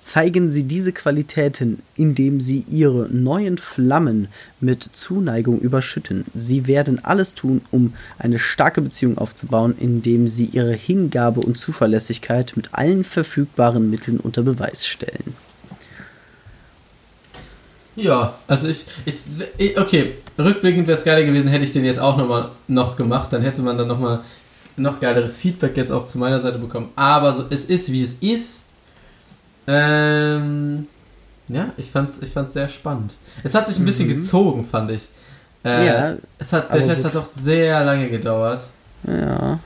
zeigen 0.03 0.51
sie 0.51 0.65
diese 0.65 0.93
Qualitäten, 0.93 1.81
indem 1.95 2.41
sie 2.41 2.65
ihre 2.69 3.09
neuen 3.09 3.57
Flammen 3.57 4.29
mit 4.61 4.83
Zuneigung 4.83 5.61
überschütten. 5.61 6.25
Sie 6.35 6.67
werden 6.67 7.05
alles 7.05 7.35
tun, 7.35 7.61
um 7.71 7.95
eine 8.19 8.41
starke 8.41 8.81
Beziehung 8.81 9.17
aufzubauen, 9.17 9.77
indem 9.79 10.27
sie 10.27 10.47
ihre 10.47 10.75
Hingabe 10.75 11.41
und 11.41 11.57
Zuverlässigkeit 11.57 12.55
mit 12.57 12.71
allen 12.73 13.05
verfügbaren 13.05 13.89
Mitteln 13.89 14.19
unter 14.19 14.43
Beweis 14.43 14.87
stellen. 14.87 15.35
Ja, 17.97 18.35
also 18.47 18.69
ich, 18.69 18.86
ich, 19.05 19.16
ich 19.59 19.78
okay, 19.78 20.14
rückblickend 20.39 20.86
wäre 20.86 20.98
es 20.98 21.05
geiler 21.05 21.24
gewesen, 21.24 21.48
hätte 21.48 21.64
ich 21.64 21.73
den 21.73 21.85
jetzt 21.85 22.01
auch 22.01 22.16
nochmal 22.16 22.51
noch 22.69 22.97
gemacht, 22.97 23.32
dann 23.32 23.43
hätte 23.43 23.62
man 23.62 23.77
dann 23.77 23.89
nochmal 23.89 24.20
noch 24.77 25.01
geileres 25.01 25.36
Feedback 25.36 25.77
jetzt 25.77 25.93
auch 25.93 26.06
zu 26.06 26.19
meiner 26.19 26.40
Seite 26.40 26.59
bekommen. 26.59 26.90
Aber 26.97 27.35
so, 27.35 27.44
es 27.51 27.66
ist, 27.66 27.93
wie 27.93 28.05
es 28.05 28.14
ist. 28.20 28.64
Ähm, 29.66 30.86
Ja, 31.48 31.70
ich 31.77 31.90
fand's, 31.90 32.19
ich 32.23 32.31
fand's 32.31 32.55
sehr 32.55 32.69
spannend. 32.69 33.16
Es 33.43 33.55
hat 33.55 33.69
sich 33.69 33.78
ein 33.78 33.85
bisschen 33.85 34.09
mhm. 34.09 34.14
gezogen, 34.14 34.64
fand 34.64 34.90
ich. 34.90 35.09
Äh, 35.64 35.86
ja. 35.86 36.14
Es 36.39 36.52
hat, 36.52 36.73
der 36.73 36.81
Test 36.81 37.02
gut. 37.02 37.05
hat 37.05 37.14
doch 37.14 37.24
sehr 37.24 37.85
lange 37.85 38.09
gedauert. 38.09 38.69
Ja. 39.06 39.59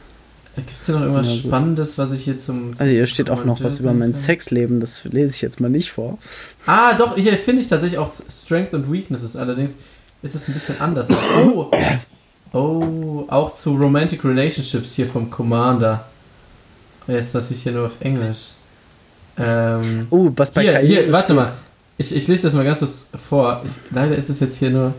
Gibt 0.57 0.81
es 0.81 0.87
hier 0.87 0.95
noch 0.95 1.03
irgendwas 1.03 1.29
ja, 1.29 1.43
Spannendes, 1.43 1.99
was 1.99 2.13
ich 2.13 2.25
hier 2.25 2.39
zum. 2.39 2.71
also 2.79 2.85
hier 2.85 3.07
steht 3.07 3.29
auch 3.29 3.45
noch 3.45 3.63
was 3.63 3.81
über 3.81 3.93
mein? 3.93 4.15
Sexleben, 4.15 4.81
das 4.81 5.05
lese 5.05 5.35
ich 5.35 5.43
jetzt 5.43 5.61
mal 5.61 5.69
nicht 5.69 5.93
vor. 5.93 6.19
Ah, 6.65 6.95
doch, 6.95 7.17
hier 7.17 7.35
finde 7.35 7.61
ich 7.61 7.69
tatsächlich 7.69 7.99
auch 7.99 8.11
Strength 8.31 8.73
und 8.73 8.91
Weaknesses. 8.91 9.37
Allerdings 9.37 9.77
ist 10.23 10.35
es 10.35 10.49
ein 10.49 10.55
bisschen 10.55 10.81
anders. 10.81 11.09
Oh! 11.45 11.71
Oh, 12.53 13.25
auch 13.29 13.53
zu 13.53 13.75
Romantic 13.75 14.25
Relationships 14.25 14.95
hier 14.95 15.07
vom 15.07 15.31
Commander. 15.31 16.07
Jetzt 17.07 17.35
natürlich 17.35 17.63
hier 17.63 17.73
nur 17.73 17.87
auf 17.87 17.97
Englisch. 18.01 18.53
Ähm, 19.37 20.07
oh, 20.11 20.31
was 20.35 20.51
bei 20.51 20.63
hier, 20.63 20.79
hier, 20.79 21.13
warte 21.13 21.35
mal. 21.35 21.53
Ich, 21.99 22.15
ich 22.15 22.29
lese 22.29 22.45
das 22.45 22.55
mal 22.55 22.65
ganz 22.65 22.79
kurz 22.79 23.11
vor. 23.29 23.63
Ich, 23.65 23.73
leider 23.91 24.17
ist 24.17 24.31
es 24.31 24.41
jetzt 24.41 24.59
hier 24.59 24.71
nur 24.71 24.95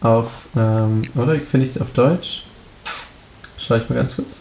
auf, 0.00 0.46
ähm, 0.56 1.02
oder 1.14 1.36
finde 1.36 1.64
ich 1.64 1.70
es 1.70 1.80
auf 1.80 1.90
Deutsch? 1.90 2.44
Schau 3.56 3.76
ich 3.76 3.88
mal 3.88 3.94
ganz 3.94 4.16
kurz. 4.16 4.40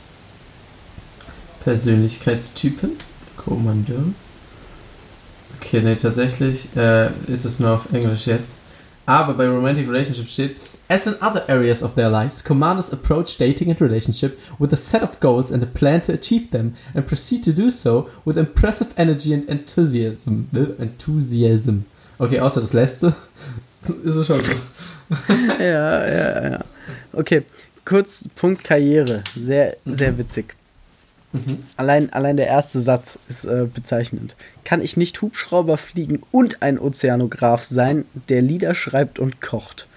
Persönlichkeitstypen. 1.64 2.92
Kommandeur. 3.38 4.04
Okay, 5.60 5.82
nee, 5.82 5.96
tatsächlich 5.96 6.70
äh, 6.76 7.10
ist 7.28 7.46
es 7.46 7.60
nur 7.60 7.72
auf 7.72 7.94
Englisch 7.94 8.28
jetzt. 8.28 8.58
Aber 9.06 9.34
bei 9.34 9.48
Romantic 9.48 9.88
Relationships 9.88 10.34
steht, 10.34 10.56
As 10.92 11.08
in 11.08 11.16
other 11.22 11.46
areas 11.48 11.82
of 11.82 11.96
their 11.96 12.10
lives, 12.10 12.44
commanders 12.44 12.92
approach 12.92 13.38
dating 13.38 13.70
and 13.70 13.80
relationship 13.80 14.38
with 14.60 14.74
a 14.74 14.76
set 14.76 15.02
of 15.02 15.22
goals 15.22 15.50
and 15.50 15.64
a 15.64 15.66
plan 15.66 16.02
to 16.02 16.12
achieve 16.12 16.52
them 16.52 16.74
and 16.94 17.08
proceed 17.08 17.46
to 17.46 17.54
do 17.54 17.72
so 17.72 18.10
with 18.26 18.38
impressive 18.38 18.94
energy 18.98 19.34
and 19.34 19.48
enthusiasm. 19.48 20.50
Enthusiasm. 20.78 21.86
Okay, 22.20 22.42
außer 22.42 22.60
das 22.60 22.74
letzte 22.74 23.16
ist 24.04 24.18
es 24.18 24.28
schon 24.28 24.44
so. 24.44 24.52
ja, 25.60 26.08
ja, 26.08 26.50
ja. 26.50 26.66
Okay, 27.14 27.44
kurz 27.86 28.28
Punkt 28.36 28.66
Karriere. 28.66 29.24
Sehr, 29.34 29.78
sehr 29.86 30.18
witzig. 30.18 30.58
Mhm. 31.34 31.64
Allein, 31.78 32.12
allein 32.12 32.38
der 32.38 32.48
erste 32.48 32.80
Satz 32.80 33.18
ist 33.30 33.46
äh, 33.46 33.66
bezeichnend. 33.74 34.36
Kann 34.66 34.82
ich 34.82 34.98
nicht 34.98 35.22
Hubschrauber 35.22 35.78
fliegen 35.78 36.22
und 36.32 36.62
ein 36.62 36.78
Ozeanograf 36.78 37.64
sein, 37.64 38.06
der 38.30 38.42
Lieder 38.42 38.76
schreibt 38.76 39.18
und 39.20 39.42
kocht? 39.42 39.88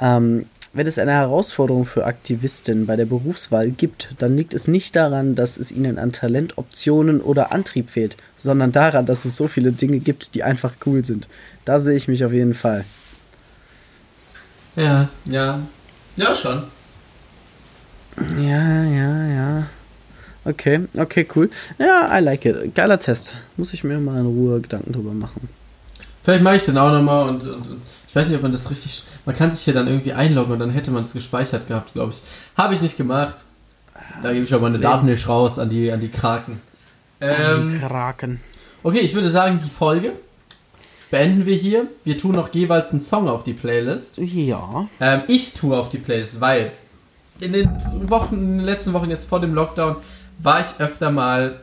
Ähm, 0.00 0.46
wenn 0.74 0.86
es 0.86 0.98
eine 0.98 1.12
Herausforderung 1.12 1.84
für 1.84 2.06
Aktivistinnen 2.06 2.86
bei 2.86 2.96
der 2.96 3.04
Berufswahl 3.04 3.70
gibt, 3.70 4.14
dann 4.18 4.36
liegt 4.36 4.54
es 4.54 4.68
nicht 4.68 4.96
daran, 4.96 5.34
dass 5.34 5.58
es 5.58 5.70
ihnen 5.70 5.98
an 5.98 6.12
Talent, 6.12 6.56
Optionen 6.56 7.20
oder 7.20 7.52
Antrieb 7.52 7.90
fehlt, 7.90 8.16
sondern 8.36 8.72
daran, 8.72 9.04
dass 9.04 9.26
es 9.26 9.36
so 9.36 9.48
viele 9.48 9.72
Dinge 9.72 9.98
gibt, 9.98 10.34
die 10.34 10.42
einfach 10.42 10.72
cool 10.86 11.04
sind. 11.04 11.28
Da 11.66 11.78
sehe 11.78 11.96
ich 11.96 12.08
mich 12.08 12.24
auf 12.24 12.32
jeden 12.32 12.54
Fall. 12.54 12.86
Ja, 14.74 15.10
ja. 15.26 15.60
Ja, 16.16 16.34
schon. 16.34 16.62
Ja, 18.38 18.84
ja, 18.84 19.26
ja. 19.26 19.66
Okay, 20.44 20.80
okay, 20.96 21.26
cool. 21.36 21.50
Ja, 21.78 22.10
I 22.16 22.20
like 22.20 22.44
it. 22.44 22.74
Geiler 22.74 22.98
Test. 22.98 23.34
Muss 23.56 23.72
ich 23.72 23.84
mir 23.84 23.98
mal 23.98 24.20
in 24.20 24.26
Ruhe 24.26 24.60
Gedanken 24.60 24.92
drüber 24.92 25.12
machen. 25.12 25.48
Vielleicht 26.22 26.42
mache 26.42 26.56
ich 26.56 26.64
den 26.64 26.78
auch 26.78 26.90
nochmal 26.90 27.28
und, 27.28 27.44
und, 27.44 27.68
und, 27.68 27.80
ich 28.06 28.14
weiß 28.14 28.28
nicht, 28.28 28.36
ob 28.36 28.42
man 28.42 28.52
das 28.52 28.70
richtig. 28.70 29.04
Man 29.24 29.36
kann 29.36 29.50
sich 29.52 29.64
hier 29.64 29.74
dann 29.74 29.88
irgendwie 29.88 30.12
einloggen 30.12 30.52
und 30.52 30.58
dann 30.58 30.70
hätte 30.70 30.90
man 30.90 31.02
es 31.02 31.12
gespeichert 31.12 31.68
gehabt, 31.68 31.94
glaube 31.94 32.12
ich. 32.12 32.22
Habe 32.56 32.74
ich 32.74 32.82
nicht 32.82 32.96
gemacht. 32.96 33.44
Da 34.22 34.32
gebe 34.32 34.44
ich 34.44 34.52
aber 34.52 34.64
meine 34.64 34.78
Daten 34.78 35.06
nicht 35.06 35.28
raus 35.28 35.58
an 35.58 35.68
die, 35.68 35.90
an 35.90 36.00
die 36.00 36.10
Kraken. 36.10 36.60
Ähm, 37.20 37.34
an 37.34 37.68
die 37.68 37.74
ähm, 37.74 37.80
Kraken. 37.80 38.40
Okay, 38.82 39.00
ich 39.00 39.14
würde 39.14 39.30
sagen, 39.30 39.60
die 39.64 39.70
Folge 39.70 40.12
beenden 41.10 41.46
wir 41.46 41.54
hier. 41.54 41.86
Wir 42.04 42.18
tun 42.18 42.34
noch 42.34 42.52
jeweils 42.52 42.90
einen 42.90 43.00
Song 43.00 43.28
auf 43.28 43.44
die 43.44 43.52
Playlist. 43.52 44.18
Ja. 44.18 44.88
Ähm, 45.00 45.22
ich 45.28 45.54
tue 45.54 45.76
auf 45.76 45.88
die 45.88 45.98
Playlist, 45.98 46.40
weil 46.40 46.72
in 47.40 47.52
den 47.52 47.68
Wochen, 48.08 48.34
in 48.34 48.58
den 48.58 48.66
letzten 48.66 48.92
Wochen 48.92 49.10
jetzt 49.10 49.28
vor 49.28 49.40
dem 49.40 49.54
Lockdown 49.54 49.96
war 50.42 50.60
ich 50.60 50.66
öfter 50.78 51.10
mal 51.10 51.60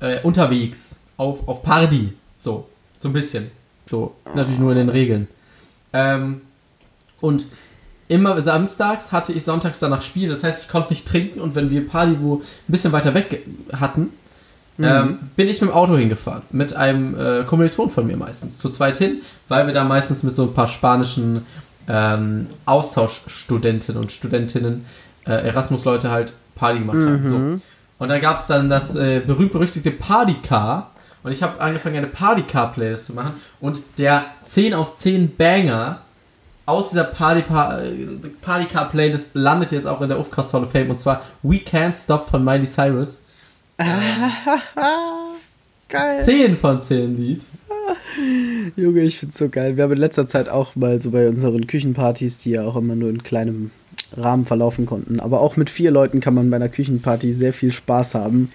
äh, 0.00 0.20
unterwegs 0.22 0.96
auf, 1.16 1.46
auf 1.48 1.62
Party. 1.62 2.12
So, 2.36 2.68
so 2.98 3.08
ein 3.08 3.12
bisschen. 3.12 3.50
So, 3.88 4.14
natürlich 4.34 4.58
nur 4.58 4.72
in 4.72 4.78
den 4.78 4.88
Regeln. 4.88 5.28
Ähm, 5.92 6.40
und 7.20 7.46
immer 8.08 8.40
samstags 8.42 9.12
hatte 9.12 9.32
ich 9.32 9.44
sonntags 9.44 9.78
danach 9.78 10.02
Spiel. 10.02 10.28
Das 10.28 10.42
heißt, 10.44 10.64
ich 10.64 10.68
konnte 10.68 10.90
nicht 10.90 11.06
trinken 11.06 11.40
und 11.40 11.54
wenn 11.54 11.70
wir 11.70 11.86
Party 11.86 12.16
wo 12.20 12.36
ein 12.36 12.42
bisschen 12.66 12.92
weiter 12.92 13.14
weg 13.14 13.46
hatten, 13.72 14.12
mhm. 14.76 14.84
ähm, 14.84 15.18
bin 15.36 15.48
ich 15.48 15.60
mit 15.60 15.70
dem 15.70 15.74
Auto 15.74 15.96
hingefahren. 15.96 16.42
Mit 16.50 16.74
einem 16.74 17.18
äh, 17.18 17.44
Kommiliton 17.44 17.90
von 17.90 18.06
mir 18.06 18.16
meistens. 18.16 18.58
Zu 18.58 18.70
zweit 18.70 18.96
hin, 18.96 19.22
weil 19.48 19.66
wir 19.66 19.74
da 19.74 19.84
meistens 19.84 20.22
mit 20.22 20.34
so 20.34 20.42
ein 20.44 20.54
paar 20.54 20.68
spanischen 20.68 21.42
ähm, 21.88 22.48
Austauschstudentinnen 22.64 24.00
und 24.00 24.10
Studentinnen, 24.10 24.84
äh, 25.26 25.32
Erasmus-Leute 25.46 26.10
halt 26.10 26.32
Party 26.56 26.80
gemacht 26.80 27.04
haben. 27.04 27.20
Mhm. 27.20 27.52
So. 27.52 27.60
Und 27.98 28.08
da 28.08 28.18
gab 28.18 28.38
es 28.38 28.46
dann 28.46 28.68
das 28.68 28.94
äh, 28.94 29.20
berühmt-berüchtigte 29.20 29.90
Partycar. 29.90 30.90
Und 31.22 31.32
ich 31.32 31.42
habe 31.42 31.58
angefangen, 31.60 31.96
eine 31.96 32.06
Partycar-Playlist 32.06 33.06
zu 33.06 33.14
machen. 33.14 33.32
Und 33.60 33.80
der 33.98 34.26
10 34.44 34.74
aus 34.74 34.98
10 34.98 35.34
Banger 35.36 36.02
aus 36.66 36.90
dieser 36.90 37.04
Partycar-Playlist 37.04 39.34
landet 39.34 39.72
jetzt 39.72 39.86
auch 39.86 40.02
in 40.02 40.08
der 40.08 40.18
Ufcast 40.18 40.52
Hall 40.52 40.64
of 40.64 40.72
Fame. 40.72 40.90
Und 40.90 41.00
zwar 41.00 41.22
We 41.42 41.56
Can't 41.56 42.02
Stop 42.02 42.28
von 42.28 42.44
Miley 42.44 42.66
Cyrus. 42.66 43.22
geil. 45.88 46.24
10 46.24 46.58
von 46.58 46.80
10 46.80 47.16
Lied. 47.16 47.44
Junge, 48.76 49.02
ich 49.02 49.18
find's 49.18 49.38
so 49.38 49.48
geil. 49.48 49.76
Wir 49.76 49.84
haben 49.84 49.92
in 49.92 49.98
letzter 49.98 50.26
Zeit 50.26 50.48
auch 50.48 50.74
mal 50.74 51.00
so 51.00 51.12
bei 51.12 51.28
unseren 51.28 51.66
Küchenpartys, 51.66 52.38
die 52.38 52.50
ja 52.50 52.62
auch 52.62 52.76
immer 52.76 52.96
nur 52.96 53.10
in 53.10 53.22
kleinem 53.22 53.70
Rahmen 54.16 54.46
verlaufen 54.46 54.86
konnten. 54.86 55.20
Aber 55.20 55.40
auch 55.40 55.56
mit 55.56 55.70
vier 55.70 55.90
Leuten 55.90 56.20
kann 56.20 56.34
man 56.34 56.50
bei 56.50 56.56
einer 56.56 56.68
Küchenparty 56.68 57.32
sehr 57.32 57.52
viel 57.52 57.72
Spaß 57.72 58.14
haben. 58.14 58.50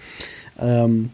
Ähm, 0.58 1.10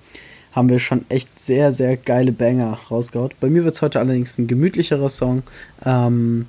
haben 0.52 0.68
wir 0.68 0.78
schon 0.78 1.04
echt 1.08 1.38
sehr, 1.38 1.72
sehr 1.72 1.96
geile 1.96 2.32
Banger 2.32 2.78
rausgehaut. 2.90 3.34
Bei 3.40 3.48
mir 3.48 3.64
wird 3.64 3.74
es 3.76 3.82
heute 3.82 4.00
allerdings 4.00 4.38
ein 4.38 4.46
gemütlicherer 4.46 5.08
Song. 5.08 5.42
Ähm, 5.84 6.46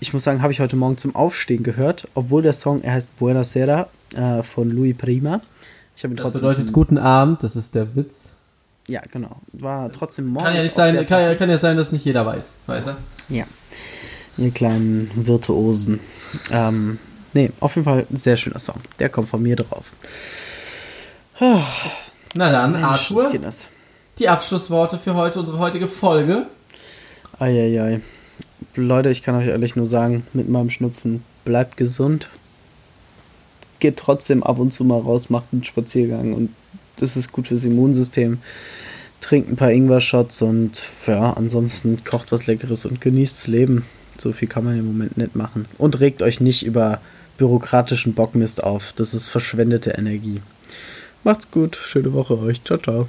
ich 0.00 0.12
muss 0.12 0.24
sagen, 0.24 0.42
habe 0.42 0.52
ich 0.52 0.60
heute 0.60 0.76
Morgen 0.76 0.98
zum 0.98 1.14
Aufstehen 1.14 1.62
gehört, 1.62 2.08
obwohl 2.14 2.42
der 2.42 2.52
Song, 2.52 2.82
er 2.82 2.94
heißt 2.94 3.16
Buena 3.18 3.44
Sera 3.44 3.88
äh, 4.14 4.42
von 4.42 4.70
Louis 4.70 4.96
Prima. 4.96 5.42
Ich 5.96 6.02
das 6.02 6.32
bedeutet 6.32 6.72
guten 6.72 6.96
Abend, 6.96 7.42
das 7.42 7.56
ist 7.56 7.74
der 7.74 7.94
Witz. 7.94 8.32
Ja, 8.86 9.02
genau. 9.10 9.36
War 9.52 9.92
trotzdem 9.92 10.26
morgens. 10.26 10.46
Kann 10.46 10.56
ja 10.56 10.62
nicht 10.62 10.74
sein, 10.74 11.06
kann, 11.06 11.36
kann, 11.36 11.50
ja 11.50 11.58
sein, 11.58 11.76
dass 11.76 11.92
nicht 11.92 12.04
jeder 12.04 12.24
weiß, 12.24 12.58
weiß 12.66 12.88
er? 12.88 12.96
Ja. 13.28 13.44
Ihr 14.38 14.50
kleinen 14.50 15.10
Virtuosen. 15.14 16.00
Ähm, 16.50 16.98
Nee, 17.32 17.50
auf 17.60 17.76
jeden 17.76 17.84
Fall 17.84 18.06
ein 18.10 18.16
sehr 18.16 18.36
schöner 18.36 18.58
Song. 18.58 18.80
Der 18.98 19.08
kommt 19.08 19.28
von 19.28 19.42
mir 19.42 19.56
drauf. 19.56 19.84
Na 22.34 22.50
dann, 22.50 22.72
Mensch, 22.72 22.84
Arthur, 22.84 23.30
die 24.18 24.28
Abschlussworte 24.28 24.98
für 24.98 25.14
heute, 25.14 25.40
unsere 25.40 25.58
heutige 25.58 25.88
Folge. 25.88 26.46
Eieiei. 27.38 28.00
Leute, 28.74 29.10
ich 29.10 29.22
kann 29.22 29.36
euch 29.36 29.46
ehrlich 29.46 29.76
nur 29.76 29.86
sagen, 29.86 30.26
mit 30.32 30.48
meinem 30.48 30.70
Schnupfen, 30.70 31.24
bleibt 31.44 31.76
gesund. 31.76 32.28
Geht 33.78 33.96
trotzdem 33.96 34.42
ab 34.42 34.58
und 34.58 34.72
zu 34.72 34.84
mal 34.84 35.00
raus, 35.00 35.30
macht 35.30 35.48
einen 35.52 35.64
Spaziergang 35.64 36.34
und 36.34 36.54
das 36.96 37.16
ist 37.16 37.32
gut 37.32 37.48
fürs 37.48 37.64
Immunsystem. 37.64 38.38
Trinkt 39.20 39.50
ein 39.50 39.56
paar 39.56 39.70
Ingwer-Shots 39.70 40.42
und 40.42 40.82
ja, 41.06 41.32
ansonsten 41.32 42.04
kocht 42.04 42.32
was 42.32 42.46
Leckeres 42.46 42.84
und 42.84 43.00
genießt 43.00 43.36
das 43.36 43.46
Leben. 43.46 43.86
So 44.18 44.32
viel 44.32 44.48
kann 44.48 44.64
man 44.64 44.78
im 44.78 44.86
Moment 44.86 45.16
nicht 45.16 45.36
machen. 45.36 45.66
Und 45.78 46.00
regt 46.00 46.22
euch 46.22 46.40
nicht 46.40 46.64
über 46.64 47.00
bürokratischen 47.38 48.14
Bockmist 48.14 48.62
auf. 48.62 48.92
Das 48.96 49.14
ist 49.14 49.28
verschwendete 49.28 49.92
Energie. 49.92 50.42
Macht's 51.24 51.50
gut, 51.50 51.76
schöne 51.76 52.12
Woche 52.12 52.38
euch. 52.38 52.62
Ciao, 52.64 52.78
ciao. 52.78 53.08